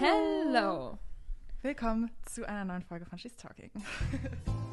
Hallo. 0.00 0.98
Willkommen 1.60 2.10
zu 2.24 2.48
einer 2.48 2.64
neuen 2.64 2.82
Folge 2.82 3.04
von 3.04 3.18
She's 3.18 3.36
Talking. 3.36 3.70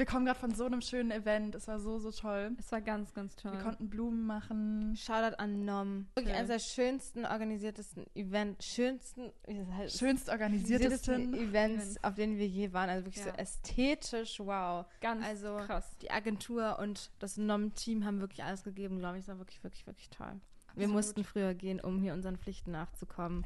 Wir 0.00 0.06
kommen 0.06 0.24
gerade 0.24 0.40
von 0.40 0.54
so 0.54 0.64
einem 0.64 0.80
schönen 0.80 1.10
Event. 1.10 1.54
Es 1.54 1.68
war 1.68 1.78
so, 1.78 1.98
so 1.98 2.10
toll. 2.10 2.52
Es 2.58 2.72
war 2.72 2.80
ganz, 2.80 3.12
ganz 3.12 3.36
toll. 3.36 3.52
Wir 3.52 3.60
konnten 3.60 3.90
Blumen 3.90 4.24
machen. 4.24 4.96
Shoutout 4.96 5.36
an 5.36 5.66
Nom. 5.66 6.06
Wirklich 6.14 6.28
Okay. 6.34 6.36
eines 6.42 6.48
der 6.48 6.58
schönsten, 6.58 7.26
organisiertesten 7.26 8.06
Event, 8.14 8.64
schönsten, 8.64 9.30
heißt, 9.76 9.98
Schönst 9.98 10.30
organisiertesten. 10.30 11.34
Events, 11.34 11.82
Events. 11.84 12.02
auf 12.04 12.14
denen 12.14 12.38
wir 12.38 12.46
je 12.46 12.72
waren. 12.72 12.88
Also 12.88 13.04
wirklich 13.04 13.22
Ja. 13.26 13.32
so 13.32 13.36
ästhetisch, 13.36 14.40
wow. 14.40 14.86
ganz 15.02 15.22
Also 15.22 15.58
krass. 15.66 15.94
die 16.00 16.10
Agentur 16.10 16.78
und 16.78 17.10
das 17.18 17.36
Nom-Team 17.36 18.06
haben 18.06 18.22
wirklich 18.22 18.42
alles 18.42 18.64
gegeben, 18.64 19.00
glaube 19.00 19.18
ich. 19.18 19.24
Es 19.24 19.28
war 19.28 19.36
wirklich, 19.36 19.62
wirklich, 19.62 19.86
wirklich 19.86 20.08
toll. 20.08 20.32
Wir 20.76 20.84
Absolut. 20.84 20.92
mussten 20.94 21.24
früher 21.24 21.52
gehen, 21.52 21.78
um 21.78 22.00
hier 22.00 22.14
unseren 22.14 22.38
Pflichten 22.38 22.70
nachzukommen. 22.70 23.44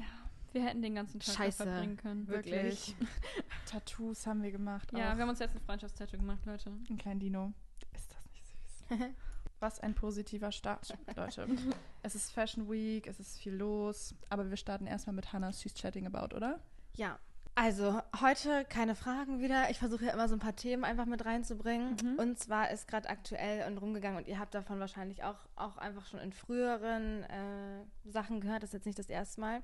Wir 0.55 0.65
hätten 0.65 0.83
den 0.83 0.95
ganzen 0.95 1.19
Tag 1.19 1.35
Scheiße. 1.35 1.65
verbringen 1.65 1.97
können. 1.97 2.29
Wirklich. 2.29 2.95
Tattoos 3.67 4.25
haben 4.25 4.41
wir 4.45 4.53
gemacht. 4.53 4.93
Ja, 4.93 5.11
auch. 5.11 5.17
wir 5.17 5.23
haben 5.23 5.29
uns 5.29 5.41
jetzt 5.41 5.57
ein 5.57 5.61
Freundschaftstattoo 5.61 6.17
gemacht, 6.17 6.47
Leute. 6.47 6.71
Ein 6.89 6.97
kleinen 6.97 7.19
Dino. 7.19 7.53
Ist 7.93 8.13
das 8.13 8.25
nicht 8.31 8.47
süß? 8.47 8.99
Was 9.59 9.81
ein 9.81 9.95
positiver 9.95 10.53
Start, 10.53 10.97
Leute. 11.17 11.49
es 12.03 12.15
ist 12.15 12.31
Fashion 12.31 12.71
Week, 12.71 13.09
es 13.09 13.19
ist 13.19 13.41
viel 13.41 13.55
los. 13.55 14.15
Aber 14.29 14.49
wir 14.49 14.57
starten 14.57 14.87
erstmal 14.87 15.17
mit 15.17 15.33
Hannah 15.33 15.53
She's 15.53 15.75
Chatting 15.75 16.07
About, 16.07 16.37
oder? 16.37 16.61
Ja. 16.95 17.19
Also, 17.57 18.01
heute 18.21 18.65
keine 18.65 18.95
Fragen 18.95 19.41
wieder. 19.41 19.71
Ich 19.71 19.81
versuche 19.81 20.05
ja 20.05 20.13
immer 20.13 20.29
so 20.29 20.37
ein 20.37 20.41
paar 20.41 20.55
Themen 20.55 20.85
einfach 20.85 21.07
mit 21.07 21.25
reinzubringen. 21.25 21.97
Mhm. 22.01 22.15
Und 22.21 22.39
zwar 22.39 22.71
ist 22.71 22.87
gerade 22.87 23.09
aktuell 23.09 23.67
und 23.67 23.79
rumgegangen 23.79 24.19
und 24.19 24.29
ihr 24.29 24.39
habt 24.39 24.55
davon 24.55 24.79
wahrscheinlich 24.79 25.25
auch, 25.25 25.39
auch 25.57 25.79
einfach 25.79 26.07
schon 26.07 26.21
in 26.21 26.33
früheren 26.33 27.25
äh, 27.25 27.85
Sachen 28.05 28.41
gehört. 28.41 28.63
Das 28.63 28.71
ist 28.71 28.75
jetzt 28.75 28.87
nicht 28.87 28.99
das 29.01 29.09
erste 29.09 29.41
Mal. 29.41 29.63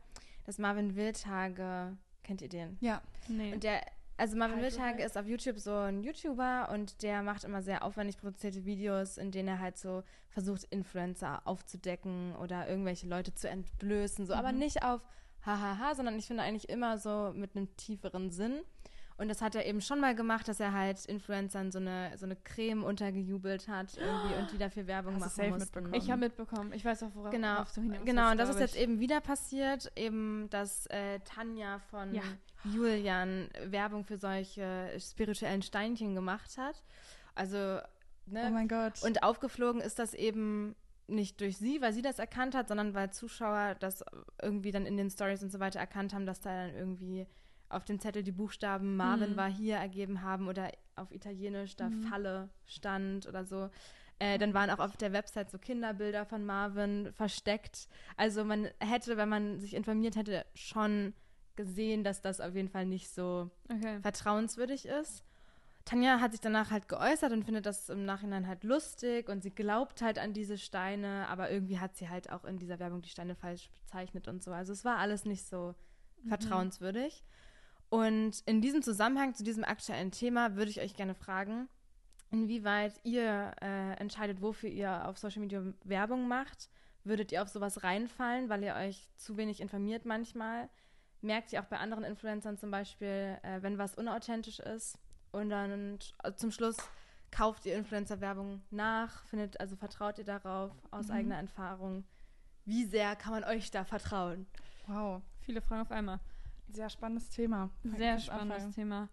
Das 0.50 0.58
Marvin 0.58 0.96
Wildtage, 0.96 1.96
kennt 2.24 2.42
ihr 2.42 2.48
den? 2.48 2.76
Ja. 2.80 3.00
Nee. 3.28 3.52
Und 3.54 3.62
der, 3.62 3.82
also 4.16 4.36
Marvin 4.36 4.56
Halt, 4.56 4.64
Wildtage 4.64 4.96
halt. 4.98 5.06
ist 5.06 5.16
auf 5.16 5.24
YouTube 5.28 5.60
so 5.60 5.72
ein 5.72 6.02
YouTuber 6.02 6.70
und 6.72 7.04
der 7.04 7.22
macht 7.22 7.44
immer 7.44 7.62
sehr 7.62 7.84
aufwendig 7.84 8.18
produzierte 8.18 8.64
Videos, 8.64 9.16
in 9.16 9.30
denen 9.30 9.46
er 9.46 9.58
halt 9.60 9.78
so 9.78 10.02
versucht, 10.28 10.64
Influencer 10.64 11.42
aufzudecken 11.46 12.34
oder 12.34 12.68
irgendwelche 12.68 13.06
Leute 13.06 13.32
zu 13.32 13.48
entblößen. 13.48 14.26
So, 14.26 14.34
aber 14.34 14.50
Mhm. 14.50 14.58
nicht 14.58 14.82
auf 14.82 15.02
hahaha, 15.46 15.94
sondern 15.94 16.18
ich 16.18 16.26
finde 16.26 16.42
eigentlich 16.42 16.68
immer 16.68 16.98
so 16.98 17.30
mit 17.32 17.54
einem 17.54 17.76
tieferen 17.76 18.32
Sinn. 18.32 18.60
Und 19.20 19.28
das 19.28 19.42
hat 19.42 19.54
er 19.54 19.66
eben 19.66 19.82
schon 19.82 20.00
mal 20.00 20.14
gemacht, 20.14 20.48
dass 20.48 20.60
er 20.60 20.72
halt 20.72 21.04
Influencern 21.04 21.70
so 21.70 21.78
eine, 21.78 22.16
so 22.16 22.24
eine 22.24 22.36
Creme 22.36 22.82
untergejubelt 22.84 23.68
hat 23.68 23.98
irgendwie 23.98 24.34
und 24.34 24.50
die 24.50 24.56
dafür 24.56 24.86
Werbung 24.86 25.14
Hast 25.16 25.36
machen 25.36 25.50
mussten. 25.50 25.64
mitbekommen. 25.64 25.94
ich 25.94 26.10
habe 26.10 26.20
mitbekommen. 26.20 26.72
Ich 26.72 26.84
weiß 26.86 27.02
auch, 27.02 27.14
worauf, 27.14 27.30
Genau, 27.30 27.62
du 27.74 27.82
hinaus 27.82 28.04
genau, 28.06 28.30
und 28.30 28.38
das 28.38 28.48
ist 28.48 28.60
jetzt 28.60 28.76
eben 28.76 28.98
wieder 28.98 29.20
passiert, 29.20 29.92
eben, 29.94 30.48
dass 30.48 30.86
äh, 30.86 31.20
Tanja 31.20 31.80
von 31.90 32.14
Ja. 32.14 32.22
Julian 32.64 33.48
Werbung 33.66 34.04
für 34.04 34.16
solche 34.16 34.88
spirituellen 34.98 35.60
Steinchen 35.60 36.14
gemacht 36.14 36.56
hat. 36.56 36.82
Also, 37.34 37.58
ne? 38.24 38.46
Oh 38.46 38.50
mein 38.50 38.68
Gott. 38.68 39.02
und 39.02 39.22
aufgeflogen 39.22 39.82
ist 39.82 39.98
das 39.98 40.14
eben 40.14 40.74
nicht 41.08 41.40
durch 41.42 41.58
sie, 41.58 41.82
weil 41.82 41.92
sie 41.92 42.02
das 42.02 42.18
erkannt 42.18 42.54
hat, 42.54 42.68
sondern 42.68 42.94
weil 42.94 43.10
Zuschauer 43.10 43.74
das 43.80 44.02
irgendwie 44.40 44.70
dann 44.70 44.86
in 44.86 44.96
den 44.96 45.10
Stories 45.10 45.42
und 45.42 45.50
so 45.52 45.60
weiter 45.60 45.78
erkannt 45.80 46.14
haben, 46.14 46.24
dass 46.24 46.40
da 46.40 46.66
dann 46.68 46.74
irgendwie 46.74 47.26
auf 47.70 47.84
dem 47.84 47.98
Zettel 48.00 48.22
die 48.22 48.32
Buchstaben 48.32 48.96
Marvin 48.96 49.32
Mhm. 49.32 49.36
war 49.36 49.48
hier 49.50 49.76
ergeben 49.76 50.22
haben 50.22 50.48
oder 50.48 50.70
auf 50.96 51.10
Italienisch 51.12 51.76
da 51.76 51.88
Mhm. 51.90 52.02
Falle 52.02 52.50
stand 52.66 53.26
oder 53.26 53.44
so. 53.44 53.70
Äh, 54.18 54.36
dann 54.38 54.52
waren 54.52 54.68
auch 54.70 54.80
auf 54.80 54.96
der 54.96 55.12
Website 55.12 55.50
so 55.50 55.58
Kinderbilder 55.58 56.26
von 56.26 56.44
Marvin 56.44 57.10
versteckt. 57.14 57.88
Also 58.16 58.44
man 58.44 58.68
hätte, 58.80 59.16
wenn 59.16 59.28
man 59.30 59.58
sich 59.60 59.72
informiert 59.74 60.16
hätte, 60.16 60.44
schon 60.54 61.14
gesehen, 61.56 62.04
dass 62.04 62.20
das 62.20 62.40
auf 62.40 62.54
jeden 62.54 62.68
Fall 62.68 62.86
nicht 62.86 63.08
so 63.10 63.50
Okay. 63.72 63.98
vertrauenswürdig 64.02 64.86
ist. 64.86 65.24
Tanja 65.86 66.20
hat 66.20 66.32
sich 66.32 66.40
danach 66.40 66.70
halt 66.70 66.88
geäußert 66.88 67.32
und 67.32 67.44
findet 67.44 67.64
das 67.66 67.88
im 67.88 68.04
Nachhinein 68.04 68.46
halt 68.46 68.62
lustig 68.64 69.28
und 69.28 69.42
sie 69.42 69.50
glaubt 69.50 70.02
halt 70.02 70.18
an 70.18 70.34
diese 70.34 70.58
Steine, 70.58 71.26
aber 71.28 71.50
irgendwie 71.50 71.78
hat 71.78 71.96
sie 71.96 72.08
halt 72.10 72.30
auch 72.30 72.44
in 72.44 72.58
dieser 72.58 72.78
Werbung 72.78 73.00
die 73.00 73.08
Steine 73.08 73.34
falsch 73.34 73.70
bezeichnet 73.70 74.28
und 74.28 74.42
so. 74.42 74.52
Also 74.52 74.72
es 74.72 74.84
war 74.84 74.98
alles 74.98 75.24
nicht 75.24 75.46
so 75.46 75.74
vertrauenswürdig. 76.28 77.24
Und 77.90 78.40
in 78.46 78.60
diesem 78.60 78.82
Zusammenhang 78.82 79.34
zu 79.34 79.42
diesem 79.44 79.64
aktuellen 79.64 80.10
Thema 80.12 80.54
würde 80.56 80.70
ich 80.70 80.80
euch 80.80 80.94
gerne 80.94 81.14
fragen, 81.14 81.68
inwieweit 82.30 82.94
ihr 83.04 83.52
äh, 83.60 83.94
entscheidet, 83.94 84.40
wofür 84.40 84.70
ihr 84.70 85.06
auf 85.08 85.18
Social 85.18 85.40
Media 85.40 85.62
Werbung 85.84 86.28
macht. 86.28 86.70
Würdet 87.02 87.32
ihr 87.32 87.42
auf 87.42 87.48
sowas 87.48 87.82
reinfallen, 87.82 88.48
weil 88.48 88.62
ihr 88.62 88.74
euch 88.76 89.08
zu 89.16 89.36
wenig 89.36 89.60
informiert 89.60 90.04
manchmal? 90.04 90.68
Merkt 91.22 91.52
ihr 91.52 91.60
auch 91.60 91.66
bei 91.66 91.78
anderen 91.78 92.04
Influencern 92.04 92.56
zum 92.58 92.70
Beispiel, 92.70 93.38
äh, 93.42 93.60
wenn 93.62 93.78
was 93.78 93.94
unauthentisch 93.96 94.60
ist? 94.60 94.96
Und 95.32 95.50
dann 95.50 95.98
äh, 96.22 96.32
zum 96.34 96.50
Schluss 96.52 96.76
kauft 97.30 97.66
ihr 97.66 97.76
Influencer-Werbung 97.76 98.62
nach, 98.70 99.24
findet, 99.24 99.58
also 99.60 99.76
vertraut 99.76 100.18
ihr 100.18 100.24
darauf 100.24 100.72
aus 100.90 101.08
Mhm. 101.08 101.14
eigener 101.14 101.36
Erfahrung? 101.36 102.04
Wie 102.64 102.84
sehr 102.84 103.16
kann 103.16 103.32
man 103.32 103.44
euch 103.44 103.70
da 103.70 103.84
vertrauen? 103.84 104.46
wow. 104.86 105.20
Viele 105.40 105.60
Fragen 105.62 105.80
auf 105.82 105.90
einmal. 105.90 106.20
Sehr 106.72 106.90
spannendes 106.90 107.30
Thema. 107.30 107.70
Sehr 107.82 108.12
Kannst 108.12 108.26
spannendes 108.26 108.56
anfangen. 108.56 108.72
Thema. 108.74 109.08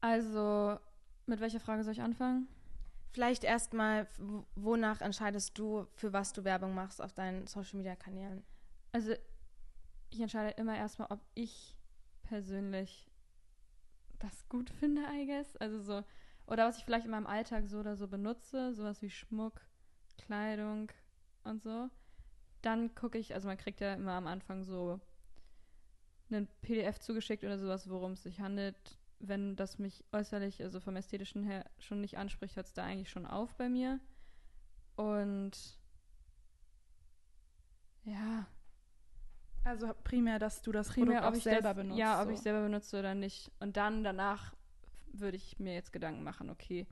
Also, 0.00 0.78
mit 1.26 1.40
welcher 1.40 1.60
Frage 1.60 1.84
soll 1.84 1.92
ich 1.92 2.02
anfangen? 2.02 2.48
Vielleicht 3.12 3.44
erstmal, 3.44 4.06
wonach 4.54 5.00
entscheidest 5.00 5.58
du, 5.58 5.86
für 5.94 6.12
was 6.12 6.32
du 6.32 6.44
Werbung 6.44 6.74
machst 6.74 7.02
auf 7.02 7.12
deinen 7.12 7.46
Social-Media-Kanälen? 7.46 8.44
Also, 8.92 9.14
ich 10.10 10.20
entscheide 10.20 10.50
immer 10.60 10.76
erstmal, 10.76 11.10
ob 11.10 11.20
ich 11.34 11.76
persönlich 12.22 13.10
das 14.20 14.48
gut 14.48 14.70
finde, 14.70 15.02
I 15.12 15.26
guess. 15.26 15.56
Also 15.56 15.80
so, 15.80 16.04
oder 16.46 16.66
was 16.66 16.78
ich 16.78 16.84
vielleicht 16.84 17.06
in 17.06 17.10
meinem 17.10 17.26
Alltag 17.26 17.66
so 17.66 17.80
oder 17.80 17.96
so 17.96 18.06
benutze, 18.06 18.72
sowas 18.74 19.02
wie 19.02 19.10
Schmuck, 19.10 19.60
Kleidung 20.18 20.90
und 21.44 21.62
so. 21.62 21.88
Dann 22.62 22.94
gucke 22.94 23.18
ich, 23.18 23.34
also 23.34 23.48
man 23.48 23.56
kriegt 23.56 23.80
ja 23.80 23.94
immer 23.94 24.12
am 24.12 24.26
Anfang 24.26 24.64
so 24.64 25.00
einen 26.32 26.48
PDF 26.62 26.98
zugeschickt 27.00 27.44
oder 27.44 27.58
sowas, 27.58 27.88
worum 27.88 28.12
es 28.12 28.22
sich 28.22 28.40
handelt. 28.40 28.76
Wenn 29.18 29.56
das 29.56 29.78
mich 29.78 30.04
äußerlich, 30.12 30.62
also 30.62 30.80
vom 30.80 30.96
Ästhetischen 30.96 31.44
her 31.44 31.64
schon 31.78 32.00
nicht 32.00 32.18
anspricht, 32.18 32.56
hört 32.56 32.66
es 32.66 32.72
da 32.74 32.84
eigentlich 32.84 33.10
schon 33.10 33.26
auf 33.26 33.54
bei 33.56 33.68
mir. 33.68 34.00
Und 34.96 35.78
ja, 38.04 38.46
Also 39.64 39.92
primär, 40.04 40.38
dass 40.38 40.62
du 40.62 40.72
das 40.72 40.92
primär, 40.92 41.22
Produkt 41.22 41.22
ob 41.22 41.34
auch 41.34 41.34
ich 41.34 41.44
selber 41.44 41.74
das, 41.74 41.74
benutzt. 41.74 41.98
Ja, 41.98 42.22
ob 42.22 42.28
so. 42.28 42.30
ich 42.30 42.40
selber 42.40 42.62
benutze 42.62 42.98
oder 42.98 43.14
nicht. 43.14 43.52
Und 43.60 43.76
dann 43.76 44.02
danach 44.04 44.54
würde 45.12 45.36
ich 45.36 45.58
mir 45.58 45.74
jetzt 45.74 45.92
Gedanken 45.92 46.22
machen, 46.22 46.50
okay, 46.50 46.86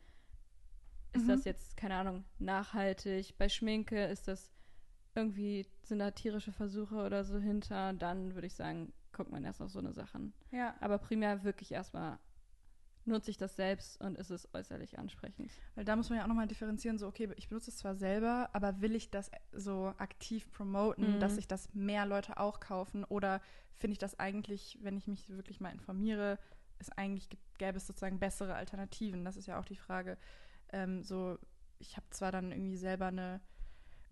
ist 1.13 1.27
Mhm. 1.27 1.29
das 1.29 1.45
jetzt, 1.45 1.77
keine 1.77 1.97
Ahnung, 1.97 2.25
nachhaltig? 2.39 3.37
Bei 3.39 3.49
Schminke 3.49 4.05
ist 4.07 4.29
das 4.29 4.53
irgendwie, 5.15 5.67
sind 5.83 6.01
da 6.01 6.11
tierische 6.13 6.53
Versuche 6.53 6.97
oder 7.05 7.25
so 7.25 7.39
hinter? 7.39 7.93
Dann 7.95 8.35
würde 8.35 8.47
ich 8.47 8.55
sagen, 8.55 8.93
guckt 9.19 9.31
man 9.31 9.45
erst 9.45 9.61
auf 9.61 9.71
so 9.71 9.81
eine 9.81 9.93
Sachen. 9.93 10.33
Ja, 10.53 10.75
Aber 10.81 10.97
primär 10.99 11.45
wirklich 11.45 11.73
erstmal 11.73 12.19
nutze 13.05 13.31
ich 13.31 13.37
das 13.37 13.57
selbst 13.57 14.01
und 14.01 14.17
ist 14.19 14.31
es 14.31 14.49
äußerlich 14.55 14.99
ansprechend. 14.99 15.51
weil 15.75 15.85
da 15.85 15.97
muss 15.97 16.09
man 16.11 16.19
ja 16.19 16.25
auch 16.25 16.29
nochmal 16.29 16.47
differenzieren, 16.47 16.99
so 16.99 17.07
okay, 17.09 17.29
ich 17.37 17.49
benutze 17.49 17.71
es 17.71 17.79
zwar 17.79 17.95
selber, 17.97 18.51
aber 18.53 18.81
will 18.81 18.95
ich 18.95 19.11
das 19.11 19.31
so 19.53 19.95
aktiv 19.99 20.51
promoten, 20.53 21.15
Mhm. 21.17 21.21
dass 21.21 21.35
sich 21.37 21.49
das 21.49 21.73
mehr 21.75 22.07
Leute 22.07 22.39
auch 22.39 22.61
kaufen 22.61 23.05
oder 23.05 23.41
finde 23.75 23.93
ich 23.93 23.99
das 23.99 24.19
eigentlich, 24.19 24.79
wenn 24.83 24.97
ich 24.97 25.07
mich 25.09 25.29
wirklich 25.31 25.61
mal 25.61 25.71
informiere, 25.73 26.39
ist 26.79 26.97
eigentlich 26.99 27.29
gäbe 27.59 27.79
es 27.79 27.87
sozusagen 27.87 28.19
bessere 28.21 28.55
Alternativen. 28.55 29.25
Das 29.25 29.37
ist 29.37 29.47
ja 29.47 29.59
auch 29.59 29.65
die 29.65 29.77
Frage. 29.77 30.17
Ähm, 30.71 31.03
so, 31.03 31.39
ich 31.79 31.97
habe 31.97 32.07
zwar 32.11 32.31
dann 32.31 32.53
irgendwie 32.53 32.77
selber 32.77 33.07
eine 33.07 33.41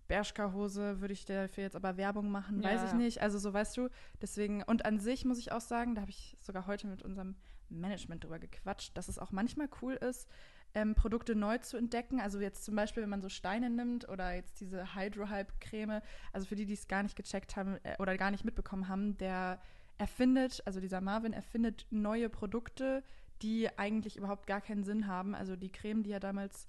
Bershka-Hose, 0.07 1.01
würde 1.01 1.13
ich 1.13 1.25
dafür 1.25 1.63
jetzt 1.63 1.75
aber 1.75 1.97
Werbung 1.97 2.29
machen, 2.31 2.63
weiß 2.63 2.81
Ja. 2.81 2.87
ich 2.87 2.93
nicht. 2.93 3.21
Also 3.21 3.37
so 3.39 3.53
weißt 3.53 3.77
du, 3.77 3.89
deswegen, 4.21 4.63
und 4.63 4.85
an 4.85 4.99
sich 4.99 5.25
muss 5.25 5.39
ich 5.39 5.51
auch 5.51 5.61
sagen, 5.61 5.95
da 5.95 6.01
habe 6.01 6.11
ich 6.11 6.37
sogar 6.41 6.67
heute 6.67 6.87
mit 6.87 7.01
unserem 7.03 7.35
Management 7.69 8.23
drüber 8.23 8.39
gequatscht, 8.39 8.95
dass 8.97 9.09
es 9.09 9.19
auch 9.19 9.31
manchmal 9.31 9.67
cool 9.81 9.93
ist, 9.93 10.27
ähm, 10.73 10.95
Produkte 10.95 11.35
neu 11.35 11.57
zu 11.57 11.77
entdecken. 11.77 12.19
Also 12.21 12.39
jetzt 12.39 12.63
zum 12.63 12.75
Beispiel, 12.75 13.03
wenn 13.03 13.09
man 13.09 13.21
so 13.21 13.29
Steine 13.29 13.69
nimmt 13.69 14.07
oder 14.09 14.33
jetzt 14.33 14.59
diese 14.61 14.95
Hydro-Hype-Creme, 14.95 16.01
also 16.33 16.45
für 16.47 16.55
die, 16.55 16.65
die 16.65 16.73
es 16.73 16.87
gar 16.87 17.03
nicht 17.03 17.15
gecheckt 17.15 17.55
haben 17.55 17.77
äh, 17.83 17.95
oder 17.99 18.17
gar 18.17 18.31
nicht 18.31 18.45
mitbekommen 18.45 18.87
haben, 18.87 19.17
der 19.17 19.59
erfindet, 19.97 20.61
also 20.65 20.79
dieser 20.79 21.01
Marvin 21.01 21.33
erfindet 21.33 21.87
neue 21.89 22.29
Produkte, 22.29 23.03
die 23.41 23.69
eigentlich 23.77 24.17
überhaupt 24.17 24.47
gar 24.47 24.61
keinen 24.61 24.83
Sinn 24.83 25.07
haben. 25.07 25.35
Also 25.35 25.55
die 25.55 25.71
Creme, 25.71 26.03
die 26.03 26.11
er 26.11 26.19
damals 26.19 26.67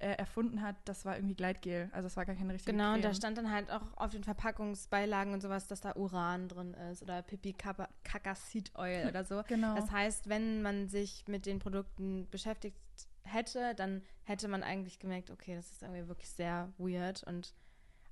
äh, 0.00 0.12
erfunden 0.14 0.62
hat, 0.62 0.76
das 0.86 1.04
war 1.04 1.16
irgendwie 1.16 1.34
Gleitgel. 1.34 1.90
Also 1.92 2.06
es 2.06 2.16
war 2.16 2.24
gar 2.24 2.34
keine 2.34 2.54
richtige 2.54 2.72
Genau, 2.72 2.94
und 2.94 3.00
Creme. 3.00 3.02
da 3.02 3.14
stand 3.14 3.38
dann 3.38 3.50
halt 3.52 3.70
auch 3.70 3.82
auf 3.96 4.10
den 4.10 4.24
Verpackungsbeilagen 4.24 5.32
und 5.34 5.40
sowas, 5.42 5.68
dass 5.68 5.80
da 5.82 5.94
Uran 5.94 6.48
drin 6.48 6.74
ist 6.90 7.02
oder 7.02 7.22
Pipi 7.22 7.52
Kakasit 7.52 8.72
Oil 8.76 9.06
oder 9.08 9.24
so. 9.24 9.42
Genau. 9.46 9.74
Das 9.74 9.90
heißt, 9.90 10.28
wenn 10.28 10.62
man 10.62 10.88
sich 10.88 11.24
mit 11.28 11.46
den 11.46 11.58
Produkten 11.58 12.26
beschäftigt 12.30 12.76
hätte, 13.24 13.74
dann 13.74 14.02
hätte 14.24 14.48
man 14.48 14.62
eigentlich 14.62 14.98
gemerkt, 14.98 15.30
okay, 15.30 15.54
das 15.54 15.70
ist 15.70 15.82
irgendwie 15.82 16.08
wirklich 16.08 16.30
sehr 16.30 16.72
weird 16.78 17.22
und 17.24 17.54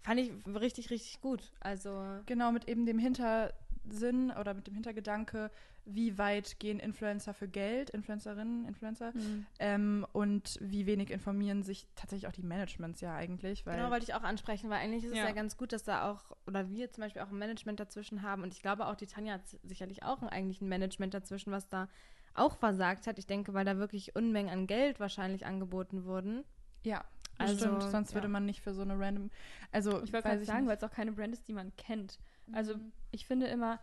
fand 0.03 0.21
ich 0.21 0.31
richtig, 0.47 0.91
richtig 0.91 1.21
gut. 1.21 1.53
Also 1.61 2.21
Genau, 2.27 2.53
mit 2.53 2.69
eben 2.69 2.87
dem 2.87 2.99
Hintersinn 2.99 4.31
oder 4.39 4.55
mit 4.55 4.67
dem 4.67 4.75
Hintergedanke, 4.75 5.51
wie 5.91 6.19
weit 6.19 6.59
gehen 6.61 6.79
Influencer 6.81 7.33
für 7.33 7.49
Geld, 7.49 7.91
Influencerinnen, 7.91 8.67
Influencer, 8.67 9.13
Mhm. 9.15 9.47
ähm, 9.59 10.07
und 10.13 10.59
wie 10.61 10.85
wenig 10.87 11.11
informieren 11.11 11.63
sich 11.63 11.87
tatsächlich 11.95 12.29
auch 12.29 12.33
die 12.33 12.43
Managements 12.43 13.01
ja 13.01 13.15
eigentlich. 13.15 13.65
Weil, 13.65 13.77
Genau, 13.79 13.91
wollte 13.91 14.05
ich 14.05 14.15
auch 14.15 14.23
ansprechen, 14.23 14.69
weil 14.71 14.79
eigentlich 14.81 15.05
ist 15.05 15.13
es 15.13 15.19
Ja. 15.19 15.27
ja 15.27 15.33
ganz 15.33 15.57
gut, 15.57 15.73
dass 15.73 15.85
da 15.85 16.11
auch, 16.11 16.37
oder 16.47 16.69
wir 16.69 16.91
zum 16.91 17.03
Beispiel 17.03 17.23
auch 17.23 17.31
ein 17.31 17.39
Management 17.39 17.81
dazwischen 17.81 18.23
haben. 18.23 18.43
Und 18.43 18.53
ich 18.53 18.61
glaube 18.61 18.87
auch, 18.87 18.97
die 18.97 19.07
Tanja 19.07 19.35
hat 19.35 19.47
sicherlich 19.63 20.03
auch 20.03 20.21
ein, 20.23 20.29
eigentlich 20.29 20.61
ein 20.61 20.69
Management 20.69 21.15
dazwischen, 21.15 21.53
was 21.53 21.69
da 21.69 21.89
auch 22.35 22.57
versagt 22.57 23.07
hat. 23.07 23.19
Ich 23.19 23.27
denke, 23.27 23.55
weil 23.55 23.65
da 23.65 23.79
wirklich 23.79 24.15
Unmengen 24.15 24.53
an 24.53 24.67
Geld 24.67 25.01
wahrscheinlich 25.01 25.47
angeboten 25.47 26.05
wurden. 26.05 26.45
ja, 26.85 27.05
das 27.39 27.51
Also, 27.51 27.65
stimmt, 27.67 27.83
sonst 27.85 28.11
ja. 28.11 28.15
würde 28.17 28.29
man 28.29 28.45
nicht 28.45 28.61
für 28.61 28.75
so 28.75 28.83
eine 28.83 28.99
random, 28.99 29.31
also 29.73 30.03
Ich 30.03 30.13
wollte 30.13 30.29
gerade 30.29 30.45
sagen, 30.45 30.67
weil 30.67 30.77
es 30.77 30.85
auch 30.85 30.91
keine 30.91 31.13
Brand 31.13 31.33
ist, 31.33 31.49
die 31.49 31.53
man 31.53 31.75
kennt. 31.77 32.19
Also 32.53 32.77
Mhm. 32.77 32.93
ich 33.11 33.27
finde 33.27 33.47
immer, 33.47 33.81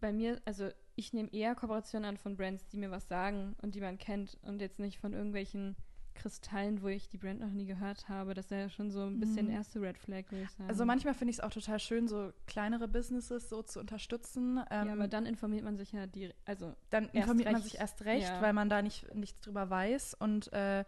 bei 0.00 0.12
mir, 0.12 0.40
also 0.44 0.70
ich 0.94 1.12
nehme 1.12 1.32
eher 1.32 1.54
Kooperationen 1.54 2.08
an 2.08 2.16
von 2.16 2.36
Brands, 2.36 2.66
die 2.68 2.76
mir 2.76 2.90
was 2.90 3.08
sagen 3.08 3.56
und 3.62 3.74
die 3.74 3.80
man 3.80 3.98
kennt 3.98 4.38
und 4.42 4.60
jetzt 4.60 4.78
nicht 4.78 4.98
von 4.98 5.12
irgendwelchen 5.12 5.76
Kristallen, 6.14 6.82
wo 6.82 6.88
ich 6.88 7.08
die 7.08 7.16
Brand 7.16 7.40
noch 7.40 7.50
nie 7.50 7.64
gehört 7.64 8.08
habe. 8.10 8.34
Das 8.34 8.50
wäre 8.50 8.62
ja 8.62 8.68
schon 8.68 8.90
so 8.90 9.00
ein 9.06 9.18
bisschen 9.18 9.46
Mhm. 9.46 9.52
erste 9.52 9.80
Red 9.80 9.96
Flag, 9.96 10.24
würde 10.30 10.44
ich 10.44 10.50
sagen. 10.50 10.68
Also 10.68 10.84
manchmal 10.84 11.14
finde 11.14 11.30
ich 11.30 11.38
es 11.38 11.40
auch 11.42 11.50
total 11.50 11.78
schön, 11.80 12.06
so 12.06 12.32
kleinere 12.46 12.86
Businesses 12.86 13.48
so 13.48 13.62
zu 13.62 13.80
unterstützen. 13.80 14.60
Ähm, 14.70 14.88
ja, 14.88 14.92
aber 14.92 15.08
dann 15.08 15.24
informiert 15.24 15.64
man 15.64 15.78
sich 15.78 15.90
ja 15.92 16.06
die, 16.06 16.30
also 16.44 16.74
dann 16.90 17.04
erst 17.04 17.14
informiert 17.14 17.46
man 17.46 17.54
recht. 17.56 17.64
sich 17.70 17.80
erst 17.80 18.04
recht, 18.04 18.28
Ja. 18.28 18.42
weil 18.42 18.52
man 18.52 18.68
da 18.68 18.82
nicht 18.82 19.12
nichts 19.14 19.40
drüber 19.40 19.70
weiß 19.70 20.14
und 20.14 20.52
äh, 20.52 20.84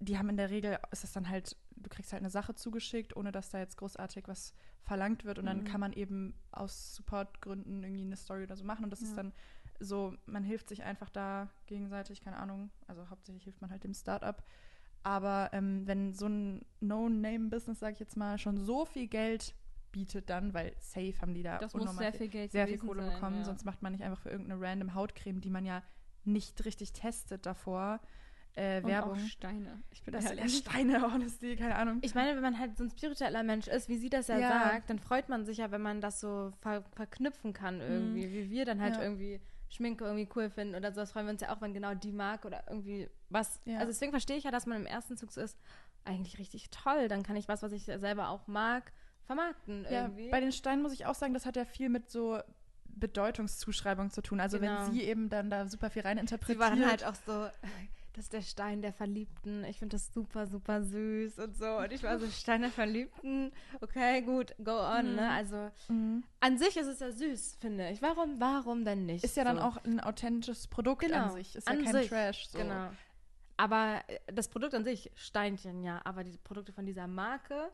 die 0.00 0.16
haben 0.18 0.30
in 0.30 0.38
der 0.38 0.48
Regel, 0.50 0.78
ist 0.90 1.04
es 1.04 1.12
dann 1.12 1.28
halt, 1.28 1.54
du 1.76 1.88
kriegst 1.88 2.12
halt 2.12 2.22
eine 2.22 2.30
Sache 2.30 2.54
zugeschickt, 2.54 3.16
ohne 3.16 3.32
dass 3.32 3.50
da 3.50 3.58
jetzt 3.58 3.76
großartig 3.76 4.28
was 4.28 4.54
verlangt 4.82 5.24
wird 5.24 5.38
und 5.38 5.46
dann 5.46 5.58
Mhm. 5.60 5.64
kann 5.64 5.80
man 5.80 5.92
eben 5.92 6.34
aus 6.52 6.94
Supportgründen 6.94 7.82
irgendwie 7.82 8.02
eine 8.04 8.16
Story 8.16 8.44
oder 8.44 8.56
so 8.56 8.64
machen 8.64 8.84
und 8.84 8.90
das 8.90 9.02
ist 9.02 9.10
Ja. 9.10 9.16
dann 9.22 9.32
so, 9.78 10.14
man 10.26 10.42
hilft 10.42 10.68
sich 10.68 10.82
einfach 10.84 11.10
da 11.10 11.50
gegenseitig, 11.66 12.20
keine 12.22 12.38
Ahnung, 12.38 12.70
also 12.86 13.08
hauptsächlich 13.10 13.44
hilft 13.44 13.60
man 13.60 13.70
halt 13.70 13.84
dem 13.84 13.92
Startup. 13.94 14.42
Aber 15.02 15.50
ähm, 15.52 15.86
wenn 15.86 16.14
so 16.14 16.26
ein 16.26 16.64
No-Name-Business, 16.80 17.78
sag 17.78 17.92
ich 17.92 18.00
jetzt 18.00 18.16
mal, 18.16 18.38
schon 18.38 18.58
so 18.58 18.84
viel 18.86 19.06
Geld 19.06 19.54
bietet 19.92 20.30
dann, 20.30 20.52
weil 20.54 20.74
safe 20.78 21.14
haben 21.20 21.32
die 21.34 21.42
da 21.42 21.58
das 21.58 21.72
muss 21.74 21.82
unnormal 21.82 22.04
sehr 22.04 22.12
viel- 22.14 22.28
Geld 22.28 22.52
sehr 22.52 22.66
viel 22.66 22.78
Kohle 22.78 23.02
sein, 23.04 23.12
bekommen, 23.12 23.36
ja. 23.38 23.44
sonst 23.44 23.64
macht 23.64 23.82
man 23.82 23.92
nicht 23.92 24.02
einfach 24.02 24.20
für 24.20 24.30
irgendeine 24.30 24.60
random 24.60 24.94
Hautcreme, 24.94 25.40
die 25.40 25.50
man 25.50 25.64
ja 25.64 25.82
nicht 26.24 26.64
richtig 26.64 26.92
testet 26.92 27.46
davor, 27.46 28.00
äh, 28.56 28.80
und 28.82 28.88
Werbung. 28.88 29.12
auch 29.12 29.18
Steine. 29.28 29.82
Ich 29.90 30.02
bin 30.02 30.12
Das 30.12 30.24
ehrlich. 30.24 30.58
Steine, 30.58 31.00
honesty, 31.12 31.54
keine 31.56 31.76
Ahnung. 31.76 31.98
Ich 32.02 32.14
meine, 32.14 32.34
wenn 32.34 32.42
man 32.42 32.58
halt 32.58 32.76
so 32.76 32.84
ein 32.84 32.90
spiritueller 32.90 33.42
Mensch 33.42 33.68
ist, 33.68 33.88
wie 33.88 33.96
sie 33.98 34.08
das 34.10 34.26
ja, 34.28 34.38
Ja. 34.38 34.48
sagt, 34.48 34.90
dann 34.90 34.98
freut 34.98 35.28
man 35.28 35.44
sich 35.44 35.58
ja, 35.58 35.70
wenn 35.70 35.82
man 35.82 36.00
das 36.00 36.20
so 36.20 36.52
ver 36.60 36.82
verknüpfen 36.94 37.52
kann 37.52 37.80
irgendwie. 37.80 38.30
Wie 38.32 38.50
wir 38.50 38.64
dann 38.64 38.80
halt 38.80 38.96
Ja. 38.96 39.02
irgendwie 39.02 39.40
Schminke 39.68 40.04
irgendwie 40.04 40.28
cool 40.36 40.48
finden 40.50 40.74
oder 40.74 40.92
sowas, 40.92 41.12
freuen 41.12 41.26
wir 41.26 41.32
uns 41.32 41.40
ja 41.42 41.54
auch, 41.54 41.60
wenn 41.60 41.74
genau 41.74 41.92
die 41.94 42.12
Marke 42.12 42.46
oder 42.48 42.64
irgendwie 42.68 43.08
was. 43.30 43.60
Ja. 43.64 43.74
Also 43.78 43.88
deswegen 43.88 44.12
verstehe 44.12 44.36
ich 44.36 44.44
ja, 44.44 44.50
dass 44.50 44.64
man 44.66 44.78
im 44.80 44.86
ersten 44.86 45.16
Zug 45.16 45.32
so 45.32 45.40
ist, 45.40 45.58
eigentlich 46.04 46.38
richtig 46.38 46.70
toll. 46.70 47.08
Dann 47.08 47.22
kann 47.24 47.36
ich 47.36 47.48
was, 47.48 47.62
was 47.62 47.72
ich 47.72 47.84
selber 47.84 48.28
auch 48.28 48.46
mag, 48.46 48.92
vermarkten 49.24 49.84
ja, 49.90 50.02
irgendwie. 50.02 50.30
bei 50.30 50.40
den 50.40 50.52
Steinen 50.52 50.82
muss 50.82 50.92
ich 50.92 51.04
auch 51.04 51.14
sagen, 51.16 51.34
das 51.34 51.44
hat 51.46 51.56
ja 51.56 51.64
viel 51.64 51.88
mit 51.88 52.10
so 52.10 52.38
Bedeutungszuschreibung 53.10 54.10
zu 54.10 54.22
tun. 54.22 54.40
Also 54.40 54.58
Genau. 54.58 54.86
wenn 54.86 54.92
sie 54.92 55.02
eben 55.02 55.28
dann 55.28 55.50
da 55.50 55.66
super 55.66 55.90
viel 55.90 56.02
reininterpretiert. 56.02 56.58
Sie 56.58 56.60
war 56.60 56.70
dann 56.70 56.86
halt 56.88 57.04
auch 57.04 57.14
so, 57.14 57.48
das 58.16 58.24
ist 58.24 58.32
der 58.32 58.40
Stein 58.40 58.80
der 58.80 58.94
Verliebten. 58.94 59.62
Ich 59.64 59.78
finde 59.78 59.96
das 59.96 60.10
super, 60.12 60.46
super 60.46 60.82
süß 60.82 61.38
und 61.38 61.54
so. 61.54 61.66
Und 61.76 61.92
ich 61.92 62.02
war 62.02 62.18
so, 62.18 62.26
Stein 62.28 62.62
der 62.62 62.70
Verliebten. 62.70 63.52
Okay, 63.82 64.22
gut, 64.22 64.54
go 64.64 64.72
on, 64.72 65.10
Mhm. 65.10 65.14
ne? 65.16 65.30
Also 65.30 65.70
Mhm. 65.88 66.24
an 66.40 66.56
sich 66.56 66.78
ist 66.78 66.86
es 66.86 67.00
ja 67.00 67.10
süß, 67.12 67.58
finde 67.60 67.90
ich. 67.90 68.00
Warum, 68.00 68.40
warum 68.40 68.86
denn 68.86 69.04
nicht? 69.04 69.22
Ist 69.22 69.36
ja 69.36 69.44
dann 69.44 69.58
so. 69.58 69.62
auch 69.64 69.76
ein 69.84 70.00
authentisches 70.00 70.66
Produkt 70.66 71.02
Genau, 71.02 71.24
an 71.26 71.32
sich. 71.32 71.54
Ist 71.54 71.68
ja 71.68 71.74
an 71.74 71.84
kein 71.84 71.92
sich, 71.92 72.08
Trash. 72.08 72.48
So. 72.48 72.58
Genau. 72.58 72.88
Aber 73.58 74.00
äh, 74.06 74.18
das 74.32 74.48
Produkt 74.48 74.74
an 74.74 74.84
sich, 74.84 75.10
Steinchen, 75.14 75.82
ja. 75.82 76.00
Aber 76.04 76.24
die 76.24 76.38
Produkte 76.38 76.72
von 76.72 76.86
dieser 76.86 77.06
Marke, 77.06 77.70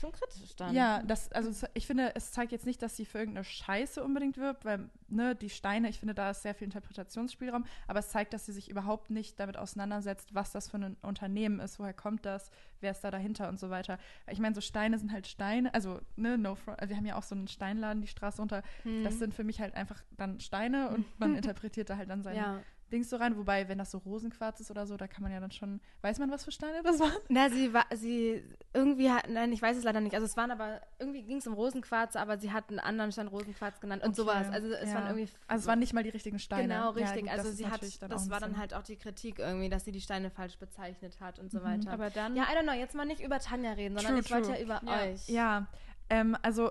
schon 0.00 0.12
kritisch 0.12 0.56
dann. 0.56 0.74
Ja, 0.74 1.02
das, 1.02 1.30
also 1.32 1.66
ich 1.74 1.86
finde, 1.86 2.14
es 2.16 2.32
zeigt 2.32 2.52
jetzt 2.52 2.66
nicht, 2.66 2.82
dass 2.82 2.96
sie 2.96 3.04
für 3.04 3.18
irgendeine 3.18 3.44
Scheiße 3.44 4.02
unbedingt 4.02 4.36
wirbt, 4.38 4.64
weil, 4.64 4.88
ne, 5.08 5.34
die 5.36 5.50
Steine, 5.50 5.88
ich 5.88 5.98
finde, 5.98 6.14
da 6.14 6.30
ist 6.30 6.42
sehr 6.42 6.54
viel 6.54 6.64
Interpretationsspielraum, 6.64 7.64
aber 7.86 8.00
es 8.00 8.08
zeigt, 8.08 8.32
dass 8.32 8.46
sie 8.46 8.52
sich 8.52 8.70
überhaupt 8.70 9.10
nicht 9.10 9.38
damit 9.38 9.56
auseinandersetzt, 9.56 10.34
was 10.34 10.52
das 10.52 10.68
für 10.70 10.78
ein 10.78 10.96
Unternehmen 11.02 11.60
ist, 11.60 11.78
woher 11.78 11.94
kommt 11.94 12.26
das, 12.26 12.50
wer 12.80 12.90
ist 12.90 13.02
da 13.04 13.10
dahinter 13.10 13.48
und 13.48 13.60
so 13.60 13.70
weiter. 13.70 13.98
Ich 14.30 14.38
meine, 14.40 14.54
so 14.54 14.60
Steine 14.60 14.98
sind 14.98 15.12
halt 15.12 15.26
Steine, 15.26 15.72
also, 15.74 16.00
ne, 16.16 16.36
no 16.38 16.54
front, 16.54 16.80
also 16.80 16.90
wir 16.90 16.96
haben 16.96 17.06
ja 17.06 17.16
auch 17.16 17.22
so 17.22 17.34
einen 17.34 17.48
Steinladen 17.48 18.02
die 18.02 18.08
Straße 18.08 18.38
runter, 18.42 18.62
Hm. 18.82 19.04
das 19.04 19.18
sind 19.18 19.34
für 19.34 19.44
mich 19.44 19.60
halt 19.60 19.74
einfach 19.74 20.02
dann 20.16 20.40
Steine 20.40 20.88
und 20.90 21.04
man 21.20 21.34
interpretiert 21.36 21.90
da 21.90 21.96
halt 21.96 22.08
dann 22.10 22.22
sein 22.22 22.36
Ja. 22.36 22.62
Dings 22.90 23.08
so 23.10 23.16
rein, 23.16 23.36
wobei, 23.36 23.68
wenn 23.68 23.78
das 23.78 23.90
so 23.90 23.98
Rosenquarz 23.98 24.60
ist 24.60 24.70
oder 24.70 24.86
so, 24.86 24.96
da 24.96 25.06
kann 25.08 25.22
man 25.22 25.32
ja 25.32 25.40
dann 25.40 25.50
schon, 25.50 25.80
weiß 26.02 26.18
man, 26.18 26.30
was 26.30 26.44
für 26.44 26.52
Steine 26.52 26.82
das 26.82 26.98
waren? 27.00 27.12
Na, 27.28 27.48
sie 27.48 27.72
war, 27.72 27.86
sie, 27.94 28.42
irgendwie 28.74 29.10
hat, 29.10 29.28
nein, 29.28 29.52
ich 29.52 29.62
weiß 29.62 29.76
es 29.76 29.84
leider 29.84 30.00
nicht. 30.00 30.14
Also 30.14 30.26
es 30.26 30.36
waren 30.36 30.50
aber, 30.50 30.80
irgendwie 30.98 31.22
ging 31.22 31.38
es 31.38 31.46
um 31.46 31.54
Rosenquarz, 31.54 32.16
aber 32.16 32.38
sie 32.38 32.52
hat 32.52 32.68
einen 32.70 32.78
anderen 32.80 33.12
Stein 33.12 33.28
Rosenquarz 33.28 33.80
genannt 33.80 34.02
und 34.02 34.10
Okay, 34.10 34.16
sowas. 34.16 34.50
Also 34.50 34.68
es 34.72 34.88
ja. 34.88 34.94
waren 34.96 35.06
irgendwie. 35.06 35.28
Also 35.46 35.62
es 35.62 35.66
waren 35.68 35.78
nicht 35.78 35.92
mal 35.92 36.02
die 36.02 36.10
richtigen 36.10 36.38
Steine. 36.38 36.62
Genau, 36.68 36.92
Ja, 36.96 37.06
richtig. 37.06 37.22
gut, 37.22 37.30
also 37.30 37.50
sie 37.50 37.68
hat, 37.68 37.80
das 37.82 38.30
war 38.30 38.40
dann 38.40 38.58
halt 38.58 38.74
auch 38.74 38.82
die 38.82 38.96
Kritik 38.96 39.38
irgendwie, 39.38 39.68
dass 39.68 39.84
sie 39.84 39.92
die 39.92 40.00
Steine 40.00 40.30
falsch 40.30 40.58
bezeichnet 40.58 41.20
hat 41.20 41.38
und 41.38 41.50
so 41.50 41.60
Mhm, 41.60 41.64
weiter. 41.64 41.92
Aber 41.92 42.10
dann, 42.10 42.36
ja, 42.36 42.44
I 42.44 42.56
don't 42.56 42.62
know, 42.64 42.72
jetzt 42.72 42.94
mal 42.94 43.04
nicht 43.06 43.20
über 43.20 43.38
Tanja 43.38 43.72
reden, 43.72 43.94
sondern 43.96 44.14
True, 44.14 44.20
ich 44.24 44.30
wollte 44.30 44.52
ja 44.58 44.64
über 44.64 44.82
Ja. 44.84 45.04
euch. 45.04 45.28
Ja, 45.28 45.66
ähm, 46.08 46.36
also 46.42 46.70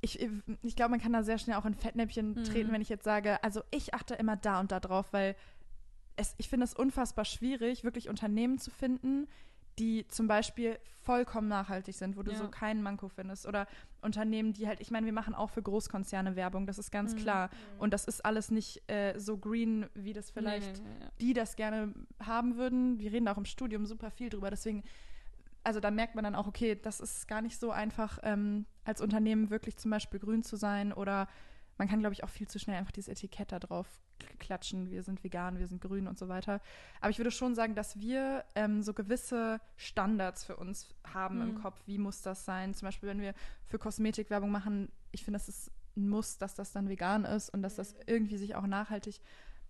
ich, 0.00 0.26
ich 0.62 0.76
glaube, 0.76 0.90
man 0.92 1.00
kann 1.00 1.12
da 1.12 1.22
sehr 1.22 1.38
schnell 1.38 1.56
auch 1.56 1.64
in 1.66 1.74
Fettnäpfchen 1.74 2.30
Mhm. 2.34 2.44
treten, 2.44 2.72
wenn 2.72 2.80
ich 2.82 2.88
jetzt 2.88 3.04
sage, 3.04 3.42
also 3.44 3.62
ich 3.70 3.94
achte 3.94 4.14
immer 4.14 4.36
da 4.36 4.60
und 4.60 4.72
da 4.72 4.80
drauf, 4.80 5.12
weil 5.12 5.36
es, 6.16 6.34
ich 6.38 6.48
finde 6.48 6.64
es 6.64 6.74
unfassbar 6.74 7.24
schwierig, 7.24 7.84
wirklich 7.84 8.08
Unternehmen 8.08 8.58
zu 8.58 8.70
finden, 8.70 9.26
die 9.78 10.06
zum 10.08 10.26
Beispiel 10.26 10.78
vollkommen 11.02 11.48
nachhaltig 11.48 11.94
sind, 11.94 12.16
wo 12.16 12.22
du 12.22 12.32
Ja. 12.32 12.36
so 12.36 12.48
keinen 12.48 12.82
Manko 12.82 13.08
findest. 13.08 13.46
Oder 13.46 13.66
Unternehmen, 14.02 14.52
die 14.52 14.66
halt, 14.66 14.80
ich 14.80 14.90
meine, 14.90 15.06
wir 15.06 15.12
machen 15.14 15.34
auch 15.34 15.48
für 15.48 15.62
Großkonzerne 15.62 16.36
Werbung, 16.36 16.66
das 16.66 16.78
ist 16.78 16.90
ganz 16.90 17.14
Mhm. 17.14 17.18
klar. 17.18 17.50
Und 17.78 17.94
das 17.94 18.04
ist 18.04 18.22
alles 18.24 18.50
nicht 18.50 18.82
äh, 18.90 19.18
so 19.18 19.38
green, 19.38 19.86
wie 19.94 20.12
das 20.12 20.30
vielleicht 20.30 20.78
Nee, 20.78 20.82
nee, 20.84 20.98
nee, 20.98 21.04
nee. 21.04 21.10
die 21.20 21.32
das 21.32 21.56
gerne 21.56 21.94
haben 22.22 22.56
würden. 22.56 22.98
Wir 22.98 23.12
reden 23.12 23.28
auch 23.28 23.38
im 23.38 23.46
Studium 23.46 23.86
super 23.86 24.10
viel 24.10 24.28
drüber. 24.28 24.50
Deswegen, 24.50 24.82
also 25.64 25.80
da 25.80 25.90
merkt 25.90 26.14
man 26.14 26.24
dann 26.24 26.34
auch, 26.34 26.46
okay, 26.46 26.74
das 26.80 27.00
ist 27.00 27.28
gar 27.28 27.42
nicht 27.42 27.58
so 27.58 27.70
einfach, 27.70 28.18
ähm, 28.22 28.66
als 28.84 29.00
Unternehmen 29.00 29.50
wirklich 29.50 29.76
zum 29.76 29.90
Beispiel 29.90 30.20
grün 30.20 30.42
zu 30.42 30.56
sein. 30.56 30.92
Oder 30.92 31.28
man 31.78 31.88
kann, 31.88 32.00
glaube 32.00 32.12
ich, 32.14 32.24
auch 32.24 32.28
viel 32.28 32.48
zu 32.48 32.58
schnell 32.58 32.76
einfach 32.76 32.92
dieses 32.92 33.08
Etikett 33.08 33.52
da 33.52 33.58
drauf 33.58 33.86
klatschen. 34.38 34.90
Wir 34.90 35.02
sind 35.02 35.24
vegan, 35.24 35.58
wir 35.58 35.66
sind 35.66 35.80
grün 35.80 36.06
und 36.06 36.18
so 36.18 36.28
weiter. 36.28 36.60
Aber 37.00 37.10
ich 37.10 37.18
würde 37.18 37.30
schon 37.30 37.54
sagen, 37.54 37.74
dass 37.74 37.98
wir 37.98 38.44
ähm, 38.54 38.82
so 38.82 38.92
gewisse 38.92 39.60
Standards 39.76 40.44
für 40.44 40.56
uns 40.56 40.94
haben 41.12 41.40
im 41.40 41.54
Mhm. 41.54 41.62
Kopf. 41.62 41.80
Wie 41.86 41.98
muss 41.98 42.20
das 42.22 42.44
sein? 42.44 42.74
Zum 42.74 42.86
Beispiel, 42.86 43.08
wenn 43.08 43.20
wir 43.20 43.34
für 43.66 43.78
Kosmetikwerbung 43.78 44.50
machen, 44.50 44.90
ich 45.12 45.24
finde, 45.24 45.38
das 45.38 45.48
ist 45.48 45.70
ein 45.96 46.08
Muss, 46.08 46.38
dass 46.38 46.54
das 46.54 46.72
dann 46.72 46.88
vegan 46.88 47.24
ist 47.24 47.50
und 47.50 47.62
dass 47.62 47.76
das 47.76 47.94
irgendwie 48.06 48.36
sich 48.36 48.54
auch 48.54 48.66
nachhaltig 48.66 49.20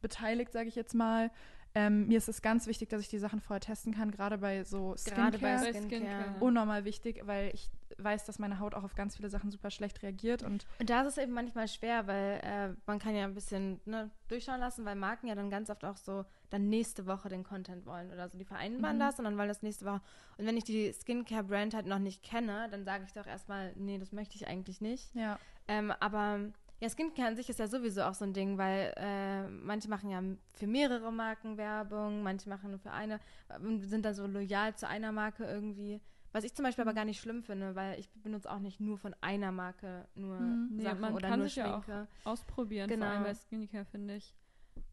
beteiligt, 0.02 0.52
sage 0.52 0.68
ich 0.68 0.74
jetzt 0.74 0.94
mal. 0.94 1.30
Ähm, 1.74 2.08
mir 2.08 2.18
ist 2.18 2.28
es 2.28 2.42
ganz 2.42 2.66
wichtig, 2.66 2.88
dass 2.88 3.00
ich 3.00 3.08
die 3.08 3.18
Sachen 3.18 3.40
vorher 3.40 3.60
testen 3.60 3.94
kann, 3.94 4.10
gerade 4.10 4.38
bei 4.38 4.64
so 4.64 4.96
Gerade 5.04 5.38
bei 5.38 5.56
Skincare. 5.58 5.72
Bei 5.72 5.72
Skincare. 5.72 6.22
Skincare. 6.22 6.40
Unnormal 6.44 6.84
wichtig, 6.84 7.22
weil 7.26 7.52
ich 7.54 7.70
weiß, 7.98 8.24
dass 8.24 8.38
meine 8.40 8.58
Haut 8.58 8.74
auch 8.74 8.82
auf 8.82 8.94
ganz 8.96 9.14
viele 9.16 9.28
Sachen 9.30 9.50
super 9.52 9.70
schlecht 9.70 10.02
reagiert 10.02 10.42
und 10.42 10.66
Und 10.80 10.90
da 10.90 11.02
ist 11.02 11.08
es 11.08 11.18
eben 11.18 11.32
manchmal 11.32 11.68
schwer, 11.68 12.06
weil 12.08 12.40
äh, 12.42 12.74
man 12.86 12.98
kann 12.98 13.14
ja 13.14 13.24
ein 13.24 13.34
bisschen 13.34 13.80
ne, 13.84 14.10
durchschauen 14.28 14.58
lassen, 14.58 14.84
weil 14.84 14.96
Marken 14.96 15.28
ja 15.28 15.34
dann 15.36 15.50
ganz 15.50 15.70
oft 15.70 15.84
auch 15.84 15.96
so 15.96 16.24
dann 16.50 16.68
nächste 16.68 17.06
Woche 17.06 17.28
den 17.28 17.44
Content 17.44 17.86
wollen 17.86 18.10
oder 18.10 18.28
so. 18.28 18.36
Die 18.38 18.44
vereinbaren 18.44 18.96
Mhm. 18.96 19.00
das 19.00 19.18
und 19.18 19.24
dann 19.26 19.36
wollen 19.38 19.48
das 19.48 19.62
nächste 19.62 19.84
Woche. 19.84 20.00
Und 20.38 20.46
wenn 20.46 20.56
ich 20.56 20.64
die 20.64 20.92
Skincare-Brand 20.92 21.74
halt 21.74 21.86
noch 21.86 21.98
nicht 22.00 22.22
kenne, 22.24 22.68
dann 22.70 22.84
sage 22.84 23.04
ich 23.06 23.12
doch 23.12 23.26
erstmal, 23.26 23.72
nee, 23.76 23.98
das 23.98 24.10
möchte 24.12 24.34
ich 24.36 24.48
eigentlich 24.48 24.80
nicht. 24.80 25.14
ja. 25.14 25.38
Ähm, 25.68 25.92
aber 26.00 26.40
ja, 26.80 26.88
Skincare 26.88 27.28
an 27.28 27.36
sich 27.36 27.48
ist 27.48 27.58
ja 27.58 27.66
sowieso 27.66 28.02
auch 28.02 28.14
so 28.14 28.24
ein 28.24 28.32
Ding, 28.32 28.56
weil 28.58 28.92
äh, 28.96 29.46
manche 29.48 29.88
machen 29.88 30.10
ja 30.10 30.22
für 30.54 30.66
mehrere 30.66 31.12
Marken 31.12 31.56
Werbung, 31.58 32.22
manche 32.22 32.48
machen 32.48 32.70
nur 32.70 32.78
für 32.80 32.90
eine 32.90 33.20
und 33.62 33.82
sind 33.82 34.04
dann 34.04 34.14
so 34.14 34.26
loyal 34.26 34.74
zu 34.74 34.88
einer 34.88 35.12
Marke 35.12 35.44
irgendwie. 35.44 36.00
Was 36.32 36.44
ich 36.44 36.54
zum 36.54 36.64
Beispiel 36.64 36.82
aber 36.82 36.94
gar 36.94 37.04
nicht 37.04 37.20
schlimm 37.20 37.42
finde, 37.42 37.74
weil 37.74 37.98
ich 37.98 38.08
benutze 38.12 38.48
auch 38.50 38.60
nicht 38.60 38.78
nur 38.80 38.96
von 38.98 39.14
einer 39.20 39.50
Marke 39.52 40.06
nur 40.14 40.38
Mhm. 40.40 40.68
Nee, 40.76 40.84
Sachen 40.84 41.00
man 41.00 41.14
oder 41.14 41.28
kann 41.28 41.38
nur 41.40 41.48
sich 41.48 41.56
ja 41.56 41.76
auch 41.76 41.84
Schminke. 41.84 42.08
ausprobieren, 42.24 42.88
Genau. 42.88 43.04
vor 43.06 43.14
allem 43.14 43.24
bei 43.24 43.34
Skincare, 43.34 43.84
finde 43.84 44.14
ich. 44.16 44.34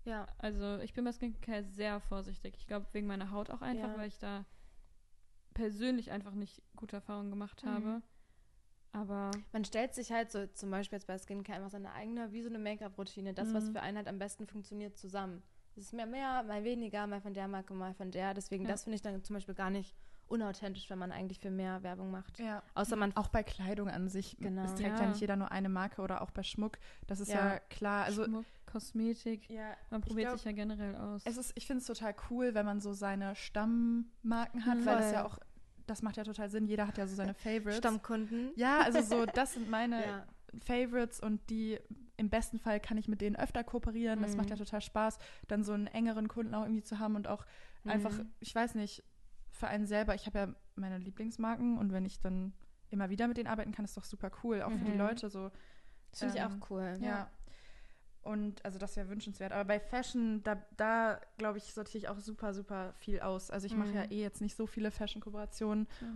Ja. 0.03 0.25
Also 0.39 0.79
ich 0.79 0.93
bin 0.93 1.05
bei 1.05 1.11
Skincare 1.11 1.63
sehr 1.63 1.99
vorsichtig. 1.99 2.55
Ich 2.57 2.65
glaube, 2.67 2.87
wegen 2.93 3.05
meiner 3.07 3.29
Haut 3.31 3.49
auch 3.51 3.61
einfach, 3.61 3.89
Ja. 3.89 3.97
weil 3.97 4.07
ich 4.07 4.17
da 4.17 4.45
persönlich 5.53 6.11
einfach 6.11 6.33
nicht 6.33 6.61
gute 6.75 6.97
Erfahrungen 6.97 7.29
gemacht 7.29 7.63
Mhm. 7.63 8.01
Aber 8.97 9.31
Man 9.53 9.63
stellt 9.65 9.93
sich 9.93 10.11
halt 10.11 10.31
so 10.31 10.47
zum 10.47 10.71
Beispiel 10.71 10.97
jetzt 10.97 11.05
bei 11.07 11.17
Skincare 11.17 11.57
einfach 11.57 11.71
seine 11.71 11.91
eigene, 11.93 12.31
wie 12.31 12.41
so 12.41 12.49
eine 12.49 12.57
Make-up-Routine, 12.59 13.33
das, 13.33 13.53
was 13.53 13.65
Mhm. 13.65 13.73
für 13.73 13.81
einen 13.81 13.97
halt 13.97 14.07
am 14.07 14.17
besten 14.17 14.47
funktioniert, 14.47 14.97
zusammen. 14.97 15.43
Es 15.75 15.83
ist 15.83 15.93
mehr 15.93 16.07
mehr, 16.07 16.41
mal 16.43 16.63
weniger, 16.63 17.05
mal 17.05 17.21
von 17.21 17.33
der 17.35 17.47
Marke, 17.47 17.73
mal 17.73 17.93
von 17.93 18.09
der. 18.11 18.33
Deswegen, 18.33 18.63
Ja. 18.65 18.71
das 18.71 18.83
finde 18.85 18.95
ich 18.95 19.01
dann 19.03 19.23
zum 19.23 19.35
Beispiel 19.35 19.53
gar 19.53 19.69
nicht 19.69 19.95
unauthentisch, 20.29 20.89
wenn 20.89 20.97
man 20.99 21.11
eigentlich 21.11 21.39
für 21.39 21.51
mehr 21.51 21.83
Werbung 21.83 22.11
macht. 22.11 22.39
Ja. 22.39 22.61
Außer 22.73 22.95
man 22.97 23.15
Auch 23.15 23.29
bei 23.29 23.43
Kleidung 23.43 23.87
an 23.89 24.09
sich. 24.09 24.35
Genau. 24.39 24.63
Es 24.63 24.73
trägt 24.75 24.97
ja. 24.97 25.03
Ja. 25.03 25.09
nicht 25.09 25.21
jeder 25.21 25.35
nur 25.37 25.51
eine 25.51 25.69
Marke 25.69 26.01
oder 26.01 26.21
auch 26.21 26.31
bei 26.31 26.43
Schmuck. 26.43 26.79
Das 27.05 27.19
ist 27.21 27.29
ja, 27.29 27.53
Ja. 27.53 27.59
klar. 27.69 28.03
Also 28.05 28.25
Schmuck, 28.25 28.45
Kosmetik. 28.65 29.49
ja, 29.49 29.75
Man 29.89 30.01
ich 30.01 30.07
probiert 30.07 30.27
glaub, 30.29 30.37
sich 30.39 30.45
ja 30.45 30.51
generell 30.51 30.95
aus. 30.95 31.21
Es 31.25 31.37
ist, 31.37 31.53
ich 31.55 31.65
finde 31.67 31.79
es 31.81 31.87
total 31.87 32.13
cool, 32.29 32.53
wenn 32.55 32.65
man 32.65 32.81
so 32.81 32.91
seine 32.93 33.35
Stammmarken 33.35 34.65
hat, 34.65 34.79
Mhm. 34.79 34.85
weil 34.85 34.97
das 34.97 35.11
ja 35.13 35.25
auch, 35.25 35.37
das 35.87 36.01
macht 36.01 36.17
ja 36.17 36.23
total 36.23 36.49
Sinn. 36.49 36.67
Jeder 36.67 36.87
hat 36.87 36.97
ja 36.97 37.07
so 37.07 37.15
seine 37.15 37.33
Favorites. 37.33 37.77
Stammkunden. 37.77 38.51
Ja, 38.55 38.81
also 38.81 39.01
so, 39.01 39.25
das 39.25 39.53
sind 39.53 39.69
meine 39.69 40.01
Ja. 40.05 40.25
Favorites 40.63 41.19
und 41.19 41.49
die 41.49 41.79
im 42.17 42.29
besten 42.29 42.57
Fall 42.59 42.79
kann 42.79 42.97
ich 42.97 43.07
mit 43.07 43.21
denen 43.21 43.35
öfter 43.35 43.63
kooperieren. 43.63 44.21
Das 44.21 44.31
Mhm. 44.31 44.37
macht 44.37 44.49
ja 44.49 44.55
total 44.55 44.81
Spaß, 44.81 45.17
dann 45.47 45.63
so 45.63 45.73
einen 45.73 45.87
engeren 45.87 46.27
Kunden 46.27 46.53
auch 46.55 46.63
irgendwie 46.63 46.83
zu 46.83 46.99
haben 46.99 47.15
und 47.15 47.27
auch 47.27 47.45
einfach, 47.85 48.11
Mhm. 48.11 48.31
ich 48.39 48.53
weiß 48.55 48.75
nicht, 48.75 49.03
für 49.51 49.67
einen 49.67 49.85
selber, 49.87 50.15
ich 50.15 50.25
habe 50.25 50.37
ja 50.39 50.55
meine 50.75 50.97
Lieblingsmarken 50.99 51.77
und 51.77 51.91
wenn 51.91 52.05
ich 52.05 52.19
dann 52.19 52.53
immer 52.89 53.09
wieder 53.09 53.27
mit 53.27 53.37
denen 53.37 53.47
arbeiten 53.47 53.71
kann, 53.71 53.85
ist 53.85 53.97
doch 53.97 54.03
super 54.05 54.31
cool, 54.43 54.61
auch 54.61 54.71
für 54.71 54.85
die 54.85 54.91
Mhm. 54.91 54.97
Leute 54.97 55.29
so. 55.29 55.51
Das 56.11 56.19
finde 56.19 56.35
ich 56.37 56.41
Ähm, 56.41 56.61
auch 56.61 56.69
cool. 56.71 56.97
Ja. 57.01 57.29
Und 58.27 58.63
also 58.65 58.77
das 58.77 58.95
wäre 58.97 59.09
wünschenswert. 59.09 59.51
Aber 59.51 59.65
bei 59.65 59.79
Fashion, 59.79 60.43
da, 60.43 60.57
da 60.75 61.19
glaube 61.37 61.57
ich, 61.57 61.73
sortiere 61.73 61.97
ich 61.99 62.09
auch 62.09 62.19
super, 62.19 62.53
super 62.53 62.93
viel 62.99 63.19
aus. 63.21 63.49
Also 63.49 63.65
ich 63.67 63.75
mache 63.75 63.89
Mhm. 63.89 63.95
ja 63.95 64.03
eh 64.11 64.21
jetzt 64.21 64.41
nicht 64.41 64.55
so 64.55 64.67
viele 64.67 64.91
Fashion-Kooperationen, 64.91 65.87
Ja. 66.01 66.07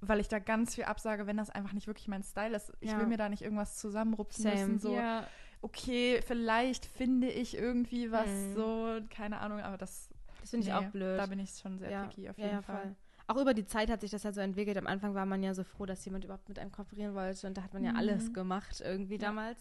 weil 0.00 0.20
ich 0.20 0.28
da 0.28 0.38
ganz 0.38 0.74
viel 0.74 0.84
absage, 0.84 1.26
wenn 1.26 1.36
das 1.36 1.50
einfach 1.50 1.72
nicht 1.72 1.86
wirklich 1.86 2.08
mein 2.08 2.22
Style 2.22 2.56
ist. 2.56 2.72
Ich 2.80 2.90
Ja. 2.90 2.98
will 2.98 3.06
mir 3.06 3.16
da 3.18 3.28
nicht 3.28 3.42
irgendwas 3.42 3.78
zusammenrupfen 3.78 4.42
Same. 4.42 4.56
müssen. 4.56 4.78
So, 4.78 4.94
ja, 4.94 5.26
okay, 5.62 6.20
vielleicht 6.26 6.86
finde 6.86 7.28
ich 7.28 7.56
irgendwie 7.56 8.10
was 8.10 8.28
Mhm. 8.28 8.54
so, 8.54 8.98
keine 9.10 9.40
Ahnung, 9.40 9.60
aber 9.60 9.76
das 9.78 10.08
Das 10.40 10.50
finde 10.50 10.66
ich 10.66 10.72
nee, 10.72 10.78
auch 10.78 10.90
blöd. 10.90 11.18
Da 11.18 11.26
bin 11.26 11.38
ich 11.38 11.50
schon 11.50 11.78
sehr 11.78 12.06
picky 12.06 12.30
auf 12.30 12.38
jeden 12.38 12.62
Fall. 12.62 12.80
voll. 12.82 12.96
Auch 13.26 13.36
über 13.36 13.52
die 13.54 13.66
Zeit 13.66 13.90
hat 13.90 14.00
sich 14.00 14.10
das 14.10 14.22
ja 14.24 14.32
so 14.32 14.40
entwickelt. 14.40 14.76
Am 14.78 14.86
Anfang 14.86 15.14
war 15.14 15.26
man 15.26 15.42
ja 15.42 15.52
so 15.54 15.62
froh, 15.64 15.84
dass 15.86 16.04
jemand 16.04 16.24
überhaupt 16.24 16.48
mit 16.48 16.58
einem 16.58 16.72
kooperieren 16.72 17.14
wollte. 17.14 17.46
Und 17.46 17.56
da 17.56 17.62
hat 17.62 17.74
man 17.74 17.84
ja 17.84 17.92
Mhm. 17.92 17.96
alles 17.98 18.32
gemacht 18.32 18.80
irgendwie 18.84 19.14
Ja. 19.14 19.20
damals. 19.20 19.58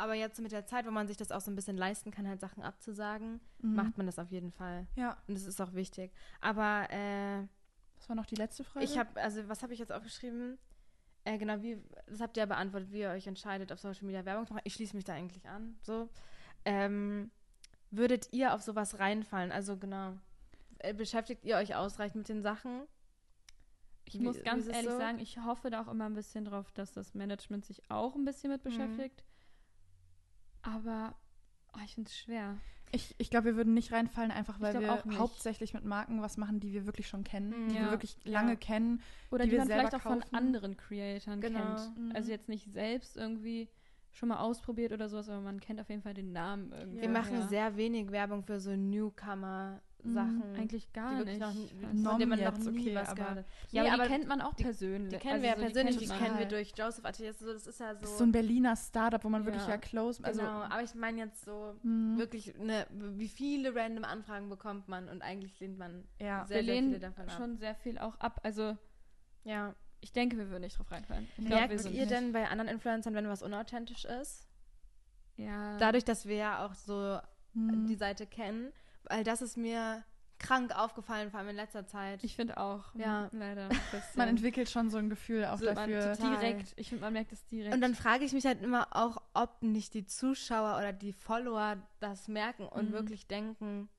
Aber 0.00 0.14
jetzt 0.14 0.40
mit 0.40 0.50
der 0.52 0.66
Zeit, 0.66 0.86
wo 0.86 0.90
man 0.90 1.06
sich 1.08 1.16
das 1.16 1.30
auch 1.30 1.40
so 1.40 1.50
ein 1.50 1.54
bisschen 1.54 1.76
leisten 1.76 2.10
kann, 2.10 2.26
halt 2.26 2.40
Sachen 2.40 2.62
abzusagen, 2.62 3.40
Mhm. 3.60 3.74
macht 3.74 3.96
man 3.98 4.06
das 4.06 4.18
auf 4.18 4.30
jeden 4.30 4.50
Fall. 4.50 4.86
Ja, 4.96 5.16
Und 5.28 5.34
das 5.36 5.44
ist 5.46 5.60
auch 5.60 5.74
wichtig. 5.74 6.12
Aber 6.40 6.88
äh, 6.90 7.46
das 7.96 8.08
war 8.08 8.16
noch 8.16 8.26
die 8.26 8.36
letzte 8.36 8.64
Frage. 8.64 8.84
ich 8.84 8.96
habe, 8.98 9.20
also 9.20 9.46
was 9.48 9.62
habe 9.62 9.72
ich 9.74 9.78
jetzt 9.78 9.92
aufgeschrieben? 9.92 10.58
Äh, 11.24 11.36
genau, 11.36 11.60
wie, 11.62 11.78
das 12.06 12.20
habt 12.20 12.36
ihr 12.38 12.42
ja 12.42 12.46
beantwortet, 12.46 12.92
wie 12.92 13.00
ihr 13.00 13.10
euch 13.10 13.26
entscheidet, 13.26 13.72
auf 13.72 13.78
Social 13.80 14.06
Media 14.06 14.24
Werbung 14.24 14.46
zu 14.46 14.54
machen. 14.54 14.62
Ich 14.64 14.72
schließe 14.74 14.96
mich 14.96 15.04
da 15.04 15.12
eigentlich 15.12 15.46
an. 15.48 15.76
So. 15.82 16.08
Ähm, 16.64 17.30
würdet 17.90 18.32
ihr 18.32 18.54
auf 18.54 18.62
sowas 18.62 18.98
reinfallen? 19.00 19.52
Also 19.52 19.76
genau. 19.76 20.16
Äh, 20.78 20.94
beschäftigt 20.94 21.44
ihr 21.44 21.56
euch 21.56 21.74
ausreichend 21.74 22.16
mit 22.16 22.28
den 22.28 22.42
Sachen? 22.42 22.86
ich 24.06 24.14
Wie- 24.18 24.24
muss 24.24 24.42
ganz 24.42 24.66
ehrlich 24.66 24.90
so? 24.90 24.96
sagen, 24.98 25.18
ich 25.20 25.38
hoffe 25.44 25.70
da 25.70 25.82
auch 25.82 25.88
immer 25.88 26.06
ein 26.06 26.14
bisschen 26.14 26.44
drauf, 26.46 26.72
dass 26.72 26.90
das 26.92 27.14
Management 27.14 27.64
sich 27.66 27.82
auch 27.90 28.14
ein 28.16 28.24
bisschen 28.24 28.48
Mhm. 28.50 28.54
mit 28.54 28.62
beschäftigt. 28.64 29.24
Aber 30.62 31.14
oh, 31.74 31.78
ich 31.84 31.94
finde 31.94 32.08
es 32.08 32.16
schwer. 32.18 32.56
Ich, 32.92 33.14
ich 33.18 33.30
glaube, 33.30 33.46
wir 33.46 33.56
würden 33.56 33.72
nicht 33.72 33.92
reinfallen, 33.92 34.32
einfach 34.32 34.60
weil 34.60 34.78
wir 34.80 34.92
auch 34.92 35.04
hauptsächlich 35.16 35.74
mit 35.74 35.84
Marken 35.84 36.22
was 36.22 36.36
machen, 36.36 36.58
die 36.58 36.72
wir 36.72 36.86
wirklich 36.86 37.06
schon 37.06 37.22
kennen, 37.22 37.50
Mhm. 37.50 37.68
die 37.68 37.74
wir 37.76 37.82
Ja. 37.82 37.90
wirklich 37.92 38.16
lange 38.24 38.52
Ja. 38.52 38.56
kennen. 38.56 39.00
Oder 39.30 39.44
die 39.44 39.50
die, 39.50 39.52
wir 39.52 39.58
man 39.60 39.68
vielleicht 39.68 39.94
auch 39.94 40.00
von 40.00 40.20
kaufen. 40.20 40.34
anderen 40.34 40.76
Creatoren 40.76 41.40
Genau. 41.40 41.58
kennt. 41.76 41.96
Mhm. 41.98 42.12
Also 42.16 42.30
jetzt 42.32 42.48
nicht 42.48 42.72
selbst 42.72 43.16
irgendwie 43.16 43.68
schon 44.10 44.28
mal 44.30 44.40
ausprobiert 44.40 44.92
oder 44.92 45.08
sowas, 45.08 45.28
aber 45.28 45.40
man 45.40 45.60
kennt 45.60 45.80
auf 45.80 45.88
jeden 45.88 46.02
Fall 46.02 46.14
den 46.14 46.32
Namen 46.32 46.72
irgendwie. 46.72 47.02
Wir 47.02 47.08
machen 47.08 47.34
ja. 47.36 47.46
sehr 47.46 47.76
wenig 47.76 48.10
Werbung 48.10 48.42
für 48.42 48.58
so 48.58 48.74
Newcomer-Sachen. 50.04 50.54
Eigentlich 50.56 50.86
die 50.86 50.92
gar 50.92 51.18
wirklich 51.18 51.38
nicht. 51.38 51.40
noch, 51.40 51.52
von 52.10 52.18
denen 52.18 52.28
man 52.30 52.38
noch 52.38 52.38
jetzt, 52.38 52.70
nie 52.70 52.80
okay, 52.80 52.94
was 52.94 53.08
aber-. 53.08 53.44
Ja, 53.70 53.82
Nee, 53.84 53.90
aber 53.90 54.02
die 54.04 54.08
kennt 54.10 54.26
man 54.28 54.40
auch 54.40 54.56
persönlich. 54.56 55.12
Die 55.12 55.18
kennen 55.18 55.32
Also 55.34 55.42
wir 55.42 55.48
ja 55.50 55.54
so, 55.56 55.60
die 55.60 55.64
persönlich, 55.72 55.96
die, 55.98 56.06
kennt 56.06 56.18
kennen 56.18 56.34
wir 56.34 56.40
halt. 56.40 56.52
durch 56.52 56.72
Joseph 56.76 57.04
Atelier. 57.04 57.32
So, 57.34 57.52
das 57.52 57.66
ist 57.66 57.80
ja 57.80 57.94
so. 57.94 58.06
So 58.06 58.24
ein 58.24 58.32
Berliner 58.32 58.76
Startup, 58.76 59.22
wo 59.24 59.28
man 59.28 59.44
wirklich 59.44 59.66
Ja. 59.66 59.78
close, 59.78 60.22
also 60.24 60.40
genau, 60.40 60.60
aber 60.62 60.82
ich 60.82 60.94
meine 60.94 61.18
jetzt 61.18 61.44
so 61.44 61.74
Mhm. 61.82 62.18
wirklich, 62.18 62.54
ne, 62.58 62.86
wie 62.90 63.28
viele 63.28 63.74
random 63.74 64.04
Anfragen 64.04 64.48
bekommt 64.48 64.88
man 64.88 65.08
und 65.08 65.22
eigentlich 65.22 65.58
lehnt 65.60 65.78
man 65.78 66.04
ja. 66.18 66.44
sehr, 66.46 66.58
wir 66.58 66.64
sehr 66.74 66.82
viele 66.82 66.98
davon 66.98 67.28
ab. 67.28 67.36
schon 67.36 67.56
sehr 67.58 67.74
viel 67.74 67.98
auch 67.98 68.18
ab. 68.20 68.40
Also 68.42 68.76
Ja. 69.44 69.74
ich 70.00 70.12
denke, 70.12 70.36
wir 70.38 70.48
würden 70.50 70.62
nicht 70.62 70.78
drauf 70.78 70.90
reinfallen. 70.90 71.24
Ich 71.36 71.44
glaub, 71.46 71.60
wir 71.60 71.68
Merkt 71.68 71.84
ihr 71.84 71.90
nicht. 72.00 72.10
denn 72.10 72.32
bei 72.32 72.48
anderen 72.48 72.68
Influencern, 72.70 73.14
wenn 73.14 73.28
was 73.28 73.42
unauthentisch 73.42 74.04
ist? 74.04 74.46
Ja. 75.36 75.76
Dadurch, 75.78 76.04
dass 76.04 76.26
wir 76.26 76.36
ja 76.36 76.64
auch 76.66 76.74
so 76.74 77.18
Mhm. 77.52 77.86
die 77.86 77.96
Seite 77.96 78.26
kennen, 78.26 78.72
weil 79.04 79.24
das 79.24 79.42
ist 79.42 79.56
mir 79.56 80.02
krank 80.38 80.74
aufgefallen, 80.74 81.30
vor 81.30 81.40
allem 81.40 81.50
in 81.50 81.56
letzter 81.56 81.86
Zeit. 81.86 82.24
ich 82.24 82.34
finde 82.34 82.56
auch. 82.56 82.94
Ja. 82.94 83.28
Leider. 83.32 83.68
man 84.16 84.28
entwickelt 84.28 84.70
schon 84.70 84.88
so 84.88 84.96
ein 84.96 85.10
Gefühl 85.10 85.44
auch 85.44 85.58
So, 85.58 85.66
dafür. 85.66 86.14
total- 86.14 86.38
direkt. 86.38 86.72
Ich 86.76 86.88
finde, 86.88 87.04
man 87.04 87.12
merkt 87.12 87.32
es 87.32 87.44
direkt. 87.46 87.74
und 87.74 87.80
dann 87.82 87.94
frage 87.94 88.24
ich 88.24 88.32
mich 88.32 88.46
halt 88.46 88.62
immer 88.62 88.88
auch, 88.96 89.20
ob 89.34 89.62
nicht 89.62 89.92
die 89.92 90.06
Zuschauer 90.06 90.78
oder 90.78 90.92
die 90.94 91.12
Follower 91.12 91.76
das 92.00 92.26
merken 92.28 92.66
und 92.66 92.88
Mhm. 92.88 92.92
wirklich 92.92 93.26
denken, 93.26 93.90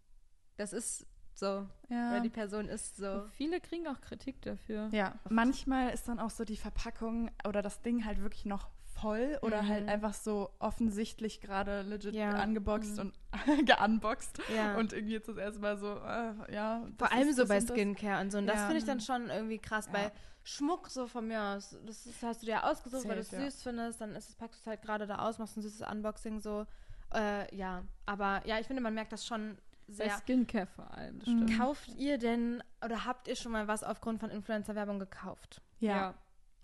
das 0.58 0.74
ist 0.74 1.05
so, 1.36 1.67
Ja. 1.89 2.10
oder 2.12 2.22
die 2.22 2.29
Person 2.29 2.67
ist 2.67 2.98
so. 2.98 3.24
Viele 3.34 3.62
kriegen 3.62 3.88
auch 3.88 4.01
Kritik 4.01 4.41
dafür. 4.41 4.89
Ja, 4.91 5.13
manchmal 5.29 5.91
ist 5.93 6.08
dann 6.08 6.20
auch 6.20 6.29
so 6.31 6.43
die 6.43 6.58
Verpackung 6.58 7.29
oder 7.48 7.62
das 7.62 7.81
Ding 7.84 8.03
halt 8.05 8.20
wirklich 8.22 8.46
noch 8.46 8.67
voll 9.01 9.39
oder 9.41 9.62
Mhm. 9.63 9.67
halt 9.70 9.88
einfach 9.89 10.13
so 10.13 10.50
offensichtlich 10.60 11.41
gerade 11.41 11.81
legit 11.81 12.13
Ja. 12.15 12.31
angeboxt 12.31 12.98
Mhm. 12.98 13.00
und 13.01 13.13
geunboxed 13.67 14.39
Ja. 14.55 14.75
und 14.77 14.93
irgendwie 14.93 15.13
jetzt 15.13 15.27
das 15.27 15.38
erste 15.38 15.60
Mal 15.60 15.77
so, 15.77 15.96
äh, 15.98 16.53
ja. 16.53 16.86
Vor 16.98 17.12
allem 17.12 17.27
ist 17.29 17.38
so 17.38 17.46
bei. 17.48 17.60
Skincare 17.62 18.22
und 18.22 18.31
so. 18.31 18.38
Und 18.38 18.48
das 18.48 18.62
finde 18.62 18.77
ich 18.77 18.86
dann 18.86 19.00
schon 19.01 19.29
irgendwie 19.29 19.60
krass. 19.60 19.88
Bei 19.91 20.12
Schmuck 20.43 20.89
so 20.89 21.08
von 21.08 21.27
mir 21.27 21.41
aus. 21.41 21.77
Das 21.86 22.05
ist, 22.05 22.24
hast 22.24 22.41
du 22.41 22.46
dir 22.48 22.65
ausgesucht, 22.65 23.08
weil 23.08 23.15
du 23.15 23.22
es 23.22 23.29
Safe, 23.29 23.43
süß 23.43 23.62
findest. 23.63 24.01
Dann 24.01 24.15
ist 24.15 24.29
es, 24.29 24.36
packst 24.36 24.60
du 24.60 24.63
es 24.63 24.67
halt 24.67 24.81
gerade 24.81 25.05
da 25.08 25.20
aus, 25.20 25.38
machst 25.38 25.55
ein 25.58 25.62
süßes 25.62 25.88
Unboxing 25.88 26.39
so. 26.39 26.65
Äh, 27.13 27.53
ja, 27.55 27.84
aber 28.05 28.41
ja, 28.46 28.58
ich 28.60 28.67
finde, 28.67 28.81
man 28.81 28.93
merkt 28.93 29.12
das 29.12 29.25
schon 29.25 29.58
Bei 29.88 29.93
sehr. 29.93 30.17
Skincare 30.17 30.65
vor 30.67 30.89
allem, 30.96 31.20
das 31.20 31.27
Mhm. 31.27 31.43
stimmt. 31.48 31.60
Kauft 31.60 31.89
ihr 31.98 32.17
denn 32.17 32.63
oder 32.84 33.05
habt 33.05 33.27
ihr 33.27 33.36
schon 33.36 33.51
mal 33.51 33.67
was 33.67 33.84
aufgrund 33.84 34.20
von 34.20 34.29
Influencer-Werbung 34.31 34.98
gekauft? 35.00 35.62
Ja. 35.79 36.13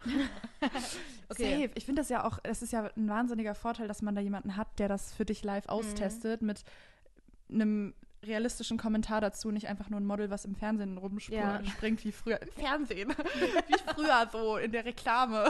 Okay. 1.29 1.59
Safe. 1.61 1.71
Ich 1.75 1.85
finde 1.85 2.01
das 2.01 2.07
ja 2.09 2.23
auch, 2.23 2.39
es 2.43 2.61
ist 2.61 2.71
ja 2.71 2.89
ein 2.95 3.09
wahnsinniger 3.09 3.53
Vorteil, 3.53 3.87
dass 3.89 4.01
man 4.01 4.15
da 4.15 4.21
jemanden 4.21 4.55
hat, 4.55 4.79
der 4.79 4.87
das 4.87 5.13
für 5.13 5.25
dich 5.25 5.41
Mhm. 5.43 5.47
live 5.47 5.67
austestet 5.67 6.41
mit 6.41 6.63
einem 7.51 7.93
realistischen 8.23 8.77
Kommentar 8.77 9.19
dazu, 9.21 9.51
nicht 9.51 9.67
einfach 9.67 9.89
nur 9.89 9.99
ein 9.99 10.05
Model, 10.05 10.29
was 10.29 10.45
im 10.45 10.55
Fernsehen 10.55 10.97
rumspringt, 10.97 11.33
Ja. 11.37 11.61
wie 12.05 12.11
früher. 12.13 12.41
Im 12.41 12.47
Fernsehen. 12.53 13.09
wie 13.67 13.93
früher 13.93 14.29
so 14.31 14.55
in 14.57 14.71
der 14.71 14.85
Reklame. 14.85 15.49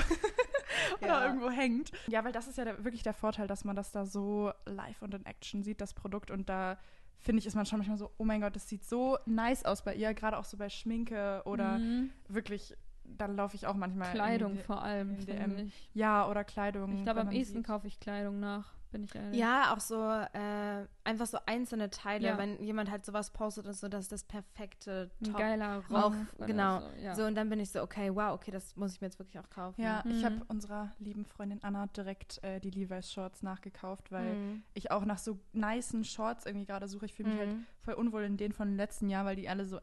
Oder 0.99 1.07
Ja. 1.07 1.25
irgendwo 1.27 1.49
hängt. 1.51 1.91
Ja, 2.07 2.23
weil 2.25 2.31
das 2.31 2.47
ist 2.47 2.57
ja 2.57 2.65
der, 2.65 2.83
wirklich 2.83 3.03
der 3.03 3.13
Vorteil, 3.13 3.47
dass 3.47 3.63
man 3.63 3.75
das 3.75 3.91
da 3.91 4.05
so 4.05 4.51
live 4.65 5.01
und 5.03 5.13
in 5.13 5.25
Action 5.27 5.61
sieht, 5.63 5.79
das 5.79 5.93
Produkt. 5.93 6.31
Und 6.31 6.49
da 6.49 6.77
finde 7.19 7.39
ich, 7.39 7.45
ist 7.45 7.55
man 7.55 7.65
schon 7.67 7.77
manchmal 7.79 7.97
so, 7.97 8.11
oh 8.17 8.23
mein 8.25 8.41
Gott, 8.41 8.55
das 8.55 8.67
sieht 8.67 8.83
so 8.83 9.17
nice 9.27 9.63
aus 9.63 9.83
bei 9.83 9.93
ihr, 9.95 10.13
gerade 10.15 10.37
auch 10.37 10.45
so 10.45 10.57
bei 10.57 10.69
Schminke 10.69 11.43
oder 11.45 11.77
Mhm. 11.77 12.09
wirklich, 12.27 12.75
dann 13.07 13.35
laufe 13.35 13.55
ich 13.55 13.65
auch 13.67 13.75
manchmal. 13.75 14.11
Kleidung 14.11 14.57
vor 14.59 14.81
allem, 14.83 15.11
in 15.11 15.21
finde 15.21 15.33
DM. 15.57 15.67
ich. 15.67 15.89
Ja, 15.93 16.27
oder 16.29 16.43
Kleidung. 16.43 16.97
Ich 16.97 17.03
glaube, 17.03 17.21
am 17.21 17.31
ehesten 17.31 17.63
kaufe 17.63 17.87
ich 17.87 17.99
Kleidung 17.99 18.39
nach, 18.39 18.73
bin 18.91 19.03
ich 19.05 19.15
ehrlich. 19.15 19.39
Ja, 19.39 19.73
auch 19.73 19.79
so 19.79 19.95
äh, 20.01 20.85
einfach 21.03 21.25
so 21.25 21.37
einzelne 21.45 21.89
Teile, 21.89 22.27
Ja. 22.27 22.37
wenn 22.37 22.61
jemand 22.63 22.91
halt 22.91 23.05
sowas 23.05 23.31
postet 23.31 23.65
und 23.65 23.73
so, 23.73 23.87
das 23.87 24.03
ist 24.03 24.11
das 24.11 24.23
perfekte 24.23 25.09
Ein 25.21 25.25
Top. 25.31 25.37
geiler 25.39 25.83
Auch, 25.89 25.89
Rock. 26.11 26.13
oder 26.37 26.45
genau. 26.47 26.79
So, 26.81 26.87
ja. 27.01 27.15
So, 27.15 27.23
und 27.25 27.35
dann 27.35 27.49
bin 27.49 27.59
ich 27.59 27.71
so, 27.71 27.81
okay, 27.81 28.13
wow, 28.13 28.33
okay, 28.33 28.51
das 28.51 28.75
muss 28.75 28.93
ich 28.93 29.01
mir 29.01 29.07
jetzt 29.07 29.19
wirklich 29.19 29.39
auch 29.39 29.49
kaufen. 29.49 29.81
Ja, 29.81 30.03
ich 30.09 30.23
habe 30.23 30.35
Mhm. 30.35 30.43
unserer 30.49 30.91
lieben 30.99 31.25
Freundin 31.25 31.63
Anna 31.63 31.87
direkt 31.87 32.43
äh, 32.43 32.59
die 32.59 32.71
Levi's 32.71 33.11
Shorts 33.11 33.41
nachgekauft, 33.41 34.11
weil 34.11 34.35
Mhm. 34.35 34.63
ich 34.73 34.91
auch 34.91 35.05
nach 35.05 35.17
so 35.17 35.39
nicen 35.53 36.03
Shorts 36.03 36.45
irgendwie 36.45 36.65
gerade 36.65 36.87
suche. 36.87 37.05
Ich 37.05 37.13
fühle 37.13 37.29
mich 37.29 37.39
halt 37.39 37.53
Mhm. 37.53 37.65
voll 37.81 37.93
unwohl 37.95 38.23
in 38.23 38.37
denen 38.37 38.53
von 38.53 38.75
letzten 38.75 39.09
Jahr, 39.09 39.25
weil 39.25 39.35
die 39.37 39.49
alle 39.49 39.65
so, 39.65 39.79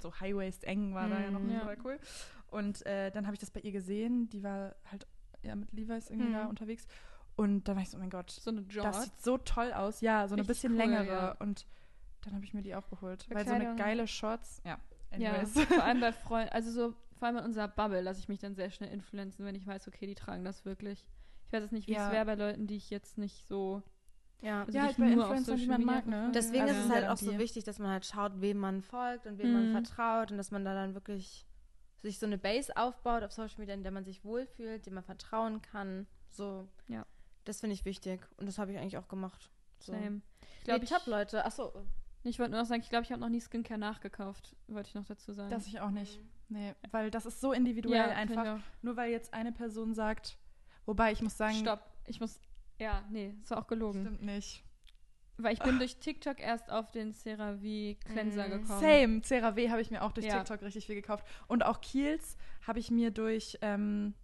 so 0.00 0.12
High-Waist 0.20 0.64
eng 0.64 0.92
war 0.94 1.08
da 1.08 1.20
ja 1.20 1.30
noch 1.30 1.40
Mhm. 1.40 1.50
Ja. 1.50 1.64
voll 1.64 1.78
cool. 1.84 1.98
Und 2.50 2.84
äh, 2.86 3.10
dann 3.10 3.26
habe 3.26 3.34
ich 3.34 3.40
das 3.40 3.50
bei 3.50 3.60
ihr 3.60 3.72
gesehen. 3.72 4.28
Die 4.30 4.42
war 4.42 4.74
halt 4.90 5.06
ja 5.42 5.54
mit 5.54 5.72
Levi's 5.72 6.10
irgendwie 6.10 6.28
Mhm. 6.30 6.32
da 6.34 6.46
unterwegs. 6.46 6.86
Und 7.36 7.68
dann 7.68 7.76
war 7.76 7.82
ich 7.82 7.90
so, 7.90 7.96
oh 7.96 8.00
mein 8.00 8.10
Gott, 8.10 8.30
so 8.30 8.50
eine 8.50 8.62
das 8.62 8.74
Jord. 8.74 8.94
sieht 8.96 9.20
so 9.20 9.38
toll 9.38 9.72
aus. 9.72 10.00
Ja, 10.00 10.26
so 10.26 10.34
eine 10.34 10.42
Richtig 10.42 10.48
bisschen 10.48 10.72
cool, 10.72 10.78
längere. 10.78 11.06
ja. 11.06 11.32
Und 11.38 11.66
dann 12.22 12.34
habe 12.34 12.44
ich 12.44 12.52
mir 12.52 12.62
die 12.62 12.74
auch 12.74 12.88
geholt. 12.88 13.22
Für 13.24 13.34
Weil 13.36 13.46
so 13.46 13.52
eine 13.54 13.76
geile 13.76 14.06
Shorts, 14.08 14.60
ja. 14.64 14.78
Ja, 15.16 15.30
Anyways. 15.34 15.58
vor 15.62 15.84
allem 15.84 16.00
bei 16.00 16.12
Freunden, 16.24 16.52
also 16.52 16.70
so, 16.70 16.94
vor 17.18 17.28
allem 17.28 17.38
in 17.38 17.44
unserer 17.44 17.68
Bubble 17.68 18.00
lasse 18.00 18.20
ich 18.20 18.28
mich 18.28 18.40
dann 18.40 18.54
sehr 18.54 18.70
schnell 18.70 18.90
influenzen, 18.90 19.44
wenn 19.46 19.54
ich 19.54 19.66
weiß, 19.66 19.86
okay, 19.88 20.06
die 20.06 20.14
tragen 20.14 20.44
das 20.44 20.64
wirklich. 20.64 21.06
Ich 21.46 21.52
weiß 21.52 21.62
jetzt 21.62 21.72
nicht, 21.72 21.86
wie 21.88 21.92
Ja. 21.92 22.06
es 22.08 22.12
wäre 22.12 22.26
bei 22.26 22.34
Leuten, 22.34 22.66
die 22.66 22.76
ich 22.76 22.90
jetzt 22.90 23.16
nicht 23.18 23.46
so. 23.46 23.82
Ja. 24.42 24.64
Also 24.64 24.76
Ja, 24.76 24.82
halt 24.82 24.92
ich 24.92 24.98
bei 24.98 25.10
nur 25.14 25.24
auf 25.26 25.30
Influencern, 25.36 25.56
die 25.58 25.66
man 25.66 25.84
mag, 25.84 26.06
ne? 26.06 26.30
Deswegen 26.34 26.62
Also 26.64 26.74
ist 26.74 26.84
es 26.86 26.90
halt 26.90 27.04
ja 27.04 27.12
auch 27.12 27.16
so 27.16 27.38
wichtig, 27.38 27.64
dass 27.64 27.78
man 27.78 27.90
halt 27.90 28.04
schaut, 28.04 28.40
wem 28.40 28.58
man 28.58 28.82
folgt 28.82 29.26
und 29.26 29.38
wem 29.38 29.52
man 29.52 29.68
Mhm. 29.68 29.72
vertraut 29.72 30.30
und 30.30 30.36
dass 30.36 30.50
man 30.50 30.64
da 30.64 30.74
dann 30.74 30.94
wirklich 30.94 31.46
sich 32.02 32.18
so 32.18 32.26
eine 32.26 32.38
Base 32.38 32.76
aufbaut 32.76 33.22
auf 33.22 33.32
Social 33.32 33.58
Media, 33.58 33.74
in 33.74 33.82
der 33.82 33.92
man 33.92 34.04
sich 34.04 34.24
wohlfühlt, 34.24 34.86
dem 34.86 34.94
man 34.94 35.04
vertrauen 35.04 35.62
kann. 35.62 36.06
So. 36.30 36.68
Ja. 36.88 37.04
Das 37.44 37.60
finde 37.60 37.74
ich 37.74 37.84
wichtig 37.84 38.20
und 38.36 38.46
das 38.46 38.58
habe 38.58 38.72
ich 38.72 38.78
eigentlich 38.78 38.98
auch 38.98 39.08
gemacht. 39.08 39.50
So. 39.80 39.92
Same. 39.92 40.20
Ich 40.40 40.46
Ich 40.58 40.64
glaube, 40.64 40.80
glaube, 40.80 40.84
ich, 40.84 40.90
top, 40.90 41.06
Leute. 41.06 41.44
Achso. 41.44 41.72
ich 42.24 42.38
wollte 42.38 42.52
nur 42.52 42.60
noch 42.60 42.66
sagen, 42.66 42.82
ich 42.82 42.90
glaube, 42.90 43.04
ich 43.04 43.12
habe 43.12 43.20
noch 43.20 43.28
nie 43.28 43.40
Skincare 43.40 43.78
nachgekauft, 43.78 44.54
wollte 44.66 44.88
ich 44.88 44.94
noch 44.94 45.06
dazu 45.06 45.32
sagen. 45.32 45.50
Das 45.50 45.66
ich 45.66 45.80
auch 45.80 45.90
nicht. 45.90 46.20
Nee, 46.48 46.74
weil 46.90 47.10
das 47.10 47.26
ist 47.26 47.40
so 47.40 47.52
individuell 47.52 47.96
Ja, 47.96 48.08
einfach. 48.08 48.60
Nur 48.82 48.96
weil 48.96 49.10
jetzt 49.10 49.34
eine 49.34 49.52
Person 49.52 49.94
sagt, 49.94 50.38
wobei 50.86 51.12
ich 51.12 51.20
muss 51.22 51.32
ich 51.32 51.38
sagen. 51.38 51.54
Stopp. 51.56 51.82
Ich 52.06 52.20
muss. 52.20 52.40
Ja, 52.78 53.04
nee, 53.10 53.34
ist 53.42 53.52
auch 53.52 53.66
gelogen. 53.66 54.00
stimmt 54.02 54.22
nicht. 54.22 54.64
Weil 55.38 55.52
ich 55.54 55.60
bin 55.60 55.78
durch 55.78 55.98
TikTok 55.98 56.40
erst 56.40 56.70
auf 56.70 56.90
den 56.90 57.14
CeraVe 57.14 57.96
Cleanser 58.04 58.48
Mm, 58.48 58.50
gekommen. 58.50 58.80
Same. 58.80 59.22
CeraVe 59.22 59.70
habe 59.70 59.80
ich 59.80 59.90
mir 59.90 60.02
auch 60.02 60.12
durch 60.12 60.26
Ja. 60.26 60.38
TikTok 60.38 60.62
richtig 60.62 60.86
viel 60.86 60.96
gekauft. 60.96 61.24
Und 61.46 61.64
auch 61.64 61.80
Kiehl's 61.80 62.36
habe 62.66 62.78
ich 62.80 62.90
mir 62.90 63.10
durch 63.12 63.56
ähm, 63.62 64.14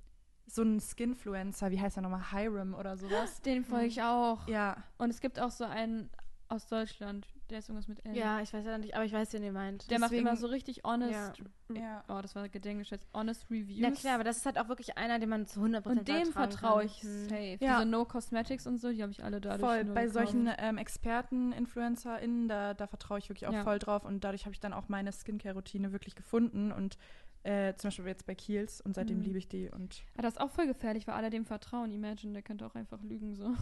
so 0.47 0.63
einen 0.63 0.81
Skinfluencer, 0.81 1.71
wie 1.71 1.81
heißt 1.81 1.97
der 1.97 2.03
nochmal, 2.03 2.31
Hiram 2.33 2.75
oder 2.75 2.97
sowas. 2.97 3.41
Den 3.43 3.65
folge 3.65 3.87
ich 3.87 4.03
auch. 4.03 4.47
Ja, 4.49 4.77
Und 4.99 5.11
es 5.11 5.21
gibt 5.21 5.39
auch 5.41 5.51
so 5.51 5.65
einen 5.65 6.11
aus 6.49 6.67
Deutschland, 6.67 7.27
der 7.51 7.59
ist 7.59 7.69
irgendwas 7.69 7.89
mit 7.89 8.05
L. 8.05 8.17
Ja, 8.17 8.41
ich 8.41 8.53
weiß 8.53 8.65
ja 8.65 8.79
nicht, 8.79 8.95
aber 8.95 9.05
ich 9.05 9.13
weiß, 9.13 9.33
wen 9.33 9.43
ihr 9.43 9.53
meint. 9.53 9.91
Der 9.91 9.99
macht 9.99 10.11
deswegen- 10.13 10.27
immer 10.29 10.37
so 10.37 10.47
richtig 10.47 10.83
honest. 10.85 11.13
Ja. 11.13 11.33
Ja. 11.75 12.05
Oh, 12.09 12.21
das 12.23 12.35
war 12.35 12.49
gedenkgeschätzt. 12.49 13.09
Honest 13.15 13.51
Reviews. 13.51 13.79
Ja 13.81 13.91
klar, 13.91 14.15
aber 14.17 14.25
das 14.25 14.37
ist 14.39 14.47
halt 14.47 14.59
auch 14.59 14.69
wirklich 14.69 14.97
einer, 14.99 15.19
den 15.19 15.29
man 15.31 15.47
zu 15.47 15.61
100% 15.61 15.87
Und 16.01 16.09
dem 16.09 16.33
vertraue 16.33 16.85
ich 16.85 17.03
Hm. 17.03 17.29
safe. 17.29 17.59
Ja. 17.61 17.77
Diese 17.79 17.87
No 17.87 18.05
Cosmetics 18.05 18.67
und 18.67 18.79
so, 18.79 18.91
die 18.91 19.03
habe 19.03 19.13
ich 19.13 19.25
alle 19.25 19.41
dadurch 19.41 19.61
voll. 19.61 19.85
nur 19.85 19.95
Bei 19.95 20.07
gekauft. 20.07 20.15
solchen 20.33 20.51
ähm, 20.59 20.79
Experten, 20.79 21.53
InfluencerInnen, 21.53 22.49
da, 22.49 22.75
da 22.75 22.87
vertraue 22.87 23.19
ich 23.19 23.29
wirklich 23.29 23.47
auch 23.49 23.53
Ja. 23.53 23.65
voll 23.65 23.79
drauf. 23.79 24.05
Und 24.05 24.23
dadurch 24.25 24.45
habe 24.45 24.53
ich 24.55 24.61
dann 24.61 24.73
auch 24.73 24.89
meine 24.89 25.13
Skincare-Routine 25.13 25.93
wirklich 25.93 26.15
gefunden. 26.15 26.73
Und 26.73 26.99
äh, 27.43 27.75
zum 27.75 27.89
Beispiel 27.89 28.07
jetzt 28.07 28.27
bei 28.27 28.35
Kiehl's. 28.35 28.81
Und 28.81 28.95
seitdem 28.95 29.19
Mhm. 29.19 29.25
liebe 29.25 29.39
ich 29.39 29.49
die. 29.49 29.71
Und 29.71 30.03
Ja, 30.17 30.23
das 30.23 30.35
ist 30.35 30.41
auch 30.41 30.51
voll 30.51 30.67
gefährlich, 30.67 31.07
weil 31.07 31.15
alle 31.15 31.29
dem 31.31 31.45
vertrauen. 31.45 31.91
Imagine, 31.91 32.33
der 32.33 32.43
könnte 32.43 32.65
auch 32.67 32.75
einfach 32.75 33.03
lügen 33.03 33.35
so. 33.35 33.55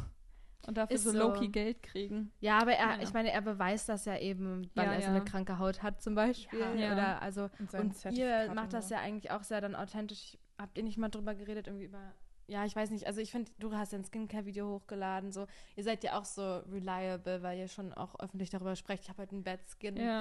Und 0.66 0.76
dafür 0.76 0.95
Ist 0.95 1.04
so 1.04 1.11
so. 1.11 1.19
low-key 1.19 1.49
Geld 1.49 1.83
kriegen. 1.83 2.31
Ja, 2.40 2.59
aber 2.59 2.73
er, 2.73 2.97
Ja. 2.97 3.02
ich 3.02 3.12
meine, 3.12 3.33
er 3.33 3.40
beweist 3.42 3.88
das 3.88 4.04
ja 4.04 4.16
eben, 4.16 4.71
weil 4.75 4.87
Ja, 4.87 4.92
er 4.92 5.00
so 5.00 5.07
ja. 5.09 5.14
eine 5.16 5.25
kranke 5.25 5.59
Haut 5.59 5.83
hat 5.83 6.00
zum 6.00 6.14
Beispiel. 6.14 6.61
Ja. 6.76 6.92
Oder 6.92 7.23
also 7.23 7.50
und 7.59 7.75
und 7.75 8.12
ihr 8.16 8.52
macht 8.54 8.73
das 8.73 8.88
ja 8.90 8.99
eigentlich 8.99 9.31
auch 9.33 9.42
sehr 9.42 9.61
dann 9.61 9.75
authentisch. 9.75 10.38
Habt 10.59 10.78
ihr 10.78 10.85
nicht 10.85 10.99
mal 10.99 11.09
drüber 11.09 11.35
geredet, 11.35 11.66
irgendwie 11.66 11.87
über. 11.87 12.12
Ja, 12.49 12.64
ich 12.64 12.75
weiß 12.76 12.90
nicht. 12.90 13.06
Also 13.06 13.20
ich 13.20 13.30
finde, 13.30 13.50
du 13.58 13.75
hast 13.75 13.92
ja 13.92 13.99
ein 13.99 14.04
Skincare-Video 14.04 14.68
hochgeladen. 14.68 15.32
So, 15.32 15.46
ihr 15.76 15.84
seid 15.84 16.02
ja 16.04 16.18
auch 16.18 16.25
so 16.25 16.58
reliable, 16.70 17.42
weil 17.42 17.58
ihr 17.58 17.68
schon 17.68 17.92
auch 17.92 18.18
öffentlich 18.20 18.50
darüber 18.50 18.76
sprecht. 18.76 19.04
Ich 19.04 19.08
habe 19.08 19.22
heute 19.22 19.32
einen 19.32 19.44
Bad 19.44 19.61
Ja. 19.61 19.66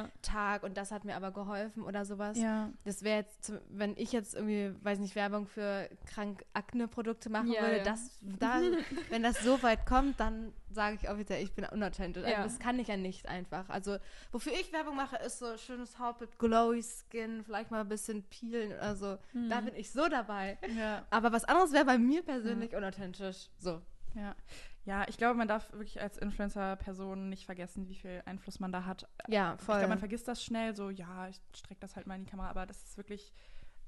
Skin-Tag 0.06 0.63
und 0.63 0.78
das 0.78 0.92
hat 0.92 1.04
mir 1.04 1.16
aber 1.16 1.32
geholfen 1.32 1.84
oder 1.84 2.06
sowas. 2.06 2.38
Ja. 2.38 2.70
Das 2.86 3.04
wäre 3.04 3.20
jetzt, 3.22 3.54
wenn 3.70 3.96
ich 3.98 4.12
jetzt 4.12 4.36
irgendwie, 4.36 4.74
weiß 4.84 5.00
nicht, 5.00 5.16
Werbung 5.16 5.48
für 5.48 5.90
krank 6.06 6.46
Akne-Produkte 6.54 7.30
machen 7.30 7.51
Ja, 7.51 7.62
würde, 7.62 7.78
ja. 7.80 7.84
das, 7.84 8.20
da, 8.22 8.62
wenn 9.10 9.24
das 9.24 9.42
so 9.44 9.62
weit 9.63 9.86
kommt, 9.86 10.20
dann 10.20 10.54
sage 10.70 10.98
ich 11.01 11.10
offiziell, 11.10 11.44
ich 11.44 11.54
bin 11.54 11.66
unauthentisch. 11.66 12.24
Also 12.24 12.34
Ja. 12.38 12.44
das 12.44 12.60
kann 12.60 12.80
ich 12.80 12.88
ja 12.88 12.96
nicht 12.98 13.28
einfach. 13.28 13.68
Also 13.70 13.98
wofür 14.32 14.54
ich 14.54 14.72
Werbung 14.72 14.96
mache, 14.96 15.18
ist 15.18 15.40
so 15.40 15.58
schönes 15.58 16.00
Hautbild, 16.00 16.40
glowy 16.40 16.82
Skin, 16.82 17.44
vielleicht 17.44 17.72
mal 17.72 17.82
ein 17.82 17.90
bisschen 17.90 18.24
peelen 18.24 18.72
oder 18.72 18.96
so. 18.96 19.18
Da 19.34 19.62
Mhm. 19.62 19.66
bin 19.66 19.75
ich 19.75 19.92
so 19.92 20.08
dabei. 20.08 20.58
Ja. 20.78 21.06
Aber 21.10 21.34
was 21.34 21.44
anderes 21.44 21.74
wäre 21.74 21.84
bei 21.86 21.98
mir 21.98 22.21
persönlich 22.24 22.75
unauthentisch. 22.75 23.50
So. 23.58 23.82
Ja. 24.16 24.36
Ja, 24.84 25.08
ich 25.08 25.18
glaube, 25.18 25.36
man 25.36 25.48
darf 25.48 25.72
wirklich 25.74 26.01
als 26.01 26.18
Influencer-Person 26.18 27.30
nicht 27.30 27.46
vergessen, 27.46 27.88
wie 27.88 27.96
viel 27.96 28.22
Einfluss 28.25 28.60
man 28.60 28.72
da 28.72 28.86
hat. 28.86 29.08
Ja, 29.28 29.54
Ich 29.56 29.62
voll. 29.62 29.75
glaube, 29.75 29.90
man 29.90 30.00
vergisst 30.00 30.28
das 30.28 30.44
schnell, 30.44 30.75
so, 30.75 30.90
ja, 30.90 31.28
ich 31.28 31.40
strecke 31.56 31.80
das 31.80 31.96
halt 31.96 32.08
mal 32.08 32.16
in 32.16 32.25
die 32.25 32.30
Kamera, 32.32 32.50
aber 32.50 32.66
das 32.66 32.84
ist 32.84 32.98
wirklich, 32.98 33.32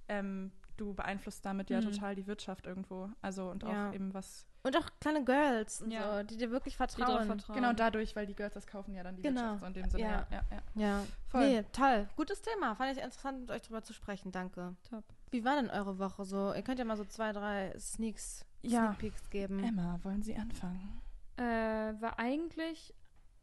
ähm, 0.07 0.51
du 0.77 0.93
beeinflusst 0.93 1.43
damit 1.45 1.69
ja 1.71 1.79
Mhm. 1.81 1.85
total 1.91 2.15
die 2.15 2.27
Wirtschaft 2.27 2.67
irgendwo. 2.67 3.09
Also 3.21 3.49
und 3.49 3.63
Ja. 3.63 3.89
auch 3.89 3.93
eben 3.93 4.13
was, 4.13 4.45
und 4.61 4.77
auch 4.77 4.87
kleine 5.01 5.23
Girls 5.25 5.81
und 5.81 5.89
Ja. 5.91 6.17
so, 6.19 6.23
die 6.23 6.37
dir 6.37 6.51
wirklich 6.51 6.77
vertrauen. 6.77 7.25
vertrauen. 7.25 7.55
genau 7.55 7.73
dadurch, 7.73 8.15
weil 8.15 8.27
die 8.27 8.35
Girls 8.35 8.53
das 8.53 8.67
kaufen 8.67 8.93
ja 8.93 9.01
dann 9.03 9.15
die 9.15 9.23
Genau. 9.23 9.41
Wirtschaft 9.41 9.59
so 9.61 9.65
in 9.65 9.73
dem 9.73 9.89
Sinne. 9.89 10.03
Ja. 10.03 10.09
Ja, 10.09 10.27
ja, 10.31 10.41
ja. 10.51 10.81
Ja. 10.99 11.05
Voll. 11.27 11.47
Nee, 11.47 11.63
toll. 11.73 12.07
Gutes 12.15 12.41
Thema. 12.43 12.75
Fand 12.75 12.91
ich 12.95 13.03
interessant, 13.03 13.41
mit 13.41 13.51
euch 13.51 13.61
drüber 13.63 13.81
zu 13.83 13.93
sprechen. 13.93 14.31
Danke. 14.31 14.75
Top. 14.89 15.03
Wie 15.33 15.43
war 15.43 15.55
denn 15.55 15.69
eure 15.69 15.97
Woche 15.99 16.25
so? 16.25 16.53
Ihr 16.53 16.61
könnt 16.61 16.77
ja 16.79 16.85
mal 16.85 16.95
so 16.95 17.05
zwei, 17.05 17.31
drei 17.31 17.73
Sneaks, 17.79 18.45
Ja. 18.61 18.85
Sneak 18.87 18.99
Peeks 18.99 19.29
geben. 19.31 19.63
Emma, 19.63 19.99
wollen 20.03 20.21
Sie 20.21 20.35
anfangen? 20.35 21.01
Äh, 21.37 21.43
war 21.43 22.19
eigentlich 22.19 22.93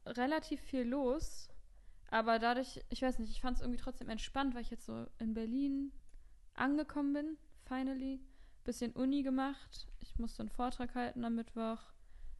relativ 0.07 0.61
viel 0.61 0.83
los. 0.85 1.49
Aber 2.13 2.39
dadurch, 2.39 2.81
ich 2.89 3.03
weiß 3.03 3.19
nicht, 3.19 3.31
ich 3.31 3.41
fand 3.41 3.57
es 3.57 3.63
irgendwie 3.63 3.81
trotzdem 3.81 4.09
entspannt, 4.09 4.55
weil 4.55 4.63
ich 4.63 4.71
jetzt 4.71 4.87
so 4.87 5.07
in 5.19 5.35
Berlin 5.35 5.93
angekommen 6.55 7.13
bin, 7.13 7.39
finally. 7.65 8.21
Bisschen 8.65 8.93
Uni 8.93 9.23
gemacht. 9.23 9.87
Ich 10.01 10.19
musste 10.19 10.41
einen 10.43 10.51
Vortrag 10.51 10.95
halten 10.95 11.25
am 11.25 11.35
Mittwoch. 11.35 11.79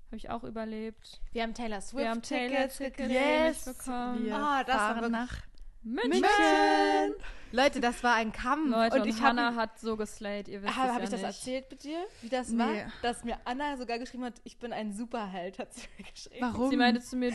Habe 0.07 0.17
ich 0.17 0.29
auch 0.31 0.45
überlebt. 0.45 1.21
Wir 1.33 1.43
haben 1.45 1.55
Taylor 1.55 1.81
Swift 1.81 2.03
Wir 2.05 2.11
haben 2.11 2.23
Taylor 2.23 2.69
Tickets 2.69 2.77
Tickets 2.79 3.65
gekriegt. 3.65 3.79
bekommen. 3.79 4.25
Wir 4.25 4.37
Ah, 4.37 4.65
das 4.65 4.75
war 4.77 4.81
fahren 4.95 4.95
wirklich- 5.03 5.13
nach 5.13 5.43
München! 5.83 6.11
München! 6.11 7.15
Leute, 7.53 7.81
das 7.81 8.03
war 8.05 8.15
ein 8.15 8.33
Kampf. 8.33 8.71
Leute, 8.71 8.97
und, 8.97 9.03
und 9.03 9.09
ich 9.09 9.21
Hannah 9.21 9.47
habe 9.47 9.57
hat 9.57 9.79
so 9.81 9.97
geslayed, 9.97 10.47
ihr 10.49 10.63
wisst 10.63 10.77
hab, 10.77 10.87
es 10.87 10.91
hab 10.93 10.99
ja 10.99 11.05
ich 11.05 11.11
das 11.11 11.21
nicht. 11.21 11.29
erzählt 11.29 11.71
mit 11.71 11.83
dir, 11.83 11.99
wie 12.23 12.29
das 12.29 12.49
Nee. 12.51 12.59
war? 12.59 12.93
Dass 13.03 13.25
mir 13.25 13.39
Anna 13.45 13.77
sogar 13.77 13.99
geschrieben 13.99 14.25
hat, 14.25 14.35
ich 14.45 14.59
bin 14.59 14.73
ein 14.73 14.93
Superheld, 14.93 15.59
hat 15.59 15.73
sie 15.75 15.89
mir 15.99 16.05
geschrieben. 16.05 16.41
Warum? 16.41 16.71
Sie 16.71 16.77
meinte 16.77 17.01
zu 17.01 17.17
mir, 17.17 17.33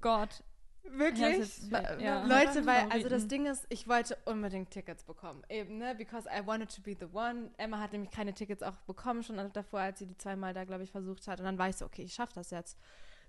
Gott, 0.00 0.42
Wirklich? 0.84 1.68
Ja, 1.70 1.80
das 1.82 2.02
ja. 2.02 2.24
Leute, 2.24 2.66
weil, 2.66 2.74
also 2.76 2.88
Favoriten. 2.88 3.08
das 3.10 3.28
Ding 3.28 3.46
ist, 3.46 3.66
ich 3.68 3.86
wollte 3.88 4.18
unbedingt 4.24 4.70
Tickets 4.70 5.04
bekommen. 5.04 5.42
Eben, 5.48 5.78
ne? 5.78 5.94
Because 5.94 6.28
I 6.28 6.44
wanted 6.44 6.74
to 6.74 6.82
be 6.82 6.96
the 6.98 7.06
one. 7.12 7.50
Emma 7.56 7.78
hat 7.78 7.92
nämlich 7.92 8.10
keine 8.10 8.34
Tickets 8.34 8.62
auch 8.62 8.76
bekommen, 8.86 9.22
schon 9.22 9.36
davor, 9.52 9.80
als 9.80 10.00
sie 10.00 10.06
die 10.06 10.16
zweimal 10.18 10.54
da, 10.54 10.64
glaube 10.64 10.82
ich, 10.82 10.90
versucht 10.90 11.28
hat. 11.28 11.38
Und 11.38 11.46
dann 11.46 11.58
war 11.58 11.68
ich 11.68 11.76
so, 11.76 11.84
okay, 11.84 12.02
ich 12.02 12.14
schaffe 12.14 12.32
das 12.34 12.50
jetzt. 12.50 12.78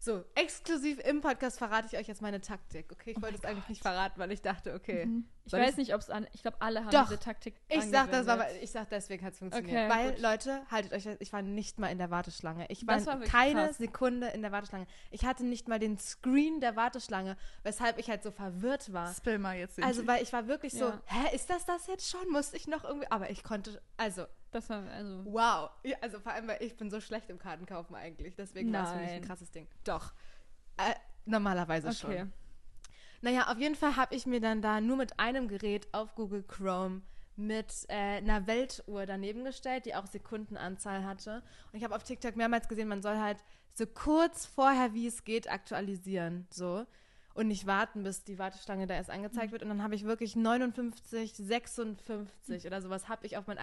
So, 0.04 0.22
exklusiv 0.36 1.00
im 1.06 1.22
Podcast 1.22 1.58
verrate 1.58 1.88
ich 1.90 1.98
euch 1.98 2.10
jetzt 2.10 2.22
meine 2.22 2.42
Taktik, 2.42 2.92
okay? 2.92 3.12
Ich 3.12 3.18
Oh 3.18 3.22
wollte 3.22 3.38
es 3.38 3.46
eigentlich 3.46 3.70
nicht 3.70 3.82
verraten, 3.82 4.20
weil 4.20 4.34
ich 4.34 4.42
dachte, 4.42 4.74
okay. 4.74 5.06
Mhm. 5.06 5.30
ich 5.46 5.54
weiß 5.54 5.72
ich- 5.72 5.78
nicht, 5.78 5.94
ob 5.96 6.02
es 6.02 6.10
an. 6.10 6.28
Ich 6.34 6.42
glaube, 6.42 6.58
alle 6.60 6.82
haben 6.82 6.90
Doch. 6.92 7.04
diese 7.08 7.20
Taktik. 7.20 7.56
Ich 7.70 7.86
sag 7.86 8.12
das, 8.12 8.28
angewendet. 8.28 8.62
ich 8.64 8.70
sag 8.72 8.90
deswegen 8.90 9.24
hat 9.26 9.32
es 9.32 9.40
funktioniert. 9.40 9.74
Okay, 9.74 9.90
Weil, 9.90 10.12
gut. 10.12 10.22
Leute, 10.22 10.62
haltet 10.70 10.92
euch, 10.92 11.08
ich 11.22 11.32
war 11.32 11.42
nicht 11.42 11.80
mal 11.80 11.88
in 11.88 12.00
der 12.00 12.12
Warteschlange. 12.12 12.66
Ich 12.68 12.86
war, 12.86 13.06
war 13.06 13.22
keine 13.22 13.68
krass. 13.68 13.78
Sekunde 13.78 14.28
in 14.28 14.42
der 14.42 14.52
Warteschlange. 14.52 14.88
Ich 15.10 15.24
hatte 15.24 15.46
nicht 15.46 15.70
mal 15.70 15.80
den 15.80 15.98
Screen 15.98 16.60
der 16.60 16.76
Warteschlange, 16.76 17.38
weshalb 17.64 17.98
ich 17.98 18.10
halt 18.10 18.24
so 18.24 18.32
verwirrt 18.32 18.92
war. 18.92 19.14
Spill 19.14 19.38
mal 19.38 19.56
jetzt. 19.56 19.82
Also, 19.82 20.06
weil 20.06 20.22
ich 20.22 20.34
war 20.34 20.50
wirklich 20.50 20.74
so, 20.74 20.90
Ja. 20.90 21.02
hä, 21.06 21.34
ist 21.34 21.50
das 21.50 21.66
das 21.66 21.88
jetzt 21.88 22.10
schon? 22.12 22.28
Musste 22.30 22.58
ich 22.58 22.68
noch 22.68 22.84
irgendwie, 22.84 23.08
aber 23.10 23.30
ich 23.30 23.42
konnte, 23.42 23.82
also, 23.96 24.26
Das 24.54 24.70
war, 24.70 24.84
also. 24.90 25.26
wow. 25.26 25.70
Ja, 25.84 25.98
also 26.02 26.20
vor 26.20 26.32
allem, 26.32 26.48
weil 26.48 26.62
ich 26.62 26.78
bin 26.78 26.90
so 26.90 27.02
schlecht 27.02 27.30
im 27.30 27.40
Kartenkaufen 27.40 27.96
eigentlich. 27.96 28.36
Deswegen 28.36 28.72
war 28.72 28.84
es 28.84 28.92
für 28.92 28.98
mich 28.98 29.12
ein 29.12 29.22
krasses 29.24 29.52
Ding. 29.52 29.68
Doch. 29.84 30.14
Äh, 30.78 30.94
normalerweise 31.26 31.88
Okay. 31.90 32.20
schon. 32.20 32.34
Naja, 33.22 33.50
auf 33.52 33.58
jeden 33.58 33.76
Fall 33.76 33.96
habe 33.96 34.14
ich 34.16 34.26
mir 34.26 34.42
dann 34.42 34.62
da 34.62 34.82
nur 34.82 34.98
mit 34.98 35.20
einem 35.20 35.48
Gerät 35.48 35.88
auf 35.94 36.14
Google 36.16 36.44
Chrome 36.44 37.02
mit 37.36 37.86
äh, 37.88 38.18
einer 38.18 38.48
Weltuhr 38.48 39.06
daneben 39.06 39.44
gestellt, 39.44 39.86
die 39.86 39.96
auch 39.96 40.06
Sekundenanzahl 40.06 41.06
hatte. 41.06 41.42
Und 41.72 41.78
ich 41.78 41.84
habe 41.84 41.96
auf 41.96 42.04
TikTok 42.04 42.36
mehrmals 42.36 42.68
gesehen, 42.68 42.88
man 42.88 43.02
soll 43.02 43.18
halt 43.18 43.38
so 43.74 43.86
kurz 43.88 44.46
vorher, 44.46 44.94
wie 44.94 45.08
es 45.08 45.24
geht, 45.24 45.50
aktualisieren. 45.50 46.48
So. 46.52 46.86
Und 47.34 47.48
nicht 47.48 47.66
warten, 47.66 48.04
bis 48.04 48.24
die 48.24 48.38
Warteschlange 48.38 48.86
da 48.86 48.94
erst 48.94 49.10
angezeigt 49.10 49.52
wird. 49.52 49.64
Und 49.64 49.70
dann 49.70 49.82
habe 49.82 49.96
ich 49.96 50.04
wirklich 50.04 50.36
59, 50.36 51.34
56 51.34 52.68
oder 52.68 52.82
sowas 52.82 53.10
habe 53.10 53.26
ich 53.26 53.38
auf 53.38 53.48
meinen 53.48 53.58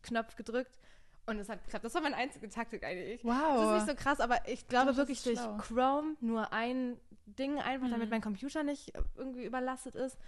Aktualisieren-Knopf 0.00 0.36
gedrückt. 0.36 0.78
Und 1.26 1.38
es 1.38 1.48
hat 1.48 1.62
geklappt. 1.64 1.84
Das 1.84 1.94
war 1.94 2.00
meine 2.00 2.16
einzige 2.16 2.48
Taktik 2.48 2.82
eigentlich. 2.82 3.22
wow. 3.24 3.34
Das 3.56 3.82
ist 3.82 3.86
nicht 3.86 3.98
so 3.98 4.02
krass, 4.04 4.20
aber 4.20 4.48
ich 4.48 4.66
glaube 4.66 4.90
Doch, 4.90 4.96
wirklich 4.96 5.22
durch 5.22 5.38
schlau. 5.38 5.58
Chrome 5.58 6.16
nur 6.20 6.52
ein 6.52 6.96
Ding 7.26 7.58
einfach, 7.60 7.88
damit 7.88 8.06
Mhm. 8.08 8.10
mein 8.10 8.20
Computer 8.22 8.62
nicht 8.64 8.92
irgendwie 9.16 9.44
überlastet 9.44 9.94
ist. 9.94 10.18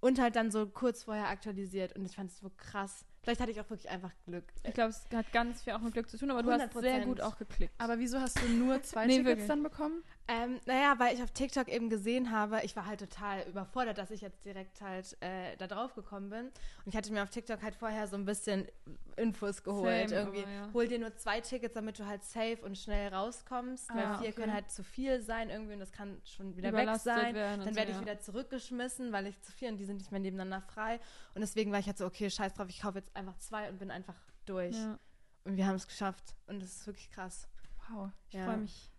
Und 0.00 0.18
halt 0.18 0.34
dann 0.34 0.50
so 0.50 0.66
kurz 0.66 1.04
vorher 1.04 1.28
aktualisiert. 1.28 1.94
Und 1.96 2.04
ich 2.06 2.16
fand 2.16 2.30
es 2.30 2.38
so 2.38 2.50
krass. 2.56 3.04
Vielleicht 3.22 3.40
hatte 3.40 3.50
ich 3.50 3.60
auch 3.60 3.68
wirklich 3.68 3.90
einfach 3.90 4.12
Glück. 4.24 4.44
Ich 4.66 4.72
glaube, 4.72 4.90
es 4.90 5.06
hat 5.14 5.30
ganz 5.32 5.62
viel 5.62 5.74
auch 5.74 5.80
mit 5.80 5.92
Glück 5.92 6.08
zu 6.08 6.16
tun, 6.16 6.30
aber 6.30 6.42
du 6.42 6.50
hast 6.50 6.72
sehr 6.72 7.02
100%. 7.02 7.04
gut 7.04 7.20
auch 7.20 7.36
geklickt. 7.36 7.74
aber 7.76 7.98
wieso 7.98 8.18
hast 8.18 8.40
du 8.42 8.48
nur 8.48 8.82
zwei 8.82 9.06
Nee, 9.06 9.16
Tickets 9.18 9.26
wirklich. 9.28 9.48
dann 9.48 9.62
bekommen? 9.62 10.02
Ähm, 10.32 10.60
naja, 10.64 10.96
weil 10.98 11.12
ich 11.16 11.22
auf 11.24 11.32
TikTok 11.32 11.66
eben 11.66 11.90
gesehen 11.90 12.30
habe, 12.30 12.60
ich 12.62 12.76
war 12.76 12.86
halt 12.86 13.00
total 13.00 13.42
überfordert, 13.48 13.98
dass 13.98 14.12
ich 14.12 14.20
jetzt 14.20 14.44
direkt 14.44 14.80
halt 14.80 15.16
äh, 15.20 15.56
da 15.56 15.66
drauf 15.66 15.94
gekommen 15.94 16.30
bin. 16.30 16.46
Und 16.46 16.86
ich 16.86 16.96
hatte 16.96 17.12
mir 17.12 17.24
auf 17.24 17.30
TikTok 17.30 17.60
halt 17.62 17.74
vorher 17.74 18.06
so 18.06 18.14
ein 18.14 18.24
bisschen 18.24 18.68
Infos 19.16 19.64
geholt. 19.64 20.10
Same, 20.10 20.20
irgendwie, 20.20 20.42
aber 20.42 20.52
ja. 20.52 20.70
hol 20.72 20.86
dir 20.86 21.00
nur 21.00 21.16
zwei 21.16 21.40
Tickets, 21.40 21.74
damit 21.74 21.98
du 21.98 22.06
halt 22.06 22.22
safe 22.22 22.58
und 22.62 22.78
schnell 22.78 23.12
rauskommst. 23.12 23.88
weil 23.92 24.04
Ah, 24.04 24.18
vier 24.18 24.28
okay. 24.28 24.40
können 24.40 24.52
halt 24.52 24.70
zu 24.70 24.84
viel 24.84 25.20
sein 25.20 25.50
irgendwie 25.50 25.72
und 25.72 25.80
das 25.80 25.90
kann 25.90 26.20
schon 26.24 26.56
wieder 26.56 26.68
Überlastet 26.68 27.16
weg 27.16 27.22
sein. 27.34 27.34
Dann 27.64 27.74
werde 27.74 27.90
ich 27.90 27.96
ja. 27.96 28.02
wieder 28.02 28.20
zurückgeschmissen, 28.20 29.10
weil 29.12 29.26
ich 29.26 29.40
zu 29.40 29.50
vier 29.50 29.68
und 29.70 29.78
die 29.78 29.84
sind 29.84 29.96
nicht 29.96 30.12
mehr 30.12 30.20
nebeneinander 30.20 30.64
frei. 30.64 31.00
Und 31.34 31.40
deswegen 31.40 31.72
war 31.72 31.80
ich 31.80 31.86
halt 31.86 31.98
so, 31.98 32.06
okay, 32.06 32.30
scheiß 32.30 32.54
drauf, 32.54 32.68
ich 32.68 32.80
kaufe 32.82 32.98
jetzt 32.98 33.16
einfach 33.16 33.36
zwei 33.38 33.68
und 33.68 33.78
bin 33.78 33.90
einfach 33.90 34.16
durch. 34.46 34.76
Ja, 34.76 34.96
Und 35.42 35.56
wir 35.56 35.66
haben 35.66 35.74
es 35.74 35.88
geschafft. 35.88 36.36
Und 36.46 36.62
das 36.62 36.70
ist 36.76 36.86
wirklich 36.86 37.10
krass. 37.10 37.48
Wow. 37.88 38.10
ich 38.28 38.34
Ja. 38.34 38.44
freue 38.44 38.58
mich. 38.58 38.89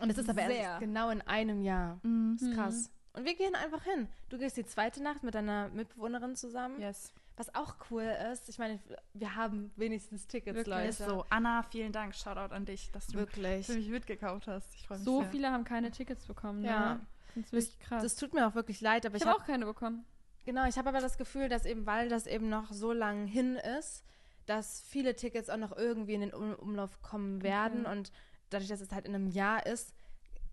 Und 0.00 0.10
es 0.10 0.18
ist 0.18 0.28
aber 0.28 0.46
Sehr. 0.46 0.56
erst 0.56 0.80
genau 0.80 1.10
in 1.10 1.20
einem 1.22 1.62
Jahr. 1.62 1.98
Mhm. 2.02 2.36
Das 2.38 2.42
ist 2.42 2.48
Mhm. 2.54 2.56
krass. 2.60 2.90
Und 3.12 3.24
wir 3.24 3.34
gehen 3.36 3.54
einfach 3.54 3.84
hin. 3.84 4.08
Du 4.28 4.38
gehst 4.38 4.56
die 4.56 4.64
zweite 4.64 5.02
Nacht 5.02 5.22
mit 5.22 5.34
deiner 5.34 5.68
Mitbewohnerin 5.68 6.34
zusammen. 6.34 6.80
Yes. 6.80 7.12
Was 7.36 7.52
auch 7.54 7.76
cool 7.90 8.02
ist, 8.32 8.48
ich 8.48 8.58
meine, 8.58 8.78
wir 9.12 9.34
haben 9.34 9.72
wenigstens 9.76 10.26
Tickets, 10.26 10.56
Wirklich? 10.56 10.74
Leute. 10.74 10.88
Ist 10.88 10.98
so. 10.98 11.24
Anna, 11.30 11.62
vielen 11.64 11.90
Dank. 11.92 12.14
Shoutout 12.14 12.52
an 12.54 12.64
dich, 12.64 12.90
dass 12.92 13.08
du 13.08 13.18
Wirklich. 13.18 13.66
für 13.66 13.74
mich 13.74 13.88
mitgekauft 13.88 14.46
hast. 14.46 14.74
Ich 14.74 14.86
freue 14.86 14.98
mich 14.98 15.04
So 15.04 15.20
sehr. 15.22 15.30
viele 15.30 15.50
haben 15.50 15.64
keine 15.64 15.90
Tickets 15.90 16.26
bekommen. 16.26 16.64
Ja. 16.64 16.94
Ne? 16.94 17.00
Das 17.36 17.44
ist 17.46 17.52
wirklich 17.52 17.78
krass. 17.80 18.02
Das 18.02 18.16
tut 18.16 18.34
mir 18.34 18.46
auch 18.46 18.54
wirklich 18.54 18.80
leid, 18.80 19.04
aber 19.06 19.16
ich 19.16 19.22
ich, 19.22 19.28
habe 19.28 19.36
hab, 19.38 19.42
auch 19.42 19.46
keine 19.46 19.64
bekommen. 19.66 20.04
Genau, 20.44 20.66
ich 20.68 20.76
habe 20.78 20.88
aber 20.90 21.00
das 21.00 21.16
Gefühl, 21.18 21.48
dass 21.48 21.64
eben, 21.66 21.86
weil 21.86 22.08
das 22.08 22.26
eben 22.26 22.48
noch 22.48 22.70
so 22.72 22.92
lang 22.92 23.26
hin 23.26 23.56
ist, 23.78 24.04
dass 24.46 24.82
viele 24.82 25.16
Tickets 25.16 25.48
auch 25.50 25.56
noch 25.56 25.76
irgendwie 25.76 26.14
in 26.14 26.20
den 26.20 26.34
um 26.34 26.52
Umlauf 26.54 27.00
kommen 27.02 27.42
werden. 27.42 27.86
Und 27.86 28.12
dadurch, 28.54 28.70
dass 28.70 28.80
es 28.80 28.92
halt 28.92 29.06
in 29.06 29.14
einem 29.14 29.26
Jahr 29.26 29.66
ist, 29.66 29.94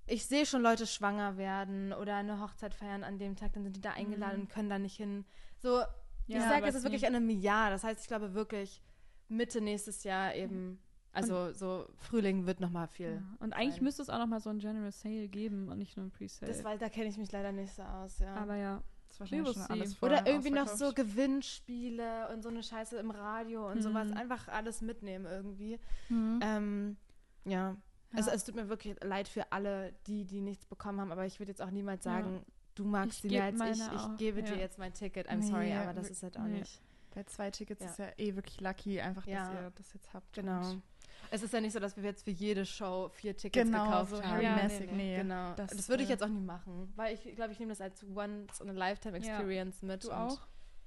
ich 0.07 0.25
sehe 0.25 0.45
schon 0.45 0.61
Leute 0.61 0.85
schwanger 0.87 1.37
werden 1.37 1.93
oder 1.93 2.15
eine 2.15 2.41
Hochzeit 2.41 2.73
feiern 2.73 3.03
an 3.03 3.17
dem 3.17 3.35
Tag, 3.35 3.53
dann 3.53 3.63
sind 3.63 3.75
die 3.77 3.81
da 3.81 3.91
eingeladen 3.91 4.35
Mhm. 4.37 4.41
und 4.43 4.49
können 4.49 4.69
da 4.69 4.79
nicht 4.79 4.97
hin. 4.97 5.25
So, 5.59 5.81
ich 6.27 6.35
Ja, 6.35 6.41
sage, 6.41 6.55
aber 6.57 6.67
es 6.67 6.75
ist 6.75 6.83
wirklich 6.83 7.03
in 7.03 7.15
einem 7.15 7.29
Jahr. 7.29 7.69
Das 7.69 7.83
heißt, 7.83 8.01
ich 8.01 8.07
glaube 8.07 8.33
wirklich 8.33 8.81
Mitte 9.29 9.61
nächstes 9.61 10.03
Jahr 10.03 10.35
eben, 10.35 10.79
also 11.13 11.53
so 11.53 11.87
Frühling 11.95 12.45
wird 12.45 12.59
nochmal 12.59 12.87
viel. 12.87 13.15
Ja. 13.21 13.37
Und 13.39 13.53
eigentlich 13.53 13.75
sein. 13.75 13.83
müsste 13.83 14.01
es 14.01 14.09
auch 14.09 14.17
noch 14.19 14.27
mal 14.27 14.39
so 14.41 14.49
ein 14.49 14.59
General 14.59 14.91
Sale 14.91 15.27
geben 15.29 15.69
und 15.69 15.77
nicht 15.77 15.95
nur 15.97 16.05
ein 16.07 16.11
Pre-Sale. 16.11 16.51
Das, 16.51 16.63
weil 16.63 16.77
da 16.77 16.89
kenne 16.89 17.07
ich 17.07 17.17
mich 17.17 17.31
leider 17.31 17.51
nicht 17.51 17.73
so 17.73 17.83
aus, 17.83 18.19
ja. 18.19 18.33
Aber 18.35 18.55
ja. 18.55 18.81
Oder 20.01 20.25
irgendwie 20.25 20.51
noch 20.51 20.67
so. 20.69 20.93
Gewinnspiele 20.93 22.29
und 22.33 22.41
so 22.43 22.49
eine 22.49 22.63
Scheiße 22.63 22.97
im 22.97 23.11
Radio 23.11 23.69
und 23.69 23.81
sowas. 23.81 24.07
Mhm. 24.09 24.17
Einfach 24.17 24.47
alles 24.47 24.81
mitnehmen 24.81 25.25
irgendwie. 25.25 25.79
Mhm. 26.09 26.39
Ähm, 26.41 26.97
ja. 27.45 27.75
Also 28.13 28.29
Ja. 28.29 28.35
es 28.35 28.43
tut 28.43 28.55
mir 28.55 28.67
wirklich 28.69 28.95
leid 29.03 29.27
für 29.27 29.51
alle, 29.51 29.93
die, 30.07 30.25
die 30.25 30.41
nichts 30.41 30.65
bekommen 30.65 30.99
haben, 30.99 31.11
aber 31.11 31.25
ich 31.25 31.39
würde 31.39 31.51
jetzt 31.51 31.61
auch 31.61 31.71
niemals 31.71 32.03
Ja. 32.05 32.11
sagen, 32.13 32.45
du 32.75 32.83
magst 32.85 33.21
sie 33.21 33.29
mehr 33.29 33.43
als 33.45 33.59
ich, 33.79 33.85
ich 33.85 33.99
auch, 33.99 34.17
gebe 34.17 34.43
dir 34.43 34.55
ja. 34.55 34.59
jetzt 34.61 34.77
mein 34.77 34.93
Ticket. 34.93 35.29
I'm 35.29 35.37
Nee, 35.37 35.47
sorry, 35.47 35.73
aber 35.73 35.93
das 35.93 36.09
ist 36.09 36.23
halt 36.23 36.37
auch 36.37 36.43
nee. 36.43 36.59
nicht. 36.59 36.81
Bei 37.13 37.23
zwei 37.23 37.51
Tickets 37.51 37.81
Ja. 37.83 37.89
ist 37.89 37.99
ja 37.99 38.07
eh 38.17 38.35
wirklich 38.35 38.59
lucky, 38.61 38.99
einfach, 39.01 39.25
Ja. 39.27 39.45
dass 39.45 39.53
ihr 39.53 39.71
das 39.75 39.93
jetzt 39.93 40.13
habt. 40.13 40.33
Genau. 40.33 40.75
Es 41.29 41.43
ist 41.43 41.53
ja 41.53 41.61
nicht 41.61 41.73
so, 41.73 41.79
dass 41.79 41.95
wir 41.95 42.03
jetzt 42.03 42.23
für 42.23 42.31
jede 42.31 42.65
Show 42.65 43.09
vier 43.09 43.35
Tickets 43.37 43.65
Genau, 43.69 43.83
gekauft 43.85 44.11
so 44.11 44.23
haben. 44.23 44.41
Ja, 44.41 44.67
nee, 44.67 44.89
nee. 44.91 45.15
Genau. 45.17 45.53
Das, 45.55 45.71
Das, 45.71 45.87
würde 45.89 46.03
ich 46.03 46.09
jetzt 46.09 46.23
auch 46.23 46.27
nie 46.29 46.39
machen, 46.41 46.91
weil 46.95 47.13
ich 47.13 47.35
glaube, 47.35 47.51
ich 47.53 47.59
nehme 47.59 47.71
das 47.71 47.79
als 47.81 48.03
once 48.15 48.59
in 48.59 48.69
a 48.69 48.73
lifetime 48.73 49.17
Ja. 49.19 49.35
experience 49.35 49.81
mit. 49.81 50.03
Du 50.03 50.11
auch? 50.11 50.39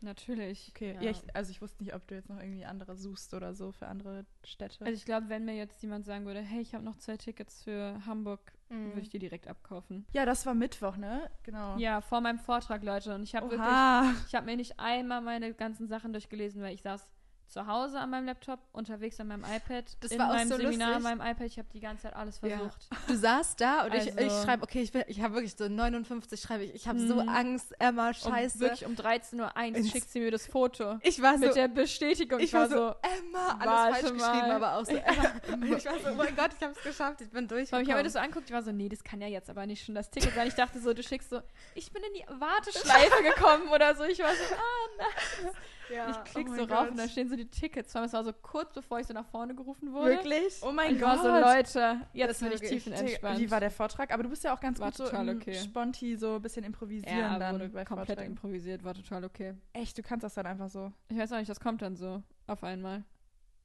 Natürlich. 0.05 0.69
Okay, 0.75 0.95
Ja. 0.95 1.03
ja. 1.03 1.11
ich, 1.11 1.23
also 1.35 1.51
ich 1.51 1.61
wusste 1.61 1.83
nicht, 1.83 1.95
ob 1.95 2.07
du 2.07 2.15
jetzt 2.15 2.29
noch 2.29 2.39
irgendwie 2.39 2.65
andere 2.65 2.97
suchst 2.97 3.35
oder 3.35 3.55
so 3.55 3.73
für 3.73 3.87
andere 3.89 4.25
Städte. 4.45 4.85
Also 4.85 4.93
ich 4.97 5.05
glaube, 5.05 5.29
wenn 5.29 5.45
mir 5.45 5.55
jetzt 5.57 5.83
jemand 5.83 6.05
sagen 6.07 6.25
würde, 6.27 6.41
hey, 6.41 6.61
ich 6.61 6.75
habe 6.75 6.85
noch 6.85 6.97
zwei 6.97 7.17
Tickets 7.17 7.63
für 7.63 8.01
Hamburg, 8.07 8.53
Mhm. 8.71 8.89
würde 8.89 9.01
ich 9.03 9.11
die 9.11 9.19
direkt 9.19 9.47
abkaufen. 9.47 10.07
ja, 10.15 10.25
das 10.25 10.47
war 10.47 10.55
Mittwoch, 10.55 10.97
ne? 10.97 11.31
Genau. 11.43 11.77
Ja, 11.77 12.01
vor 12.01 12.23
meinem 12.23 12.39
Vortrag, 12.39 12.83
Leute. 12.83 13.15
Und 13.15 13.23
ich 13.23 13.35
habe 13.35 13.51
wirklich, 13.51 14.27
ich 14.29 14.35
habe 14.35 14.47
mir 14.47 14.57
nicht 14.57 14.81
einmal 14.81 15.21
meine 15.21 15.53
ganzen 15.53 15.87
Sachen 15.87 16.13
durchgelesen, 16.15 16.63
weil 16.63 16.75
ich 16.75 16.81
saß 16.83 17.13
zu 17.55 17.67
Hause 17.69 18.01
an 18.01 18.11
meinem 18.11 18.27
Laptop, 18.27 18.59
unterwegs 18.73 19.19
an 19.21 19.29
meinem 19.29 19.45
iPad, 19.45 19.85
Das 20.01 20.11
in 20.11 20.19
war 20.19 20.31
auch 20.31 20.35
meinem 20.35 20.49
so 20.49 20.57
Seminar 20.57 20.95
lustig. 20.95 20.97
an 21.11 21.19
meinem 21.19 21.31
iPad. 21.33 21.47
Ich 21.47 21.57
habe 21.59 21.69
die 21.73 21.79
ganze 21.81 22.03
Zeit 22.03 22.17
alles 22.17 22.41
Ja. 22.43 22.49
versucht. 22.59 22.89
Du 23.07 23.17
saßt 23.17 23.61
da 23.61 23.85
und 23.85 23.95
ich, 23.95 24.09
ich 24.09 24.19
Also- 24.19 24.43
schreibe, 24.45 24.63
okay, 24.65 24.83
ich, 24.83 24.93
ich 24.95 25.21
habe 25.23 25.35
wirklich 25.35 25.55
so 25.57 25.69
59 25.69 26.41
schreibe 26.41 26.65
ich, 26.65 26.75
ich 26.75 26.89
habe 26.89 26.99
so 26.99 27.23
Mhm. 27.23 27.29
Angst, 27.29 27.73
Emma, 27.79 28.09
Und 28.09 28.17
scheiße. 28.17 28.59
wirklich 28.61 28.85
um 28.85 28.97
13.01 28.97 29.77
Uhr 29.79 29.85
schickt 29.91 30.11
sie 30.11 30.19
mir 30.21 30.33
das 30.33 30.47
Foto 30.49 30.99
ich 31.03 31.23
war 31.23 31.35
so, 31.39 31.47
mit 31.47 31.55
der 31.55 31.69
Bestätigung. 31.69 32.41
ich 32.41 32.53
war 32.53 32.69
so, 32.69 32.93
Emma, 33.03 33.57
alles 33.61 33.99
falsch 34.01 34.13
geschrieben, 34.15 34.19
mal. 34.49 34.51
aber 34.51 34.77
auch 34.77 34.85
so, 34.85 34.91
Emma. 34.97 35.33
Und 35.53 35.65
ich 35.77 35.85
war 35.87 35.99
so, 36.01 36.09
oh 36.11 36.15
mein 36.15 36.35
Gott, 36.35 36.51
ich 36.59 36.63
habe 36.63 36.75
es 36.77 36.83
geschafft, 36.83 37.21
ich 37.21 37.31
bin 37.31 37.47
durchgekommen. 37.47 37.85
ich 37.85 37.91
habe 37.91 37.99
mir 38.01 38.05
das 38.05 38.15
so 38.15 38.19
anguckt, 38.19 38.47
ich 38.49 38.53
war 38.53 38.63
so, 38.65 38.73
nee, 38.73 38.89
das 38.89 39.05
kann 39.05 39.21
ja 39.21 39.29
jetzt 39.29 39.49
aber 39.49 39.65
nicht 39.67 39.85
schon 39.87 39.95
das 39.95 40.11
Ticket 40.11 40.35
sein. 40.35 40.49
Ich 40.49 40.55
dachte 40.55 40.81
so, 40.81 40.93
du 40.93 41.05
schickst 41.05 41.31
so, 41.31 41.41
ich 41.77 41.93
bin 41.93 42.03
in 42.03 42.15
die 42.15 42.25
Warteschleife 42.41 43.23
gekommen 43.23 43.69
oder 43.69 43.95
so. 43.95 44.03
Ich 44.03 44.19
war 44.19 44.35
so, 44.35 44.55
ah, 44.57 44.89
nein. 44.99 45.53
Ja, 45.93 46.11
ich 46.11 46.25
klick 46.33 46.49
oh 46.51 46.55
so 46.55 46.63
rauf 46.65 46.69
Gott. 46.69 46.91
und 46.91 46.99
da 46.99 47.09
stehen 47.09 47.29
so 47.29 47.37
die 47.37 47.49
Tickets. 47.49 47.93
Vor 47.93 48.01
allem, 48.01 48.07
es 48.07 48.13
war 48.13 48.25
so 48.25 48.33
kurz 48.33 48.73
bevor 48.73 49.01
ich 49.01 49.07
so 49.07 49.15
nach 49.15 49.27
vorne 49.27 49.55
gerufen 49.55 49.93
wurde. 49.93 50.11
Wirklich? 50.11 50.61
Oh 50.63 50.73
mein 50.73 50.95
ich 50.95 51.01
so, 51.01 51.07
Gott. 51.07 51.23
Leute, 51.25 52.01
jetzt 52.13 52.31
Das 52.31 52.39
bin 52.41 52.49
ich 52.53 52.61
wirklich- 52.61 52.71
tiefenentspannt. 52.85 53.39
Wie 53.41 53.51
war 53.51 53.61
der 53.61 53.71
Vortrag? 53.71 54.13
Aber 54.13 54.23
du 54.23 54.29
bist 54.29 54.45
ja 54.45 54.55
auch 54.55 54.61
ganz 54.61 54.79
War 54.79 54.89
gut 54.91 54.97
so 54.97 55.05
okay. 55.07 55.55
Sponti, 55.55 56.17
so 56.17 56.37
ein 56.37 56.43
bisschen 56.43 56.65
improvisieren 56.65 57.19
ja, 57.19 57.39
dann 57.39 57.55
wurde 57.55 57.69
bei 57.69 57.85
komplett 57.85 58.07
Vorträgen. 58.09 58.31
improvisiert, 58.33 58.85
war 58.85 58.95
total 58.95 59.25
okay. 59.25 59.55
Echt, 59.73 59.97
du 59.99 60.03
kannst 60.03 60.25
das 60.25 60.35
dann 60.35 60.47
einfach 60.47 60.69
so 60.69 60.93
Ich 61.09 61.17
weiß 61.19 61.33
auch 61.33 61.39
nicht, 61.39 61.51
das 61.51 61.61
kommt 61.61 61.83
dann 61.83 61.97
so 61.97 62.23
auf 62.47 62.63
einmal. 62.65 63.05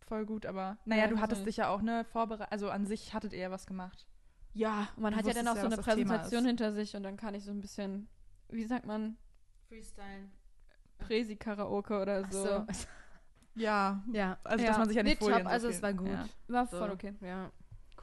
voll 0.08 0.26
gut, 0.26 0.46
aber 0.46 0.78
naja, 0.86 1.04
Ja, 1.04 1.08
du 1.08 1.20
hattest 1.20 1.46
dich 1.46 1.58
ja 1.58 1.70
auch, 1.70 1.82
ne, 1.82 2.04
vorbereitet, 2.04 2.52
also 2.52 2.70
an 2.70 2.86
sich 2.86 3.14
hattet 3.14 3.32
ihr 3.34 3.40
ja 3.40 3.52
was 3.52 3.68
gemacht. 3.68 4.08
Ja, 4.54 4.88
und 4.96 5.04
man 5.04 5.14
Du 5.14 5.20
hat 5.20 5.28
ja 5.28 5.34
dann 5.34 5.48
auch 5.48 5.56
ja, 5.56 5.62
so 5.62 5.68
eine 5.68 5.78
Präsentation 5.78 6.46
hinter 6.46 6.72
sich 6.74 6.96
und 6.96 7.04
dann 7.04 7.16
kann 7.18 7.36
ich 7.36 7.44
so 7.44 7.52
ein 7.52 7.62
bisschen, 7.62 8.08
wie 8.50 8.64
sagt 8.66 8.86
man, 8.88 9.18
Freestyle. 9.68 10.32
Präsi-Karaoke 11.00 12.00
oder 12.02 12.26
so. 12.32 12.44
so. 12.44 12.66
Ja, 13.56 14.02
Ja. 14.14 14.38
also 14.44 14.64
Ja. 14.64 14.70
dass 14.70 14.78
man 14.78 14.88
sich 14.88 15.00
an 15.00 15.06
die 15.06 15.12
Nee, 15.12 15.18
Folien 15.18 15.40
top, 15.40 15.48
so 15.48 15.52
also 15.52 15.68
es 15.70 15.82
war 15.82 15.94
gut. 15.94 16.08
Ja, 16.08 16.26
War 16.48 16.68
So. 16.68 16.78
voll 16.78 16.92
okay. 16.92 17.14
Ja. 17.20 17.52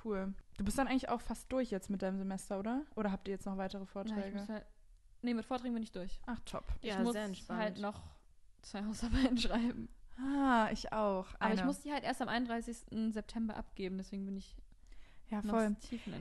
cool. 0.04 0.34
Du 0.58 0.64
bist 0.64 0.76
dann 0.76 0.86
eigentlich 0.88 1.08
auch 1.08 1.20
fast 1.20 1.50
durch 1.52 1.70
jetzt 1.70 1.88
mit 1.88 2.02
deinem 2.02 2.18
Semester, 2.18 2.58
oder? 2.58 2.82
Oder 2.94 3.10
habt 3.12 3.26
ihr 3.28 3.32
jetzt 3.34 3.46
noch 3.46 3.56
weitere 3.56 3.86
Vorträge? 3.86 4.38
muss 4.38 4.48
halt, 4.48 4.66
nee, 5.22 5.32
mit 5.34 5.44
Vorträgen 5.46 5.72
bin 5.74 5.82
ich 5.82 5.92
durch. 5.92 6.20
Ach, 6.26 6.38
top. 6.44 6.64
Ja, 6.82 6.94
ich 6.96 7.02
muss 7.04 7.12
sehr 7.12 7.24
entspannt. 7.24 7.60
halt 7.60 7.78
noch 7.78 8.02
zwei 8.62 8.84
Hausarbeiten 8.86 9.38
schreiben. 9.38 9.88
Ah, 10.18 10.68
ich 10.72 10.92
auch. 10.92 11.26
Aber 11.38 11.52
ich 11.54 11.60
Eine. 11.60 11.66
muss 11.66 11.80
die 11.82 11.92
halt 11.92 12.04
erst 12.04 12.20
am 12.22 12.28
31. 12.28 13.12
September 13.12 13.56
abgeben, 13.56 13.96
deswegen 13.98 14.26
bin 14.26 14.36
ich 14.36 14.56
ja, 15.30 15.42
voll. 15.42 15.74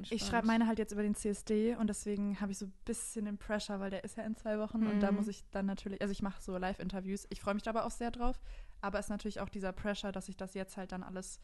Ich 0.09 0.21
schreibe 0.29 0.47
meine 0.47 0.67
halt 0.67 0.79
jetzt 0.79 0.91
über 0.91 1.03
den 1.03 1.15
CSD 1.15 1.75
und 1.75 1.87
deswegen 1.87 2.39
habe 2.41 2.51
ich 2.51 2.57
so 2.57 2.65
ein 2.65 2.73
bisschen 2.85 3.25
den 3.25 3.37
Pressure, 3.37 3.79
weil 3.79 3.89
der 3.91 4.03
ist 4.03 4.17
ja 4.17 4.23
in 4.23 4.35
zwei 4.35 4.57
Wochen 4.59 4.87
und 4.87 5.01
da 5.03 5.11
Mhm. 5.11 5.17
muss 5.17 5.27
ich 5.27 5.43
dann 5.51 5.65
natürlich, 5.65 6.01
also 6.01 6.11
ich 6.11 6.21
mache 6.21 6.41
so 6.41 6.57
Live-Interviews. 6.57 7.27
Ich 7.29 7.41
freue 7.41 7.53
mich 7.53 7.63
da 7.63 7.69
aber 7.71 7.85
auch 7.85 7.91
sehr 7.91 8.11
drauf, 8.11 8.39
aber 8.81 8.99
es 8.99 9.05
ist 9.05 9.09
natürlich 9.09 9.39
auch 9.39 9.49
dieser 9.49 9.71
Pressure, 9.71 10.11
dass 10.11 10.29
ich 10.29 10.37
das 10.37 10.53
jetzt 10.53 10.77
halt 10.77 10.91
dann 10.91 11.03
alles 11.03 11.39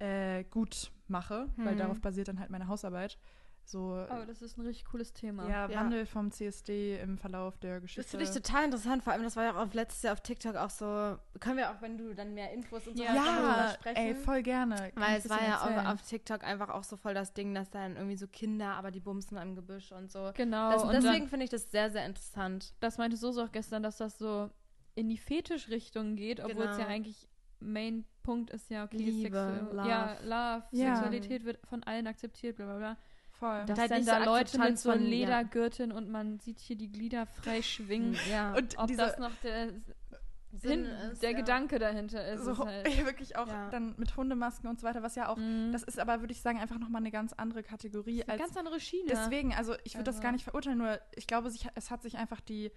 äh, 0.00 0.44
gut 0.44 0.90
mache, 1.08 1.48
weil 1.56 1.74
Mhm. 1.74 1.78
darauf 1.78 2.00
basiert 2.00 2.28
dann 2.28 2.40
halt 2.40 2.50
meine 2.50 2.68
Hausarbeit. 2.68 3.18
So, 3.66 3.94
Aber 4.10 4.26
das 4.26 4.42
ist 4.42 4.58
ein 4.58 4.66
richtig 4.66 4.84
cooles 4.84 5.12
Thema. 5.14 5.48
ja, 5.48 5.68
Ja. 5.68 5.80
Wandel 5.80 6.04
vom 6.04 6.30
CSD 6.30 6.98
im 7.00 7.16
Verlauf 7.16 7.56
der 7.58 7.74
Das 7.76 7.82
Geschichte. 7.82 8.10
finde 8.10 8.24
ich 8.26 8.30
total 8.30 8.64
interessant, 8.66 9.02
vor 9.02 9.12
allem 9.14 9.22
das 9.22 9.36
war 9.36 9.44
ja 9.44 9.62
auch 9.62 9.72
letztes 9.72 10.02
Jahr 10.02 10.12
auf 10.12 10.20
TikTok 10.20 10.54
auch 10.56 10.68
so, 10.70 11.16
können 11.40 11.56
wir 11.56 11.70
auch, 11.70 11.80
wenn 11.80 11.96
du 11.96 12.14
dann 12.14 12.34
mehr 12.34 12.52
Infos 12.52 12.86
und 12.86 12.96
so 12.98 13.02
Ja, 13.02 13.14
darüber 13.14 13.56
ja, 13.56 13.68
sprechen. 13.70 13.96
ey, 13.96 14.14
voll 14.14 14.42
gerne. 14.42 14.76
Kann 14.76 14.92
Weil 15.02 15.16
es 15.18 15.30
war 15.30 15.42
ja 15.42 15.60
auch 15.88 15.94
auf 15.94 16.02
TikTok 16.02 16.44
einfach 16.44 16.68
auch 16.68 16.84
so 16.84 16.96
voll 16.96 17.14
das 17.14 17.32
Ding, 17.32 17.54
dass 17.54 17.70
dann 17.70 17.96
irgendwie 17.96 18.16
so 18.16 18.26
Kinder, 18.28 18.74
aber 18.74 18.90
die 18.90 19.00
bumsen 19.00 19.38
im 19.38 19.54
Gebüsch 19.54 19.92
und 19.92 20.12
so. 20.12 20.30
Genau. 20.34 20.70
Das, 20.70 20.82
und 20.84 20.92
deswegen 20.92 21.28
finde 21.28 21.44
ich 21.44 21.50
das 21.50 21.70
sehr, 21.70 21.90
sehr 21.90 22.04
interessant. 22.04 22.74
das 22.80 22.98
meinte 22.98 23.16
Soso 23.16 23.42
auch 23.44 23.52
gestern, 23.52 23.82
dass 23.82 23.96
das 23.96 24.18
so 24.18 24.50
in 24.94 25.08
die 25.08 25.16
Fetischrichtung 25.18 26.16
geht, 26.16 26.40
obwohl 26.40 26.64
es 26.66 26.76
ja 26.76 26.84
Genau. 26.84 26.88
eigentlich 26.94 27.28
Main 27.60 28.04
Punkt 28.22 28.50
ist 28.50 28.68
ja, 28.68 28.84
okay, 28.84 28.98
Liebe, 28.98 29.36
Sexu- 29.38 29.72
Love. 29.74 29.88
ja, 29.88 30.16
Love, 30.22 30.64
Ja. 30.72 30.96
Sexualität 30.96 31.44
wird 31.44 31.66
von 31.66 31.82
allen 31.84 32.06
akzeptiert, 32.06 32.56
bla 32.56 32.66
bla 32.66 32.76
bla. 32.76 32.96
Voll. 33.44 33.64
Dass 33.66 33.78
halt 33.78 33.90
dann 33.90 34.04
da 34.06 34.18
so 34.20 34.24
Leute 34.30 34.58
mit 34.58 34.78
so 34.78 34.90
von- 34.92 35.02
ja. 35.02 35.08
Ledergürteln 35.08 35.92
und 35.92 36.08
man 36.10 36.38
sieht 36.40 36.58
hier 36.60 36.76
die 36.76 36.90
Glieder 36.90 37.26
frei 37.26 37.60
schwingen. 37.62 38.16
Ja. 38.30 38.54
Und 38.54 38.78
Ob 38.78 38.88
das 38.96 39.18
noch 39.18 39.32
der, 39.42 39.68
Sinn 40.52 40.84
ist, 40.84 41.20
der 41.22 41.32
ja. 41.32 41.36
Gedanke 41.36 41.78
dahinter 41.80 42.26
ist. 42.28 42.44
so, 42.44 42.52
ist 42.52 42.58
halt, 42.60 42.84
wirklich 43.06 43.36
auch 43.36 43.48
Ja. 43.48 43.68
dann 43.70 43.94
mit 43.98 44.16
Hundemasken 44.16 44.68
und 44.70 44.78
so 44.80 44.86
weiter, 44.86 45.02
was 45.02 45.16
ja 45.16 45.28
auch, 45.28 45.36
Mhm. 45.36 45.72
das 45.72 45.82
ist 45.82 45.98
aber, 45.98 46.20
würde 46.20 46.32
ich 46.32 46.40
sagen, 46.40 46.60
einfach 46.60 46.78
nochmal 46.78 47.02
eine 47.02 47.10
ganz 47.10 47.32
andere 47.32 47.62
Kategorie 47.64 48.18
Das 48.18 48.26
ist 48.26 48.30
eine 48.30 48.40
als 48.42 48.48
ganz 48.54 48.56
andere 48.56 48.80
Schiene. 48.80 49.08
Deswegen, 49.08 49.52
also 49.52 49.74
ich 49.84 49.94
würde 49.94 50.04
das 50.04 50.16
Also- 50.16 50.22
gar 50.22 50.32
nicht 50.32 50.44
verurteilen, 50.44 50.78
nur 50.78 51.00
ich 51.16 51.26
glaube, 51.26 51.50
sich, 51.50 51.66
es 51.74 51.90
hat 51.90 52.02
sich 52.02 52.16
einfach 52.16 52.40
die, 52.40 52.70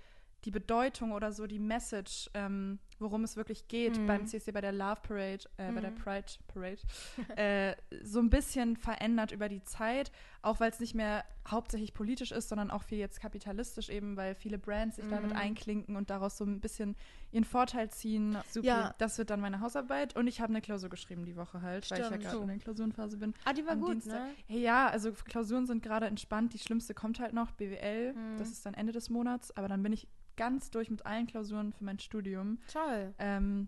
die 0.45 0.51
Bedeutung 0.51 1.11
oder 1.11 1.31
so 1.31 1.45
die 1.45 1.59
Message, 1.59 2.29
ähm, 2.33 2.79
worum 2.99 3.23
es 3.23 3.35
wirklich 3.35 3.67
geht 3.67 3.97
Mhm. 3.97 4.07
beim 4.07 4.25
CSD, 4.27 4.51
bei 4.51 4.61
der 4.61 4.71
Love 4.71 5.01
Parade, 5.03 5.43
äh, 5.57 5.71
bei 5.71 5.81
der 5.81 5.91
Mhm. 5.91 5.95
Pride 5.95 6.25
Parade, 6.47 6.77
äh, 7.37 7.75
so 8.03 8.19
ein 8.19 8.29
bisschen 8.29 8.75
verändert 8.77 9.31
über 9.31 9.49
die 9.49 9.63
Zeit, 9.63 10.11
auch 10.41 10.59
weil 10.59 10.71
es 10.71 10.79
nicht 10.79 10.95
mehr 10.95 11.23
hauptsächlich 11.47 11.93
politisch 11.93 12.31
ist, 12.31 12.49
sondern 12.49 12.71
auch 12.71 12.83
viel 12.83 12.97
jetzt 12.97 13.21
kapitalistisch 13.21 13.89
eben, 13.89 14.17
weil 14.17 14.35
viele 14.35 14.57
Brands 14.57 14.97
sich 14.97 15.07
damit 15.07 15.31
Mhm. 15.31 15.37
einklinken 15.37 15.95
und 15.95 16.09
daraus 16.09 16.37
so 16.37 16.43
ein 16.45 16.59
bisschen 16.59 16.95
ihren 17.31 17.43
Vorteil 17.45 17.89
ziehen. 17.89 18.37
Super. 18.49 18.65
Ja. 18.67 18.95
Das 18.97 19.17
wird 19.17 19.29
dann 19.29 19.39
meine 19.41 19.59
Hausarbeit 19.61 20.15
und 20.15 20.27
ich 20.27 20.41
habe 20.41 20.49
eine 20.51 20.61
Klausur 20.61 20.89
geschrieben 20.89 21.25
die 21.25 21.35
Woche 21.37 21.61
halt, 21.61 21.89
weil 21.89 21.99
ich 21.99 22.03
ja 22.03 22.09
Stimmt. 22.09 22.23
gerade 22.23 22.41
in 22.41 22.47
der 22.49 22.57
Klausurenphase 22.59 23.17
bin. 23.17 23.33
Ah, 23.45 23.53
die 23.53 23.65
war 23.65 23.73
am 23.73 23.79
gut, 23.81 23.93
Dienstag. 23.93 24.19
ne? 24.27 24.29
Hey, 24.47 24.61
ja, 24.61 24.87
also 24.89 25.11
Klausuren 25.13 25.65
sind 25.65 25.83
gerade 25.83 26.05
entspannt. 26.07 26.53
Die 26.53 26.59
schlimmste 26.59 26.93
kommt 26.93 27.19
halt 27.19 27.33
noch, 27.33 27.51
BWL. 27.51 28.13
Mhm. 28.13 28.37
Das 28.37 28.49
ist 28.49 28.65
dann 28.65 28.73
Ende 28.73 28.91
des 28.91 29.09
Monats. 29.09 29.55
Aber 29.55 29.67
dann 29.67 29.81
bin 29.83 29.93
ich 29.93 30.07
ganz 30.37 30.69
durch 30.71 30.89
mit 30.89 31.05
allen 31.05 31.27
Klausuren 31.27 31.73
für 31.73 31.83
mein 31.83 31.99
Studium. 31.99 32.59
Toll. 32.71 33.13
Ähm, 33.19 33.67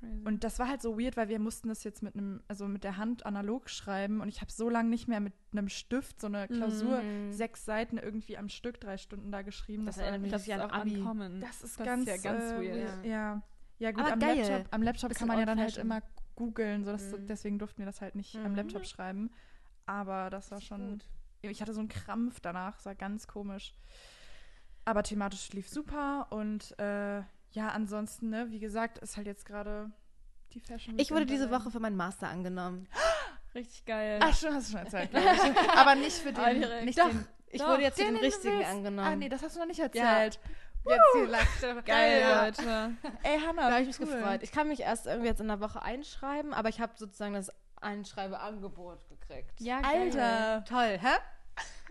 Crazy. 0.00 0.22
und 0.24 0.44
das 0.44 0.58
war 0.58 0.68
halt 0.68 0.80
so 0.80 0.98
weird, 0.98 1.16
weil 1.16 1.28
wir 1.28 1.38
mussten 1.38 1.68
das 1.68 1.84
jetzt 1.84 2.02
mit 2.02 2.14
einem, 2.16 2.42
also 2.48 2.66
mit 2.66 2.84
der 2.84 2.96
Hand 2.96 3.26
analog 3.26 3.68
schreiben. 3.68 4.20
Und 4.20 4.28
ich 4.28 4.40
habe 4.40 4.50
so 4.50 4.68
lange 4.70 4.88
nicht 4.88 5.08
mehr 5.08 5.20
mit 5.20 5.34
einem 5.52 5.68
Stift 5.68 6.20
so 6.20 6.26
eine 6.28 6.48
Klausur, 6.48 7.02
Mhm. 7.02 7.32
sechs 7.32 7.64
Seiten 7.64 7.98
irgendwie 7.98 8.38
am 8.38 8.48
Stück, 8.48 8.80
drei 8.80 8.96
Stunden 8.96 9.30
da 9.30 9.42
geschrieben. 9.42 9.84
Das 9.86 9.96
war- 9.98 10.04
erinnert 10.04 10.22
mich 10.22 10.30
das 10.32 10.48
an 10.48 10.60
auch 10.62 10.72
Abi. 10.72 10.94
ankommen. 10.96 11.40
das 11.40 11.62
ist 11.62 11.78
das 11.78 11.86
ganz, 11.86 12.08
ist 12.08 12.24
ja 12.24 12.32
ganz 12.32 12.52
äh, 12.52 12.56
weird. 12.60 13.04
Ja. 13.04 13.10
ja. 13.10 13.42
Ja, 13.80 13.90
gut, 13.90 14.04
Aber 14.04 14.12
am 14.12 14.20
geil. 14.20 14.36
Laptop, 14.38 14.66
am 14.72 14.82
Laptop 14.82 15.08
Bisschen 15.08 15.18
kann 15.18 15.28
man 15.28 15.38
ja 15.40 15.46
dann 15.46 15.58
halt 15.58 15.76
immer 15.78 16.00
googeln, 16.36 16.84
so 16.84 16.92
dass, 16.92 17.10
Mhm. 17.12 17.26
deswegen 17.26 17.58
durften 17.58 17.78
wir 17.78 17.86
das 17.86 18.00
halt 18.00 18.14
nicht 18.14 18.36
am 18.36 18.52
Mhm. 18.52 18.56
Laptop 18.56 18.86
schreiben. 18.86 19.30
Aber 19.86 20.30
das 20.30 20.50
war 20.52 20.60
schon, 20.60 20.92
Gut. 20.92 21.04
ich 21.42 21.60
hatte 21.60 21.74
so 21.74 21.80
einen 21.80 21.88
Krampf 21.88 22.38
danach, 22.40 22.76
das 22.76 22.86
war 22.86 22.94
ganz 22.94 23.26
komisch. 23.26 23.74
Aber 24.84 25.02
thematisch 25.02 25.50
lief 25.52 25.68
super 25.68 26.26
und 26.30 26.78
äh, 26.78 27.18
ja, 27.52 27.68
ansonsten, 27.68 28.30
ne, 28.30 28.50
wie 28.50 28.58
gesagt, 28.58 28.98
ist 28.98 29.16
halt 29.16 29.26
jetzt 29.26 29.46
gerade 29.46 29.90
die 30.52 30.60
Fashion 30.60 30.98
Ich 30.98 31.10
wurde 31.10 31.22
Week 31.22 31.28
diese. 31.28 31.50
Woche 31.50 31.70
für 31.70 31.80
meinen 31.80 31.96
Master 31.96 32.28
angenommen. 32.28 32.88
Richtig 33.54 33.84
geil. 33.84 34.18
Ach, 34.22 34.34
schon, 34.36 34.52
hast 34.54 34.68
du 34.68 34.72
schon 34.72 34.80
erzählt. 34.86 35.10
Aber 35.76 35.94
nicht 35.94 36.16
für 36.16 36.32
den, 36.32 36.84
nicht 36.84 36.98
Doch, 36.98 37.08
den, 37.08 37.26
Ich 37.46 37.60
Doch, 37.60 37.68
wurde 37.68 37.82
jetzt 37.82 37.98
für 37.98 38.04
den, 38.04 38.14
den 38.14 38.22
den 38.22 38.30
du 38.30 38.36
richtigen 38.36 38.58
willst. 38.58 38.70
angenommen. 38.70 39.08
Ah, 39.08 39.16
nee, 39.16 39.28
das 39.28 39.42
hast 39.42 39.54
du 39.56 39.60
noch 39.60 39.66
nicht 39.66 39.78
Ja. 39.78 39.84
erzählt. 39.84 40.40
Jetzt 40.86 41.00
die 41.16 41.30
Live-Stelle. 41.30 41.82
Geil, 41.84 42.20
Ja. 42.20 42.44
Leute. 42.44 42.92
Ey, 43.22 43.38
Hannah, 43.40 43.68
Da 43.68 43.72
habe 43.76 43.82
ich 43.82 43.86
mich 43.98 44.00
cool. 44.00 44.14
gefreut. 44.18 44.42
Ich 44.42 44.52
kann 44.52 44.68
mich 44.68 44.80
erst 44.80 45.06
irgendwie 45.06 45.28
jetzt 45.28 45.40
in 45.40 45.48
der 45.48 45.60
Woche 45.60 45.80
einschreiben, 45.80 46.52
aber 46.52 46.68
ich 46.68 46.80
habe 46.80 46.92
sozusagen 46.96 47.32
das 47.34 47.50
Einschreibeangebot 47.80 49.08
gekriegt. 49.08 49.60
Ja, 49.60 49.80
Alter. 49.80 50.64
Toll, 50.64 50.98
hä? 51.00 51.16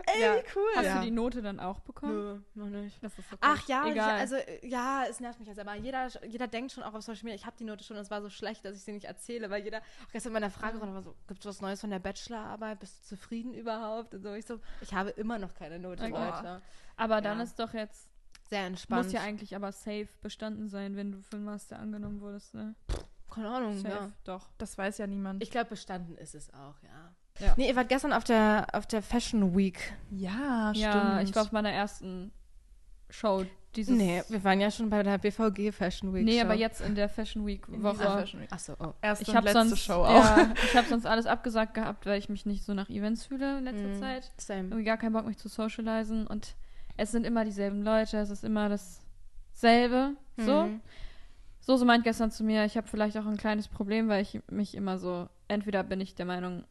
Ey, 0.08 0.22
Ja. 0.22 0.34
wie 0.36 0.44
cool. 0.56 0.70
Hast 0.76 0.86
Ja. 0.86 0.96
du 1.00 1.06
die 1.06 1.12
Note 1.12 1.42
dann 1.42 1.60
auch 1.60 1.80
bekommen? 1.82 2.44
Nö, 2.56 2.62
noch 2.64 2.68
nicht. 2.68 3.02
Das 3.04 3.14
ist 3.18 3.26
okay. 3.32 3.38
Ach 3.42 3.68
ja, 3.68 3.86
egal. 3.88 4.16
Ich, 4.16 4.22
also 4.22 4.36
ja, 4.64 5.06
es 5.10 5.20
nervt 5.20 5.40
mich 5.40 5.48
jetzt, 5.48 5.60
aber 5.60 5.76
jeder, 5.76 6.08
jeder 6.26 6.48
denkt 6.48 6.72
schon 6.72 6.84
auch 6.84 6.94
auf 6.94 7.04
Social 7.04 7.24
Media, 7.24 7.36
ich 7.36 7.46
habe 7.46 7.56
die 7.58 7.64
Note 7.64 7.84
schon, 7.84 7.96
und 7.96 8.02
es 8.02 8.12
war 8.12 8.22
so 8.22 8.30
schlecht, 8.30 8.66
dass 8.66 8.76
ich 8.76 8.84
sie 8.84 8.92
nicht 8.92 9.06
erzähle, 9.06 9.50
weil 9.50 9.64
jeder, 9.64 9.80
auch 9.80 10.12
gestern 10.12 10.32
in 10.32 10.34
meiner 10.34 10.50
Fragerunde 10.50 10.94
war 10.96 11.04
so, 11.04 11.16
gibt 11.28 11.40
es 11.42 11.46
was 11.46 11.62
Neues 11.62 11.80
von 11.80 11.92
der 11.92 12.00
Bachelorarbeit? 12.00 12.80
Bist 12.80 13.04
du 13.12 13.16
zufrieden 13.16 13.54
überhaupt? 13.54 14.14
Und 14.16 14.24
so, 14.24 14.34
ich 14.34 14.46
so, 14.46 14.60
ich 14.82 14.94
habe 14.94 15.12
immer 15.12 15.38
noch 15.40 15.54
keine 15.54 15.80
Note, 15.80 16.04
Okay. 16.04 16.12
Leute. 16.12 16.62
aber 16.98 17.22
dann 17.22 17.38
ja. 17.38 17.44
ist 17.44 17.60
doch 17.60 17.74
jetzt, 17.74 18.10
Sehr 18.50 18.66
entspannt. 18.66 19.04
muss 19.06 19.14
ja 19.14 19.22
eigentlich 19.22 19.56
aber 19.56 19.72
safe 19.72 20.10
bestanden 20.22 20.70
sein, 20.70 20.96
wenn 20.98 21.12
du 21.12 21.22
für 21.22 21.38
den 21.38 21.46
Master 21.46 21.78
angenommen 21.80 22.20
wurdest, 22.20 22.54
ne? 22.56 22.76
Keine 23.32 23.50
Ahnung, 23.50 23.78
Safe, 23.80 23.94
ja. 23.96 24.12
doch. 24.26 24.50
Das 24.60 24.78
weiß 24.78 24.98
ja 25.00 25.08
niemand. 25.08 25.42
Ich 25.42 25.50
glaube, 25.50 25.70
bestanden 25.70 26.18
ist 26.18 26.36
es 26.36 26.54
auch, 26.54 26.76
ja. 26.84 27.14
Ja. 27.40 27.54
Nee, 27.58 27.70
ihr 27.70 27.76
wart 27.76 27.90
gestern 27.90 28.14
auf 28.14 28.24
der, 28.24 28.68
auf 28.74 28.86
der 28.86 29.02
Fashion 29.02 29.56
Week. 29.56 29.94
ja, 30.12 30.72
stimmt. 30.74 30.94
Ja, 30.94 31.22
ich 31.22 31.36
war 31.36 31.44
auf 31.44 31.52
meiner 31.52 31.72
ersten 31.72 32.32
Show 33.10 33.46
dieses... 33.76 33.96
nee, 33.98 34.22
wir 34.30 34.44
waren 34.44 34.62
ja 34.62 34.70
schon 34.70 34.90
bei 34.92 35.02
der 35.02 35.18
BVG 35.18 35.72
Fashion 35.72 36.14
Week. 36.14 36.24
Nee, 36.26 36.38
Show. 36.40 36.46
aber 36.46 36.54
jetzt 36.54 36.82
in 36.82 36.94
der 36.94 37.10
Fashion 37.10 37.46
Week 37.48 37.68
Woche. 37.82 37.94
dieser 37.98 38.18
Fashion 38.20 38.42
Week. 38.42 38.52
Achso, 38.52 38.74
oh. 38.80 38.94
Erste 39.02 39.24
Ich 39.24 39.30
und 39.30 39.36
habe 39.36 39.46
letzte 39.48 39.68
sonst, 39.70 39.80
Show 39.80 39.94
auch. 40.04 40.14
ja, 40.24 40.54
ich 40.64 40.76
habe 40.78 40.88
sonst 40.88 41.06
alles 41.08 41.26
abgesagt 41.26 41.74
gehabt, 41.74 42.06
weil 42.06 42.20
ich 42.20 42.30
mich 42.30 42.46
nicht 42.46 42.64
so 42.64 42.74
nach 42.76 42.90
Events 42.90 43.26
fühle 43.26 43.58
in 43.58 43.64
letzter 43.64 43.88
Mhm. 43.88 44.00
Zeit. 44.00 44.32
Same. 44.38 44.64
Irgendwie 44.66 44.84
gar 44.84 44.98
keinen 44.98 45.14
Bock, 45.14 45.26
mich 45.26 45.38
zu 45.38 45.50
socialisen. 45.50 46.28
Und 46.28 46.56
es 46.98 47.12
sind 47.12 47.26
immer 47.26 47.46
dieselben 47.46 47.82
Leute, 47.82 48.18
es 48.18 48.30
ist 48.30 48.44
immer 48.44 48.70
dasselbe. 48.70 50.16
So. 50.38 50.66
Mhm. 50.66 50.82
So, 51.62 51.78
so 51.78 51.86
meint 51.86 52.04
gestern 52.04 52.30
zu 52.30 52.44
mir, 52.44 52.66
ich 52.66 52.76
habe 52.78 52.88
vielleicht 52.88 53.18
auch 53.18 53.26
ein 53.26 53.38
kleines 53.38 53.68
Problem, 53.70 54.08
weil 54.10 54.22
ich 54.22 54.40
mich 54.52 54.76
immer 54.76 54.98
so, 54.98 55.30
entweder 55.48 55.82
bin 55.84 56.02
ich 56.02 56.14
der 56.14 56.26
Meinung, 56.26 56.66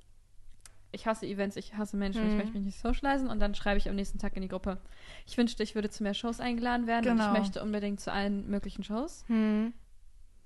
ich 0.92 1.06
hasse 1.06 1.26
Events, 1.26 1.56
ich 1.56 1.74
hasse 1.76 1.96
Menschen, 1.96 2.22
ich 2.24 2.30
Mhm. 2.32 2.36
möchte 2.36 2.52
mich 2.52 2.62
nicht 2.64 2.78
socialisen 2.80 3.28
und 3.28 3.40
dann 3.40 3.54
schreibe 3.54 3.78
ich 3.78 3.88
am 3.88 3.96
nächsten 3.96 4.18
Tag 4.18 4.36
in 4.36 4.42
die 4.42 4.48
Gruppe. 4.48 4.78
Ich 5.26 5.36
wünschte, 5.38 5.62
ich 5.62 5.74
würde 5.74 5.90
zu 5.90 6.02
mehr 6.02 6.14
Shows 6.14 6.38
eingeladen 6.40 6.86
werden 6.86 7.10
und 7.10 7.16
Genau. 7.18 7.32
ich 7.32 7.38
möchte 7.40 7.62
unbedingt 7.62 8.00
zu 8.00 8.12
allen 8.12 8.48
möglichen 8.48 8.84
Shows. 8.84 9.24
Hm. 9.28 9.72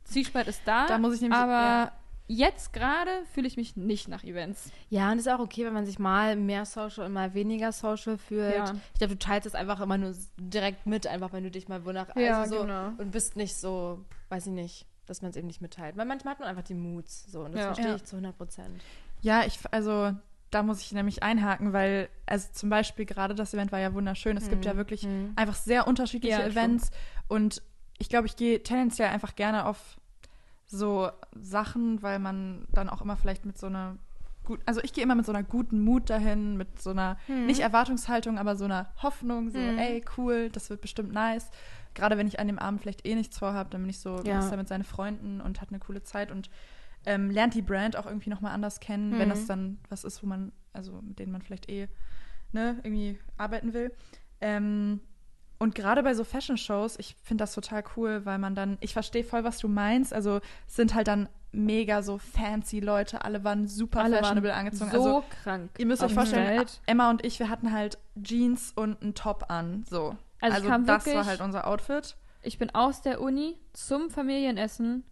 Zwiespalt 0.04 0.46
ist 0.46 0.62
da, 0.64 0.86
Da 0.86 0.98
muss 0.98 1.14
ich 1.16 1.20
nämlich. 1.20 1.38
aber 1.38 1.52
ja. 1.52 1.92
jetzt 2.28 2.72
gerade 2.72 3.10
fühle 3.32 3.48
ich 3.48 3.56
mich 3.56 3.74
nicht 3.76 4.06
nach 4.08 4.22
Events. 4.22 4.70
Ja, 4.88 5.10
und 5.10 5.18
ist 5.18 5.28
auch 5.28 5.40
okay, 5.40 5.64
wenn 5.66 5.72
man 5.72 5.84
sich 5.84 5.98
mal 5.98 6.36
mehr 6.36 6.64
Social 6.64 7.06
und 7.06 7.12
mal 7.12 7.34
weniger 7.34 7.72
Social 7.72 8.16
fühlt. 8.16 8.54
Ja. 8.54 8.72
Ich 8.92 8.98
glaube, 9.00 9.14
du 9.14 9.18
teilst 9.18 9.46
es 9.46 9.54
einfach 9.56 9.80
immer 9.80 9.98
nur 9.98 10.14
direkt 10.38 10.86
mit, 10.86 11.08
einfach 11.08 11.32
wenn 11.32 11.42
du 11.42 11.50
dich 11.50 11.66
mal 11.68 11.84
wonach. 11.84 12.08
also 12.14 12.54
so, 12.56 12.62
genau. 12.62 12.92
Und 12.98 13.10
bist 13.10 13.34
nicht 13.36 13.56
so, 13.56 14.04
weiß 14.28 14.46
ich 14.46 14.52
nicht, 14.52 14.86
dass 15.06 15.22
man 15.22 15.32
es 15.32 15.36
eben 15.36 15.48
nicht 15.48 15.60
mitteilt. 15.60 15.96
Weil 15.96 16.06
manchmal 16.06 16.32
hat 16.34 16.40
man 16.40 16.48
einfach 16.48 16.62
die 16.62 16.74
Moods. 16.74 17.26
So, 17.30 17.40
und 17.40 17.52
das 17.52 17.60
Ja. 17.60 17.66
verstehe 17.66 17.88
Ja. 17.88 17.96
ich 17.96 18.04
zu 18.04 18.14
100 18.16 18.36
Prozent. 18.36 18.80
Ja, 19.22 19.44
ich, 19.44 19.58
also 19.72 20.14
da 20.50 20.62
muss 20.62 20.80
ich 20.80 20.92
nämlich 20.92 21.22
einhaken, 21.22 21.72
weil, 21.72 22.08
also 22.24 22.48
zum 22.52 22.70
Beispiel 22.70 23.04
gerade 23.04 23.34
das 23.34 23.52
Event 23.54 23.72
war 23.72 23.78
ja 23.80 23.92
wunderschön. 23.94 24.36
Es 24.36 24.48
gibt 24.48 24.64
ja 24.64 24.76
wirklich 24.76 25.02
Mhm. 25.04 25.32
einfach 25.36 25.54
sehr 25.56 25.86
unterschiedliche 25.86 26.40
Ja. 26.40 26.46
Events 26.46 26.90
und 27.28 27.62
ich 27.98 28.08
glaube, 28.08 28.26
ich 28.26 28.36
gehe 28.36 28.62
tendenziell 28.62 29.08
einfach 29.08 29.34
gerne 29.36 29.64
auf 29.66 29.96
so 30.66 31.10
Sachen, 31.34 32.02
weil 32.02 32.18
man 32.18 32.66
dann 32.72 32.88
auch 32.88 33.00
immer 33.02 33.16
vielleicht 33.16 33.44
mit 33.46 33.56
so 33.58 33.66
einer 33.66 33.96
gut, 34.44 34.60
also 34.64 34.80
ich 34.82 34.92
gehe 34.92 35.02
immer 35.02 35.14
mit 35.16 35.26
so 35.26 35.32
einer 35.32 35.42
guten 35.42 35.80
Mut 35.82 36.08
dahin, 36.08 36.56
mit 36.56 36.80
so 36.80 36.90
einer 36.90 37.18
nicht 37.46 37.60
Erwartungshaltung, 37.60 38.38
aber 38.38 38.54
so 38.54 38.64
einer 38.64 38.92
Hoffnung, 39.02 39.50
so 39.50 39.58
Mhm. 39.58 39.78
ey 39.78 40.04
cool, 40.16 40.50
das 40.50 40.70
wird 40.70 40.80
bestimmt 40.80 41.12
nice. 41.12 41.50
Gerade 41.94 42.16
wenn 42.16 42.28
ich 42.28 42.38
an 42.38 42.46
dem 42.46 42.58
Abend 42.58 42.80
vielleicht 42.80 43.06
eh 43.06 43.14
nichts 43.16 43.38
vorhabe, 43.38 43.70
dann 43.70 43.80
bin 43.80 43.90
ich 43.90 43.98
so, 43.98 44.20
Ja. 44.22 44.34
man 44.34 44.42
ist 44.42 44.50
da 44.52 44.56
mit 44.56 44.68
seinen 44.68 44.84
Freunden 44.84 45.40
und 45.40 45.60
hat 45.60 45.70
eine 45.70 45.80
coole 45.80 46.02
Zeit 46.04 46.30
und 46.30 46.48
ähm, 47.06 47.30
lernt 47.30 47.54
die 47.54 47.62
Brand 47.62 47.96
auch 47.96 48.06
irgendwie 48.06 48.30
nochmal 48.30 48.52
anders 48.52 48.80
kennen, 48.80 49.12
wenn 49.18 49.28
Mhm. 49.28 49.30
das 49.30 49.46
dann 49.46 49.78
was 49.88 50.04
ist, 50.04 50.22
wo 50.22 50.26
man, 50.26 50.52
also 50.72 51.00
mit 51.02 51.18
denen 51.18 51.32
man 51.32 51.40
vielleicht 51.42 51.68
eh 51.70 51.88
ne, 52.52 52.78
irgendwie 52.82 53.18
arbeiten 53.36 53.72
will. 53.72 53.92
Ähm, 54.40 55.00
und 55.58 55.74
gerade 55.74 56.02
bei 56.02 56.12
so 56.14 56.22
Fashion-Shows, 56.24 56.98
ich 56.98 57.16
finde 57.22 57.42
das 57.42 57.54
total 57.54 57.82
cool, 57.96 58.26
weil 58.26 58.38
man 58.38 58.54
dann, 58.54 58.76
ich 58.80 58.92
verstehe 58.92 59.24
voll, 59.24 59.42
was 59.44 59.58
du 59.58 59.68
meinst. 59.68 60.12
Also 60.12 60.40
sind 60.66 60.94
halt 60.94 61.08
dann 61.08 61.28
mega 61.52 62.02
so 62.02 62.18
fancy 62.18 62.80
Leute, 62.80 63.24
alle 63.24 63.42
waren 63.42 63.66
super 63.66 64.00
Alle 64.02 64.18
fashionable 64.18 64.50
waren 64.50 64.58
angezogen. 64.66 64.90
so 64.90 64.96
also 64.98 65.24
krank. 65.42 65.70
ihr 65.78 65.86
müsst 65.86 66.02
euch 66.02 66.12
vorstellen, 66.12 66.58
aufgestellt. 66.58 66.82
Emma 66.86 67.08
und 67.08 67.24
ich, 67.24 67.38
wir 67.38 67.48
hatten 67.48 67.72
halt 67.72 67.96
Jeans 68.22 68.72
und 68.76 69.00
einen 69.02 69.14
Top 69.14 69.46
an. 69.48 69.84
So. 69.88 70.14
Also, 70.40 70.68
kam 70.68 70.84
das 70.84 71.06
wirklich, 71.06 71.16
war 71.16 71.24
halt 71.26 71.40
unser 71.40 71.66
Outfit. 71.66 72.16
ich 72.42 72.58
bin 72.58 72.74
aus 72.74 73.00
der 73.00 73.22
Uni 73.22 73.58
zum 73.72 74.10
Familienessen, 74.10 75.04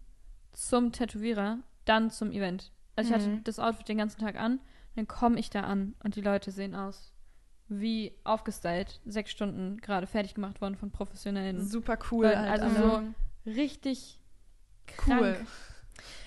zum 0.52 0.92
Tätowierer, 0.92 1.58
dann 1.84 2.10
zum 2.10 2.30
Event. 2.32 2.72
Also 2.96 3.10
ich 3.10 3.14
hatte 3.14 3.28
Mhm. 3.28 3.44
das 3.44 3.58
Outfit 3.58 3.88
den 3.88 3.98
ganzen 3.98 4.20
Tag 4.20 4.36
an, 4.36 4.60
dann 4.96 5.08
komme 5.08 5.38
ich 5.38 5.50
da 5.50 5.62
an 5.62 5.94
und 6.04 6.16
die 6.16 6.20
Leute 6.20 6.50
sehen 6.50 6.74
aus 6.74 7.12
wie 7.68 8.12
aufgestylt, 8.24 9.00
sechs 9.06 9.30
Stunden 9.30 9.78
gerade 9.80 10.06
fertig 10.06 10.34
gemacht 10.34 10.60
worden 10.60 10.76
von 10.76 10.90
Professionellen. 10.90 11.66
Super 11.66 11.98
cool. 12.10 12.26
Weil- 12.26 12.50
Halt 12.50 12.60
also 12.62 12.76
so 12.90 13.02
richtig 13.50 14.20
krank. 14.86 15.20
cool. 15.22 15.36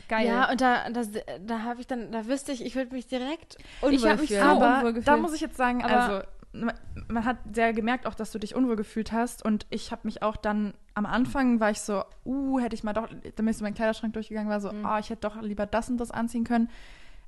Geil. 0.09 0.25
Ja, 0.27 0.49
und 0.49 0.61
da, 0.61 0.89
das, 0.89 1.09
da 1.45 1.61
habe 1.63 1.81
ich 1.81 1.87
dann, 1.87 2.11
da 2.11 2.25
wüsste 2.25 2.53
ich, 2.53 2.65
ich 2.65 2.75
würde 2.75 2.93
mich 2.93 3.07
direkt 3.07 3.57
Ich 3.91 4.05
hab 4.05 4.19
mich 4.19 4.29
fühlen. 4.29 4.41
so 4.43 4.49
Aber 4.49 4.77
unwohl 4.87 5.03
da 5.03 5.17
muss 5.17 5.33
ich 5.33 5.41
jetzt 5.41 5.57
sagen, 5.57 5.83
Aber- 5.83 6.01
also 6.15 6.27
man, 6.53 7.25
hat 7.25 7.37
sehr 7.53 7.73
gemerkt 7.73 8.05
auch, 8.07 8.15
dass 8.15 8.31
du 8.31 8.39
dich 8.39 8.55
unwohl 8.55 8.75
gefühlt 8.75 9.11
hast 9.11 9.43
und 9.45 9.65
ich 9.69 9.91
habe 9.91 10.01
mich 10.05 10.23
auch 10.23 10.35
dann 10.37 10.73
am 10.95 11.05
Anfang 11.05 11.59
war 11.59 11.69
ich 11.69 11.81
so, 11.81 12.03
uh, 12.25 12.59
hätte 12.59 12.75
ich 12.75 12.83
mal 12.83 12.93
doch, 12.93 13.07
dann 13.07 13.19
bin 13.35 13.47
ich 13.49 13.57
so 13.57 13.65
Kleiderschrank 13.65 14.13
durchgegangen, 14.13 14.49
war 14.49 14.59
so, 14.61 14.71
Mhm. 14.71 14.85
oh, 14.85 14.97
ich 14.99 15.09
hätte 15.09 15.27
doch 15.29 15.39
lieber 15.41 15.65
das 15.65 15.89
und 15.89 15.97
das 15.97 16.09
anziehen 16.11 16.43
können. 16.43 16.69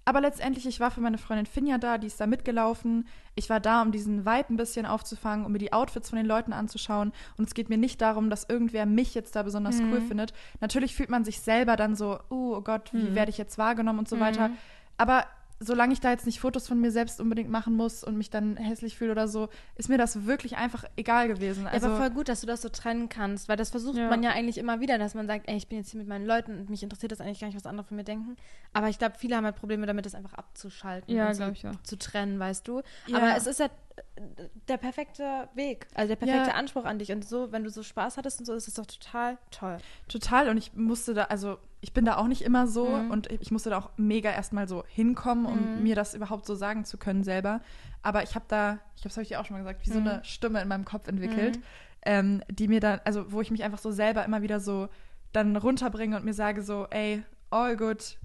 Aber 0.06 0.22
letztendlich, 0.22 0.66
ich 0.66 0.80
war 0.80 0.90
für 0.90 1.02
meine 1.02 1.20
Freundin 1.20 1.46
Finja 1.46 1.78
da, 1.78 2.00
die 2.00 2.08
ist 2.08 2.20
da 2.20 2.26
mitgelaufen. 2.26 3.06
Ich 3.36 3.48
war 3.52 3.60
da, 3.60 3.84
um 3.84 3.92
diesen 3.92 4.26
Vibe 4.26 4.54
ein 4.54 4.58
bisschen 4.58 4.88
aufzufangen, 4.88 5.46
um 5.46 5.52
mir 5.52 5.60
die 5.60 5.72
Outfits 5.72 6.10
von 6.10 6.18
den 6.18 6.26
Leuten 6.26 6.52
anzuschauen. 6.52 7.12
Und 7.38 7.48
es 7.48 7.54
geht 7.54 7.70
mir 7.70 7.78
nicht 7.78 8.02
darum, 8.02 8.32
dass 8.32 8.50
irgendwer 8.50 8.88
mich 8.88 9.14
jetzt 9.14 9.36
da 9.36 9.44
besonders 9.44 9.80
Mhm. 9.80 9.92
cool 9.94 10.02
findet. 10.02 10.34
Natürlich 10.62 10.96
fühlt 10.96 11.10
man 11.12 11.26
sich 11.26 11.42
selber 11.42 11.76
dann 11.76 11.96
so, 11.96 12.18
uh, 12.32 12.56
oh 12.56 12.62
Gott, 12.62 12.92
wie 12.94 13.12
Mhm. 13.12 13.16
werde 13.16 13.30
ich 13.30 13.38
jetzt 13.38 13.60
wahrgenommen 13.60 14.00
und 14.00 14.10
so 14.10 14.16
Mhm. 14.16 14.22
weiter. 14.22 14.50
Aber 14.98 15.26
solange 15.60 15.91
ich 15.93 16.00
da 16.00 16.10
jetzt 16.12 16.26
nicht 16.26 16.39
Fotos 16.39 16.67
von 16.67 16.80
mir 16.80 16.89
selbst 16.91 17.19
unbedingt 17.19 17.50
machen 17.50 17.76
muss 17.76 18.04
und 18.04 18.17
mich 18.17 18.30
dann 18.30 18.56
hässlich 18.58 18.98
fühle 18.98 19.12
oder 19.12 19.28
so, 19.28 19.50
ist 19.76 19.89
mir 19.89 19.98
das 19.98 20.26
wirklich 20.26 20.56
einfach 20.58 20.86
egal 20.95 21.28
gewesen. 21.28 21.65
Ja, 21.65 21.69
Also, 21.72 21.88
aber 21.88 21.98
voll 21.98 22.10
gut, 22.12 22.30
dass 22.30 22.41
du 22.41 22.48
das 22.48 22.62
so 22.62 22.69
trennen 22.69 23.10
kannst, 23.10 23.50
weil 23.50 23.58
das 23.58 23.69
versucht 23.69 23.98
Ja. 23.98 24.10
man 24.10 24.24
ja 24.24 24.32
eigentlich 24.32 24.58
immer 24.58 24.80
wieder, 24.80 24.98
dass 24.98 25.15
man 25.15 25.28
sagt, 25.28 25.50
ey, 25.50 25.58
ich 25.58 25.67
bin 25.67 25.78
jetzt 25.80 25.91
hier 25.91 26.00
mit 26.00 26.08
meinen 26.08 26.26
Leuten 26.26 26.60
und 26.60 26.69
mich 26.69 26.82
interessiert 26.82 27.12
das 27.12 27.19
eigentlich 27.22 27.39
gar 27.41 27.48
nicht, 27.48 27.58
was 27.58 27.65
andere 27.65 27.86
von 27.86 27.98
mir 27.98 28.04
denken. 28.06 28.38
Aber 28.74 28.88
ich 28.89 28.98
glaube, 29.00 29.15
viele 29.17 29.36
haben 29.36 29.43
halt 29.45 29.58
Probleme 29.58 29.86
damit, 29.86 30.06
das 30.06 30.15
einfach 30.15 30.34
abzuschalten 30.34 31.13
Ja, 31.13 31.28
und 31.28 31.34
so 31.34 31.39
glaube 31.43 31.54
ich 31.54 31.67
auch. 31.67 31.84
zu 31.84 31.98
trennen, 31.98 32.39
weißt 32.39 32.67
du. 32.67 32.82
Ja. 33.08 33.17
Aber 33.17 33.36
es 33.36 33.45
ist 33.45 33.60
ja 33.60 33.65
äh, 33.65 34.22
der 34.69 34.78
perfekte 34.78 35.50
Weg, 35.56 35.88
also 35.93 36.08
der 36.08 36.15
perfekte 36.15 36.50
Ja. 36.52 36.56
Anspruch 36.56 36.86
an 36.86 37.00
dich. 37.00 37.12
Und 37.12 37.28
so, 37.28 37.52
wenn 37.52 37.63
du 37.65 37.69
so 37.69 37.84
Spaß 37.84 38.15
hattest 38.17 38.39
und 38.39 38.45
so, 38.45 38.54
ist 38.54 38.67
es 38.69 38.76
doch 38.76 38.86
total 38.86 39.38
toll. 39.52 39.78
Total. 40.08 40.48
Und 40.50 40.58
ich 40.58 40.74
musste 40.74 41.13
da, 41.13 41.24
also 41.26 41.58
ich 41.82 41.94
bin 41.94 42.04
da 42.06 42.18
auch 42.18 42.28
nicht 42.28 42.42
immer 42.42 42.68
so 42.68 42.98
Mhm. 42.98 43.10
und 43.12 43.32
ich 43.32 43.52
musste 43.52 43.70
da 43.70 43.78
auch 43.78 43.89
mega 43.98 44.32
erstmal 44.32 44.68
so 44.68 44.84
hinkommen, 44.88 45.46
um 45.46 45.74
Mhm. 45.76 45.84
mir 45.84 45.96
das 45.96 46.13
überhaupt 46.13 46.46
so 46.46 46.56
sagen 46.56 46.84
zu 46.86 46.98
können 46.98 47.24
selber. 47.24 47.62
Aber 48.02 48.24
ich 48.24 48.36
habe 48.36 48.46
da, 48.48 48.80
ich 48.96 49.02
glaube, 49.02 49.10
das 49.10 49.15
habe 49.18 49.24
ich 49.24 49.30
dir 49.30 49.39
auch 49.39 49.46
schon 49.46 49.56
mal 49.56 49.60
gesagt, 49.63 49.86
wie 49.86 49.92
so 49.92 50.00
Mhm. 50.00 50.08
eine 50.08 50.24
Stimme 50.26 50.62
in 50.62 50.68
meinem 50.68 50.86
Kopf 50.86 51.08
entwickelt, 51.08 51.58
Mhm. 51.58 51.63
ähm, 52.06 52.44
die 52.50 52.68
mir 52.68 52.80
dann, 52.80 53.00
also 53.06 53.32
wo 53.32 53.39
ich 53.42 53.52
mich 53.52 53.63
einfach 53.63 53.80
so 53.80 53.92
selber 53.92 54.26
immer 54.26 54.42
wieder 54.42 54.60
so 54.60 54.89
dann 55.32 55.56
runterbringe 55.56 56.15
und 56.18 56.26
mir 56.26 56.34
sage 56.34 56.63
so, 56.63 56.88
ey, 56.89 57.24
all 57.50 57.78
good, 57.78 58.18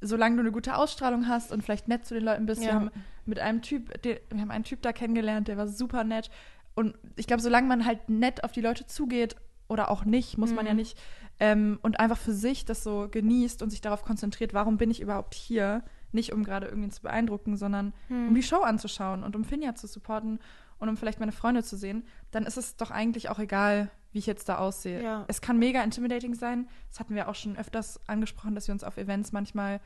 solange 0.00 0.36
du 0.36 0.40
eine 0.40 0.52
gute 0.52 0.76
Ausstrahlung 0.76 1.28
hast 1.28 1.52
und 1.52 1.62
vielleicht 1.62 1.88
nett 1.88 2.06
zu 2.06 2.14
den 2.14 2.24
Leuten 2.24 2.46
bist. 2.46 2.62
Wir 2.62 2.68
Ja. 2.68 2.74
haben 2.74 2.90
mit 3.26 3.38
einem 3.38 3.60
Typ, 3.62 4.00
den, 4.02 4.18
wir 4.30 4.40
haben 4.40 4.50
einen 4.50 4.64
Typ 4.64 4.80
da 4.82 4.92
kennengelernt, 4.92 5.48
der 5.48 5.56
war 5.56 5.68
super 5.68 6.04
nett. 6.04 6.30
Und 6.74 6.96
ich 7.16 7.26
glaube, 7.26 7.42
solange 7.42 7.66
man 7.68 7.84
halt 7.84 8.08
nett 8.08 8.42
auf 8.44 8.52
die 8.52 8.60
Leute 8.62 8.86
zugeht 8.86 9.36
oder 9.68 9.90
auch 9.90 10.04
nicht, 10.04 10.38
muss 10.38 10.54
man 10.54 10.66
ja 10.66 10.72
Mhm. 10.72 10.78
nicht, 10.78 10.98
ähm, 11.40 11.78
und 11.82 11.98
einfach 11.98 12.18
für 12.18 12.32
sich 12.32 12.64
das 12.64 12.82
so 12.84 13.08
genießt 13.10 13.62
und 13.62 13.70
sich 13.70 13.80
darauf 13.80 14.02
konzentriert, 14.04 14.54
warum 14.54 14.76
bin 14.76 14.90
ich 14.90 15.00
überhaupt 15.00 15.34
hier? 15.34 15.82
Nicht 16.12 16.32
um 16.32 16.42
gerade 16.44 16.66
irgendwen 16.66 16.90
zu 16.90 17.02
beeindrucken, 17.02 17.56
sondern 17.56 17.92
Mhm. 18.08 18.28
um 18.28 18.34
die 18.34 18.42
Show 18.42 18.60
anzuschauen 18.60 19.22
und 19.24 19.34
um 19.36 19.44
Finja 19.44 19.74
zu 19.74 19.86
supporten 19.86 20.38
und 20.78 20.88
um 20.88 20.96
vielleicht 20.96 21.20
meine 21.20 21.32
Freunde 21.32 21.62
zu 21.62 21.76
sehen, 21.76 22.04
dann 22.30 22.44
ist 22.44 22.56
es 22.56 22.76
doch 22.76 22.90
eigentlich 22.90 23.28
auch 23.28 23.38
egal, 23.38 23.90
wie 24.12 24.18
ich 24.18 24.26
jetzt 24.26 24.48
da 24.48 24.58
aussehe. 24.58 25.02
Ja. 25.02 25.24
Es 25.28 25.40
kann 25.40 25.58
mega 25.58 25.82
intimidating 25.82 26.34
sein. 26.34 26.68
Das 26.88 26.98
hatten 27.00 27.14
wir 27.14 27.28
auch 27.28 27.34
schon 27.36 27.56
öfters 27.56 28.00
angesprochen, 28.08 28.54
dass 28.54 28.66
wir 28.66 28.72
uns 28.72 28.82
auf 28.84 28.96
Events 28.96 29.30
manchmal 29.32 29.80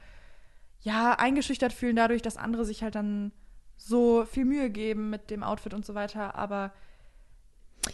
ja 0.80 1.12
eingeschüchtert 1.18 1.72
fühlen, 1.72 1.96
dadurch, 1.96 2.22
dass 2.22 2.36
andere 2.36 2.64
sich 2.64 2.82
halt 2.82 2.94
dann 2.94 3.32
so 3.76 4.24
viel 4.24 4.44
Mühe 4.44 4.70
geben 4.70 5.10
mit 5.10 5.30
dem 5.30 5.42
Outfit 5.42 5.74
und 5.74 5.84
so 5.84 5.94
weiter. 5.94 6.36
Aber 6.36 6.72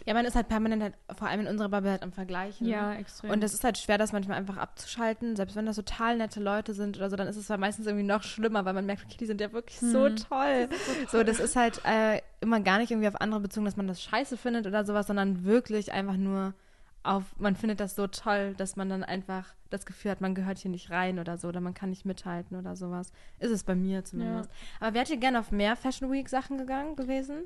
Ja, 0.06 0.14
man 0.14 0.24
ist 0.24 0.34
halt 0.34 0.48
permanent 0.48 0.82
halt, 0.82 0.94
vor 1.16 1.28
allem 1.28 1.40
in 1.40 1.46
unserer 1.46 1.68
Bubble 1.68 1.90
halt 1.90 2.02
am 2.02 2.12
Vergleichen. 2.12 2.66
Ja, 2.66 2.94
extrem. 2.94 3.30
Und 3.30 3.44
es 3.44 3.54
ist 3.54 3.64
halt 3.64 3.78
schwer, 3.78 3.98
das 3.98 4.12
manchmal 4.12 4.38
einfach 4.38 4.56
abzuschalten. 4.56 5.36
Selbst 5.36 5.56
wenn 5.56 5.66
das 5.66 5.76
total 5.76 6.16
nette 6.16 6.40
Leute 6.40 6.74
sind 6.74 6.96
oder 6.96 7.10
so, 7.10 7.16
dann 7.16 7.28
ist 7.28 7.36
es 7.36 7.46
zwar 7.46 7.58
meistens 7.58 7.86
irgendwie 7.86 8.06
noch 8.06 8.22
schlimmer, 8.22 8.64
weil 8.64 8.74
man 8.74 8.86
merkt, 8.86 9.04
okay, 9.04 9.16
die 9.18 9.26
sind 9.26 9.40
ja 9.40 9.52
wirklich 9.52 9.78
so 9.80 10.06
Hm. 10.06 10.16
toll. 10.16 10.68
So, 11.08 11.22
das 11.22 11.40
ist 11.40 11.56
halt 11.56 11.80
äh, 11.84 12.20
immer 12.40 12.60
gar 12.60 12.78
nicht 12.78 12.90
irgendwie 12.90 13.08
auf 13.08 13.20
andere 13.20 13.40
bezogen, 13.40 13.64
dass 13.66 13.76
man 13.76 13.88
das 13.88 14.02
scheiße 14.02 14.36
findet 14.36 14.66
oder 14.66 14.84
sowas, 14.84 15.06
sondern 15.06 15.44
wirklich 15.44 15.92
einfach 15.92 16.16
nur 16.16 16.54
auf, 17.02 17.24
man 17.38 17.56
findet 17.56 17.80
das 17.80 17.94
so 17.94 18.06
toll, 18.06 18.54
dass 18.56 18.76
man 18.76 18.88
dann 18.90 19.02
einfach 19.02 19.54
das 19.70 19.86
Gefühl 19.86 20.10
hat, 20.10 20.20
man 20.20 20.34
gehört 20.34 20.58
hier 20.58 20.70
nicht 20.70 20.90
rein 20.90 21.18
oder 21.18 21.38
so, 21.38 21.48
oder 21.48 21.60
man 21.60 21.72
kann 21.72 21.90
nicht 21.90 22.04
mithalten 22.04 22.58
oder 22.58 22.76
sowas. 22.76 23.12
Ist 23.38 23.50
es 23.52 23.64
bei 23.64 23.74
mir 23.74 24.04
zumindest. 24.04 24.50
Aber 24.80 24.94
wärt 24.94 25.08
ihr 25.08 25.16
gerne 25.16 25.40
auf 25.40 25.50
mehr 25.50 25.76
Fashion 25.76 26.10
Week 26.12 26.28
Sachen 26.28 26.58
gegangen 26.58 26.96
gewesen? 26.96 27.44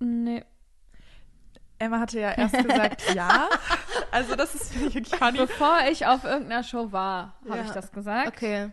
nee. 0.00 0.44
Emma 1.78 1.98
hatte 2.00 2.20
ja 2.20 2.30
erst 2.32 2.54
gesagt, 2.56 3.02
ja. 3.14 3.48
Also 4.10 4.36
das 4.36 4.54
ist 4.54 4.78
wirklich 4.80 5.08
funny. 5.08 5.38
Bevor 5.38 5.78
ich 5.90 6.06
auf 6.06 6.24
irgendeiner 6.24 6.62
Show 6.62 6.92
war, 6.92 7.34
habe 7.48 7.58
Ja. 7.58 7.64
ich 7.64 7.70
das 7.70 7.90
gesagt. 7.92 8.28
Okay. 8.28 8.70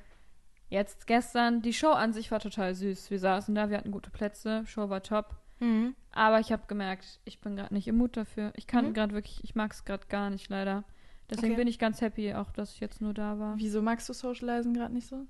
Jetzt 0.70 1.08
gestern, 1.08 1.62
die 1.62 1.74
Show 1.74 1.90
an 1.92 2.14
sich 2.14 2.32
war 2.32 2.40
total 2.40 2.74
süß. 2.76 3.10
Wir 3.12 3.20
saßen 3.20 3.54
da, 3.56 3.70
wir 3.70 3.78
hatten 3.78 3.92
gute 3.92 4.10
Plätze, 4.12 4.64
Show 4.68 4.90
war 4.90 5.04
top. 5.04 5.36
Mhm. 5.60 5.96
Aber 6.12 6.40
ich 6.40 6.52
habe 6.52 6.64
gemerkt, 6.68 7.20
ich 7.26 7.42
bin 7.42 7.56
gerade 7.56 7.74
nicht 7.74 7.88
im 7.88 7.98
Mut 7.98 8.16
dafür. 8.18 8.54
Ich 8.56 8.68
kann 8.68 8.90
Mhm. 8.90 8.94
gerade 8.94 9.14
wirklich, 9.14 9.44
ich 9.44 9.56
mag 9.56 9.72
es 9.74 9.84
gerade 9.84 10.08
gar 10.08 10.30
nicht, 10.30 10.50
leider. 10.50 10.84
Deswegen 11.30 11.54
Okay. 11.54 11.62
bin 11.62 11.68
ich 11.68 11.80
ganz 11.80 12.02
happy, 12.02 12.34
auch 12.34 12.52
dass 12.52 12.74
ich 12.74 12.80
jetzt 12.80 13.02
nur 13.02 13.14
da 13.14 13.38
war. 13.40 13.54
Wieso 13.58 13.82
magst 13.82 14.08
du 14.10 14.14
Socializen 14.14 14.74
gerade 14.74 14.94
nicht 14.94 15.08
so? 15.08 15.26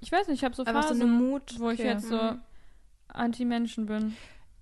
Ich 0.00 0.12
weiß 0.12 0.28
nicht, 0.28 0.38
ich 0.38 0.44
habe 0.44 0.54
so 0.54 0.64
so 0.64 0.70
Phasen, 0.72 1.02
eine 1.02 1.10
Mut. 1.10 1.54
wo 1.58 1.70
ich 1.70 1.80
okay. 1.80 1.88
jetzt 1.88 2.06
so 2.08 2.16
Mhm. 2.20 2.40
anti-Menschen 3.08 3.86
bin. 3.86 4.16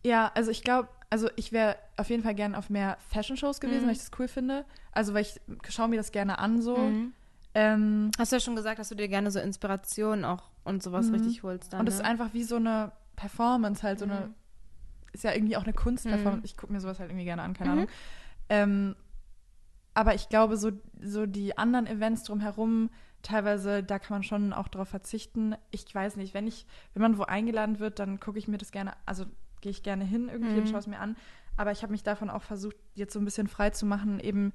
Ja, 0.04 0.30
also 0.34 0.50
ich 0.50 0.62
glaube, 0.62 0.88
also 1.10 1.28
ich 1.36 1.52
wäre 1.52 1.76
auf 1.96 2.08
jeden 2.10 2.22
Fall 2.22 2.34
gerne 2.34 2.58
auf 2.58 2.68
mehr 2.70 2.96
Fashion-Shows 3.08 3.60
gewesen, 3.60 3.82
Mhm. 3.82 3.86
weil 3.86 3.92
ich 3.92 3.98
das 3.98 4.10
cool 4.18 4.28
finde. 4.28 4.64
Also 4.92 5.14
weil 5.14 5.22
ich 5.22 5.40
schaue 5.68 5.88
mir 5.88 5.96
das 5.96 6.12
gerne 6.12 6.38
an 6.38 6.60
so. 6.60 6.76
Mhm. 6.90 7.12
Ähm, 7.54 8.10
Hast 8.18 8.32
du 8.32 8.36
ja 8.36 8.40
schon 8.40 8.56
gesagt, 8.56 8.78
dass 8.78 8.88
du 8.90 8.94
dir 8.96 9.08
gerne 9.08 9.30
so 9.30 9.38
Inspirationen 9.40 10.24
auch 10.24 10.50
und 10.64 10.82
sowas 10.82 11.06
Mhm. 11.08 11.14
richtig 11.14 11.42
holst 11.42 11.72
dann. 11.72 11.80
und 11.80 11.88
es 11.88 11.94
ne? 11.96 12.00
ist 12.02 12.06
einfach 12.06 12.34
wie 12.34 12.42
so 12.42 12.56
eine 12.56 12.92
Performance, 13.14 13.82
halt 13.82 13.98
so 13.98 14.04
eine, 14.04 14.26
Mhm. 14.26 14.34
ist 15.12 15.24
ja 15.24 15.32
irgendwie 15.32 15.56
auch 15.56 15.62
eine 15.64 15.72
Kunstperformance. 15.72 16.38
Mhm. 16.40 16.44
Ich 16.44 16.56
gucke 16.56 16.72
mir 16.72 16.80
sowas 16.80 16.98
halt 16.98 17.10
irgendwie 17.10 17.24
gerne 17.24 17.42
an, 17.42 17.54
keine 17.54 17.70
Mhm. 17.70 17.76
Ahnung. 17.78 17.88
Ähm, 18.48 18.96
aber 19.94 20.14
ich 20.14 20.28
glaube, 20.28 20.56
so, 20.58 20.72
so 21.00 21.24
die 21.24 21.56
anderen 21.56 21.86
Events 21.86 22.24
drumherum, 22.24 22.90
teilweise, 23.22 23.82
da 23.82 23.98
kann 23.98 24.16
man 24.16 24.22
schon 24.22 24.52
auch 24.52 24.68
drauf 24.68 24.88
verzichten. 24.88 25.56
Ich 25.70 25.92
weiß 25.92 26.16
nicht, 26.16 26.34
wenn 26.34 26.46
ich, 26.46 26.66
wenn 26.92 27.00
man 27.02 27.16
wo 27.16 27.22
eingeladen 27.22 27.78
wird, 27.80 27.98
dann 27.98 28.20
gucke 28.20 28.38
ich 28.38 28.46
mir 28.48 28.58
das 28.58 28.70
gerne, 28.72 28.92
also 29.06 29.24
gehe 29.66 29.72
ich 29.72 29.82
gerne 29.82 30.04
hin 30.04 30.28
irgendwie 30.32 30.58
und 30.58 30.62
Mhm. 30.64 30.66
schaue 30.68 30.78
es 30.78 30.86
mir 30.86 31.00
an. 31.00 31.16
Aber 31.56 31.72
ich 31.72 31.82
habe 31.82 31.90
mich 31.90 32.04
davon 32.04 32.30
auch 32.30 32.42
versucht, 32.42 32.76
jetzt 32.94 33.12
so 33.12 33.18
ein 33.18 33.24
bisschen 33.24 33.48
frei 33.48 33.70
zu 33.70 33.84
machen, 33.84 34.20
eben 34.20 34.52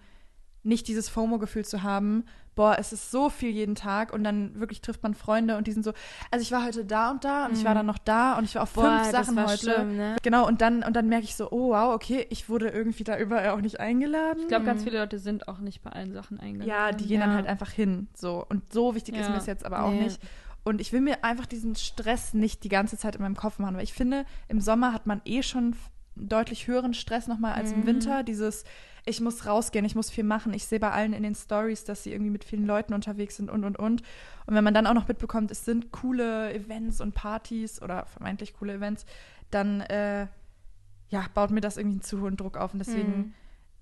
nicht 0.64 0.88
dieses 0.88 1.10
FOMO-Gefühl 1.10 1.66
zu 1.66 1.82
haben, 1.84 2.24
boah, 2.56 2.78
es 2.80 2.94
ist 2.94 3.12
so 3.12 3.30
viel 3.30 3.50
jeden 3.50 3.76
Tag 3.76 4.14
und 4.14 4.24
dann 4.24 4.58
wirklich 4.60 4.80
trifft 4.82 5.02
man 5.04 5.16
Freunde 5.16 5.58
und 5.58 5.66
die 5.68 5.72
sind 5.74 5.84
so, 5.84 5.92
also 6.30 6.44
ich 6.44 6.52
war 6.52 6.64
heute 6.64 6.86
da 6.86 7.12
und 7.12 7.24
da 7.26 7.48
und 7.48 7.54
ich 7.58 7.66
war 7.66 7.72
Mhm. 7.72 7.78
dann 7.80 7.86
noch 7.88 7.98
da 7.98 8.38
und 8.38 8.44
ich 8.46 8.56
war 8.56 8.62
auf 8.64 8.74
Boah, 8.74 9.00
fünf 9.00 9.12
Sachen 9.12 9.36
das 9.36 9.44
war 9.46 9.52
heute. 9.52 9.58
schlimm, 9.58 9.98
ne? 9.98 10.16
Genau, 10.22 10.48
und 10.48 10.62
dann, 10.62 10.84
und 10.84 10.96
dann 10.96 11.10
merke 11.10 11.26
ich 11.26 11.36
so, 11.36 11.50
oh 11.52 11.70
wow, 11.72 11.94
okay, 11.96 12.26
ich 12.30 12.48
wurde 12.48 12.70
irgendwie 12.70 13.04
da 13.04 13.18
überall 13.18 13.50
auch 13.50 13.62
nicht 13.62 13.80
eingeladen. 13.82 14.38
Ich 14.42 14.48
glaube, 14.48 14.64
ganz 14.64 14.82
Mhm. 14.82 14.86
viele 14.86 15.00
Leute 15.00 15.18
sind 15.20 15.48
auch 15.48 15.58
nicht 15.60 15.82
bei 15.82 15.90
allen 15.92 16.14
Sachen 16.14 16.40
eingeladen. 16.40 16.70
ja, 16.70 16.92
die 16.92 17.08
gehen 17.08 17.20
dann 17.20 17.32
Ja. 17.32 17.36
halt 17.38 17.48
einfach 17.48 17.72
hin. 17.72 18.08
So. 18.16 18.46
Und 18.48 18.72
so 18.72 18.94
wichtig 18.96 19.16
ist 19.16 19.26
Ja. 19.26 19.32
mir 19.32 19.38
es 19.40 19.48
jetzt 19.48 19.66
aber 19.66 19.84
auch 19.84 19.90
Nee. 19.90 20.04
nicht. 20.04 20.22
Und 20.64 20.80
ich 20.80 20.94
will 20.94 21.02
mir 21.02 21.24
einfach 21.24 21.46
diesen 21.48 21.76
Stress 21.76 22.34
nicht 22.34 22.64
die 22.64 22.70
ganze 22.70 22.98
Zeit 22.98 23.16
in 23.16 23.22
meinem 23.22 23.36
Kopf 23.36 23.58
machen, 23.60 23.76
weil 23.76 23.84
ich 23.84 23.94
finde, 23.94 24.26
im 24.48 24.62
Sommer 24.62 24.94
hat 24.94 25.08
man 25.08 25.22
eh 25.26 25.42
schon 25.42 25.76
deutlich 26.16 26.68
höheren 26.68 26.94
Stress 26.94 27.28
nochmal 27.28 27.54
als 27.54 27.72
im 27.72 27.82
Mhm. 27.82 27.86
Winter. 27.88 28.24
Dieses, 28.24 28.64
ich 29.06 29.22
muss 29.22 29.46
rausgehen, 29.48 29.86
ich 29.86 29.96
muss 29.96 30.12
viel 30.12 30.24
machen. 30.24 30.54
Ich 30.54 30.66
sehe 30.66 30.80
bei 30.80 30.92
allen 30.92 31.14
in 31.14 31.24
den 31.24 31.34
Stories, 31.34 31.84
dass 31.86 32.04
sie 32.04 32.12
irgendwie 32.12 32.30
mit 32.32 32.44
vielen 32.44 32.68
Leuten 32.68 32.94
unterwegs 32.94 33.38
sind 33.38 33.50
und 33.50 33.64
und 33.64 33.80
und. 33.80 34.04
Und 34.46 34.54
wenn 34.54 34.64
man 34.64 34.74
dann 34.74 34.86
auch 34.86 34.94
noch 34.94 35.08
mitbekommt, 35.08 35.50
es 35.50 35.66
sind 35.66 35.92
coole 35.92 36.54
Events 36.54 37.02
und 37.02 37.16
Partys 37.16 37.82
oder 37.82 38.06
vermeintlich 38.06 38.54
coole 38.54 38.74
Events, 38.74 39.06
dann 39.50 39.82
äh, 39.82 40.28
ja, 41.10 41.26
baut 41.34 41.50
mir 41.52 41.62
das 41.62 41.78
irgendwie 41.78 41.96
einen 41.96 42.04
zu 42.04 42.22
hohen 42.22 42.38
Druck 42.38 42.58
auf. 42.58 42.74
Und 42.74 42.80
deswegen, 42.80 43.18
Mhm. 43.18 43.34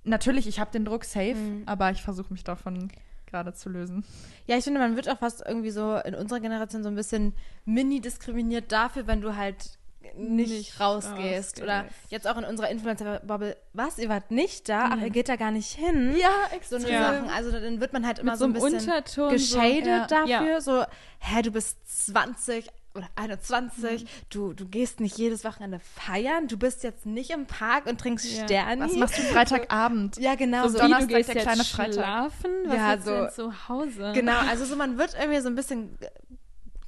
natürlich, 0.06 0.48
ich 0.48 0.60
habe 0.62 0.72
den 0.72 0.86
Druck 0.86 1.04
safe, 1.04 1.36
Mhm. 1.36 1.64
aber 1.66 1.92
ich 1.92 2.02
versuche 2.02 2.32
mich 2.32 2.44
davon 2.46 2.90
gerade 3.30 3.54
zu 3.54 3.70
lösen. 3.70 4.04
Ja, 4.48 4.58
ich 4.58 4.64
finde, 4.64 4.80
man 4.80 4.96
wird 4.96 5.10
auch 5.10 5.20
fast 5.20 5.44
irgendwie 5.46 5.72
so 5.72 5.96
in 5.98 6.16
unserer 6.16 6.40
Generation 6.40 6.84
so 6.84 6.90
ein 6.90 6.96
bisschen 6.96 7.34
mini 7.66 8.02
diskriminiert 8.02 8.72
dafür, 8.72 9.08
wenn 9.08 9.22
du 9.22 9.36
halt 9.36 9.78
nicht, 10.16 10.50
Nicht 10.52 10.80
rausgehst. 10.80 11.62
Oder 11.62 11.82
rausgehst. 11.82 12.12
jetzt 12.12 12.28
auch 12.28 12.38
in 12.38 12.44
unserer 12.46 12.70
Influencer-Bubble, 12.70 13.58
was, 13.74 14.00
ihr 14.00 14.10
wart 14.10 14.32
nicht 14.32 14.68
da? 14.70 14.96
Mhm. 14.96 15.04
ihr 15.04 15.10
geht 15.10 15.30
da 15.30 15.36
gar 15.36 15.52
nicht 15.52 15.72
hin? 15.74 16.16
Ja, 16.18 16.30
So 16.50 16.56
extrem. 16.78 16.86
eine 16.86 16.92
Ja. 16.94 17.14
Sachen. 17.14 17.30
Also 17.30 17.52
dann 17.52 17.80
wird 17.80 17.94
man 17.94 18.08
halt 18.08 18.18
immer 18.20 18.36
so 18.36 18.40
so 18.40 18.46
ein 18.46 18.54
bisschen 18.54 18.74
Unterton. 18.80 19.30
geschadet 19.32 19.86
ja. 19.86 20.08
dafür. 20.08 20.28
Ja. 20.54 20.62
So, 20.62 20.84
hä, 21.20 21.42
du 21.42 21.52
bist 21.52 21.78
20 22.08 22.68
oder 22.96 23.08
21, 23.16 24.04
Mhm. 24.04 24.08
du, 24.30 24.54
du 24.54 24.68
gehst 24.68 25.00
nicht 25.00 25.18
jedes 25.18 25.44
Wochenende 25.44 25.80
feiern, 25.80 26.48
du 26.48 26.58
bist 26.58 26.84
jetzt 26.84 27.06
nicht 27.06 27.30
im 27.30 27.46
Park 27.46 27.86
und 27.86 28.00
trinkst 28.02 28.26
Ja. 28.26 28.44
Sterni. 28.46 28.82
Was 28.82 28.94
machst 28.96 29.18
du 29.18 29.22
Freitagabend? 29.24 30.18
Ja, 30.18 30.36
genau. 30.36 30.64
So 30.64 30.70
So, 30.70 30.74
Wie, 30.76 30.78
du 30.82 30.84
Donnerstag, 30.88 31.10
gehst 31.10 31.30
der 31.30 31.36
jetzt 31.36 31.46
kleine 31.46 31.64
Freitag. 31.64 31.94
schlafen? 31.94 32.52
Was 32.66 32.76
Ja, 32.76 32.98
so- 33.00 33.12
denn 33.12 33.30
zu 33.32 33.70
Hause? 33.70 34.12
Genau, 34.16 34.38
also 34.50 34.66
so 34.66 34.76
man 34.76 34.98
wird 34.98 35.16
irgendwie 35.20 35.40
so 35.40 35.50
ein 35.50 35.56
bisschen, 35.56 35.98
äh, 36.02 36.10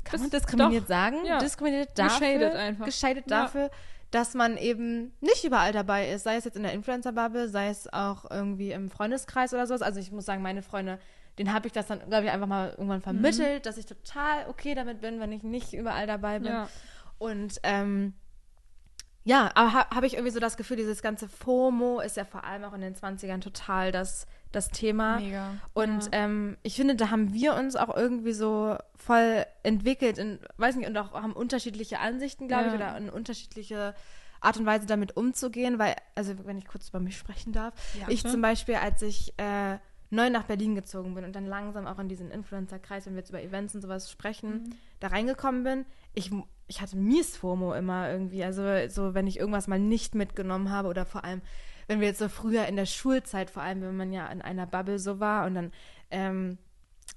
kann 0.04 0.20
man 0.22 0.30
Bist- 0.30 0.44
diskriminiert 0.46 0.84
doch, 0.84 0.88
sagen? 0.90 1.18
ja. 1.26 1.38
Diskriminiert 1.38 1.90
dafür. 1.98 2.28
Geschadet 2.28 2.56
einfach. 2.56 2.86
Geschadet 2.86 3.30
Ja. 3.32 3.42
dafür, 3.44 3.70
dass 4.10 4.34
man 4.34 4.58
eben 4.58 5.14
nicht 5.22 5.44
überall 5.46 5.72
dabei 5.72 6.10
ist. 6.10 6.24
Sei 6.24 6.36
es 6.36 6.44
jetzt 6.46 6.58
in 6.58 6.64
der 6.64 6.74
Influencer-Bubble, 6.74 7.48
sei 7.48 7.70
es 7.70 7.88
auch 7.94 8.30
irgendwie 8.30 8.72
im 8.72 8.90
Freundeskreis 8.90 9.54
oder 9.54 9.68
sowas. 9.68 9.82
Also 9.84 10.00
ich 10.00 10.12
muss 10.12 10.26
sagen, 10.26 10.42
meine 10.42 10.64
Freunde, 10.64 11.00
denen 11.38 11.54
habe 11.54 11.68
ich 11.68 11.74
das 11.74 11.88
dann, 11.88 12.00
glaube 12.10 12.26
ich, 12.26 12.32
einfach 12.32 12.48
mal 12.48 12.70
irgendwann 12.72 13.02
vermittelt, 13.02 13.66
dass 13.66 13.78
ich 13.78 13.86
total 13.86 14.48
okay 14.50 14.76
damit 14.76 15.02
bin, 15.02 15.20
wenn 15.20 15.32
ich 15.32 15.44
nicht 15.44 15.74
überall 15.74 16.08
dabei 16.08 16.40
bin. 16.40 16.52
Ja. 16.52 16.68
Und 17.18 17.60
ähm, 17.64 18.14
ja, 19.24 19.52
aber 19.54 19.74
ha, 19.74 19.96
habe 19.96 20.08
ich 20.08 20.14
irgendwie 20.16 20.32
so 20.32 20.40
das 20.40 20.58
Gefühl, 20.58 20.78
dieses 20.78 21.04
ganze 21.04 21.28
FOMO 21.30 22.00
ist 22.00 22.18
ja 22.18 22.26
vor 22.26 22.44
allem 22.44 22.64
auch 22.64 22.74
in 22.74 22.82
den 22.82 22.96
20ern 22.96 23.40
total 23.40 23.92
das, 23.92 24.26
das 24.52 24.70
Thema. 24.70 25.20
Mega. 25.20 25.54
Und 25.74 26.06
Ja. 26.06 26.10
ähm, 26.14 26.58
ich 26.64 26.76
finde, 26.76 26.96
da 26.96 27.12
haben 27.12 27.32
wir 27.32 27.54
uns 27.54 27.76
auch 27.76 27.96
irgendwie 27.96 28.34
so 28.34 28.78
voll 28.96 29.46
entwickelt, 29.62 30.18
in, 30.18 30.40
weiß 30.58 30.76
nicht, 30.76 30.88
und 30.88 30.98
auch 30.98 31.14
haben 31.14 31.34
unterschiedliche 31.34 32.00
Ansichten, 32.00 32.48
glaube 32.48 32.66
ich, 32.68 32.72
Ja. 32.72 32.78
oder 32.78 32.94
eine 32.94 33.12
unterschiedliche 33.12 33.94
Art 34.40 34.58
und 34.58 34.66
Weise 34.66 34.88
damit 34.88 35.16
umzugehen, 35.16 35.78
weil, 35.78 35.96
also 36.16 36.34
wenn 36.46 36.58
ich 36.58 36.66
kurz 36.68 36.90
über 36.90 37.00
mich 37.00 37.16
sprechen 37.16 37.54
darf, 37.54 37.76
Ja, 38.00 38.08
ich 38.10 38.24
zum 38.26 38.42
Beispiel, 38.42 38.74
als 38.76 39.04
ich 39.04 39.36
äh, 39.38 39.78
neu 40.12 40.30
nach 40.30 40.44
Berlin 40.44 40.76
gezogen 40.76 41.16
bin 41.16 41.24
und 41.24 41.36
dann 41.36 41.46
langsam 41.46 41.88
auch 41.88 41.98
in 42.00 42.08
diesen 42.10 42.30
Influencer-Kreis, 42.30 43.06
wenn 43.06 43.14
wir 43.14 43.20
jetzt 43.22 43.30
über 43.30 43.42
Events 43.42 43.74
und 43.74 43.82
sowas 43.82 44.12
sprechen, 44.12 44.54
Mhm. 44.54 44.70
da 45.00 45.08
reingekommen 45.08 45.64
bin, 45.64 45.86
ich, 46.14 46.30
ich 46.68 46.82
hatte 46.82 46.98
mies 46.98 47.38
FOMO 47.38 47.74
immer 47.74 48.10
irgendwie. 48.12 48.44
Also 48.44 48.64
so, 48.90 49.14
wenn 49.14 49.26
ich 49.28 49.40
irgendwas 49.40 49.68
mal 49.68 49.80
nicht 49.80 50.14
mitgenommen 50.14 50.70
habe 50.70 50.90
oder 50.90 51.06
vor 51.06 51.24
allem, 51.24 51.42
wenn 51.88 52.00
wir 52.00 52.08
jetzt 52.08 52.20
so 52.20 52.30
früher 52.30 52.68
in 52.68 52.76
der 52.76 52.86
Schulzeit, 52.86 53.50
vor 53.50 53.64
allem, 53.64 53.82
wenn 53.82 53.98
man 53.98 54.14
ja 54.14 54.28
in 54.28 54.42
einer 54.42 54.68
Bubble 54.68 55.00
so 55.00 55.20
war 55.20 55.46
und 55.48 55.56
dann, 55.56 55.72
ähm, 56.12 56.58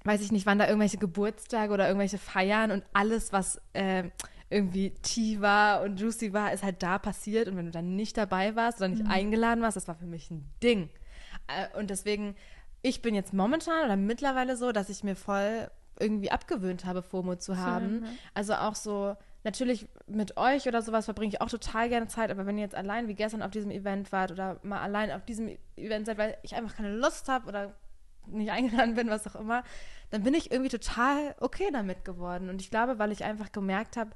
weiß 0.05 0.21
ich 0.23 0.33
nicht, 0.33 0.47
waren 0.47 0.59
da 0.59 0.67
irgendwelche 0.67 0.99
Geburtstage 0.99 1.73
oder 1.73 1.87
irgendwelche 1.87 2.19
Feiern 2.19 2.71
und 2.71 2.85
alles, 2.93 3.33
was 3.33 3.61
äh, 3.75 4.05
irgendwie 4.51 4.91
tea 5.03 5.41
war 5.41 5.83
und 5.83 5.99
juicy 6.01 6.33
war, 6.33 6.53
ist 6.53 6.63
halt 6.63 6.83
da 6.83 6.99
passiert 6.99 7.49
und 7.49 7.57
wenn 7.57 7.67
du 7.67 7.71
dann 7.73 7.97
nicht 7.97 8.17
dabei 8.17 8.55
warst 8.57 8.79
oder 8.79 8.89
nicht 8.89 9.05
Mhm. 9.05 9.11
eingeladen 9.11 9.63
warst, 9.63 9.77
das 9.77 9.89
war 9.89 9.95
für 9.97 10.07
mich 10.07 10.31
ein 10.31 10.49
Ding. 10.63 10.91
Äh, 11.49 11.79
und 11.79 11.91
deswegen, 11.91 12.37
ich 12.85 13.01
bin 13.01 13.15
jetzt 13.15 13.33
momentan 13.33 13.87
oder 13.87 13.97
mittlerweile 13.97 14.59
so, 14.59 14.71
dass 14.71 14.91
ich 14.91 15.03
mir 15.03 15.17
voll 15.17 15.71
irgendwie 15.99 16.31
abgewöhnt 16.31 16.85
habe, 16.85 17.03
FOMO 17.03 17.37
zu 17.37 17.57
haben. 17.57 18.05
ja. 18.05 18.11
Also 18.35 18.55
auch 18.55 18.75
so, 18.75 19.17
natürlich 19.43 19.89
mit 20.07 20.37
euch 20.37 20.69
oder 20.69 20.83
sowas 20.83 21.07
verbringe 21.07 21.33
ich 21.33 21.41
auch 21.41 21.49
total 21.49 21.89
gerne 21.89 22.09
Zeit, 22.09 22.31
aber 22.31 22.45
wenn 22.45 22.59
ihr 22.59 22.65
jetzt 22.65 22.75
allein 22.75 23.09
wie 23.09 23.15
gestern 23.15 23.41
auf 23.41 23.53
diesem 23.53 23.71
Event 23.71 24.13
wart 24.13 24.33
oder 24.33 24.61
mal 24.63 24.83
allein 24.83 25.13
auf 25.13 25.25
diesem 25.25 25.57
Event 25.77 26.05
seid, 26.05 26.19
weil 26.19 26.37
ich 26.43 26.57
einfach 26.57 26.77
keine 26.77 26.95
Lust 26.95 27.29
habe 27.29 27.49
oder 27.49 27.75
nicht 28.27 28.51
eingeladen 28.51 28.95
bin, 28.97 29.09
was 29.09 29.27
auch 29.27 29.41
immer, 29.41 29.65
dann 30.11 30.23
bin 30.23 30.35
ich 30.35 30.51
irgendwie 30.51 30.71
total 30.71 31.35
okay 31.41 31.71
damit 31.73 32.05
geworden. 32.05 32.51
Und 32.51 32.61
ich 32.61 32.71
glaube, 32.71 32.99
weil 32.99 33.13
ich 33.13 33.25
einfach 33.25 33.51
gemerkt 33.51 33.97
habe, 33.97 34.11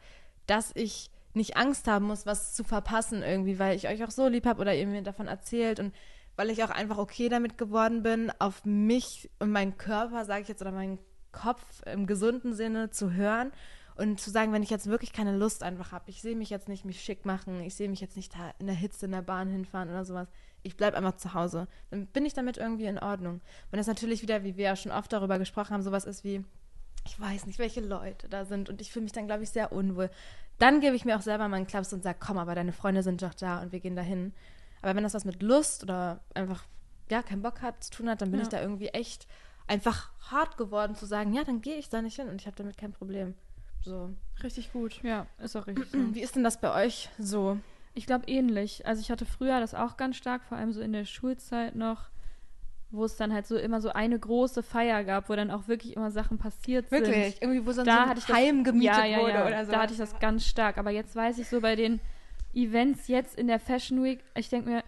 dass 0.47 0.73
ich 0.75 1.11
nicht 1.33 1.57
Angst 1.57 1.89
haben 1.89 2.07
muss, 2.07 2.27
was 2.27 2.55
zu 2.55 2.65
verpassen 2.65 3.23
irgendwie, 3.23 3.59
weil 3.59 3.77
ich 3.77 3.89
euch 3.89 4.05
auch 4.05 4.11
so 4.11 4.29
lieb 4.29 4.45
habe 4.45 4.61
oder 4.61 4.75
ihr 4.75 4.87
mir 4.87 5.03
davon 5.03 5.27
erzählt 5.27 5.81
und 5.81 5.95
weil 6.39 6.51
ich 6.51 6.63
auch 6.63 6.71
einfach 6.71 6.99
okay 6.99 7.29
damit 7.29 7.59
geworden 7.59 8.05
bin, 8.05 8.31
auf 8.39 8.65
mich 8.65 9.29
und 9.41 9.51
meinen 9.51 9.77
Körper, 9.77 10.25
sage 10.25 10.43
ich 10.43 10.49
jetzt, 10.49 10.63
oder 10.63 10.71
meinen 10.71 11.01
Kopf 11.33 11.83
im 11.85 12.07
gesunden 12.07 12.55
Sinne 12.55 12.91
zu 12.91 13.13
hören 13.13 13.51
und 13.97 14.21
zu 14.21 14.31
sagen, 14.31 14.53
wenn 14.53 14.63
ich 14.63 14.71
jetzt 14.71 14.87
wirklich 14.87 15.13
keine 15.13 15.37
Lust 15.37 15.65
einfach 15.65 15.91
habe, 15.91 16.09
ich 16.09 16.23
sehe 16.23 16.37
mich 16.37 16.49
jetzt 16.49 16.69
nicht 16.69 16.85
mich 16.85 17.01
schick 17.01 17.27
machen, 17.27 17.61
ich 17.63 17.75
sehe 17.75 17.89
mich 17.89 18.01
jetzt 18.01 18.17
nicht 18.17 18.35
in 18.61 18.67
der 18.67 18.77
Hitze 18.77 19.07
in 19.07 19.13
der 19.13 19.23
Bahn 19.23 19.49
hinfahren 19.49 19.89
oder 19.89 20.05
sowas, 20.05 20.29
ich 20.63 20.77
bleibe 20.77 20.97
einfach 20.97 21.17
zu 21.17 21.35
Hause, 21.35 21.67
dann 21.91 22.07
bin 22.07 22.25
ich 22.25 22.35
damit 22.35 22.57
irgendwie 22.57 22.87
in 22.87 23.01
Ordnung. 23.01 23.41
Wenn 23.73 23.79
das 23.79 23.89
natürlich 23.89 24.23
wieder, 24.23 24.45
wie 24.45 24.57
wir 24.57 24.65
ja 24.67 24.77
schon 24.77 24.93
oft 24.93 25.13
darüber 25.13 25.41
gesprochen 25.41 25.75
haben, 25.75 25.83
sowas 25.83 26.05
ist 26.05 26.23
wie, 26.23 26.45
ich 27.05 27.19
weiß 27.19 27.47
nicht, 27.47 27.59
welche 27.59 27.81
Leute 27.81 28.29
da 28.29 28.45
sind 28.45 28.69
und 28.69 28.81
ich 28.81 28.93
fühle 28.93 29.03
mich 29.03 29.13
dann, 29.13 29.27
glaube 29.27 29.43
ich, 29.43 29.51
sehr 29.51 29.73
unwohl. 29.73 30.09
Dann 30.59 30.81
gebe 30.81 30.95
ich 30.95 31.05
mir 31.05 31.17
auch 31.17 31.23
selber 31.23 31.49
mal 31.49 31.57
einen 31.57 31.67
Klaps 31.67 31.93
und 31.93 32.05
sage, 32.05 32.19
komm, 32.21 32.39
aber 32.39 32.55
deine 32.55 32.73
Freunde 32.73 33.03
sind 33.03 33.23
doch 33.23 33.35
da 33.35 33.61
und 33.61 33.73
wir 33.73 33.81
gehen 33.81 33.97
dahin. 33.97 34.33
Aber 34.83 34.95
wenn 34.95 35.03
das 35.03 35.15
was 35.15 35.25
mit 35.25 35.43
Lust 35.43 35.83
oder 35.83 36.21
einfach, 36.35 36.65
ja, 37.11 37.23
keinen 37.23 37.43
Bock 37.43 37.63
hat, 37.63 37.83
zu 37.83 37.91
tun 37.91 38.09
hat, 38.09 38.21
dann 38.23 38.31
bin 38.31 38.41
Ja. 38.41 38.45
ich 38.45 38.49
da 38.49 38.61
irgendwie 38.61 38.89
echt 38.89 39.27
einfach 39.67 40.11
hart 40.31 40.57
geworden 40.57 40.95
zu 40.95 41.07
sagen, 41.07 41.33
ja, 41.35 41.45
dann 41.45 41.61
gehe 41.61 41.77
ich 41.77 41.89
da 41.89 42.01
nicht 42.03 42.17
hin 42.17 42.29
und 42.29 42.41
ich 42.41 42.47
habe 42.47 42.57
damit 42.57 42.79
kein 42.79 42.93
Problem. 42.93 43.35
So. 43.83 44.11
Richtig 44.43 44.73
gut. 44.73 45.03
Ja, 45.03 45.27
ist 45.43 45.57
auch 45.57 45.67
richtig 45.67 45.91
so. 45.91 46.15
Wie 46.15 46.21
ist 46.21 46.37
denn 46.37 46.45
das 46.45 46.61
bei 46.61 46.85
euch 46.85 47.09
so? 47.19 47.59
Ich 47.95 48.07
glaube 48.07 48.27
ähnlich. 48.29 48.87
Also 48.87 49.01
ich 49.01 49.11
hatte 49.11 49.27
früher 49.27 49.61
das 49.61 49.75
auch 49.75 49.97
ganz 49.97 50.17
stark, 50.17 50.43
vor 50.45 50.57
allem 50.59 50.73
so 50.73 50.81
in 50.81 50.93
der 50.93 51.05
Schulzeit 51.05 51.75
noch, 51.75 52.09
wo 52.91 53.05
es 53.05 53.17
dann 53.17 53.33
halt 53.33 53.47
so 53.47 53.57
immer 53.57 53.81
so 53.81 53.91
eine 53.91 54.19
große 54.19 54.63
Feier 54.63 55.05
gab, 55.05 55.29
wo 55.29 55.37
dann 55.37 55.51
auch 55.51 55.69
wirklich 55.69 55.95
immer 55.97 56.11
Sachen 56.11 56.39
passiert 56.39 56.89
sind. 56.91 57.07
Irgendwie, 57.07 57.67
wo 57.67 57.73
so 57.73 57.83
Da 57.83 58.05
ein 58.05 58.09
hatte 58.11 58.21
ich 58.21 58.27
das- 58.27 58.37
Heim 58.37 58.65
gemietet 58.65 58.97
ja, 58.97 59.05
ja, 59.05 59.19
wurde 59.21 59.33
ja. 59.33 59.47
oder 59.47 59.65
so. 59.67 59.73
Da 59.73 59.83
hatte 59.83 59.93
ich 59.93 59.99
das 59.99 60.19
ganz 60.21 60.47
stark. 60.47 60.79
Aber 60.79 60.91
jetzt 60.91 61.15
weiß 61.15 61.39
ich 61.39 61.49
so 61.49 61.61
bei 61.61 61.77
den 61.77 62.01
Events 62.55 63.09
jetzt 63.09 63.39
in 63.39 63.47
der 63.47 63.61
Fashion 63.61 64.03
Week, 64.03 64.21
ich 64.35 64.49
denke 64.49 64.69
mir, 64.71 64.85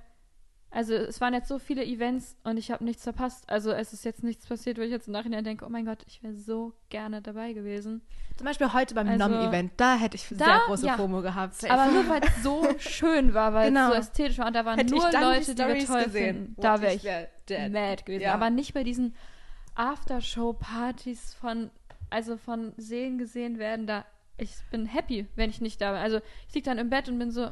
also 0.72 0.94
es 0.94 1.20
waren 1.20 1.34
jetzt 1.34 1.48
so 1.48 1.58
viele 1.58 1.84
Events 1.84 2.36
und 2.44 2.56
ich 2.56 2.70
habe 2.70 2.84
nichts 2.84 3.02
verpasst. 3.02 3.42
Also 3.50 3.72
es 3.72 3.92
ist 3.92 4.04
jetzt 4.04 4.22
nichts 4.22 4.46
passiert, 4.46 4.78
wo 4.78 4.82
ich 4.82 4.90
jetzt 4.90 5.08
im 5.08 5.12
Nachhinein 5.14 5.42
denke, 5.42 5.64
oh 5.66 5.68
mein 5.68 5.84
Gott, 5.84 6.04
ich 6.06 6.22
wäre 6.22 6.32
so 6.34 6.72
gerne 6.90 7.20
dabei 7.20 7.52
gewesen. 7.54 8.02
Zum 8.36 8.44
Beispiel 8.46 8.72
heute 8.72 8.94
beim 8.94 9.08
Also- 9.08 9.26
Nom-Event, 9.26 9.72
da 9.78 9.96
hätte 9.96 10.14
ich 10.16 10.28
Da, 10.28 10.44
sehr 10.44 10.60
große 10.66 10.86
ja. 10.86 10.96
FOMO 10.96 11.22
gehabt. 11.22 11.68
Aber 11.68 11.90
nur 11.90 12.08
weil 12.08 12.22
es 12.22 12.42
so 12.44 12.64
schön 12.78 13.34
war, 13.34 13.52
weil 13.52 13.70
Genau. 13.70 13.88
es 13.88 13.94
so 13.94 14.00
ästhetisch 14.00 14.38
war 14.38 14.46
und 14.46 14.54
da 14.54 14.64
waren 14.64 14.78
Hätte 14.78 14.94
nur 14.94 15.02
Leute, 15.10 15.54
die 15.54 15.58
wir 15.58 15.64
Stories 15.64 15.86
toll 15.86 16.04
gesehen. 16.04 16.34
finden. 16.36 16.60
Da 16.60 16.80
wäre 16.80 16.94
ich 16.94 17.02
wär 17.02 17.28
mad 17.68 18.04
gewesen. 18.04 18.22
Ja. 18.22 18.34
Aber 18.34 18.48
nicht 18.50 18.72
bei 18.72 18.84
diesen 18.84 19.14
Aftershow-Partys 19.74 21.34
von, 21.34 21.70
also 22.10 22.36
von 22.36 22.72
Seelen 22.76 23.18
gesehen 23.18 23.58
werden, 23.58 23.86
da 23.86 24.04
ich 24.40 24.50
bin 24.70 24.86
happy, 24.86 25.26
wenn 25.36 25.50
ich 25.50 25.60
nicht 25.60 25.80
da 25.80 25.92
bin. 25.92 26.00
Also 26.00 26.20
ich 26.48 26.54
liege 26.54 26.64
dann 26.68 26.78
im 26.78 26.90
Bett 26.90 27.08
und 27.08 27.18
bin 27.18 27.30
so, 27.30 27.50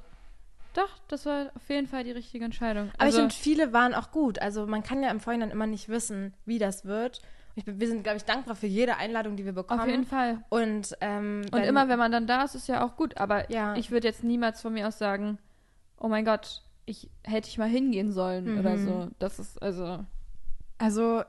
doch, 0.74 0.90
das 1.08 1.26
war 1.26 1.50
auf 1.54 1.68
jeden 1.68 1.86
Fall 1.86 2.04
die 2.04 2.12
richtige 2.12 2.44
Entscheidung. 2.44 2.90
Aber 2.94 3.02
also, 3.04 3.18
ich 3.18 3.22
finde, 3.22 3.34
viele 3.34 3.72
waren 3.72 3.94
auch 3.94 4.10
gut. 4.10 4.38
Also 4.40 4.66
man 4.66 4.82
kann 4.82 5.02
ja 5.02 5.10
im 5.10 5.20
Vorhinein 5.20 5.50
immer 5.50 5.66
nicht 5.66 5.88
wissen, 5.88 6.34
wie 6.44 6.58
das 6.58 6.84
wird. 6.84 7.20
Ich, 7.56 7.64
bin- 7.64 7.80
wir 7.80 7.88
sind, 7.88 8.04
glaube 8.04 8.18
ich, 8.18 8.24
dankbar 8.24 8.54
für 8.54 8.66
jede 8.68 8.96
Einladung, 8.98 9.36
die 9.36 9.44
wir 9.44 9.52
bekommen. 9.52 9.80
auf 9.80 9.86
jeden 9.88 10.04
Fall. 10.06 10.44
Und, 10.48 10.96
ähm, 11.00 11.42
Und 11.50 11.62
immer, 11.62 11.88
wenn 11.88 11.98
man 11.98 12.12
dann 12.12 12.26
da 12.28 12.42
ist, 12.42 12.54
ist 12.54 12.68
ja 12.68 12.84
auch 12.86 12.94
gut. 12.96 13.16
Aber 13.16 13.50
Ja. 13.50 13.74
ich 13.76 13.90
würde 13.90 14.06
jetzt 14.06 14.22
niemals 14.22 14.60
von 14.60 14.72
mir 14.74 14.86
aus 14.86 14.98
sagen, 14.98 15.38
oh 15.96 16.06
mein 16.08 16.24
Gott, 16.24 16.62
ich 16.86 17.10
hätte 17.24 17.48
ich 17.48 17.58
mal 17.58 17.68
hingehen 17.68 18.12
sollen 18.12 18.58
oder 18.58 18.76
Mhm. 18.76 18.84
so. 18.84 19.08
Das 19.18 19.38
ist 19.40 19.60
also. 19.60 20.04
Also, 20.78 21.24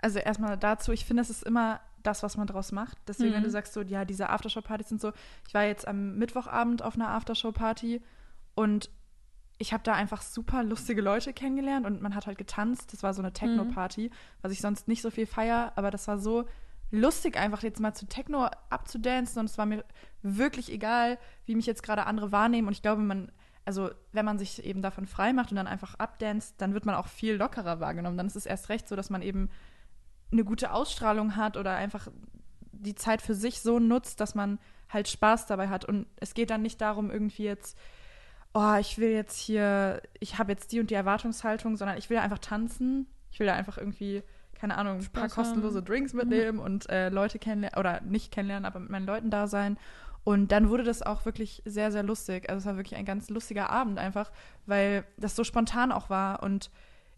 also 0.00 0.18
erstmal 0.18 0.56
dazu, 0.56 0.92
ich 0.92 1.04
finde, 1.04 1.22
es 1.22 1.30
ist 1.30 1.42
immer 1.42 1.80
das, 2.02 2.22
was 2.22 2.36
man 2.36 2.46
draus 2.46 2.72
macht. 2.72 2.96
Deswegen, 3.06 3.32
wenn 3.32 3.40
Mhm. 3.40 3.44
du 3.44 3.50
sagst 3.50 3.72
so, 3.72 3.82
ja, 3.82 4.04
diese 4.04 4.30
Aftershow-Partys 4.30 4.88
sind 4.88 5.00
so, 5.00 5.12
ich 5.46 5.54
war 5.54 5.64
jetzt 5.64 5.86
am 5.88 6.16
Mittwochabend 6.16 6.82
auf 6.82 6.94
einer 6.94 7.08
Aftershow-Party 7.10 8.00
und 8.54 8.90
ich 9.60 9.72
habe 9.72 9.82
da 9.82 9.94
einfach 9.94 10.22
super 10.22 10.62
lustige 10.62 11.00
Leute 11.02 11.32
kennengelernt 11.32 11.84
und 11.84 12.00
man 12.00 12.14
hat 12.14 12.26
halt 12.28 12.38
getanzt. 12.38 12.92
Das 12.92 13.02
war 13.02 13.12
so 13.12 13.22
eine 13.22 13.32
Techno-Party, 13.32 14.10
was 14.42 14.52
ich 14.52 14.60
sonst 14.60 14.86
nicht 14.86 15.02
so 15.02 15.10
viel 15.10 15.26
feier, 15.26 15.72
aber 15.74 15.90
das 15.90 16.06
war 16.06 16.18
so 16.18 16.44
lustig, 16.90 17.36
einfach 17.36 17.62
jetzt 17.62 17.80
mal 17.80 17.92
zu 17.92 18.06
Techno 18.06 18.48
abzudancen 18.70 19.40
und 19.40 19.46
es 19.46 19.58
war 19.58 19.66
mir 19.66 19.84
wirklich 20.22 20.72
egal, 20.72 21.18
wie 21.44 21.54
mich 21.56 21.66
jetzt 21.66 21.82
gerade 21.82 22.06
andere 22.06 22.32
wahrnehmen 22.32 22.68
und 22.68 22.72
ich 22.72 22.82
glaube, 22.82 23.02
man, 23.02 23.30
also 23.64 23.90
wenn 24.12 24.24
man 24.24 24.38
sich 24.38 24.64
eben 24.64 24.80
davon 24.80 25.06
frei 25.06 25.32
macht 25.32 25.50
und 25.50 25.56
dann 25.56 25.66
einfach 25.66 25.96
abdanzt, 25.96 26.54
dann 26.58 26.72
wird 26.72 26.86
man 26.86 26.94
auch 26.94 27.08
viel 27.08 27.34
lockerer 27.34 27.80
wahrgenommen. 27.80 28.16
Dann 28.16 28.26
ist 28.28 28.36
es 28.36 28.46
erst 28.46 28.68
recht 28.70 28.88
so, 28.88 28.96
dass 28.96 29.10
man 29.10 29.20
eben 29.22 29.50
eine 30.30 30.44
gute 30.44 30.72
Ausstrahlung 30.72 31.36
hat 31.36 31.56
oder 31.56 31.74
einfach 31.74 32.08
die 32.72 32.94
Zeit 32.94 33.22
für 33.22 33.34
sich 33.34 33.60
so 33.60 33.78
nutzt, 33.78 34.20
dass 34.20 34.34
man 34.34 34.58
halt 34.88 35.08
Spaß 35.08 35.46
dabei 35.46 35.68
hat. 35.68 35.84
Und 35.84 36.06
es 36.16 36.34
geht 36.34 36.50
dann 36.50 36.62
nicht 36.62 36.80
darum, 36.80 37.10
irgendwie 37.10 37.44
jetzt, 37.44 37.78
oh, 38.54 38.74
ich 38.80 38.98
will 38.98 39.10
jetzt 39.10 39.38
hier, 39.38 40.02
ich 40.20 40.38
habe 40.38 40.52
jetzt 40.52 40.72
die 40.72 40.80
und 40.80 40.90
die 40.90 40.94
Erwartungshaltung, 40.94 41.76
sondern 41.76 41.98
ich 41.98 42.10
will 42.10 42.18
einfach 42.18 42.38
tanzen. 42.38 43.06
Ich 43.30 43.40
will 43.40 43.46
da 43.46 43.54
einfach 43.54 43.78
irgendwie, 43.78 44.22
keine 44.54 44.78
Ahnung, 44.78 44.98
ein 44.98 45.12
paar 45.12 45.28
kostenlose 45.28 45.82
Drinks 45.82 46.14
mitnehmen 46.14 46.58
und 46.58 46.88
äh, 46.88 47.08
Leute 47.08 47.38
kennenlernen, 47.38 47.78
oder 47.78 48.00
nicht 48.00 48.32
kennenlernen, 48.32 48.64
aber 48.64 48.80
mit 48.80 48.90
meinen 48.90 49.06
Leuten 49.06 49.30
da 49.30 49.46
sein. 49.46 49.78
Und 50.24 50.52
dann 50.52 50.68
wurde 50.68 50.82
das 50.82 51.02
auch 51.02 51.24
wirklich 51.24 51.62
sehr, 51.64 51.90
sehr 51.90 52.02
lustig. 52.02 52.50
Also 52.50 52.58
es 52.58 52.66
war 52.66 52.76
wirklich 52.76 52.98
ein 52.98 53.04
ganz 53.04 53.30
lustiger 53.30 53.70
Abend 53.70 53.98
einfach, 53.98 54.30
weil 54.66 55.04
das 55.16 55.36
so 55.36 55.44
spontan 55.44 55.92
auch 55.92 56.10
war 56.10 56.42
und 56.42 56.70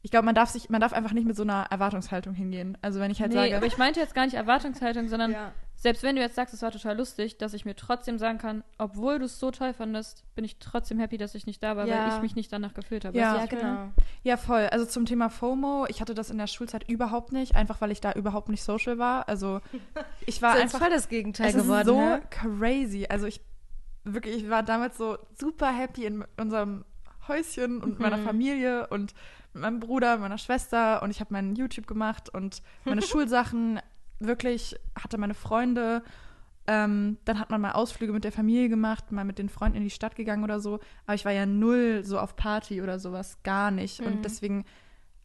ich 0.02 0.10
glaube, 0.10 0.24
man 0.24 0.34
darf 0.34 0.48
sich, 0.50 0.70
man 0.70 0.80
darf 0.80 0.92
einfach 0.92 1.12
nicht 1.12 1.26
mit 1.26 1.36
so 1.36 1.42
einer 1.42 1.66
Erwartungshaltung 1.70 2.32
hingehen. 2.34 2.78
Also 2.80 3.00
wenn 3.00 3.10
ich 3.10 3.20
halt 3.20 3.32
nee, 3.32 3.36
sage, 3.36 3.56
aber 3.56 3.66
ich 3.66 3.76
meinte 3.78 4.00
jetzt 4.00 4.14
gar 4.14 4.24
nicht 4.24 4.34
Erwartungshaltung, 4.34 5.08
sondern 5.08 5.32
Ja. 5.32 5.52
selbst 5.74 6.02
wenn 6.02 6.16
du 6.16 6.22
jetzt 6.22 6.36
sagst, 6.36 6.54
es 6.54 6.62
war 6.62 6.70
total 6.70 6.96
lustig, 6.96 7.36
dass 7.36 7.52
ich 7.52 7.66
mir 7.66 7.76
trotzdem 7.76 8.16
sagen 8.18 8.38
kann, 8.38 8.64
obwohl 8.78 9.18
du 9.18 9.26
es 9.26 9.38
so 9.38 9.50
toll 9.50 9.74
fandest, 9.74 10.24
bin 10.34 10.44
ich 10.44 10.58
trotzdem 10.58 10.98
happy, 10.98 11.18
dass 11.18 11.34
ich 11.34 11.44
nicht 11.46 11.62
da 11.62 11.76
war, 11.76 11.86
Ja. 11.86 12.06
weil 12.08 12.14
ich 12.16 12.22
mich 12.22 12.34
nicht 12.34 12.50
danach 12.50 12.72
gefühlt 12.72 13.04
habe. 13.04 13.18
Ja. 13.18 13.36
Ja, 13.36 13.44
genau. 13.46 13.90
Ja, 14.22 14.38
voll. 14.38 14.68
Also 14.72 14.86
zum 14.86 15.04
Thema 15.04 15.28
FOMO, 15.28 15.84
ich 15.90 16.00
hatte 16.00 16.14
das 16.14 16.30
in 16.30 16.38
der 16.38 16.46
Schulzeit 16.46 16.88
überhaupt 16.88 17.32
nicht, 17.32 17.54
einfach 17.54 17.82
weil 17.82 17.90
ich 17.90 18.00
da 18.00 18.12
überhaupt 18.12 18.48
nicht 18.48 18.62
social 18.62 18.96
war. 18.98 19.28
Also 19.28 19.60
ich 20.26 20.40
war 20.40 20.54
Das 20.54 20.58
ist 20.60 20.74
einfach 20.74 20.78
voll 20.86 20.90
das 20.96 21.08
Gegenteil 21.10 21.48
es 21.50 21.56
ist 21.56 21.62
geworden. 21.64 21.86
so 21.86 22.00
ne? 22.00 22.22
crazy. 22.30 23.06
Also 23.08 23.26
ich 23.26 23.42
wirklich, 24.04 24.44
ich 24.44 24.48
war 24.48 24.62
damals 24.62 24.96
so 24.96 25.18
super 25.38 25.70
happy 25.76 26.06
in 26.06 26.24
unserem 26.38 26.86
Häuschen 27.28 27.82
und 27.82 28.00
meiner 28.00 28.16
Mhm. 28.16 28.24
Familie 28.24 28.86
und 28.88 29.12
mit 29.52 29.62
meinem 29.62 29.80
Bruder, 29.80 30.18
meiner 30.18 30.38
Schwester 30.38 31.02
und 31.02 31.10
ich 31.10 31.20
habe 31.20 31.32
meinen 31.32 31.56
YouTube 31.56 31.86
gemacht 31.86 32.28
und 32.28 32.62
meine 32.84 33.02
Schulsachen 33.02 33.80
wirklich 34.18 34.76
hatte 34.94 35.18
meine 35.18 35.34
Freunde. 35.34 36.02
Ähm, 36.66 37.16
dann 37.24 37.40
hat 37.40 37.50
man 37.50 37.60
mal 37.60 37.72
Ausflüge 37.72 38.12
mit 38.12 38.22
der 38.22 38.32
Familie 38.32 38.68
gemacht, 38.68 39.10
mal 39.12 39.24
mit 39.24 39.38
den 39.38 39.48
Freunden 39.48 39.78
in 39.78 39.82
die 39.82 39.90
Stadt 39.90 40.14
gegangen 40.14 40.44
oder 40.44 40.60
so. 40.60 40.78
Aber 41.06 41.14
ich 41.14 41.24
war 41.24 41.32
ja 41.32 41.46
null 41.46 42.02
so 42.04 42.18
auf 42.18 42.36
Party 42.36 42.82
oder 42.82 42.98
sowas, 42.98 43.38
gar 43.42 43.70
nicht. 43.70 44.00
Mhm. 44.00 44.06
Und 44.06 44.24
deswegen 44.24 44.64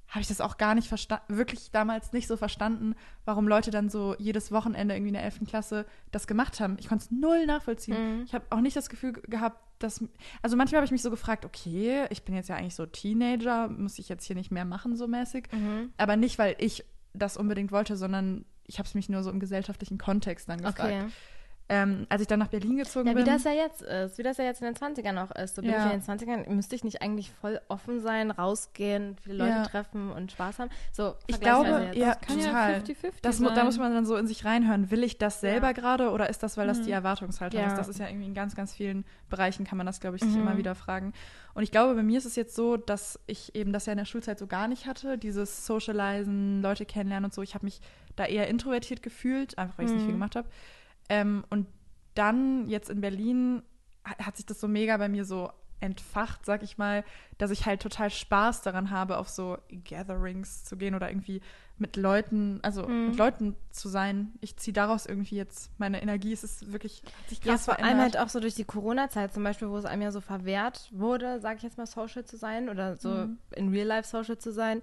habe 0.07 0.21
ich 0.21 0.27
das 0.27 0.41
auch 0.41 0.57
gar 0.57 0.75
nicht 0.75 0.87
verstanden, 0.87 1.37
wirklich 1.37 1.71
damals 1.71 2.13
nicht 2.13 2.27
so 2.27 2.37
verstanden, 2.37 2.95
warum 3.25 3.47
Leute 3.47 3.71
dann 3.71 3.89
so 3.89 4.15
jedes 4.17 4.51
Wochenende 4.51 4.95
irgendwie 4.95 5.09
in 5.09 5.15
der 5.15 5.23
11. 5.23 5.41
Klasse 5.47 5.85
das 6.11 6.27
gemacht 6.27 6.59
haben. 6.59 6.77
Ich 6.79 6.87
konnte 6.87 7.05
es 7.05 7.11
null 7.11 7.45
nachvollziehen. 7.45 8.17
Mhm. 8.17 8.23
Ich 8.23 8.33
habe 8.33 8.45
auch 8.51 8.61
nicht 8.61 8.75
das 8.75 8.89
Gefühl 8.89 9.13
gehabt, 9.13 9.59
dass. 9.79 10.03
Also 10.41 10.55
manchmal 10.55 10.77
habe 10.77 10.85
ich 10.85 10.91
mich 10.91 11.01
so 11.01 11.09
gefragt, 11.09 11.45
okay, 11.45 12.05
ich 12.09 12.23
bin 12.23 12.35
jetzt 12.35 12.49
ja 12.49 12.55
eigentlich 12.55 12.75
so 12.75 12.85
Teenager, 12.85 13.67
muss 13.67 13.99
ich 13.99 14.07
jetzt 14.09 14.25
hier 14.25 14.35
nicht 14.35 14.51
mehr 14.51 14.65
machen, 14.65 14.95
so 14.95 15.07
mäßig. 15.07 15.47
Mhm. 15.51 15.91
Aber 15.97 16.15
nicht, 16.15 16.37
weil 16.37 16.55
ich 16.59 16.85
das 17.13 17.37
unbedingt 17.37 17.71
wollte, 17.71 17.97
sondern 17.97 18.45
ich 18.67 18.79
habe 18.79 18.87
es 18.87 18.95
mich 18.95 19.09
nur 19.09 19.23
so 19.23 19.29
im 19.29 19.39
gesellschaftlichen 19.39 19.97
Kontext 19.97 20.49
dann 20.49 20.61
gefragt. 20.61 20.79
Okay. 20.79 21.05
Ähm, 21.67 22.05
als 22.09 22.21
ich 22.21 22.27
dann 22.27 22.37
nach 22.37 22.49
Berlin 22.49 22.77
gezogen 22.77 23.07
Ja, 23.07 23.13
wie 23.13 23.23
bin. 23.23 23.25
das 23.25 23.43
ja 23.43 23.51
jetzt 23.51 23.81
ist, 23.81 24.19
wie 24.19 24.23
das 24.23 24.37
ja 24.37 24.43
jetzt 24.43 24.61
in 24.61 24.67
den 24.67 24.75
20ern 24.75 25.17
auch 25.23 25.31
ist. 25.31 25.55
So 25.55 25.63
bin 25.63 25.71
Ja. 25.71 25.77
ich 25.77 25.83
ja 25.85 25.91
in 25.93 25.99
den 25.99 26.03
20ern, 26.03 26.47
müsste 26.53 26.75
ich 26.75 26.83
nicht 26.83 27.01
eigentlich 27.01 27.31
voll 27.31 27.59
offen 27.69 28.01
sein, 28.01 28.29
rausgehen, 28.29 29.17
viele 29.23 29.37
Leute 29.37 29.49
Ja. 29.49 29.63
treffen 29.63 30.11
und 30.11 30.31
Spaß 30.31 30.59
haben? 30.59 30.69
So, 30.91 31.15
Ich 31.25 31.39
glaube, 31.39 31.85
jetzt. 31.87 31.95
ja, 31.97 32.13
Kann 32.13 32.37
total. 32.39 32.71
ja 32.73 32.77
50-50 32.77 33.13
Das, 33.23 33.39
mu- 33.39 33.47
sein. 33.47 33.55
da 33.55 33.63
muss 33.63 33.79
man 33.79 33.91
dann 33.95 34.05
so 34.05 34.15
in 34.15 34.27
sich 34.27 34.45
reinhören. 34.45 34.91
Will 34.91 35.03
ich 35.03 35.17
das 35.17 35.39
selber 35.41 35.67
Ja. 35.67 35.71
gerade 35.73 36.11
oder 36.11 36.29
ist 36.29 36.43
das, 36.43 36.55
weil 36.55 36.67
das 36.67 36.81
die 36.81 36.89
Mhm. 36.89 36.93
Erwartungshaltung 36.97 37.59
Ja. 37.59 37.65
ist? 37.67 37.77
Das 37.79 37.87
ist 37.87 37.99
ja 37.99 38.07
irgendwie 38.09 38.27
in 38.27 38.35
ganz, 38.35 38.55
ganz 38.55 38.71
vielen 38.71 39.03
Bereichen 39.31 39.65
kann 39.65 39.79
man 39.79 39.87
das, 39.87 39.99
glaube 39.99 40.17
ich, 40.17 40.21
sich 40.21 40.33
Mhm. 40.35 40.41
immer 40.41 40.57
wieder 40.57 40.75
fragen. 40.75 41.13
Und 41.55 41.63
ich 41.63 41.71
glaube, 41.71 41.95
bei 41.95 42.03
mir 42.03 42.19
ist 42.19 42.25
es 42.25 42.35
jetzt 42.35 42.53
so, 42.53 42.77
dass 42.77 43.19
ich 43.25 43.55
eben 43.55 43.73
das 43.73 43.87
ja 43.87 43.93
in 43.93 43.97
der 43.97 44.05
Schulzeit 44.05 44.37
so 44.37 44.45
gar 44.45 44.67
nicht 44.67 44.85
hatte, 44.85 45.17
dieses 45.17 45.65
Socializen, 45.65 46.61
Leute 46.61 46.85
kennenlernen 46.85 47.25
und 47.25 47.33
so. 47.33 47.41
Ich 47.41 47.55
habe 47.55 47.65
mich 47.65 47.81
da 48.15 48.25
eher 48.25 48.47
introvertiert 48.49 49.01
gefühlt, 49.01 49.57
einfach 49.57 49.79
weil 49.79 49.85
ich 49.85 49.89
es 49.91 49.95
nicht 49.95 50.03
viel 50.05 50.11
Mhm. 50.13 50.17
gemacht 50.19 50.35
habe. 50.35 50.47
Ähm, 51.09 51.43
und 51.49 51.67
dann 52.13 52.67
jetzt 52.67 52.89
in 52.89 53.01
Berlin 53.01 53.61
ha- 54.05 54.25
hat 54.25 54.37
sich 54.37 54.45
das 54.45 54.59
so 54.59 54.67
mega 54.67 54.97
bei 54.97 55.09
mir 55.09 55.25
so 55.25 55.51
entfacht, 55.81 56.45
sag 56.45 56.63
ich 56.63 56.77
mal, 56.77 57.03
dass 57.37 57.51
ich 57.51 57.65
halt 57.65 57.81
total 57.81 58.09
Spaß 58.09 58.61
daran 58.61 58.89
habe, 58.91 59.17
auf 59.17 59.27
so 59.27 59.57
Gatherings 59.83 60.63
zu 60.63 60.77
gehen 60.77 60.95
oder 60.95 61.09
irgendwie 61.09 61.41
mit 61.77 61.97
Leuten, 61.97 62.59
also 62.63 62.87
Mhm. 62.87 63.07
mit 63.07 63.17
Leuten 63.17 63.55
zu 63.71 63.89
sein. 63.89 64.31
Ich 64.39 64.55
ziehe 64.55 64.73
daraus 64.73 65.05
irgendwie 65.05 65.35
jetzt 65.35 65.69
meine 65.77 66.01
Energie. 66.01 66.31
Es 66.31 66.45
ist 66.45 66.71
wirklich, 66.71 67.03
hat 67.19 67.29
sich 67.29 67.43
Ja, 67.43 67.51
krass 67.53 67.65
vor 67.65 67.77
allem 67.83 67.97
halt 67.97 68.17
auch 68.17 68.29
so 68.29 68.39
durch 68.39 68.55
die 68.55 68.63
Corona-Zeit 68.63 69.33
zum 69.33 69.43
Beispiel, 69.43 69.69
wo 69.69 69.77
es 69.77 69.83
einem 69.85 70.01
ja 70.01 70.11
so 70.13 70.21
verwehrt 70.21 70.89
wurde, 70.93 71.41
sage 71.41 71.57
ich 71.57 71.63
jetzt 71.63 71.77
mal, 71.77 71.85
social 71.85 72.23
zu 72.23 72.37
sein 72.37 72.69
oder 72.69 72.95
so 72.95 73.09
Mhm. 73.09 73.37
in 73.53 73.69
Real 73.69 73.85
Life 73.87 74.07
social 74.07 74.37
zu 74.37 74.53
sein. 74.53 74.81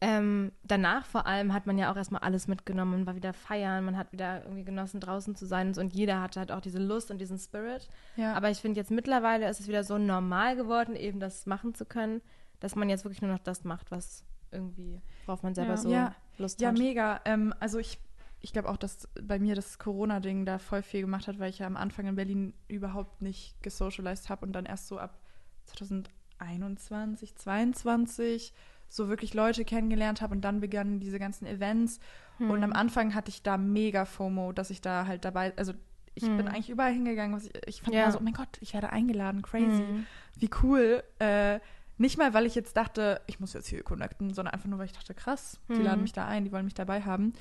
Ähm, 0.00 0.52
danach 0.64 1.06
vor 1.06 1.26
allem 1.26 1.54
hat 1.54 1.66
man 1.66 1.78
ja 1.78 1.90
auch 1.90 1.96
erstmal 1.96 2.20
alles 2.22 2.46
mitgenommen, 2.46 2.90
man 2.92 3.06
war 3.06 3.14
wieder 3.16 3.32
feiern, 3.32 3.84
man 3.84 3.96
hat 3.96 4.12
wieder 4.12 4.42
irgendwie 4.42 4.64
genossen, 4.64 5.00
draußen 5.00 5.34
zu 5.34 5.46
sein 5.46 5.68
und, 5.68 5.74
so, 5.74 5.80
und 5.80 5.94
jeder 5.94 6.20
hatte 6.20 6.40
halt 6.40 6.52
auch 6.52 6.60
diese 6.60 6.78
Lust 6.78 7.10
und 7.10 7.18
diesen 7.18 7.38
Spirit. 7.38 7.88
ja. 8.16 8.34
Aber 8.34 8.50
ich 8.50 8.58
finde 8.58 8.78
jetzt 8.80 8.90
mittlerweile 8.90 9.48
ist 9.48 9.60
es 9.60 9.68
wieder 9.68 9.82
so 9.84 9.96
normal 9.96 10.56
geworden, 10.56 10.94
eben 10.96 11.20
das 11.20 11.46
machen 11.46 11.74
zu 11.74 11.86
können, 11.86 12.20
dass 12.60 12.74
man 12.74 12.90
jetzt 12.90 13.04
wirklich 13.04 13.22
nur 13.22 13.30
noch 13.30 13.38
das 13.38 13.64
macht, 13.64 13.90
was 13.90 14.24
irgendwie, 14.50 15.00
worauf 15.26 15.42
man 15.42 15.54
selber 15.54 15.72
Ja. 15.72 15.76
so 15.78 15.88
Ja. 15.90 16.14
Lust 16.38 16.60
Ja, 16.60 16.68
hat. 16.68 16.78
mega. 16.78 17.20
Ähm, 17.24 17.54
also 17.60 17.78
ich, 17.78 17.98
ich 18.40 18.52
glaube 18.52 18.68
auch, 18.68 18.76
dass 18.76 19.08
bei 19.22 19.38
mir 19.38 19.54
das 19.54 19.78
Corona-Ding 19.78 20.44
da 20.44 20.58
voll 20.58 20.82
viel 20.82 21.00
gemacht 21.00 21.28
hat, 21.28 21.38
weil 21.38 21.48
ich 21.50 21.60
ja 21.60 21.66
am 21.66 21.76
Anfang 21.76 22.06
in 22.06 22.14
Berlin 22.16 22.52
überhaupt 22.68 23.22
nicht 23.22 23.62
gesocialized 23.62 24.28
habe 24.28 24.44
und 24.44 24.52
dann 24.52 24.66
erst 24.66 24.88
so 24.88 24.98
ab 24.98 25.18
2021, 25.64 27.34
22 27.36 28.52
so 28.88 29.08
wirklich 29.08 29.34
Leute 29.34 29.64
kennengelernt 29.64 30.20
habe 30.20 30.34
und 30.34 30.40
dann 30.42 30.60
begannen 30.60 31.00
diese 31.00 31.18
ganzen 31.18 31.46
Events. 31.46 31.98
Und 32.38 32.62
am 32.62 32.70
Hm. 32.70 32.72
Anfang 32.72 33.14
hatte 33.14 33.28
ich 33.30 33.42
da 33.42 33.56
mega 33.56 34.04
FOMO, 34.04 34.52
dass 34.52 34.70
ich 34.70 34.80
da 34.80 35.06
halt 35.06 35.24
dabei, 35.24 35.52
also 35.56 35.72
ich 36.16 36.24
bin 36.24 36.46
Hm. 36.46 36.48
eigentlich 36.48 36.70
überall 36.70 36.92
hingegangen. 36.92 37.34
Was 37.36 37.46
ich, 37.46 37.52
ich 37.66 37.82
fand 37.82 37.94
Ja. 37.94 38.02
immer 38.02 38.12
so, 38.12 38.18
oh 38.18 38.22
mein 38.22 38.32
Gott, 38.34 38.58
ich 38.60 38.74
werde 38.74 38.90
eingeladen, 38.90 39.42
crazy 39.42 39.82
Mhm. 39.82 40.06
wie 40.36 40.50
cool. 40.62 41.02
Äh, 41.20 41.60
nicht 41.96 42.18
mal, 42.18 42.34
weil 42.34 42.44
ich 42.46 42.54
jetzt 42.56 42.76
dachte, 42.76 43.20
ich 43.28 43.38
muss 43.40 43.52
jetzt 43.52 43.68
hier 43.68 43.82
connecten, 43.84 44.34
sondern 44.34 44.52
einfach 44.54 44.68
nur, 44.68 44.78
weil 44.80 44.86
ich 44.86 44.92
dachte, 44.92 45.14
krass, 45.14 45.60
die 45.68 45.74
Mhm. 45.74 45.82
laden 45.84 46.02
mich 46.02 46.12
da 46.12 46.26
ein, 46.26 46.44
die 46.44 46.50
wollen 46.52 46.64
mich 46.64 46.74
dabei 46.74 47.02
haben. 47.02 47.32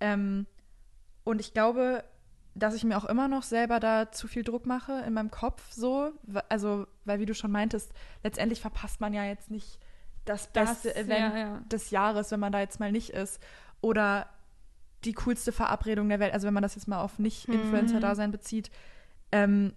Ähm, 0.00 0.46
und 1.24 1.40
ich 1.40 1.52
glaube, 1.54 2.04
dass 2.54 2.74
ich 2.74 2.84
mir 2.84 2.96
auch 2.96 3.04
immer 3.06 3.28
noch 3.28 3.42
selber 3.42 3.80
da 3.80 4.10
zu 4.12 4.28
viel 4.28 4.42
Druck 4.44 4.66
mache 4.66 5.02
in 5.06 5.12
meinem 5.14 5.30
Kopf 5.30 5.72
so. 5.72 6.12
Also, 6.48 6.86
weil 7.04 7.20
wie 7.20 7.26
du 7.26 7.34
schon 7.34 7.50
meintest, 7.52 7.92
letztendlich 8.22 8.60
verpasst 8.60 9.00
man 9.00 9.12
ja 9.12 9.24
jetzt 9.24 9.50
nicht 9.50 9.78
das 10.26 10.48
beste 10.48 10.88
Das- 10.88 10.96
Event 10.98 11.34
ja, 11.34 11.38
ja. 11.38 11.60
des 11.72 11.90
Jahres, 11.90 12.30
wenn 12.30 12.40
man 12.40 12.52
da 12.52 12.60
jetzt 12.60 12.78
mal 12.78 12.92
nicht 12.92 13.10
ist. 13.10 13.40
Oder 13.80 14.28
die 15.04 15.12
coolste 15.14 15.52
Verabredung 15.52 16.08
der 16.08 16.20
Welt. 16.20 16.34
Also 16.34 16.46
wenn 16.46 16.54
man 16.54 16.62
das 16.62 16.74
jetzt 16.74 16.88
mal 16.88 17.00
auf 17.00 17.18
Nicht-Influencer-Dasein 17.18 18.30
bezieht. 18.30 18.70
Ähm, 19.32 19.72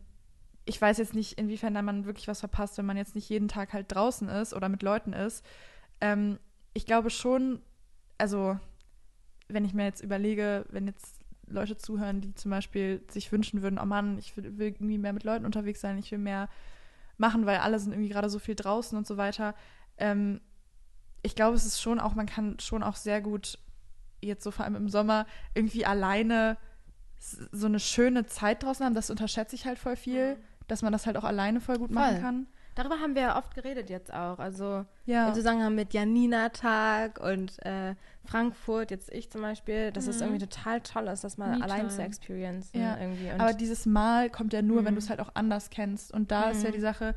ich 0.66 0.80
weiß 0.82 0.98
jetzt 0.98 1.16
nicht, 1.16 1.40
inwiefern 1.40 1.74
da 1.74 1.82
man 1.82 2.06
wirklich 2.06 2.28
was 2.28 2.40
verpasst, 2.42 2.78
wenn 2.78 2.86
man 2.86 2.98
jetzt 2.98 3.16
nicht 3.16 3.30
jeden 3.30 3.48
Tag 3.48 3.74
halt 3.74 3.86
draußen 3.90 4.28
ist 4.30 4.54
oder 4.54 4.70
mit 4.70 4.84
Leuten 4.84 5.14
ist. 5.14 5.44
Ähm, 6.02 6.38
ich 6.74 6.86
glaube 6.86 7.10
schon, 7.10 7.62
also 8.18 8.60
wenn 9.48 9.66
ich 9.66 9.74
mir 9.74 9.86
jetzt 9.86 10.02
überlege, 10.02 10.66
wenn 10.70 10.86
jetzt 10.88 11.16
Leute 11.48 11.78
zuhören, 11.78 12.22
die 12.22 12.36
zum 12.36 12.52
Beispiel 12.52 13.02
sich 13.10 13.32
wünschen 13.32 13.64
würden, 13.64 13.80
oh 13.82 13.86
Mann, 13.86 14.20
ich 14.20 14.38
will, 14.38 14.58
will 14.58 14.68
irgendwie 14.68 15.00
mehr 15.00 15.14
mit 15.14 15.24
Leuten 15.24 15.46
unterwegs 15.46 15.82
sein, 15.82 15.98
ich 15.98 16.12
will 16.12 16.20
mehr 16.20 16.48
machen, 17.18 17.46
weil 17.48 17.58
alle 17.58 17.80
sind 17.80 17.92
irgendwie 17.92 18.10
gerade 18.10 18.30
so 18.30 18.38
viel 18.40 18.56
draußen 18.56 18.96
und 18.98 19.08
so 19.08 19.18
weiter. 19.18 19.56
Ähm, 20.00 20.42
ich 21.22 21.36
glaube, 21.36 21.56
es 21.56 21.66
ist 21.66 21.82
schon 21.82 22.00
auch, 22.00 22.16
man 22.16 22.26
kann 22.26 22.58
schon 22.60 22.82
auch 22.84 22.96
sehr 22.96 23.22
gut, 23.22 23.60
jetzt 24.22 24.44
so 24.44 24.52
vor 24.52 24.66
allem 24.66 24.76
im 24.76 24.90
Sommer, 24.90 25.26
irgendwie 25.54 25.86
alleine 25.86 26.58
so 27.20 27.68
eine 27.68 27.80
schöne 27.80 28.26
Zeit 28.26 28.64
draußen 28.64 28.86
haben. 28.86 28.96
Das 28.96 29.10
unterschätze 29.10 29.56
ich 29.56 29.66
halt 29.66 29.78
voll 29.78 29.96
viel, 29.98 30.38
dass 30.68 30.82
man 30.82 30.94
das 30.94 31.06
halt 31.06 31.18
auch 31.18 31.24
alleine 31.26 31.60
voll 31.60 31.78
gut 31.78 31.92
machen 31.92 32.14
Voll. 32.14 32.22
kann. 32.22 32.48
Darüber 32.76 33.00
haben 33.00 33.14
wir 33.16 33.24
ja 33.24 33.38
oft 33.38 33.54
geredet 33.56 33.90
jetzt 33.90 34.14
auch. 34.14 34.40
Also 34.40 34.86
Ja. 35.06 35.28
im 35.28 35.34
Zusammenhang 35.34 35.76
mit 35.76 35.94
Janina-Tag 35.94 37.20
und 37.20 37.60
äh, 37.66 37.96
Frankfurt, 38.24 38.92
jetzt 38.92 39.12
ich 39.12 39.30
zum 39.30 39.42
Beispiel, 39.42 39.92
dass 39.92 40.08
es 40.08 40.18
Mhm. 40.18 40.22
irgendwie 40.24 40.46
total 40.48 40.80
toll 40.82 41.08
ist, 41.08 41.24
das 41.26 41.38
mal 41.38 41.62
allein 41.62 41.90
zu 41.90 42.02
experiencen 42.02 42.80
Ja, 42.80 42.98
irgendwie. 42.98 43.32
Und 43.32 43.42
Aber 43.42 43.54
dieses 43.54 43.86
Mal 43.86 44.30
kommt 44.30 44.54
ja 44.54 44.62
nur, 44.62 44.86
wenn 44.86 44.94
Mhm. 44.94 44.98
du 44.98 45.00
es 45.00 45.10
halt 45.10 45.20
auch 45.20 45.32
anders 45.34 45.70
kennst. 45.70 46.14
Und 46.14 46.32
da 46.32 46.52
ist 46.52 46.64
ja 46.64 46.70
Mhm. 46.70 46.74
die 46.76 46.80
Sache, 46.80 47.16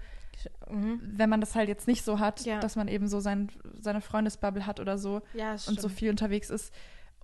mhm. 0.71 1.01
wenn 1.03 1.29
man 1.31 1.41
das 1.41 1.55
halt 1.55 1.69
jetzt 1.69 1.87
nicht 1.89 2.05
so 2.05 2.19
hat, 2.19 2.45
Ja. 2.45 2.61
dass 2.61 2.77
man 2.77 2.89
eben 2.89 3.09
so 3.09 3.21
sein, 3.21 3.51
seine 3.81 4.01
Freundesbubble 4.01 4.67
hat 4.67 4.81
oder 4.81 4.99
so 4.99 5.23
ja, 5.35 5.53
und 5.53 5.81
so 5.81 5.89
viel 5.89 6.11
unterwegs 6.11 6.51
ist. 6.51 6.73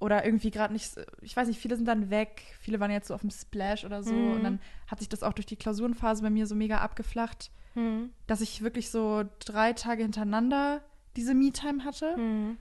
Oder 0.01 0.25
irgendwie 0.25 0.53
gerade 0.53 0.73
nicht, 0.73 0.93
ich 1.23 1.37
weiß 1.37 1.49
nicht, 1.49 1.59
viele 1.61 1.75
sind 1.77 1.87
dann 1.87 2.09
weg, 2.09 2.43
viele 2.61 2.79
waren 2.79 2.91
jetzt 2.93 3.09
so 3.09 3.15
auf 3.15 3.21
dem 3.23 3.31
Splash 3.31 3.85
oder 3.85 4.03
so. 4.05 4.13
Mhm. 4.13 4.31
Und 4.33 4.45
dann 4.45 4.61
hat 4.87 5.01
sich 5.01 5.09
das 5.09 5.25
auch 5.25 5.33
durch 5.33 5.47
die 5.47 5.57
Klausurenphase 5.57 6.23
bei 6.23 6.31
mir 6.31 6.47
so 6.47 6.55
mega 6.55 6.79
abgeflacht, 6.79 7.51
Mhm. 7.75 8.11
dass 8.29 8.41
ich 8.41 8.63
wirklich 8.63 8.91
so 8.91 9.25
drei 9.41 9.73
Tage 9.73 10.03
hintereinander 10.03 10.83
diese 11.17 11.35
Me-Time 11.35 11.85
hatte. 11.85 12.17
Mhm. 12.17 12.59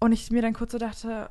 Und 0.00 0.12
ich 0.12 0.30
mir 0.30 0.40
dann 0.42 0.54
kurz 0.54 0.72
so 0.72 0.78
dachte, 0.78 1.30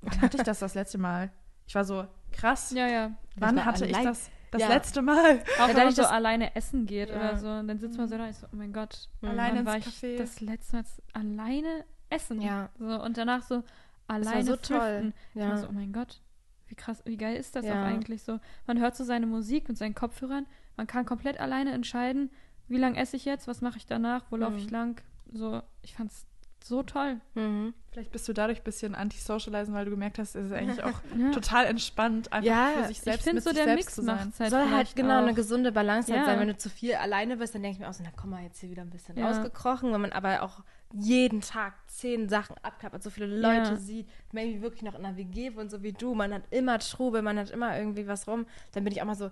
wann 0.00 0.20
hatte 0.22 0.38
ich 0.38 0.42
das 0.44 0.60
das 0.60 0.74
letzte 0.74 0.96
Mal? 0.98 1.30
Ich 1.66 1.74
war 1.74 1.84
so, 1.84 2.06
krass, 2.32 2.70
Ja, 2.74 2.86
ja. 2.86 3.10
wann 3.36 3.64
hatte 3.64 3.84
ich 3.84 3.94
allein- 3.94 4.06
das 4.06 4.30
das 4.50 4.62
Ja. 4.62 4.68
letzte 4.68 5.02
Mal? 5.02 5.40
Auch 5.60 5.68
Ja, 5.68 5.76
wenn 5.76 5.84
man 5.84 5.92
so 5.94 6.04
alleine 6.04 6.54
essen 6.56 6.86
geht 6.86 7.10
Ja. 7.10 7.16
oder 7.16 7.38
so. 7.38 7.48
Und 7.48 7.68
dann 7.68 7.78
sitzt 7.78 7.98
man 7.98 8.08
so 8.08 8.16
da 8.16 8.24
und 8.24 8.30
ich 8.30 8.36
so, 8.36 8.46
oh 8.52 8.56
mein 8.56 8.72
Gott. 8.72 9.08
Mhm. 9.20 9.28
Alleine 9.30 9.64
war 9.66 9.76
ich 9.78 9.86
Café. 9.86 10.16
das 10.18 10.40
letzte 10.40 10.76
Mal 10.76 10.84
alleine 11.12 11.84
essen? 12.10 12.40
Ja. 12.40 12.68
So, 12.78 13.02
und 13.02 13.16
danach 13.18 13.42
so 13.42 13.62
alleine 14.08 14.44
so 14.44 14.56
toll. 14.56 15.12
Ich 15.34 15.40
war 15.40 15.48
Ja. 15.48 15.56
so, 15.58 15.68
oh 15.68 15.72
mein 15.72 15.92
Gott, 15.92 16.20
wie 16.68 16.74
krass, 16.74 17.02
wie 17.04 17.16
geil 17.16 17.36
ist 17.36 17.56
das 17.56 17.64
Ja. 17.64 17.82
auch 17.82 17.86
eigentlich 17.86 18.22
so? 18.22 18.38
Man 18.66 18.80
hört 18.80 18.96
so 18.96 19.04
seine 19.04 19.26
Musik 19.26 19.68
mit 19.68 19.76
seinen 19.78 19.94
Kopfhörern, 19.94 20.46
man 20.76 20.86
kann 20.86 21.04
komplett 21.06 21.40
alleine 21.40 21.72
entscheiden, 21.72 22.30
wie 22.68 22.78
lange 22.78 22.98
esse 22.98 23.16
ich 23.16 23.24
jetzt, 23.24 23.46
was 23.48 23.60
mache 23.60 23.78
ich 23.78 23.86
danach, 23.86 24.24
wo 24.30 24.36
laufe 24.36 24.56
ich 24.56 24.66
Mhm. 24.66 24.72
lang. 24.72 25.00
So, 25.32 25.62
ich 25.82 25.94
fand's 25.94 26.26
so 26.68 26.82
toll. 26.82 27.20
Mhm. 27.34 27.74
Vielleicht 27.92 28.12
bist 28.12 28.28
du 28.28 28.32
dadurch 28.34 28.58
ein 28.58 28.64
bisschen 28.64 28.94
anti-socializen, 28.94 29.72
weil 29.74 29.84
du 29.86 29.90
gemerkt 29.90 30.18
hast, 30.18 30.34
es 30.34 30.46
ist 30.46 30.52
eigentlich 30.52 30.82
auch 30.82 31.00
Ja. 31.18 31.30
total 31.30 31.64
entspannt, 31.66 32.32
einfach 32.32 32.46
Ja, 32.46 32.72
für 32.76 32.88
sich 32.88 32.98
ich 32.98 33.02
selbst 33.02 33.22
finde 33.24 33.36
mit 33.36 33.44
so 33.44 33.50
sich 33.50 33.56
der 33.56 33.64
selbst 33.64 33.84
Mix 33.86 33.94
zu 33.94 34.02
sein. 34.02 34.32
halt 34.38 34.50
Soll 34.50 34.70
halt 34.70 34.96
genau 34.96 35.18
eine 35.18 35.30
auch. 35.30 35.34
gesunde 35.34 35.72
Balance 35.72 36.12
halt 36.12 36.20
Ja. 36.22 36.26
sein. 36.26 36.40
Wenn 36.40 36.48
du 36.48 36.56
zu 36.56 36.68
viel 36.68 36.94
alleine 36.94 37.36
bist, 37.38 37.54
dann 37.54 37.62
denke 37.62 37.76
ich 37.76 37.80
mir 37.80 37.88
auch 37.88 37.94
so, 37.94 38.02
na 38.04 38.10
komm 38.14 38.30
mal 38.30 38.42
jetzt 38.42 38.60
hier 38.60 38.70
wieder 38.70 38.82
ein 38.82 38.90
bisschen 38.90 39.16
Ja. 39.16 39.26
rausgekrochen. 39.28 39.92
Wenn 39.92 40.00
man 40.02 40.12
aber 40.12 40.42
auch 40.42 40.60
jeden 40.92 41.40
Tag 41.40 41.74
zehn 41.88 42.28
Sachen 42.28 42.56
abklappert, 42.62 43.02
so 43.02 43.10
viele 43.10 43.26
Leute 43.26 43.70
Ja. 43.72 43.76
sieht, 43.76 44.08
maybe 44.32 44.60
wirklich 44.62 44.82
noch 44.82 44.94
in 44.94 45.04
einer 45.04 45.16
WG 45.16 45.56
wohnt, 45.56 45.70
so 45.70 45.82
wie 45.82 45.92
du, 45.92 46.14
man 46.14 46.32
hat 46.34 46.42
immer 46.50 46.78
Trubel, 46.78 47.22
man 47.22 47.38
hat 47.38 47.50
immer 47.50 47.76
irgendwie 47.78 48.06
was 48.06 48.28
rum, 48.28 48.46
dann 48.72 48.84
bin 48.84 48.92
ich 48.92 49.00
auch 49.02 49.06
mal 49.06 49.14
so, 49.16 49.30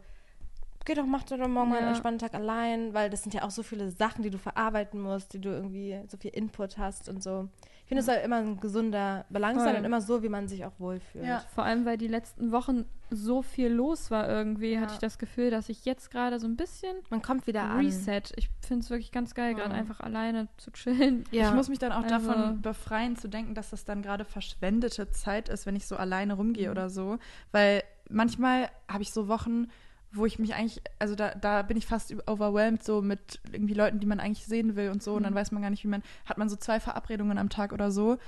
geh 0.84 0.94
doch, 0.94 1.06
mach 1.06 1.22
doch 1.24 1.38
morgen 1.38 1.70
mal 1.70 1.78
einen 1.78 1.88
entspannten 1.88 2.18
Tag 2.18 2.34
allein, 2.34 2.92
weil 2.94 3.10
das 3.10 3.22
sind 3.22 3.34
ja 3.34 3.42
auch 3.42 3.50
so 3.50 3.62
viele 3.62 3.90
Sachen, 3.90 4.22
die 4.22 4.30
du 4.30 4.38
verarbeiten 4.38 5.00
musst, 5.00 5.32
die 5.32 5.40
du 5.40 5.48
irgendwie 5.50 6.00
so 6.08 6.16
viel 6.16 6.30
Input 6.32 6.78
hast 6.78 7.08
und 7.08 7.22
so. 7.22 7.48
Ich 7.82 7.88
finde, 7.88 8.00
es 8.00 8.06
soll 8.06 8.16
immer 8.24 8.36
ein 8.36 8.60
gesunder 8.60 9.26
Balance 9.28 9.62
sein 9.62 9.76
und 9.76 9.84
immer 9.84 10.00
so, 10.00 10.22
wie 10.22 10.30
man 10.30 10.48
sich 10.48 10.64
auch 10.64 10.72
wohlfühlt. 10.78 11.26
Ja. 11.26 11.40
Vor 11.54 11.64
allem, 11.64 11.84
weil 11.84 11.98
die 11.98 12.08
letzten 12.08 12.50
Wochen 12.50 12.86
so 13.10 13.42
viel 13.42 13.68
los 13.68 14.10
war 14.10 14.26
irgendwie, 14.28 14.72
Ja. 14.72 14.80
hatte 14.80 14.94
ich 14.94 14.98
das 15.00 15.18
Gefühl, 15.18 15.50
dass 15.50 15.68
ich 15.68 15.84
jetzt 15.84 16.10
gerade 16.10 16.38
so 16.40 16.46
ein 16.46 16.56
bisschen 16.56 16.96
Man 17.10 17.20
kommt 17.20 17.46
wieder 17.46 17.62
an. 17.64 17.84
Reset. 17.84 18.22
Ich 18.36 18.48
finde 18.66 18.82
es 18.84 18.90
wirklich 18.90 19.12
ganz 19.12 19.34
geil, 19.34 19.54
gerade 19.54 19.74
Mhm. 19.74 19.80
einfach 19.80 20.00
alleine 20.00 20.48
zu 20.56 20.70
chillen. 20.72 21.24
Ja. 21.30 21.48
Ich 21.50 21.54
muss 21.54 21.68
mich 21.68 21.78
dann 21.78 21.92
auch 21.92 22.04
Also- 22.04 22.08
davon 22.28 22.62
befreien, 22.62 23.16
zu 23.16 23.28
denken, 23.28 23.54
dass 23.54 23.68
das 23.70 23.84
dann 23.84 24.00
gerade 24.00 24.24
verschwendete 24.24 25.10
Zeit 25.10 25.50
ist, 25.50 25.66
wenn 25.66 25.76
ich 25.76 25.86
so 25.86 25.96
alleine 25.96 26.34
rumgehe 26.34 26.70
oder 26.70 26.88
so. 26.88 27.18
Weil 27.52 27.82
manchmal 28.08 28.70
habe 28.88 29.02
ich 29.02 29.12
so 29.12 29.28
Wochen, 29.28 29.66
wo 30.14 30.26
ich 30.26 30.38
mich 30.38 30.54
eigentlich, 30.54 30.80
also 30.98 31.14
da, 31.14 31.34
da 31.34 31.62
bin 31.62 31.76
ich 31.76 31.86
fast 31.86 32.14
overwhelmed 32.28 32.82
so 32.84 33.02
mit 33.02 33.40
irgendwie 33.52 33.74
Leuten, 33.74 33.98
die 34.00 34.06
man 34.06 34.20
eigentlich 34.20 34.46
sehen 34.46 34.76
will 34.76 34.90
und 34.90 35.02
so. 35.02 35.14
Und 35.14 35.24
dann 35.24 35.32
Mhm. 35.32 35.36
weiß 35.38 35.52
man 35.52 35.62
gar 35.62 35.70
nicht, 35.70 35.84
wie 35.84 35.88
man, 35.88 36.02
hat 36.24 36.38
man 36.38 36.48
so 36.48 36.56
zwei 36.56 36.78
Verabredungen 36.80 37.38
am 37.38 37.48
Tag 37.48 37.72
oder 37.72 37.90
so. 37.90 38.18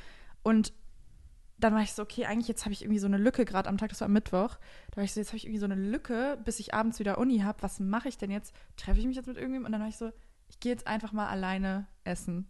Und 0.43 0.73
dann 1.59 1.75
war 1.75 1.81
ich 1.83 1.93
so, 1.95 2.03
okay, 2.03 2.27
eigentlich 2.27 2.49
jetzt 2.49 2.65
habe 2.65 2.73
ich 2.75 2.83
irgendwie 2.83 2.99
so 2.99 3.07
eine 3.07 3.17
Lücke 3.19 3.45
gerade 3.47 3.69
am 3.69 3.79
Tag, 3.79 3.89
das 3.89 4.01
war 4.01 4.07
am 4.07 4.13
Mittwoch. 4.13 4.59
Da 4.91 4.97
war 4.99 5.05
ich 5.05 5.15
so, 5.15 5.21
jetzt 5.21 5.29
habe 5.31 5.39
ich 5.39 5.45
irgendwie 5.47 5.61
so 5.61 5.65
eine 5.65 5.75
Lücke, 5.77 6.39
bis 6.45 6.61
ich 6.61 6.75
abends 6.75 6.99
wieder 6.99 7.19
Uni 7.19 7.39
habe. 7.39 7.63
Was 7.63 7.81
mache 7.81 8.09
ich 8.09 8.19
denn 8.19 8.31
jetzt? 8.31 8.55
Treffe 8.77 9.01
ich 9.01 9.07
mich 9.07 9.17
jetzt 9.17 9.27
mit 9.27 9.37
irgendjemandem? 9.37 9.67
Und 9.67 9.73
dann 9.73 9.81
war 9.81 9.89
ich 9.89 9.97
so, 9.97 10.13
ich 10.49 10.61
gehe 10.61 10.73
jetzt 10.73 10.87
einfach 10.87 11.13
mal 11.13 11.29
alleine 11.29 11.87
essen. 12.05 12.47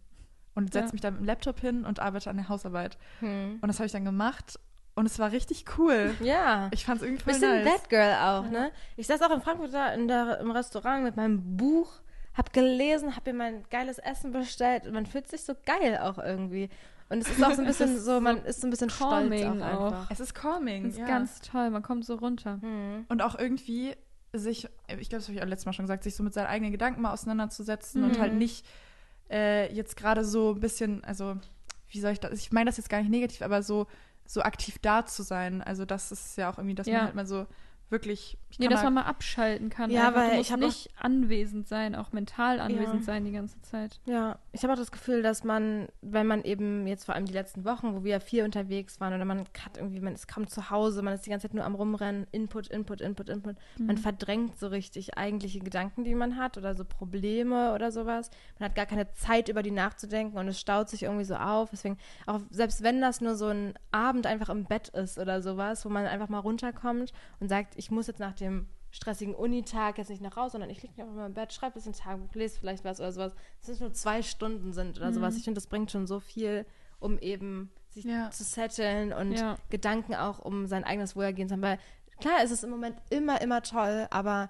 Und 0.55 0.73
setze 0.73 0.87
Ja. 0.87 0.91
mich 0.93 1.01
dann 1.01 1.13
mit 1.13 1.21
dem 1.21 1.25
Laptop 1.27 1.59
hin 1.59 1.85
und 1.85 1.99
arbeite 1.99 2.29
an 2.31 2.37
der 2.37 2.49
Hausarbeit. 2.49 2.97
Hm. 3.19 3.59
Und 3.61 3.67
das 3.67 3.77
habe 3.77 3.85
ich 3.85 3.91
dann 3.91 4.05
gemacht. 4.05 4.59
Und 4.97 5.05
es 5.05 5.19
war 5.19 5.31
richtig 5.31 5.65
cool. 5.77 6.15
Ja. 6.21 6.69
Ich 6.73 6.85
fand 6.85 6.99
es 7.01 7.07
irgendwie 7.07 7.23
voll 7.23 7.33
Bisschen 7.33 7.63
nice. 7.63 7.81
That 7.81 7.89
Girl 7.89 8.15
auch, 8.15 8.49
ne? 8.49 8.71
Ich 8.95 9.05
saß 9.05 9.21
auch 9.21 9.29
in 9.29 9.41
Frankfurt 9.41 9.71
da 9.71 9.93
in 9.93 10.07
der, 10.07 10.39
im 10.39 10.49
Restaurant 10.49 11.03
mit 11.03 11.15
meinem 11.15 11.55
Buch, 11.55 11.91
hab 12.33 12.51
gelesen, 12.51 13.15
hab 13.15 13.23
mir 13.27 13.33
mein 13.33 13.63
geiles 13.69 13.99
Essen 13.99 14.31
bestellt 14.31 14.87
und 14.87 14.93
man 14.93 15.05
fühlt 15.05 15.27
sich 15.27 15.43
so 15.43 15.53
geil 15.67 15.99
auch 16.01 16.17
irgendwie. 16.17 16.69
Und 17.09 17.19
es 17.19 17.29
ist 17.29 17.43
auch 17.43 17.53
so 17.53 17.61
ein 17.61 17.67
Es 17.69 17.77
bisschen 17.77 17.99
so, 17.99 18.19
man 18.19 18.43
ist 18.43 18.59
so 18.61 18.65
ein 18.67 18.71
bisschen 18.71 18.89
stolz 18.89 19.11
calming 19.11 19.61
auch 19.61 19.67
auch. 19.67 19.85
einfach. 19.93 20.11
Es 20.11 20.19
ist 20.19 20.33
calming. 20.33 20.83
Das 20.85 20.93
ist 20.93 20.99
ja. 20.99 21.05
ganz 21.05 21.41
toll, 21.41 21.69
man 21.69 21.83
kommt 21.83 22.03
so 22.03 22.15
runter. 22.15 22.57
Hm. 22.59 23.05
Und 23.07 23.21
auch 23.21 23.37
irgendwie 23.37 23.93
sich, 24.33 24.67
ich 24.87 25.09
glaube, 25.09 25.19
das 25.21 25.27
habe 25.27 25.37
ich 25.37 25.43
auch 25.43 25.47
letztes 25.47 25.67
Mal 25.67 25.73
schon 25.73 25.85
gesagt, 25.85 26.03
sich 26.03 26.15
so 26.15 26.23
mit 26.23 26.33
seinen 26.33 26.47
eigenen 26.47 26.71
Gedanken 26.71 27.01
mal 27.01 27.13
auseinanderzusetzen 27.13 28.03
und 28.03 28.17
Mhm. 28.17 28.21
halt 28.21 28.33
nicht 28.33 28.65
äh, 29.29 29.71
jetzt 29.73 29.95
gerade 29.95 30.25
so 30.25 30.53
ein 30.55 30.59
bisschen, 30.59 31.03
also 31.03 31.37
wie 31.89 31.99
soll 32.01 32.11
ich 32.13 32.19
das, 32.19 32.33
ich 32.33 32.51
meine 32.51 32.69
das 32.69 32.77
jetzt 32.77 32.89
gar 32.89 32.99
nicht 32.99 33.09
negativ, 33.11 33.41
aber 33.41 33.61
so, 33.63 33.87
so 34.27 34.41
aktiv 34.43 34.77
da 34.81 35.05
zu 35.05 35.23
sein. 35.23 35.61
Also 35.61 35.85
das 35.85 36.11
ist 36.11 36.37
ja 36.37 36.49
auch 36.51 36.57
irgendwie, 36.57 36.75
dass 36.75 36.87
Ja. 36.87 36.97
man 36.97 37.05
halt 37.05 37.15
mal 37.15 37.25
so 37.25 37.47
wirklich, 37.89 38.37
ich 38.46 38.46
Nee, 38.59 38.67
dass 38.67 38.83
man 38.83 38.93
mal 38.95 39.03
abschalten 39.03 39.69
kann. 39.69 39.89
Ja, 39.91 40.07
einfach. 40.07 40.21
weil 40.21 40.29
du 40.35 40.41
ich 40.41 40.49
musst 40.49 40.51
hab 40.51 40.59
auch- 40.59 40.65
nicht 40.65 40.89
anwesend 40.99 41.67
sein, 41.67 41.95
auch 41.95 42.11
mental 42.11 42.59
anwesend 42.59 42.99
Ja. 42.99 43.03
sein 43.03 43.25
die 43.25 43.31
ganze 43.31 43.61
Zeit. 43.61 43.99
Ja, 44.05 44.39
ich 44.51 44.63
habe 44.63 44.73
auch 44.73 44.77
das 44.77 44.91
Gefühl, 44.91 45.21
dass 45.21 45.43
man, 45.43 45.87
wenn 46.01 46.25
man 46.27 46.43
eben 46.43 46.87
jetzt 46.87 47.05
vor 47.05 47.15
allem 47.15 47.25
die 47.25 47.33
letzten 47.33 47.65
Wochen, 47.65 47.93
wo 47.95 48.03
wir 48.03 48.19
viel 48.19 48.43
unterwegs 48.43 48.99
waren 48.99 49.13
oder 49.13 49.25
man 49.25 49.39
hat 49.41 49.77
irgendwie, 49.77 49.99
man 49.99 50.13
ist 50.13 50.27
kaum 50.27 50.47
zu 50.47 50.69
Hause, 50.69 51.01
man 51.01 51.13
ist 51.13 51.25
die 51.25 51.29
ganze 51.29 51.47
Zeit 51.47 51.53
nur 51.55 51.65
am 51.65 51.75
Rumrennen, 51.75 52.25
Input, 52.31 52.67
Input, 52.67 53.01
Input, 53.01 53.29
Input. 53.29 53.55
Man 53.77 53.95
Mhm. 53.95 53.99
verdrängt 53.99 54.57
so 54.57 54.67
richtig 54.67 55.17
eigentliche 55.17 55.59
Gedanken, 55.59 56.03
die 56.03 56.15
man 56.15 56.37
hat 56.37 56.57
oder 56.57 56.73
so 56.73 56.83
Probleme 56.83 57.73
oder 57.73 57.91
sowas. 57.91 58.29
Man 58.59 58.69
hat 58.69 58.75
gar 58.75 58.85
keine 58.87 59.11
Zeit, 59.13 59.49
über 59.49 59.61
die 59.63 59.71
nachzudenken 59.71 60.37
und 60.37 60.47
es 60.47 60.59
staut 60.59 60.89
sich 60.89 61.03
irgendwie 61.03 61.25
so 61.25 61.35
auf. 61.35 61.69
Deswegen, 61.69 61.97
auch 62.25 62.39
selbst 62.49 62.81
wenn 62.83 63.01
das 63.01 63.21
nur 63.21 63.35
so 63.35 63.47
ein 63.47 63.73
Abend 63.91 64.25
einfach 64.25 64.49
im 64.49 64.65
Bett 64.65 64.89
ist 64.89 65.17
oder 65.19 65.41
sowas, 65.41 65.85
wo 65.85 65.89
man 65.89 66.05
einfach 66.07 66.29
mal 66.29 66.39
runterkommt 66.39 67.11
und 67.39 67.49
sagt, 67.49 67.75
ich 67.77 67.91
muss 67.91 68.07
jetzt 68.07 68.19
nach 68.19 68.33
dem 68.33 68.46
stressigen 68.91 69.35
Unitag 69.35 69.97
jetzt 69.97 70.09
nicht 70.09 70.21
nach 70.21 70.37
raus, 70.37 70.53
sondern 70.53 70.69
ich 70.69 70.81
liege 70.81 71.01
einfach 71.01 71.13
mal 71.15 71.25
im 71.27 71.33
Bett, 71.33 71.53
schreibe 71.53 71.73
ein 71.73 71.75
bisschen 71.75 71.93
Tagebuch, 71.93 72.33
lese 72.35 72.59
vielleicht 72.59 72.83
was 72.83 72.99
oder 72.99 73.11
sowas, 73.11 73.33
dass 73.59 73.69
es 73.69 73.79
nur 73.79 73.93
zwei 73.93 74.21
Stunden 74.21 74.73
sind 74.73 74.97
oder 74.97 75.11
sowas. 75.13 75.33
Mhm. 75.33 75.37
Ich 75.39 75.43
finde, 75.43 75.59
das 75.59 75.67
bringt 75.67 75.91
schon 75.91 76.07
so 76.07 76.19
viel, 76.19 76.65
um 76.99 77.19
eben 77.19 77.69
sich 77.89 78.05
Ja. 78.05 78.31
zu 78.31 78.43
setteln 78.43 79.13
und 79.13 79.33
Ja. 79.33 79.57
Gedanken 79.69 80.15
auch, 80.15 80.39
um 80.39 80.65
sein 80.67 80.83
eigenes 80.83 81.15
Wohlergehen 81.15 81.47
zu 81.47 81.53
haben. 81.53 81.61
Weil 81.61 81.79
klar 82.19 82.43
ist 82.43 82.51
es 82.51 82.63
im 82.63 82.69
Moment 82.71 82.95
immer, 83.09 83.41
immer 83.41 83.61
toll, 83.61 84.07
aber 84.09 84.49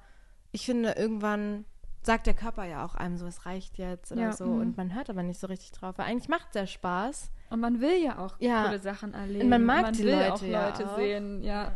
ich 0.51 0.65
finde, 0.65 0.91
irgendwann 0.91 1.65
sagt 2.03 2.25
der 2.27 2.33
Körper 2.35 2.63
ja 2.63 2.85
auch 2.85 2.95
einem 2.95 3.17
so, 3.17 3.25
es 3.25 3.45
reicht 3.45 3.77
jetzt 3.77 4.13
oder 4.13 4.21
Ja, 4.21 4.31
so 4.31 4.45
mhm. 4.45 4.59
und 4.61 4.77
man 4.77 4.93
hört 4.95 5.09
aber 5.09 5.23
nicht 5.23 5.39
so 5.41 5.47
richtig 5.47 5.71
drauf. 5.71 5.97
Weil 5.97 6.05
eigentlich 6.05 6.29
macht 6.29 6.49
es 6.49 6.55
ja 6.55 6.67
Spaß. 6.67 7.31
Und 7.49 7.59
man 7.59 7.81
will 7.81 8.01
ja 8.01 8.19
auch 8.19 8.35
Ja. 8.39 8.65
coole 8.65 8.79
Sachen 8.79 9.13
erleben. 9.13 9.49
man 9.49 9.63
mag 9.65 9.81
man 9.81 9.93
die 9.93 10.03
will 10.03 10.13
Leute 10.13 10.33
auch 10.33 10.41
ja 10.43 10.67
Leute 10.69 10.89
auch. 10.89 10.95
sehen, 10.95 11.43
ja. 11.43 11.73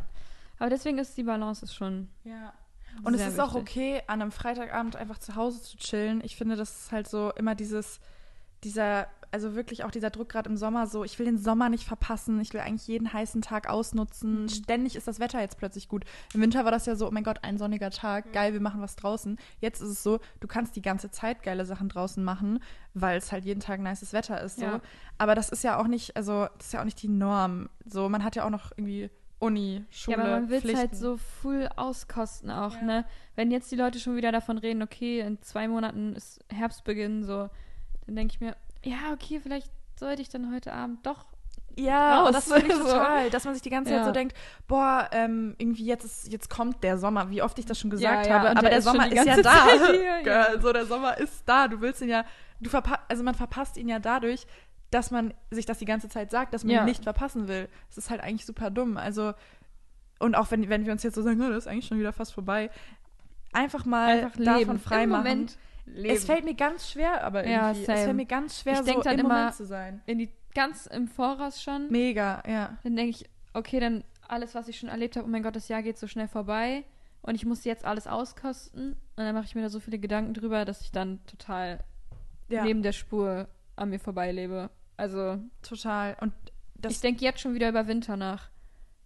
Aber 0.62 0.70
deswegen 0.70 1.00
ist 1.00 1.18
die 1.18 1.24
Balance 1.24 1.66
ist 1.66 1.74
schon 1.74 2.08
Ja. 2.24 2.54
Und 3.04 3.16
es 3.16 3.26
ist 3.26 3.40
auch 3.40 3.56
wichtig. 3.56 3.72
okay, 3.72 4.04
an 4.08 4.22
einem 4.22 4.32
Freitagabend 4.32 4.96
einfach 4.96 5.18
zu 5.18 5.36
Hause 5.36 5.62
zu 5.62 5.78
chillen. 5.78 6.22
Ich 6.24 6.36
finde, 6.36 6.56
das 6.56 6.70
ist 6.84 6.92
halt 6.92 7.08
so 7.08 7.32
immer 7.36 7.56
dieses, 7.56 8.00
dieser, 8.64 9.08
also 9.32 9.56
wirklich 9.56 9.84
auch 9.86 9.92
dieser 9.92 10.10
Druck 10.12 10.30
gerade 10.30 10.50
im 10.50 10.58
Sommer 10.58 10.86
so, 10.88 11.04
ich 11.04 11.18
will 11.18 11.26
den 11.26 11.38
Sommer 11.40 11.70
nicht 11.70 11.86
verpassen, 11.86 12.40
ich 12.42 12.54
will 12.54 12.60
eigentlich 12.62 12.88
jeden 12.88 13.12
heißen 13.12 13.42
Tag 13.42 13.70
ausnutzen. 13.70 14.44
Mhm. 14.44 14.50
Ständig 14.50 14.96
ist 14.96 15.08
das 15.08 15.20
Wetter 15.20 15.40
jetzt 15.40 15.58
plötzlich 15.58 15.88
gut. 15.88 16.04
Im 16.34 16.42
Winter 16.42 16.64
war 16.64 16.72
das 16.72 16.86
ja 16.86 16.96
so, 16.96 17.08
oh 17.08 17.12
mein 17.12 17.24
Gott, 17.24 17.40
ein 17.44 17.58
sonniger 17.58 17.90
Tag, 17.90 18.28
Mhm. 18.28 18.32
geil, 18.34 18.54
wir 18.54 18.62
machen 18.62 18.82
was 18.82 18.96
draußen. 18.98 19.40
Jetzt 19.62 19.82
ist 19.82 19.90
es 19.90 20.04
so, 20.04 20.20
du 20.42 20.48
kannst 20.48 20.76
die 20.76 20.82
ganze 20.84 21.10
Zeit 21.10 21.42
geile 21.42 21.66
Sachen 21.66 21.90
draußen 21.90 22.24
machen, 22.24 22.60
weil 22.94 23.18
es 23.18 23.32
halt 23.32 23.46
jeden 23.46 23.62
Tag 23.62 23.80
nices 23.80 24.14
Wetter 24.14 24.40
ist. 24.42 24.58
So. 24.58 24.66
Ja. 24.66 24.82
Aber 25.18 25.34
das 25.34 25.50
ist 25.50 25.64
ja 25.64 25.80
auch 25.80 25.88
nicht, 25.88 26.16
also 26.18 26.48
das 26.58 26.68
ist 26.68 26.74
ja 26.74 26.82
auch 26.82 26.86
nicht 26.86 27.02
die 27.02 27.08
Norm. 27.08 27.70
So, 27.86 28.10
man 28.10 28.24
hat 28.24 28.36
ja 28.36 28.46
auch 28.46 28.50
noch 28.52 28.72
irgendwie 28.76 29.10
Uni, 29.42 29.84
Schule, 29.90 30.18
Ja, 30.18 30.24
aber 30.24 30.32
man 30.34 30.50
will 30.50 30.62
es 30.64 30.76
halt 30.78 30.96
so 30.96 31.18
full 31.18 31.68
auskosten 31.76 32.52
auch, 32.52 32.76
Ja. 32.76 32.82
ne? 32.84 33.06
Wenn 33.36 33.50
jetzt 33.50 33.72
die 33.72 33.76
Leute 33.76 34.00
schon 34.00 34.16
wieder 34.16 34.32
davon 34.32 34.60
reden, 34.60 34.84
okay, 34.84 35.20
in 35.22 35.42
zwei 35.42 35.68
Monaten 35.68 36.16
ist 36.16 36.40
Herbstbeginn, 36.54 37.24
so, 37.24 37.50
dann 38.06 38.16
denke 38.16 38.34
ich 38.36 38.40
mir, 38.40 38.56
ja, 38.84 39.12
okay, 39.14 39.40
vielleicht 39.42 39.72
sollte 40.00 40.22
ich 40.22 40.30
dann 40.30 40.54
heute 40.54 40.72
Abend 40.74 41.06
doch. 41.06 41.26
Ja, 41.78 42.24
und 42.26 42.36
das 42.36 42.52
finde 42.52 42.68
ich 42.68 42.74
So. 42.78 42.84
total, 42.84 43.30
dass 43.32 43.46
man 43.46 43.54
sich 43.56 43.64
die 43.64 43.70
ganze 43.72 43.90
Zeit 43.92 44.00
Ja. 44.02 44.06
so 44.06 44.12
denkt, 44.12 44.38
boah, 44.68 45.08
ähm, 45.12 45.56
irgendwie 45.58 45.86
jetzt 45.86 46.04
ist, 46.04 46.32
jetzt 46.32 46.50
kommt 46.50 46.84
der 46.84 46.98
Sommer, 47.00 47.30
wie 47.32 47.42
oft 47.42 47.58
ich 47.58 47.66
das 47.66 47.80
schon 47.80 47.90
gesagt 47.90 48.28
ja, 48.28 48.34
habe, 48.34 48.50
und 48.52 48.58
aber 48.58 48.62
der 48.70 48.72
der 48.72 48.82
Sommer 48.82 49.12
ist 49.12 49.26
ja 49.26 49.38
da. 49.38 49.44
Zeit 49.68 49.92
hier, 49.92 50.04
ja. 50.04 50.22
Girl, 50.22 50.62
so 50.62 50.72
der 50.74 50.86
Sommer 50.86 51.18
ist 51.18 51.44
da, 51.48 51.68
du 51.68 51.80
willst 51.82 52.02
ihn 52.02 52.10
ja, 52.10 52.26
du 52.60 52.70
verpa 52.70 53.00
also 53.08 53.24
man 53.24 53.34
verpasst 53.36 53.78
ihn 53.78 53.88
ja 53.90 54.00
dadurch, 54.00 54.46
dass 54.92 55.10
man 55.12 55.34
sich 55.50 55.66
das 55.66 55.80
die 55.80 55.86
ganze 55.86 56.08
Zeit 56.10 56.30
sagt, 56.32 56.54
dass 56.54 56.64
man 56.64 56.76
Ja. 56.76 56.82
ihn 56.82 56.86
nicht 56.86 57.04
verpassen 57.04 57.48
will. 57.48 57.68
Es 57.90 57.98
ist 57.98 58.10
halt 58.10 58.22
eigentlich 58.22 58.46
super 58.46 58.70
dumm. 58.70 58.98
Also 58.98 59.34
und 60.20 60.36
auch 60.36 60.52
wenn, 60.52 60.70
wenn 60.70 60.86
wir 60.86 60.92
uns 60.92 61.02
jetzt 61.04 61.16
so 61.16 61.22
sagen, 61.24 61.42
oh, 61.42 61.50
das 61.50 61.60
ist 61.66 61.68
eigentlich 61.68 61.88
schon 61.88 61.98
wieder 62.00 62.14
fast 62.14 62.34
vorbei, 62.34 62.70
einfach 63.54 63.86
mal 63.86 64.20
Einfach 64.26 64.38
davon 64.38 64.58
leben. 64.60 64.80
frei 64.80 65.04
Im 65.04 65.10
machen. 65.10 65.24
Moment 65.24 65.58
leben. 65.86 66.16
Es 66.16 66.26
fällt 66.26 66.46
mir 66.46 66.54
ganz 66.56 66.90
schwer, 66.92 67.24
aber 67.24 67.46
Ja, 67.48 67.68
irgendwie. 67.70 67.82
es 67.82 67.86
same. 67.88 67.98
fällt 68.00 68.16
mir 68.18 68.26
ganz 68.26 68.60
schwer, 68.60 68.74
Ich 68.86 68.94
so 68.94 69.02
dann 69.02 69.14
im 69.20 69.26
immer- 69.26 69.36
Moment 69.36 69.56
zu 69.56 69.66
sein. 69.66 70.02
in 70.06 70.20
die 70.20 70.30
ganz 70.54 70.86
im 70.88 71.08
Voraus 71.08 71.62
schon. 71.62 71.90
Mega, 71.90 72.44
ja. 72.48 72.78
Dann 72.84 72.96
denke 72.96 73.12
ich, 73.12 73.30
okay, 73.54 73.80
dann 73.80 74.04
alles, 74.28 74.54
was 74.56 74.68
ich 74.68 74.78
schon 74.80 74.90
erlebt 74.90 75.16
habe, 75.16 75.26
oh 75.26 75.30
mein 75.30 75.44
Gott, 75.44 75.56
das 75.56 75.68
Jahr 75.70 75.82
geht 75.82 75.98
so 75.98 76.08
schnell 76.08 76.28
vorbei 76.28 76.84
und 77.22 77.36
ich 77.36 77.46
muss 77.46 77.64
jetzt 77.64 77.84
alles 77.86 78.08
auskosten. 78.08 78.92
Und 78.92 78.98
dann 79.24 79.34
mache 79.34 79.46
ich 79.46 79.56
mir 79.56 79.62
da 79.62 79.70
so 79.70 79.80
viele 79.80 80.00
Gedanken 80.00 80.34
drüber, 80.34 80.66
dass 80.66 80.82
ich 80.82 80.92
dann 80.92 81.20
total 81.26 81.80
Ja, 82.50 82.64
neben 82.64 82.84
der 82.84 82.92
Spur 82.92 83.48
an 83.76 83.90
mir 83.90 84.00
vorbeilebe. 84.00 84.70
Also, 85.02 85.40
total. 85.62 86.16
Und 86.22 86.34
das 86.76 86.94
ich 86.94 87.02
denke 87.02 87.24
jetzt 87.26 87.40
schon 87.42 87.54
wieder 87.54 87.70
über 87.70 87.88
Winter 87.88 88.18
nach. 88.18 88.50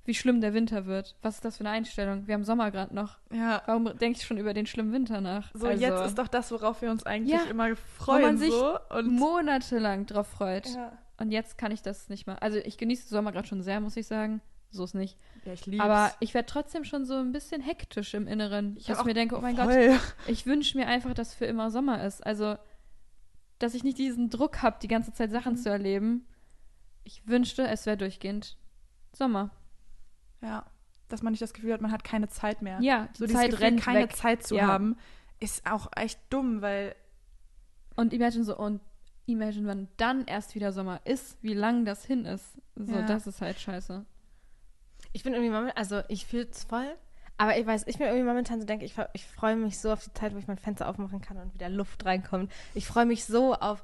Wie 0.03 0.13
schlimm 0.13 0.39
der 0.39 0.53
Winter 0.53 0.85
wird. 0.85 1.15
Was 1.23 1.35
ist 1.35 1.45
das 1.45 1.57
für 1.57 1.61
eine 1.61 1.71
Einstellung? 1.71 2.27
Wir 2.27 2.35
haben 2.35 2.43
Sommer 2.43 2.69
gerade 2.69 2.93
noch. 2.93 3.17
ja, 3.33 3.63
Warum 3.65 3.85
denke 3.97 4.19
ich 4.19 4.25
schon 4.25 4.37
über 4.37 4.53
den 4.53 4.67
schlimmen 4.67 4.93
Winter 4.93 5.19
nach? 5.19 5.49
so 5.55 5.65
also, 5.65 5.81
jetzt 5.81 6.05
ist 6.05 6.17
doch 6.19 6.27
das, 6.27 6.51
worauf 6.51 6.81
wir 6.83 6.91
uns 6.91 7.05
eigentlich 7.05 7.33
Ja, 7.33 7.45
immer 7.49 7.75
freuen. 7.75 8.21
man 8.21 8.37
sich 8.37 8.51
so. 8.51 8.77
und 8.91 9.07
monatelang 9.11 10.05
drauf 10.05 10.27
freut. 10.27 10.67
ja. 10.67 10.91
Und 11.17 11.31
jetzt 11.31 11.57
kann 11.57 11.71
ich 11.71 11.81
das 11.81 12.09
nicht 12.09 12.27
mal. 12.27 12.35
Also 12.35 12.57
ich 12.57 12.77
genieße 12.77 13.07
Sommer 13.07 13.31
gerade 13.31 13.47
schon 13.47 13.61
sehr, 13.63 13.79
muss 13.79 13.95
ich 13.97 14.05
sagen. 14.05 14.41
So 14.69 14.83
ist 14.83 14.93
nicht. 14.95 15.17
ja, 15.45 15.53
ich 15.53 15.65
lieb's. 15.65 15.81
Aber 15.83 16.11
ich 16.19 16.33
werde 16.33 16.47
trotzdem 16.47 16.83
schon 16.83 17.05
so 17.05 17.15
ein 17.15 17.31
bisschen 17.31 17.61
hektisch 17.61 18.13
im 18.13 18.27
Inneren. 18.27 18.75
Ich 18.77 18.87
dass 18.87 18.99
ich 18.99 19.05
mir 19.05 19.13
denke, 19.13 19.37
oh 19.37 19.41
mein 19.41 19.55
Gott, 19.55 19.71
Voll. 19.71 19.97
ich 20.27 20.45
wünsche 20.45 20.77
mir 20.77 20.87
einfach, 20.87 21.13
dass 21.13 21.33
für 21.33 21.45
immer 21.45 21.71
Sommer 21.71 22.03
ist. 22.03 22.25
Also, 22.25 22.57
dass 23.59 23.73
ich 23.73 23.83
nicht 23.83 23.97
diesen 23.97 24.29
Druck 24.29 24.61
habe, 24.61 24.77
die 24.81 24.87
ganze 24.87 25.13
Zeit 25.13 25.31
Sachen 25.31 25.53
Mhm. 25.53 25.57
zu 25.57 25.69
erleben. 25.69 26.27
Ich 27.03 27.27
wünschte, 27.27 27.67
es 27.67 27.85
wäre 27.85 27.97
durchgehend 27.97 28.57
Sommer. 29.13 29.51
Ja, 30.41 30.65
dass 31.07 31.21
man 31.21 31.31
nicht 31.33 31.41
das 31.41 31.53
Gefühl 31.53 31.73
hat, 31.73 31.81
man 31.81 31.91
hat 31.91 32.03
keine 32.03 32.27
Zeit 32.27 32.61
mehr. 32.61 32.79
Ja, 32.81 33.09
so 33.13 33.25
die 33.25 33.29
dieses 33.29 33.33
Zeit 33.41 33.51
Gefühl, 33.51 33.65
rennt 33.65 33.81
keine 33.81 33.99
weg. 34.01 34.15
Zeit 34.15 34.43
zu 34.43 34.55
Ja. 34.55 34.67
haben, 34.67 34.97
ist 35.39 35.69
auch 35.69 35.91
echt 35.95 36.19
dumm, 36.29 36.61
weil 36.61 36.95
Und 37.97 38.11
imagine 38.11 38.43
so, 38.43 38.57
und 38.57 38.81
imagine, 39.25 39.67
wann 39.67 39.87
dann 39.95 40.25
erst 40.25 40.53
wieder 40.53 40.73
Sommer 40.73 40.99
ist, 41.05 41.41
wie 41.41 41.53
lang 41.53 41.85
das 41.85 42.03
hin 42.03 42.25
ist. 42.25 42.57
So, 42.75 42.93
Ja. 42.95 43.03
das 43.03 43.25
ist 43.25 43.39
halt 43.39 43.57
scheiße. 43.57 44.05
Ich 45.13 45.23
bin 45.23 45.33
irgendwie 45.33 45.71
also 45.77 46.01
ich 46.09 46.25
fühle 46.25 46.47
es 46.51 46.65
voll, 46.65 46.93
aber 47.37 47.57
ich 47.57 47.65
weiß, 47.65 47.83
ich 47.87 47.97
bin 47.97 48.07
irgendwie 48.07 48.25
momentan 48.25 48.59
so 48.59 48.65
denke, 48.65 48.85
ich, 48.85 48.93
ich 49.13 49.25
freue 49.25 49.55
mich 49.55 49.79
so 49.79 49.91
auf 49.91 50.03
die 50.03 50.13
Zeit, 50.13 50.33
wo 50.33 50.37
ich 50.37 50.47
mein 50.47 50.57
Fenster 50.57 50.87
aufmachen 50.87 51.21
kann 51.21 51.37
und 51.37 51.53
wieder 51.53 51.69
Luft 51.69 52.05
reinkommt. 52.05 52.51
Ich 52.73 52.85
freue 52.87 53.05
mich 53.05 53.25
so 53.25 53.53
auf 53.55 53.81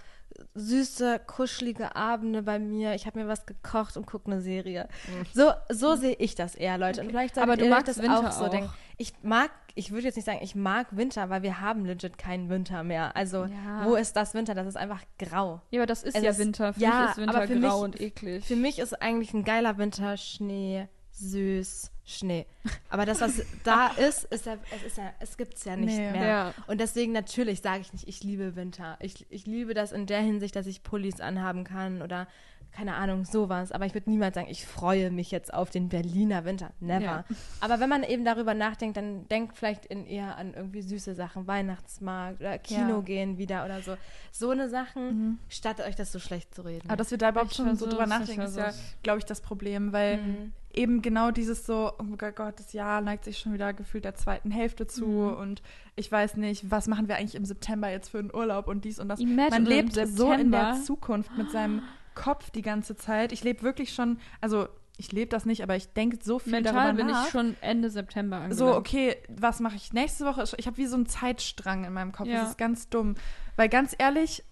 süße, 0.56 1.20
kuschelige 1.28 1.96
Abende 1.96 2.44
bei 2.44 2.58
mir. 2.60 2.96
Ich 2.96 3.06
habe 3.06 3.20
mir 3.20 3.28
was 3.28 3.46
gekocht 3.46 3.98
und 3.98 4.06
gucke 4.06 4.32
eine 4.32 4.42
Serie. 4.42 4.88
So, 5.34 5.52
so 5.70 5.96
sehe 5.96 6.14
ich 6.16 6.36
das 6.36 6.56
eher, 6.56 6.78
Leute. 6.78 7.02
Und 7.02 7.10
vielleicht 7.10 7.38
Aber 7.38 7.58
du 7.58 7.68
magst 7.68 7.90
das 7.90 7.98
Winter 8.02 8.20
auch 8.30 8.32
so 8.32 8.46
auch. 8.46 8.50
denken. 8.50 8.70
Ich 8.98 9.14
mag, 9.24 9.52
ich 9.76 9.92
würde 9.92 10.04
jetzt 10.06 10.16
nicht 10.16 10.26
sagen, 10.26 10.40
ich 10.42 10.56
mag 10.56 10.88
Winter, 10.92 11.30
weil 11.30 11.44
wir 11.44 11.60
haben 11.60 11.86
legit 11.86 12.18
keinen 12.18 12.50
Winter 12.50 12.84
mehr. 12.84 13.16
Also, 13.16 13.46
Ja. 13.46 13.84
wo 13.86 13.96
ist 13.96 14.16
das 14.16 14.34
Winter? 14.34 14.54
Das 14.56 14.68
ist 14.68 14.78
einfach 14.78 15.02
grau. 15.20 15.62
Ja, 15.72 15.82
aber 15.82 15.88
das 15.88 16.04
ist 16.04 16.16
Es 16.16 16.24
ja 16.24 16.32
ist- 16.32 16.40
Winter. 16.40 16.74
Für 16.74 16.80
ja, 16.80 17.02
mich 17.02 17.10
ist 17.12 17.18
Winter 17.18 17.48
grau 17.48 17.54
mich- 17.80 17.84
und 17.84 18.02
eklig. 18.02 18.46
Für 18.46 18.56
mich 18.56 18.80
ist 18.80 19.02
eigentlich 19.02 19.34
ein 19.34 19.44
geiler 19.44 19.78
Winter 19.78 20.16
Schnee, 20.18 20.88
süß, 21.12 21.92
Schnee. 22.06 22.46
Aber 22.90 23.06
das, 23.06 23.22
was 23.22 23.42
da 23.64 23.88
ist, 23.90 24.26
ist 24.26 24.46
ja, 24.46 24.58
es 24.76 24.84
ist 24.84 24.98
ja, 24.98 25.12
es 25.20 25.38
gibt's 25.38 25.64
ja 25.66 25.76
nicht 25.76 25.98
Nee. 25.98 26.12
mehr. 26.12 26.26
ja. 26.28 26.54
Und 26.68 26.80
deswegen 26.82 27.12
natürlich 27.12 27.62
sage 27.62 27.82
ich 27.82 27.94
nicht, 27.94 28.08
ich 28.08 28.24
liebe 28.24 28.56
Winter. 28.56 28.98
Ich, 29.00 29.26
ich 29.30 29.46
liebe 29.46 29.74
das 29.74 29.92
in 29.92 30.06
der 30.08 30.22
Hinsicht, 30.22 30.56
dass 30.56 30.66
ich 30.68 30.84
Pullis 30.84 31.22
anhaben 31.22 31.64
kann 31.64 32.02
oder 32.02 32.28
keine 32.74 32.96
Ahnung, 32.96 33.26
sowas. 33.26 33.74
Aber 33.74 33.86
ich 33.86 33.94
würde 33.94 34.10
niemals 34.10 34.34
sagen, 34.36 34.48
ich 34.50 34.66
freue 34.66 35.12
mich 35.12 35.30
jetzt 35.30 35.54
auf 35.54 35.70
den 35.72 35.90
Berliner 35.90 36.46
Winter. 36.46 36.72
Never. 36.80 37.02
Ja. 37.04 37.26
Aber 37.60 37.82
wenn 37.82 37.90
man 37.90 38.04
eben 38.04 38.24
darüber 38.24 38.54
nachdenkt, 38.54 38.96
dann 38.96 39.28
denkt 39.28 39.58
vielleicht 39.58 39.86
in 39.88 40.06
eher 40.06 40.38
an 40.38 40.54
irgendwie 40.54 40.82
süße 40.82 41.14
Sachen, 41.14 41.48
Weihnachtsmarkt 41.48 42.40
oder 42.40 42.58
Kino 42.60 42.96
Ja. 42.98 43.02
gehen 43.02 43.38
wieder 43.38 43.66
oder 43.66 43.82
so. 43.82 43.98
So 44.32 44.52
eine 44.52 44.70
Sachen, 44.70 45.06
Mhm. 45.08 45.40
statt 45.50 45.82
euch 45.82 45.96
das 45.98 46.14
so 46.14 46.20
schlecht 46.20 46.56
zu 46.56 46.62
reden. 46.62 46.88
Aber 46.88 46.96
dass 46.96 47.12
wir 47.12 47.18
da 47.18 47.30
überhaupt 47.30 47.52
Ich 47.52 47.58
schon 47.58 47.76
so 47.76 47.88
drüber 47.90 48.08
nachdenken, 48.08 48.42
ist 48.44 48.56
ja, 48.56 48.72
glaube 49.04 49.20
ich, 49.20 49.26
das 49.26 49.42
Problem, 49.42 49.92
weil 49.92 50.18
Mhm. 50.18 50.54
Eben 50.76 51.02
genau 51.02 51.32
dieses 51.32 51.66
so, 51.66 51.92
oh 52.00 52.04
mein 52.04 52.18
Gott, 52.18 52.60
das 52.60 52.74
Jahr 52.74 53.02
neigt 53.02 53.24
sich 53.26 53.38
schon 53.40 53.54
wieder 53.54 53.74
gefühlt 53.74 54.06
der 54.06 54.16
zweiten 54.16 54.52
Hälfte 54.52 54.88
zu 54.88 55.06
Mhm. 55.06 55.34
und 55.36 55.62
ich 55.96 56.12
weiß 56.12 56.38
nicht, 56.38 56.70
was 56.72 56.88
machen 56.88 57.08
wir 57.08 57.18
eigentlich 57.18 57.36
im 57.36 57.46
September 57.46 57.90
jetzt 57.90 58.10
für 58.10 58.20
einen 58.20 58.34
Urlaub 58.34 58.68
und 58.68 58.86
dies 58.86 59.00
und 59.00 59.10
das. 59.10 59.20
Imagine 59.20 59.50
Man 59.62 59.66
lebt 59.66 59.94
so 59.94 60.32
in 60.32 60.52
der. 60.52 60.80
Zukunft 60.84 61.36
mit 61.38 61.52
seinem 61.52 61.82
Kopf 62.16 62.50
die 62.52 62.62
ganze 62.62 62.96
Zeit. 62.96 63.32
Ich 63.32 63.44
lebe 63.44 63.62
wirklich 63.64 63.94
schon, 63.94 64.20
also 64.42 64.68
ich 64.98 65.12
lebe 65.12 65.30
das 65.30 65.46
nicht, 65.46 65.64
aber 65.64 65.76
ich 65.76 65.94
denke 65.94 66.20
so 66.22 66.38
viel 66.40 66.52
Mental 66.52 66.74
darüber 66.74 66.94
bin 66.94 67.08
nach. 67.08 67.26
ich 67.26 67.32
schon 67.32 67.56
Ende 67.62 67.90
September 67.90 68.38
angelangt. 68.38 68.60
so, 68.60 68.76
okay, 68.76 69.16
was 69.30 69.60
mache 69.60 69.76
ich 69.76 69.94
nächste 69.94 70.26
Woche? 70.26 70.44
Ich 70.58 70.68
habe 70.68 70.78
wie 70.78 70.86
so 70.86 70.96
einen 70.96 71.08
Zeitstrang 71.08 71.86
in 71.86 71.94
meinem 71.94 72.12
Kopf. 72.12 72.28
Ja. 72.28 72.42
Das 72.42 72.50
ist 72.52 72.58
ganz 72.58 72.90
dumm. 72.90 73.16
Weil 73.56 73.70
ganz 73.70 73.96
ehrlich, 73.98 74.44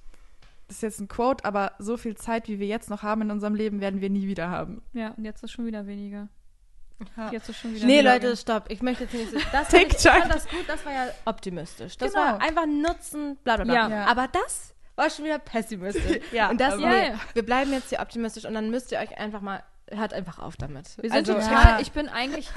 das 0.69 0.77
ist 0.77 0.81
jetzt 0.83 0.99
ein 1.01 1.07
Quote, 1.09 1.43
aber 1.45 1.73
so 1.79 1.97
viel 1.97 2.15
Zeit, 2.15 2.47
wie 2.47 2.59
wir 2.59 2.67
jetzt 2.67 2.89
noch 2.89 3.03
haben 3.03 3.23
in 3.23 3.31
unserem 3.31 3.55
Leben, 3.55 3.81
werden 3.81 3.99
wir 4.01 4.09
nie 4.09 4.27
wieder 4.27 4.49
haben. 4.49 4.81
Ja, 4.93 5.09
und 5.17 5.25
jetzt 5.25 5.43
ist 5.43 5.51
schon 5.51 5.65
wieder 5.65 5.85
weniger. 5.87 6.29
Ja. 7.17 7.31
Jetzt 7.31 7.49
ist 7.49 7.57
schon 7.57 7.73
wieder 7.73 7.85
Nee, 7.85 7.99
weniger. 7.99 8.13
Leute, 8.13 8.37
stopp. 8.37 8.65
Ich 8.69 8.81
möchte 8.81 9.03
jetzt 9.05 9.13
nicht. 9.13 9.47
Das 9.53 9.67
Take 9.69 9.87
ich, 9.87 9.93
ich 9.95 10.01
fand 10.01 10.33
das 10.33 10.47
gut, 10.47 10.63
das 10.67 10.85
war 10.85 10.93
ja 10.93 11.07
optimistisch. 11.25 11.97
Das 11.97 12.13
Genau. 12.13 12.23
war 12.25 12.41
einfach 12.41 12.65
Nutzen, 12.65 13.37
bla 13.43 13.55
bla 13.55 13.65
bla. 13.65 13.73
Ja. 13.73 13.89
Ja. 13.89 14.05
Aber 14.07 14.27
das 14.27 14.73
war 14.95 15.09
schon 15.09 15.25
wieder 15.25 15.39
pessimistisch. 15.39 16.21
Ja, 16.31 16.49
und 16.49 16.59
das, 16.59 16.73
aber- 16.73 16.81
Ja, 16.83 16.89
nee, 16.89 17.07
ja. 17.09 17.19
wir 17.33 17.43
bleiben 17.45 17.71
jetzt 17.73 17.89
hier 17.89 17.99
optimistisch 18.01 18.45
und 18.45 18.53
dann 18.53 18.69
müsst 18.69 18.91
ihr 18.91 18.99
euch 18.99 19.17
einfach 19.17 19.41
mal, 19.41 19.63
hört 19.89 20.13
einfach 20.13 20.39
auf 20.39 20.57
damit. 20.57 20.97
Wir 21.01 21.09
sind 21.09 21.13
also, 21.13 21.33
total, 21.35 21.51
Ja. 21.63 21.79
ich 21.79 21.91
bin 21.93 22.09
eigentlich 22.09 22.49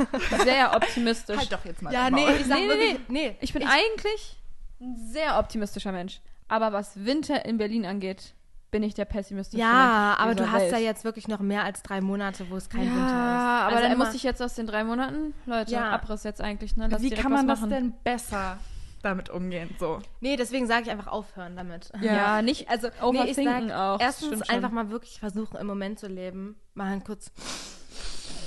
sehr 0.45 0.75
optimistisch. 0.77 1.37
Halt 1.39 1.53
doch 1.53 1.65
jetzt 1.65 1.81
mal. 1.81 1.93
Ja, 1.95 2.11
nee, 2.11 2.27
ich 2.39 2.45
sag 2.47 2.59
Nee, 2.59 2.67
nee, 2.67 2.69
wirklich, 2.69 3.09
nee. 3.09 3.37
Ich 3.41 3.53
bin 3.53 3.67
eigentlich 3.67 4.39
ein 4.81 4.97
sehr 5.13 5.39
optimistischer 5.39 5.93
Mensch. 5.93 6.21
Aber 6.49 6.73
was 6.73 7.05
Winter 7.05 7.45
in 7.45 7.57
Berlin 7.59 7.87
angeht, 7.87 8.35
bin 8.71 8.83
ich 8.83 8.95
der 8.95 9.05
pessimistische 9.05 9.61
Ja, 9.61 10.17
aber 10.19 10.35
du 10.35 10.51
hast 10.51 10.63
Welt. 10.63 10.73
ja 10.73 10.79
jetzt 10.79 11.05
wirklich 11.05 11.29
noch 11.29 11.41
mehr 11.41 11.63
als 11.65 11.83
drei 11.83 12.01
Monate, 12.01 12.49
wo 12.51 12.57
es 12.57 12.69
kein 12.71 12.85
ja, 12.87 12.91
Winter 12.91 13.07
ist. 13.07 13.13
aber 13.13 13.67
Also 13.77 13.83
dann 13.83 13.93
immer- 13.93 14.05
muss 14.07 14.15
ich 14.15 14.23
jetzt 14.23 14.41
aus 14.43 14.55
den 14.55 14.67
drei 14.67 14.83
Monaten, 14.85 15.35
Leute, 15.47 15.73
Ja. 15.73 15.91
Abriss 15.91 16.25
jetzt 16.25 16.41
eigentlich, 16.41 16.77
ne? 16.77 16.89
Lass 16.91 17.03
Wie 17.03 17.11
kann 17.11 17.33
man 17.33 17.47
was 17.49 17.61
das 17.61 17.69
denn 17.69 17.93
besser 18.03 18.59
damit 19.03 19.29
umgehen? 19.29 19.75
So. 19.79 19.99
Nee, 20.21 20.37
deswegen 20.37 20.67
sage 20.67 20.83
ich 20.85 20.91
einfach 20.91 21.09
aufhören 21.09 21.55
damit. 21.57 21.91
Ja, 22.01 22.41
nicht, 22.41 22.71
Also, 22.71 22.89
nee, 22.89 22.95
ich 22.97 23.03
overthinken 23.03 23.69
sag, 23.69 23.77
auch. 23.79 24.01
erstens 24.01 24.27
stimmt 24.29 24.47
schon. 24.47 24.57
einfach 24.57 24.71
mal 24.71 24.91
wirklich 24.91 25.21
versuchen, 25.21 25.57
im 25.59 25.67
Moment 25.67 25.99
zu 25.99 26.07
leben. 26.09 26.57
Mal 26.75 26.99
kurz 27.01 27.31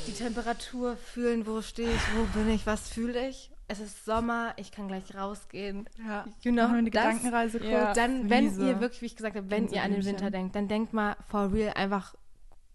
die 0.07 0.13
Temperatur 0.13 0.97
fühlen, 0.97 1.45
wo 1.45 1.61
stehe 1.61 1.89
ich, 1.91 2.01
wo 2.15 2.23
bin 2.39 2.49
ich, 2.49 2.65
was 2.65 2.89
fühle 2.89 3.27
ich. 3.27 3.51
Es 3.67 3.79
ist 3.79 4.05
Sommer, 4.05 4.53
ich 4.57 4.71
kann 4.71 4.87
gleich 4.87 5.15
rausgehen. 5.15 5.89
Ja. 6.07 6.25
You 6.41 6.51
know, 6.51 6.65
eine 6.67 6.89
das- 6.91 7.03
Gedankenreise 7.03 7.59
kurz. 7.59 7.71
Ja. 7.71 7.93
Dann, 7.93 8.29
wenn 8.29 8.45
Wiese. 8.51 8.67
ihr 8.67 8.79
wirklich, 8.79 9.01
wie 9.01 9.05
ich 9.07 9.15
gesagt 9.15 9.35
habe, 9.35 9.49
wenn 9.49 9.67
ihr 9.69 9.81
an 9.81 9.91
den. 9.91 10.05
Winter 10.05 10.29
denkt, 10.29 10.55
dann 10.55 10.67
denkt 10.67 10.93
mal 10.93 11.15
for 11.27 11.51
real 11.51 11.73
einfach 11.73 12.13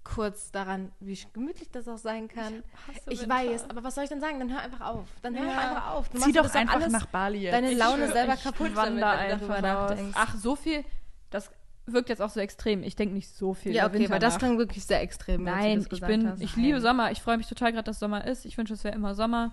kurz 0.03 0.51
daran, 0.51 0.91
wie 0.99 1.17
gemütlich 1.33 1.71
das 1.71 1.87
auch 1.87 1.99
sein 1.99 2.27
kann. 2.27 2.65
Ich, 3.07 3.21
Winter. 3.21 3.35
weiß, 3.35 3.71
aber 3.71 3.85
was 3.85 3.95
soll 3.95 4.05
ich 4.05 4.11
denn 4.11 4.21
sagen? 4.21 4.41
Dann 4.41 4.51
hör 4.51 4.61
einfach 4.61 4.81
auf. 4.81 5.07
Dann 5.23 5.39
hör 5.39 5.47
Ja. 5.47 5.59
einfach 5.59 5.91
auf. 5.93 6.09
Du 6.09 6.19
Zieh 6.19 6.33
doch 6.33 6.53
einfach 6.53 6.75
alles, 6.75 6.91
nach 6.93 7.07
Bali 7.07 7.39
jetzt. 7.43 7.53
deine 7.53 7.71
Ich 7.71 7.79
Laune 7.79 8.05
schwör, 8.07 8.13
selber 8.13 8.35
ich 8.35 8.43
kaputt, 8.43 8.75
wander 8.75 9.01
damit, 9.17 9.33
einfach 9.43 9.61
nachdenkst. 9.61 10.17
Ach, 10.19 10.35
so 10.37 10.57
viel, 10.57 10.85
das 11.31 11.51
wirkt 11.87 12.09
jetzt 12.09 12.23
auch 12.23 12.31
so 12.31 12.41
extrem. 12.41 12.83
Ich 12.83 12.97
denke 12.97 13.15
nicht 13.15 13.29
so 13.29 13.55
viel 13.55 13.73
ja, 13.75 13.87
okay, 13.87 13.99
Winter 13.99 14.11
weil 14.11 14.19
das 14.19 14.35
nach. 14.35 14.39
klang 14.41 14.59
wirklich 14.59 14.85
sehr 14.85 15.01
extrem. 15.03 15.45
Nein, 15.45 15.87
ich 15.89 16.01
bin, 16.01 16.29
hast. 16.31 16.41
ich 16.43 16.57
liebe 16.57 16.81
Sommer. 16.81 17.13
Ich 17.13 17.21
freue 17.23 17.37
mich 17.37 17.47
total 17.49 17.71
gerade, 17.73 17.85
dass 17.85 17.99
Sommer 18.01 18.25
ist. 18.27 18.45
Ich 18.45 18.57
wünsche, 18.59 18.75
es 18.75 18.83
wäre 18.83 18.95
immer 18.97 19.15
Sommer. 19.15 19.53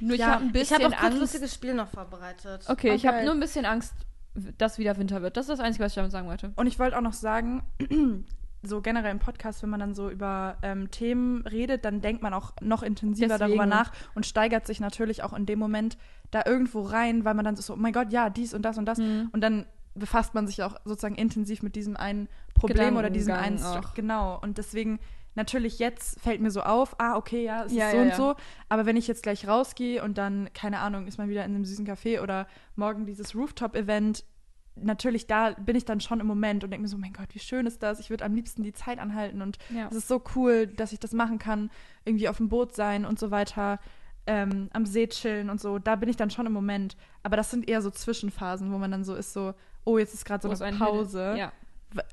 Nur 0.00 0.16
Ja, 0.16 0.26
ich 0.26 0.32
habe 0.32 0.42
ein 0.42 0.46
ich 0.48 0.52
bisschen 0.52 0.76
habe 0.82 0.86
auch 0.86 0.98
kurz 0.98 1.04
Angst. 1.12 1.20
lustiges 1.20 1.54
Spiel 1.54 1.74
noch 1.74 1.88
vorbereitet. 1.88 2.64
Okay, 2.68 2.94
ich 2.94 3.06
habe 3.06 3.16
Okay. 3.18 3.24
nur 3.26 3.34
ein 3.34 3.40
bisschen 3.40 3.64
Angst 3.66 3.94
das 4.58 4.78
wieder 4.78 4.96
Winter 4.98 5.22
wird. 5.22 5.36
Das 5.36 5.44
ist 5.48 5.50
das 5.50 5.60
Einzige, 5.60 5.84
was 5.84 5.92
ich 5.92 5.96
damit 5.96 6.10
sagen 6.10 6.26
wollte. 6.28 6.52
Und 6.56 6.66
ich 6.66 6.78
wollte 6.80 6.96
auch 6.96 7.02
noch 7.02 7.12
sagen, 7.12 7.62
so 8.62 8.80
generell 8.80 9.10
im 9.12 9.18
Podcast, 9.18 9.62
wenn 9.62 9.70
man 9.70 9.78
dann 9.80 9.94
so 9.94 10.10
über 10.10 10.56
ähm, 10.62 10.90
Themen 10.90 11.46
redet, 11.46 11.84
dann 11.84 12.00
denkt 12.00 12.22
man 12.22 12.32
auch 12.34 12.52
noch 12.62 12.82
intensiver 12.82 13.28
Deswegen. 13.38 13.50
darüber 13.58 13.66
nach 13.66 13.92
und 14.14 14.26
steigert 14.26 14.66
sich 14.66 14.80
natürlich 14.80 15.22
auch 15.22 15.32
in 15.34 15.46
dem 15.46 15.58
Moment 15.58 15.96
da 16.30 16.42
irgendwo 16.46 16.80
rein, 16.82 17.24
weil 17.24 17.34
man 17.34 17.44
dann 17.44 17.56
so, 17.56 17.74
oh 17.74 17.76
mein 17.76 17.92
Gott, 17.92 18.10
ja, 18.12 18.30
dies 18.30 18.54
und 18.54 18.62
das 18.62 18.78
und 18.78 18.86
das. 18.86 18.98
Mhm. 18.98 19.28
Und 19.32 19.40
dann 19.42 19.66
befasst 19.94 20.34
man 20.34 20.46
sich 20.48 20.62
auch 20.64 20.74
sozusagen 20.84 21.14
intensiv 21.14 21.62
mit 21.62 21.76
diesem 21.76 21.96
einen 21.96 22.28
Problem 22.54 22.96
oder 22.96 23.10
diesem 23.10 23.34
einen 23.34 23.62
auch. 23.62 23.94
Genau. 23.94 24.40
Und 24.42 24.58
deswegen, 24.58 24.98
natürlich 25.34 25.78
jetzt 25.78 26.20
fällt 26.20 26.40
mir 26.40 26.50
so 26.50 26.62
auf, 26.62 26.98
ah, 27.00 27.16
okay, 27.16 27.44
ja, 27.44 27.64
es 27.64 27.72
Ja, 27.72 27.86
ist 27.86 27.90
so 27.92 27.96
ja, 27.96 28.02
und 28.02 28.08
ja. 28.10 28.16
so. 28.16 28.34
Aber 28.68 28.86
wenn 28.86 28.96
ich 28.96 29.08
jetzt 29.08 29.22
gleich 29.22 29.46
rausgehe 29.46 30.02
und 30.02 30.18
dann, 30.18 30.48
keine 30.54 30.78
Ahnung, 30.80 31.06
ist 31.06 31.18
man 31.18 31.28
wieder 31.28 31.44
in 31.44 31.54
einem 31.54 31.64
süßen 31.64 31.86
Café 31.86 32.20
oder 32.20 32.46
morgen 32.76 33.06
dieses 33.06 33.34
Rooftop-Event, 33.34 34.24
natürlich 34.76 35.26
da 35.26 35.50
bin 35.52 35.76
ich 35.76 35.84
dann 35.84 36.00
schon 36.00 36.20
im 36.20 36.26
Moment 36.26 36.64
und 36.64 36.70
denke 36.70 36.82
mir 36.82 36.88
so, 36.88 36.98
mein 36.98 37.12
Gott, 37.12 37.28
wie 37.32 37.38
schön 37.38 37.66
ist 37.66 37.82
das? 37.82 38.00
Ich 38.00 38.10
würde 38.10 38.24
am 38.24 38.34
liebsten 38.34 38.62
die 38.62 38.72
Zeit 38.72 38.98
anhalten 38.98 39.40
und 39.40 39.58
es 39.90 39.96
ist 39.96 40.08
so 40.08 40.22
cool, 40.34 40.66
dass 40.66 40.92
ich 40.92 40.98
das 40.98 41.12
machen 41.12 41.38
kann, 41.38 41.70
irgendwie 42.04 42.28
auf 42.28 42.38
dem 42.38 42.48
Boot 42.48 42.74
sein 42.74 43.04
und 43.04 43.18
so 43.18 43.30
weiter, 43.30 43.78
ähm, 44.26 44.70
am 44.72 44.86
See 44.86 45.06
chillen 45.06 45.50
und 45.50 45.60
so. 45.60 45.78
Da 45.78 45.96
bin 45.96 46.08
ich 46.08 46.16
dann 46.16 46.30
schon 46.30 46.46
im 46.46 46.52
Moment. 46.52 46.96
Aber 47.22 47.36
das 47.36 47.50
sind 47.50 47.68
eher 47.68 47.82
so 47.82 47.90
Zwischenphasen, 47.90 48.72
wo 48.72 48.78
man 48.78 48.90
dann 48.90 49.04
so 49.04 49.14
ist, 49.14 49.32
so, 49.32 49.54
oh, 49.84 49.98
jetzt 49.98 50.14
ist 50.14 50.24
gerade 50.24 50.42
so 50.42 50.48
Wo 50.48 50.64
eine 50.64 50.76
Pause. 50.76 51.34
Ja. 51.36 51.52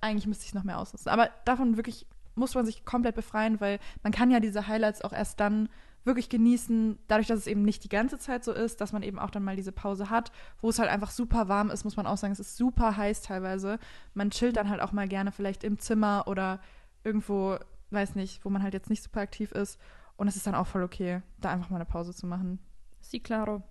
Eigentlich 0.02 0.28
müsste 0.28 0.44
ich 0.44 0.50
es 0.50 0.54
noch 0.54 0.64
mehr 0.64 0.78
ausnutzen. 0.78 1.10
Aber 1.10 1.30
davon 1.46 1.78
wirklich 1.78 2.06
muss 2.36 2.56
man 2.56 2.66
sich 2.66 2.86
komplett 2.86 3.16
befreien, 3.16 3.60
weil 3.60 3.80
man 4.04 4.12
kann 4.12 4.32
ja 4.32 4.40
diese 4.40 4.68
Highlights 4.68 5.02
auch 5.02 5.14
erst 5.14 5.40
dann 5.40 5.70
wirklich 6.04 6.30
genießen, 6.30 6.98
dadurch, 7.08 7.28
dass 7.28 7.40
es 7.40 7.48
eben 7.48 7.62
nicht 7.62 7.84
die 7.84 7.90
ganze 7.90 8.18
Zeit 8.18 8.44
so 8.44 8.52
ist, 8.54 8.82
dass 8.82 8.92
man 8.92 9.04
eben 9.04 9.20
auch 9.20 9.30
dann 9.30 9.44
mal 9.44 9.56
diese 9.56 9.72
Pause 9.72 10.10
hat, 10.10 10.32
wo 10.60 10.70
es 10.70 10.80
halt 10.80 10.90
einfach 10.90 11.12
super 11.12 11.48
warm 11.48 11.70
ist, 11.70 11.84
muss 11.84 11.96
man 11.96 12.08
auch 12.08 12.18
sagen, 12.18 12.34
es 12.34 12.40
ist 12.40 12.58
super 12.58 12.98
heiß 12.98 13.22
teilweise. 13.22 13.78
Man 14.16 14.32
chillt 14.32 14.58
dann 14.58 14.70
halt 14.70 14.82
auch 14.82 14.94
mal 14.94 15.08
gerne 15.08 15.32
vielleicht 15.32 15.64
im 15.64 15.78
Zimmer 15.78 16.24
oder 16.26 16.60
irgendwo, 17.04 17.58
weiß 17.92 18.16
nicht, 18.16 18.44
wo 18.44 18.50
man 18.50 18.64
halt 18.64 18.74
jetzt 18.74 18.90
nicht 18.90 19.04
super 19.04 19.22
aktiv 19.22 19.52
ist. 19.52 19.80
Und 20.16 20.28
es 20.28 20.36
ist 20.36 20.48
dann 20.48 20.56
auch 20.56 20.68
voll 20.68 20.84
okay, 20.84 21.22
da 21.40 21.52
einfach 21.52 21.70
mal 21.70 21.78
eine 21.78 21.86
Pause 21.86 22.14
zu 22.16 22.26
machen. 22.26 22.60
Sie, 23.00 23.20
claro. 23.20 23.62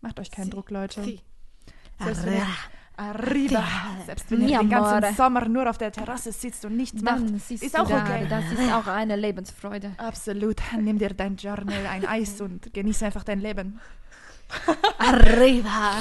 Macht 0.00 0.20
euch 0.20 0.30
keinen 0.30 0.46
Sí. 0.46 0.50
Druck, 0.50 0.70
Leute. 0.70 1.02
Sí. 1.02 1.20
Selbst 1.98 2.26
wenn 2.26 2.34
ihr, 2.34 2.46
arriba. 2.96 3.64
Selbst 4.06 4.30
wenn 4.30 4.42
ihr 4.48 4.58
den 4.58 4.72
amore. 4.72 5.00
ganzen 5.00 5.16
Sommer 5.16 5.48
nur 5.48 5.68
auf 5.68 5.78
der 5.78 5.92
Terrasse 5.92 6.32
sitzt 6.32 6.64
und 6.64 6.76
nichts 6.76 7.02
macht. 7.02 7.20
Dann 7.20 7.38
siehst 7.38 7.62
Ist 7.62 7.78
auch 7.78 7.88
da, 7.88 8.02
okay. 8.02 8.26
Das 8.28 8.44
ist 8.52 8.72
auch 8.72 8.86
eine 8.86 9.16
Lebensfreude. 9.16 9.92
Absolut. 9.96 10.60
Nimm 10.78 10.98
dir 10.98 11.10
dein 11.10 11.36
Journal, 11.36 11.86
ein 11.86 12.06
Eis 12.06 12.40
und 12.40 12.72
genieße 12.72 13.06
einfach 13.06 13.24
dein 13.24 13.40
Leben. 13.40 13.80
Arriba. 14.98 15.94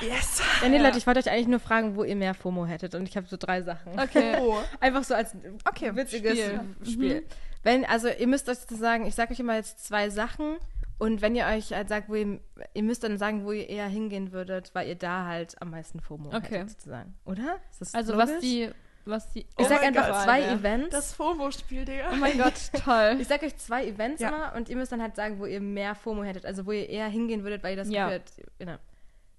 Yes. 0.00 0.40
Ja, 0.62 0.68
nee, 0.68 0.78
Leute, 0.78 0.98
ich 0.98 1.06
wollte 1.06 1.20
euch 1.20 1.30
eigentlich 1.30 1.48
nur 1.48 1.60
fragen, 1.60 1.96
wo 1.96 2.04
ihr 2.04 2.16
mehr 2.16 2.34
FOMO 2.34 2.66
hättet. 2.66 2.94
Und 2.94 3.08
ich 3.08 3.16
habe 3.16 3.26
so 3.26 3.36
drei 3.36 3.62
Sachen. 3.62 3.98
Okay. 3.98 4.36
Oh. 4.40 4.58
Einfach 4.80 5.04
so 5.04 5.14
als 5.14 5.34
Okay, 5.68 5.94
witziges 5.94 6.38
Spiel. 6.38 6.60
Spiel. 6.84 7.26
Wenn, 7.62 7.84
also 7.84 8.08
ihr 8.08 8.26
müsst 8.26 8.48
euch 8.48 8.58
sagen, 8.58 9.06
ich 9.06 9.14
sage 9.14 9.32
euch 9.32 9.40
immer 9.40 9.56
jetzt 9.56 9.84
zwei 9.86 10.10
Sachen. 10.10 10.56
Und 10.98 11.22
wenn 11.22 11.36
ihr 11.36 11.46
euch 11.46 11.72
halt 11.72 11.88
sagt, 11.88 12.08
wo 12.08 12.14
ihr, 12.16 12.40
ihr 12.74 12.82
müsst 12.82 13.04
dann 13.04 13.18
sagen, 13.18 13.44
wo 13.44 13.52
ihr 13.52 13.68
eher 13.68 13.86
hingehen 13.86 14.32
würdet, 14.32 14.74
weil 14.74 14.88
ihr 14.88 14.96
da 14.96 15.26
halt 15.26 15.60
am 15.62 15.70
meisten 15.70 16.00
FOMO 16.00 16.28
Okay. 16.34 16.56
hättet, 16.58 16.70
sozusagen. 16.70 17.14
Oder? 17.24 17.60
Ist 17.70 17.80
das 17.80 17.94
Also 17.94 18.14
logisch? 18.14 18.28
was 18.34 18.40
die, 18.40 18.70
was 19.04 19.28
die. 19.30 19.40
Ich 19.40 19.46
Oh 19.58 19.64
sag 19.64 19.78
mein 19.82 19.96
einfach 19.96 20.08
Gott, 20.10 20.22
zwei 20.24 20.42
Alter. 20.42 20.52
Events. 20.54 20.90
Das 20.90 21.12
FOMO-Spiel, 21.14 21.84
Digga. 21.84 22.10
Oh 22.12 22.16
mein 22.16 22.36
Gott, 22.36 22.54
toll. 22.84 23.16
ich 23.20 23.28
sag 23.28 23.42
euch 23.44 23.56
zwei 23.58 23.86
Events 23.86 24.20
Ja. 24.20 24.28
immer 24.28 24.54
und 24.56 24.68
ihr 24.68 24.76
müsst 24.76 24.90
dann 24.90 25.00
halt 25.00 25.14
sagen, 25.14 25.38
wo 25.38 25.46
ihr 25.46 25.60
mehr 25.60 25.94
FOMO 25.94 26.24
hättet. 26.24 26.44
Also 26.44 26.66
wo 26.66 26.72
ihr 26.72 26.88
eher 26.88 27.06
hingehen 27.08 27.44
würdet, 27.44 27.62
weil 27.62 27.70
ihr 27.72 27.76
das 27.76 27.88
Ja. 27.90 28.10
Habt, 28.10 28.32
genau. 28.58 28.76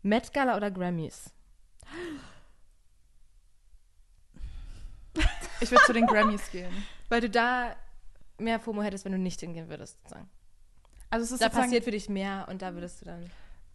Met 0.01 0.33
Gala 0.33 0.55
oder 0.55 0.71
Grammys? 0.71 1.33
Ich 5.61 5.69
würde 5.71 5.83
zu 5.83 5.93
den 5.93 6.05
Grammys 6.07 6.49
gehen. 6.51 6.71
Weil 7.09 7.19
du 7.21 7.29
da 7.29 7.75
mehr 8.37 8.59
FOMO 8.59 8.81
hättest, 8.81 9.03
wenn 9.03 9.11
du 9.11 9.17
nicht 9.17 9.39
hingehen 9.41 9.67
würdest, 9.67 9.97
sozusagen. 10.03 10.29
Also 11.09 11.23
es 11.25 11.31
ist 11.31 11.41
Da 11.41 11.49
passiert 11.49 11.83
für 11.83 11.91
dich 11.91 12.09
mehr 12.09 12.47
und 12.49 12.61
da 12.61 12.73
würdest 12.73 13.01
du 13.01 13.05
dann. 13.05 13.25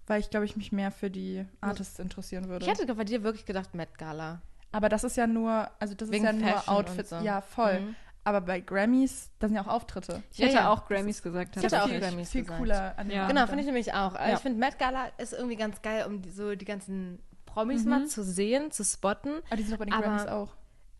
weil 0.07 0.21
ich 0.21 0.31
glaube, 0.31 0.45
ich 0.47 0.57
mich 0.57 0.71
mehr 0.73 0.91
für 0.91 1.11
die 1.11 1.45
Artists 1.61 1.99
interessieren 1.99 2.49
würde. 2.49 2.65
Ich 2.67 2.71
hätte 2.71 2.93
bei 2.95 3.05
dir 3.05 3.23
wirklich 3.23 3.45
gedacht 3.47 3.75
Met 3.75 3.97
Gala. 3.99 4.41
Aber 4.73 4.89
das 4.89 5.05
ist 5.05 5.17
ja 5.17 5.27
nur, 5.27 5.71
also 5.79 5.95
das 5.95 6.11
Wegen 6.11 6.25
ist 6.25 6.33
ja 6.33 6.39
nur 6.39 6.49
Fashion 6.49 6.77
und 6.77 6.89
Outfits. 6.89 7.11
so. 7.11 7.17
Ja, 7.17 7.41
voll. 7.41 7.81
Mhm. 7.81 7.97
Aber 8.27 8.41
bei 8.41 8.61
Grammys, 8.61 9.31
da 9.39 9.49
sind 9.49 9.57
ja 9.57 9.63
auch 9.63 9.69
Auftritte. 9.69 10.23
Ich 10.33 10.39
Ja, 10.39 10.47
hätte 10.47 10.57
ja. 10.57 10.71
auch 10.73 10.87
Grammys 10.89 11.23
gesagt. 11.23 11.57
Ich 11.57 11.63
hätte 11.63 11.77
auch 11.77 11.81
tatsächlich. 11.83 12.09
Grammys 12.11 12.31
viel 12.31 12.41
gesagt. 12.43 12.59
cooler 12.61 12.99
an 12.99 13.11
Ja. 13.11 13.27
Genau, 13.29 13.47
finde 13.47 13.61
ich 13.61 13.67
nämlich 13.67 13.93
auch. 13.93 14.15
Ja. 14.15 14.33
Ich 14.35 14.41
finde, 14.41 14.59
Met 14.59 14.79
Gala 14.79 15.07
ist 15.19 15.33
irgendwie 15.35 15.57
ganz 15.57 15.81
geil, 15.83 16.07
um 16.07 16.23
die, 16.23 16.31
so 16.31 16.55
die 16.55 16.65
ganzen 16.65 17.19
Promis 17.47 17.85
Mhm. 17.85 17.91
mal 17.91 18.07
zu 18.07 18.25
sehen, 18.25 18.71
zu 18.71 18.83
spotten. 18.85 19.29
Aber 19.31 19.43
Ah, 19.51 19.57
die 19.57 19.63
sind 19.63 19.73
doch 19.73 19.79
bei 19.79 19.85
den 19.85 19.93
Aber- 19.95 20.05
Grammys 20.05 20.27
auch. 20.27 20.49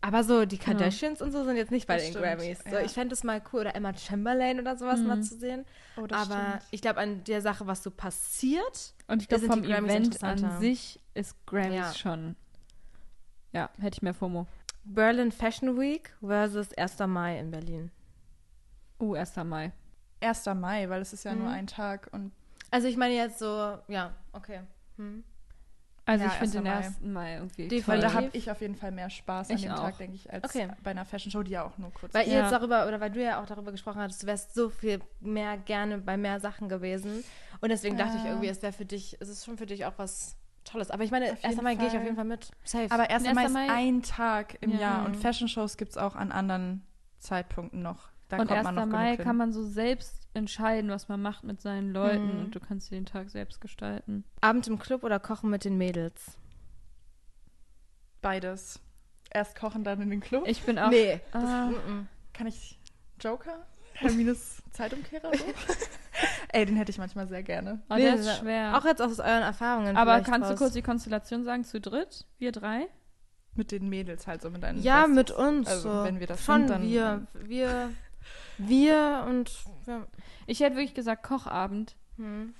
Aber 0.05 0.23
so 0.23 0.45
die 0.45 0.57
Genau. 0.59 0.77
Kardashians 0.77 1.19
und 1.19 1.31
so 1.31 1.43
sind 1.43 1.57
jetzt 1.57 1.71
nicht 1.71 1.87
bei 1.87 1.95
Das 1.95 2.03
den 2.03 2.11
stimmt, 2.11 2.25
Grammys. 2.25 2.59
So, 2.69 2.75
ja. 2.75 2.81
ich 2.81 2.91
fände 2.91 3.13
es 3.13 3.23
mal 3.23 3.41
cool. 3.51 3.61
Oder 3.61 3.75
Emma 3.75 3.91
Chamberlain 3.97 4.59
oder 4.59 4.77
sowas 4.77 4.99
Mhm. 4.99 5.07
mal 5.07 5.21
zu 5.23 5.35
sehen. 5.35 5.65
Oh, 5.97 6.05
Aber 6.11 6.59
ich 6.69 6.81
glaube, 6.81 6.99
an 6.99 7.23
der 7.23 7.41
Sache, 7.41 7.65
was 7.65 7.81
so 7.81 7.89
passiert, 7.89 8.93
Und 9.07 9.23
ich 9.23 9.27
glaube, 9.27 9.47
vom 9.47 9.63
Event 9.63 10.21
an 10.23 10.59
sich 10.59 10.99
ist 11.15 11.35
Grammys 11.47 11.73
Ja. 11.75 11.93
schon. 11.93 12.35
Ja, 13.51 13.69
hätte 13.79 13.95
ich 13.97 14.01
mehr 14.03 14.13
FOMO. 14.13 14.45
Berlin 14.83 15.31
Fashion 15.31 15.79
Week 15.79 16.13
versus 16.19 16.71
1. 16.77 17.07
Mai 17.07 17.39
in 17.39 17.49
Berlin. 17.49 17.89
Oh, 18.99 19.15
1. 19.15 19.43
Mai. 19.43 19.71
1. 20.21 20.53
Mai, 20.53 20.87
weil 20.89 21.01
es 21.01 21.13
ist 21.13 21.23
ja 21.23 21.33
nur 21.33 21.47
Mhm. 21.47 21.53
ein 21.53 21.67
Tag 21.67 22.09
und 22.11 22.31
Also 22.69 22.87
ich 22.87 22.97
meine 22.97 23.15
jetzt 23.15 23.39
so, 23.39 23.79
ja, 23.87 24.13
okay. 24.33 24.61
Hm. 24.97 25.23
Also 26.07 26.23
Ja, 26.25 26.31
ich 26.31 26.37
finde 26.37 26.57
1. 26.59 26.63
den. 26.99 27.07
1. 27.07 27.13
Mai 27.13 27.33
irgendwie 27.35 27.63
Definitiv. 27.63 27.87
weil 27.87 27.99
da 27.99 28.13
habe 28.13 28.29
ich 28.33 28.51
auf 28.51 28.61
jeden 28.61 28.75
Fall 28.75 28.91
mehr 28.91 29.09
Spaß 29.09 29.49
an 29.49 29.55
Ich 29.55 29.63
dem 29.63 29.71
auch. 29.71 29.79
Tag, 29.79 29.97
denke 29.97 30.15
ich, 30.15 30.31
als 30.31 30.43
Okay. 30.45 30.67
bei 30.83 30.91
einer 30.91 31.03
Fashion 31.03 31.31
Show, 31.31 31.41
die 31.41 31.51
ja 31.51 31.65
auch 31.65 31.77
nur 31.79 31.91
kurz 31.93 32.13
Weil 32.13 32.27
ihr 32.27 32.33
Ja. 32.33 32.41
jetzt 32.41 32.51
darüber, 32.51 32.87
oder 32.87 32.99
weil 33.01 33.09
du 33.09 33.23
ja 33.23 33.41
auch 33.41 33.45
darüber 33.47 33.71
gesprochen 33.71 33.99
hattest, 34.01 34.21
du 34.21 34.27
wärst 34.27 34.53
so 34.53 34.69
viel 34.69 34.99
mehr 35.19 35.57
gerne 35.57 35.97
bei 35.97 36.15
mehr 36.15 36.39
Sachen 36.39 36.69
gewesen. 36.69 37.23
Und 37.59 37.69
deswegen 37.69 37.97
dachte 37.97 38.17
ich 38.17 38.25
irgendwie, 38.25 38.47
es 38.49 38.61
wäre 38.61 38.71
für 38.73 38.85
dich, 38.85 39.17
es 39.19 39.29
ist 39.29 39.45
schon 39.45 39.57
für 39.57 39.65
dich 39.65 39.85
auch 39.85 39.93
was 39.97 40.35
Tolles. 40.63 40.91
Aber 40.91 41.03
ich 41.03 41.11
meine, 41.11 41.31
Auf 41.31 41.43
erst 41.43 41.57
einmal 41.57 41.75
gehe 41.75 41.87
ich 41.87 41.95
auf 41.97 42.03
jeden 42.03 42.15
Fall 42.15 42.25
mit. 42.25 42.51
Safe. 42.63 42.89
Aber 42.91 43.09
1. 43.09 43.25
1. 43.25 43.33
Mai 43.33 43.45
ist 43.65 43.69
ein 43.71 44.01
Tag 44.03 44.57
im 44.61 44.71
Ja. 44.73 44.79
Jahr 44.79 45.05
und 45.05 45.15
Mhm. 45.15 45.21
Fashion-Shows 45.21 45.77
gibt 45.77 45.91
es 45.91 45.97
auch 45.97 46.15
an 46.15 46.31
anderen 46.31 46.83
Zeitpunkten 47.19 47.81
noch. 47.81 48.09
Da 48.37 48.41
und 48.41 48.47
kommt 48.47 48.59
1. 48.59 48.63
man 48.65 48.75
noch 48.75 48.85
Mai 48.87 49.05
genug 49.05 49.17
hin. 49.17 49.25
kann 49.25 49.37
man 49.37 49.51
so 49.53 49.63
selbst 49.63 50.21
entscheiden, 50.33 50.89
was 50.89 51.07
man 51.07 51.21
macht 51.21 51.43
mit 51.43 51.61
seinen 51.61 51.91
Leuten 51.93 52.33
Mhm. 52.37 52.45
und 52.45 52.55
du 52.55 52.59
kannst 52.59 52.91
dir 52.91 52.95
den 52.95 53.05
Tag 53.05 53.29
selbst 53.29 53.61
gestalten. 53.61 54.23
Abend 54.41 54.67
im 54.67 54.79
Club 54.79 55.03
oder 55.03 55.19
kochen 55.19 55.49
mit 55.49 55.63
den 55.65 55.77
Mädels? 55.77 56.37
Beides. 58.21 58.79
Erst 59.31 59.55
kochen, 59.57 59.83
dann 59.83 60.01
in 60.01 60.09
den 60.09 60.21
Club. 60.21 60.43
Ich 60.47 60.63
bin 60.63 60.79
auch. 60.79 60.89
nee. 60.89 61.19
Ah. 61.31 61.39
Das, 61.39 61.43
mm-mm. 61.75 62.05
Kann 62.33 62.47
ich 62.47 62.79
Joker? 63.19 63.65
Hermines 63.93 64.61
Zeitumkehrer 64.71 65.31
so? 65.33 65.43
Ey, 66.51 66.65
den 66.65 66.75
hätte 66.75 66.91
ich 66.91 66.97
manchmal 66.97 67.27
sehr 67.27 67.43
gerne. 67.43 67.81
Oh, 67.89 67.95
Nee, 67.95 68.01
der 68.03 68.17
das 68.17 68.25
ist 68.27 68.37
schwer. 68.39 68.77
Auch 68.77 68.85
jetzt 68.85 69.01
aus 69.01 69.19
euren 69.19 69.41
Erfahrungen. 69.43 69.95
Aber 69.95 70.19
kannst 70.21 70.49
du 70.49 70.53
raus. 70.53 70.59
kurz 70.59 70.73
die 70.73 70.81
Konstellation 70.81 71.43
sagen? 71.43 71.63
Zu 71.63 71.79
dritt? 71.79 72.25
Wir 72.37 72.51
drei? 72.51 72.87
Mit 73.53 73.71
den 73.71 73.87
Mädels 73.87 74.27
halt 74.27 74.41
so 74.41 74.49
mit 74.49 74.63
deinen 74.63 74.81
Ja, 74.81 75.01
Besties. 75.07 75.15
mit 75.15 75.31
uns. 75.31 75.67
Also, 75.69 75.91
so. 75.99 76.03
wenn 76.03 76.19
wir 76.19 76.27
das 76.27 76.43
Schon 76.43 76.61
sind, 76.67 76.69
dann- 76.71 76.81
wir. 76.83 77.25
Wir. 77.35 77.89
Wir 78.57 79.25
und. 79.27 79.51
Ja. 79.87 80.05
Ich 80.47 80.59
hätte 80.59 80.75
wirklich 80.75 80.93
gesagt 80.93 81.23
Kochabend, 81.23 81.95
Hm. 82.17 82.53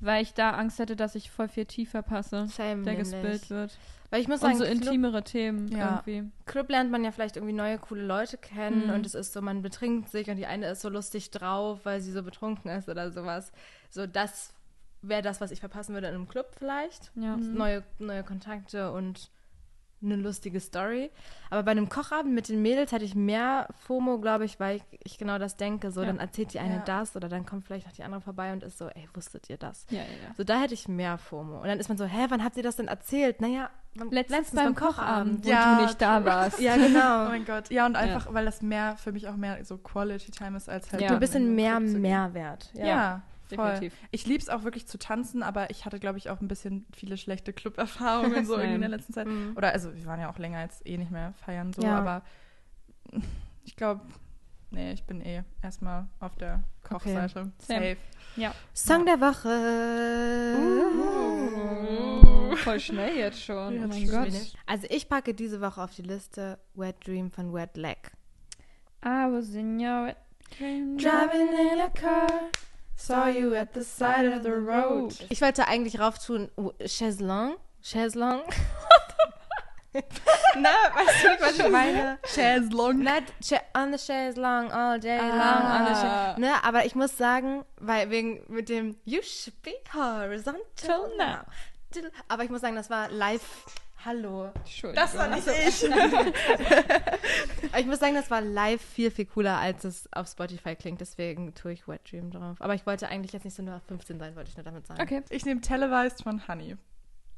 weil 0.00 0.22
ich 0.22 0.34
da 0.34 0.50
Angst 0.52 0.78
hätte, 0.78 0.96
dass 0.96 1.14
ich 1.14 1.30
voll 1.30 1.48
viel 1.48 1.66
tief 1.66 1.90
verpasse, 1.90 2.46
Same 2.48 2.82
der 2.82 2.96
gespillt 2.96 3.50
wird. 3.50 3.76
Weil 4.10 4.20
ich 4.20 4.28
muss 4.28 4.42
Und 4.42 4.48
sagen, 4.48 4.58
so 4.58 4.64
Club, 4.64 4.76
intimere 4.76 5.22
Themen 5.24 5.68
Ja. 5.68 6.02
irgendwie. 6.06 6.30
Club 6.44 6.68
lernt 6.68 6.90
man 6.90 7.02
ja 7.02 7.12
vielleicht 7.12 7.36
irgendwie 7.36 7.54
neue, 7.54 7.78
coole 7.78 8.04
Leute 8.04 8.36
kennen 8.36 8.88
Mhm. 8.88 8.92
und 8.94 9.06
es 9.06 9.14
ist 9.14 9.32
so, 9.32 9.40
man 9.40 9.62
betrinkt 9.62 10.10
sich 10.10 10.28
und 10.28 10.36
die 10.36 10.46
eine 10.46 10.66
ist 10.68 10.82
so 10.82 10.90
lustig 10.90 11.30
drauf, 11.30 11.80
weil 11.84 12.00
sie 12.02 12.12
so 12.12 12.22
betrunken 12.22 12.70
ist 12.70 12.88
oder 12.90 13.10
sowas. 13.10 13.52
So, 13.88 14.06
das 14.06 14.52
wäre 15.00 15.22
das, 15.22 15.40
was 15.40 15.50
ich 15.50 15.60
verpassen 15.60 15.94
würde 15.94 16.08
in 16.08 16.14
einem 16.14 16.28
Club 16.28 16.54
vielleicht. 16.58 17.10
Ja. 17.14 17.36
Mhm. 17.38 17.54
Neue, 17.54 17.82
neue 17.98 18.22
Kontakte 18.22 18.92
und 18.92 19.30
eine 20.02 20.16
lustige 20.16 20.60
Story. 20.60 21.10
Aber 21.50 21.62
bei 21.62 21.70
einem 21.72 21.88
Kochabend 21.88 22.34
mit 22.34 22.48
den 22.48 22.62
Mädels 22.62 22.92
hätte 22.92 23.04
ich 23.04 23.14
mehr 23.14 23.68
FOMO, 23.86 24.18
glaube 24.18 24.44
ich, 24.44 24.58
weil 24.60 24.76
ich, 24.76 24.82
ich 25.04 25.18
genau 25.18 25.38
das 25.38 25.56
denke. 25.56 25.90
So, 25.90 26.00
Ja. 26.00 26.06
dann 26.08 26.18
erzählt 26.18 26.52
die 26.54 26.58
eine 26.60 26.76
Ja. 26.76 26.82
das 26.84 27.14
oder 27.16 27.28
dann 27.28 27.44
kommt 27.46 27.64
vielleicht 27.64 27.86
noch 27.86 27.92
die 27.94 28.02
andere 28.02 28.20
vorbei 28.20 28.52
und 28.52 28.62
ist 28.62 28.78
so, 28.78 28.88
ey, 28.88 29.08
wusstet 29.14 29.48
ihr 29.50 29.56
das? 29.58 29.86
Ja. 29.90 30.00
So, 30.36 30.44
da 30.44 30.60
hätte 30.60 30.74
ich 30.74 30.88
mehr 30.88 31.18
FOMO. 31.18 31.60
Und 31.60 31.66
dann 31.66 31.78
ist 31.78 31.88
man 31.88 31.98
so, 31.98 32.04
hä, 32.04 32.26
wann 32.28 32.42
habt 32.44 32.56
ihr 32.56 32.62
das 32.62 32.76
denn 32.76 32.88
erzählt? 32.88 33.40
Naja, 33.40 33.70
beim- 33.94 34.10
Letztens, 34.10 34.50
beim 34.52 34.74
Kochabend, 34.74 35.44
wo 35.44 35.48
Ja, 35.50 35.76
du 35.76 35.82
nicht 35.82 36.00
da 36.00 36.24
warst. 36.24 36.58
Ja, 36.60 36.74
Oh 36.76 36.78
genau. 36.86 37.24
mein 37.28 37.44
Gott. 37.44 37.70
Ja, 37.70 37.86
und 37.86 37.96
einfach, 37.96 38.32
weil 38.32 38.44
das 38.44 38.62
mehr, 38.62 38.96
für 38.96 39.12
mich 39.12 39.28
auch 39.28 39.36
mehr 39.36 39.64
so 39.64 39.76
Quality 39.78 40.30
Time 40.30 40.56
ist, 40.56 40.68
als 40.68 40.90
halt. 40.92 41.02
Ja. 41.02 41.10
Ein 41.10 41.20
bisschen 41.20 41.54
mehr. 41.54 41.78
Mehrwert. 41.80 42.70
Ja, 42.74 43.22
Ja. 43.52 43.76
voll. 43.76 43.90
Ich 44.10 44.26
liebe 44.26 44.40
es 44.40 44.48
auch 44.48 44.64
wirklich 44.64 44.86
zu 44.86 44.98
tanzen, 44.98 45.42
aber 45.42 45.70
ich 45.70 45.84
hatte, 45.84 45.98
glaube 46.00 46.18
ich, 46.18 46.30
auch 46.30 46.40
ein 46.40 46.48
bisschen 46.48 46.86
viele 46.94 47.16
schlechte 47.16 47.52
Club-Erfahrungen 47.52 48.44
so 48.44 48.54
irgendwie 48.58 48.74
in 48.74 48.80
der 48.80 48.90
letzten 48.90 49.12
Zeit. 49.12 49.26
Mhm. 49.26 49.54
Oder, 49.56 49.72
also, 49.72 49.94
wir 49.94 50.06
waren 50.06 50.20
ja 50.20 50.30
auch 50.30 50.38
länger 50.38 50.62
jetzt 50.62 50.86
eh 50.86 50.96
nicht 50.98 51.10
mehr 51.10 51.32
feiern, 51.44 51.72
so, 51.72 51.82
Ja. 51.82 51.98
aber 51.98 52.22
ich 53.64 53.76
glaube, 53.76 54.02
nee, 54.70 54.92
ich 54.92 55.04
bin 55.04 55.20
eh 55.20 55.42
erstmal 55.62 56.06
auf 56.20 56.36
der 56.36 56.62
Kochseite. 56.82 57.52
Same. 57.58 57.96
Safe. 58.36 58.54
Song 58.72 59.04
der 59.06 59.20
Woche. 59.20 59.48
Uh. 60.58 62.56
voll 62.56 62.80
schnell 62.80 63.16
jetzt 63.16 63.42
schon. 63.42 63.76
Ja, 63.76 63.84
oh 63.84 63.88
mein. 63.88 64.08
Gott. 64.08 64.32
Also 64.66 64.86
ich 64.90 65.08
packe 65.08 65.34
diese 65.34 65.60
Woche 65.60 65.82
auf 65.82 65.94
die 65.94 66.02
Liste 66.02 66.58
Wet 66.74 66.96
Dream 67.06 67.30
von 67.30 67.52
Wet 67.52 67.76
Leg. 67.76 68.12
I 69.04 69.26
was 69.30 69.54
in 69.54 69.80
your 69.80 70.14
dream. 70.56 70.96
Driving 70.96 71.48
in 71.72 71.80
a 71.80 71.88
car, 71.88 72.28
saw 73.06 73.26
you 73.26 73.54
at 73.54 73.74
the 73.74 73.82
side 73.84 74.26
of 74.26 74.42
the 74.42 74.52
road. 74.52 75.14
Ich 75.28 75.40
wollte 75.40 75.66
eigentlich 75.66 75.98
rauf 75.98 76.18
tun 76.24 76.50
oh, 76.56 76.72
Chaiselong. 76.86 77.56
Chaiselong. 77.82 78.42
Na, 80.56 80.70
weißt 80.94 81.24
du 81.24 81.28
nicht, 81.28 81.42
was 81.42 81.58
ich 81.58 81.68
meine? 81.68 82.18
Chaiselong. 82.24 83.02
Not 83.02 83.24
cha 83.42 83.60
on 83.74 83.92
the 83.92 83.98
chaise 83.98 84.36
long 84.38 84.70
all 84.72 84.98
day 84.98 85.18
long 85.18 85.30
on 85.30 85.84
the 85.86 85.92
Ah. 85.92 86.34
chaise. 86.34 86.40
Ne, 86.40 86.64
aber 86.64 86.86
ich 86.86 86.94
muss 86.94 87.16
sagen, 87.18 87.64
weil 87.78 88.08
wegen 88.10 88.42
mit 88.48 88.68
dem 88.68 88.96
You 89.04 89.20
should 89.22 89.60
be 89.62 89.74
horizontal 89.92 91.10
now. 91.18 91.40
Aber 92.28 92.44
ich 92.44 92.50
muss 92.50 92.62
sagen, 92.62 92.76
das 92.76 92.88
war 92.88 93.10
live. 93.10 93.66
Hallo. 94.04 94.50
Entschuldigung. 94.54 95.04
Das 95.04 95.16
war 95.16 95.28
nicht 95.28 95.46
ich. 95.46 95.88
Ich 97.78 97.86
muss 97.86 98.00
sagen, 98.00 98.14
das 98.14 98.30
war 98.30 98.42
live 98.42 98.82
viel, 98.82 99.10
viel 99.10 99.24
cooler, 99.24 99.56
als 99.56 99.84
es 99.84 100.06
auf 100.12 100.28
Spotify 100.28 100.74
klingt. 100.76 101.00
Deswegen 101.00 101.54
tue 101.54 101.72
ich 101.72 101.88
Wet 101.88 102.02
Dream 102.10 102.30
drauf. 102.30 102.56
Aber 102.60 102.74
ich 102.74 102.84
wollte 102.84 103.08
eigentlich 103.08 103.32
jetzt 103.32 103.44
nicht 103.44 103.54
so 103.54 103.62
nur 103.62 103.76
auf 103.76 103.82
15 103.88 104.18
sein, 104.18 104.36
wollte 104.36 104.50
ich 104.50 104.56
nur 104.56 104.64
damit 104.64 104.86
sagen. 104.86 105.00
Okay. 105.00 105.22
Ich 105.30 105.46
nehme 105.46 105.62
Televised 105.62 106.22
von 106.22 106.46
Honey. 106.48 106.76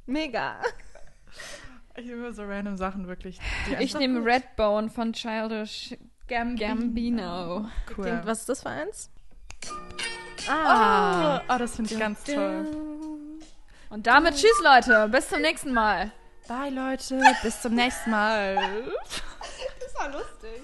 Mega. 0.06 0.56
Ich 1.96 2.06
nehme 2.06 2.32
so 2.32 2.42
random 2.44 2.76
Sachen 2.76 3.06
wirklich. 3.06 3.38
Die 3.68 3.82
Ich 3.84 3.94
nehme 3.96 4.20
gut- 4.20 4.28
Redbone 4.28 4.90
von 4.90 5.12
Childish 5.12 5.94
Gambino. 6.26 6.66
Gambino. 6.74 7.56
Cool. 7.96 8.04
Klingt, 8.04 8.26
was 8.26 8.40
ist 8.40 8.48
das 8.48 8.62
für 8.62 8.70
eins? 8.70 9.10
Ah, 10.48 11.42
oh, 11.48 11.58
das 11.58 11.76
finde 11.76 11.94
ich 11.94 12.00
ganz 12.00 12.24
toll. 12.24 12.66
Und 13.90 14.06
damit 14.08 14.34
tschüss, 14.34 14.60
Leute. 14.64 15.08
Bis 15.10 15.28
zum 15.28 15.40
nächsten 15.42 15.72
Mal. 15.72 16.10
Bye, 16.46 16.70
Leute. 16.70 17.20
Bis 17.42 17.60
zum 17.62 17.74
nächsten 17.74 18.10
Mal. 18.10 18.56
Das 19.80 19.94
war 20.02 20.10
lustig. 20.10 20.62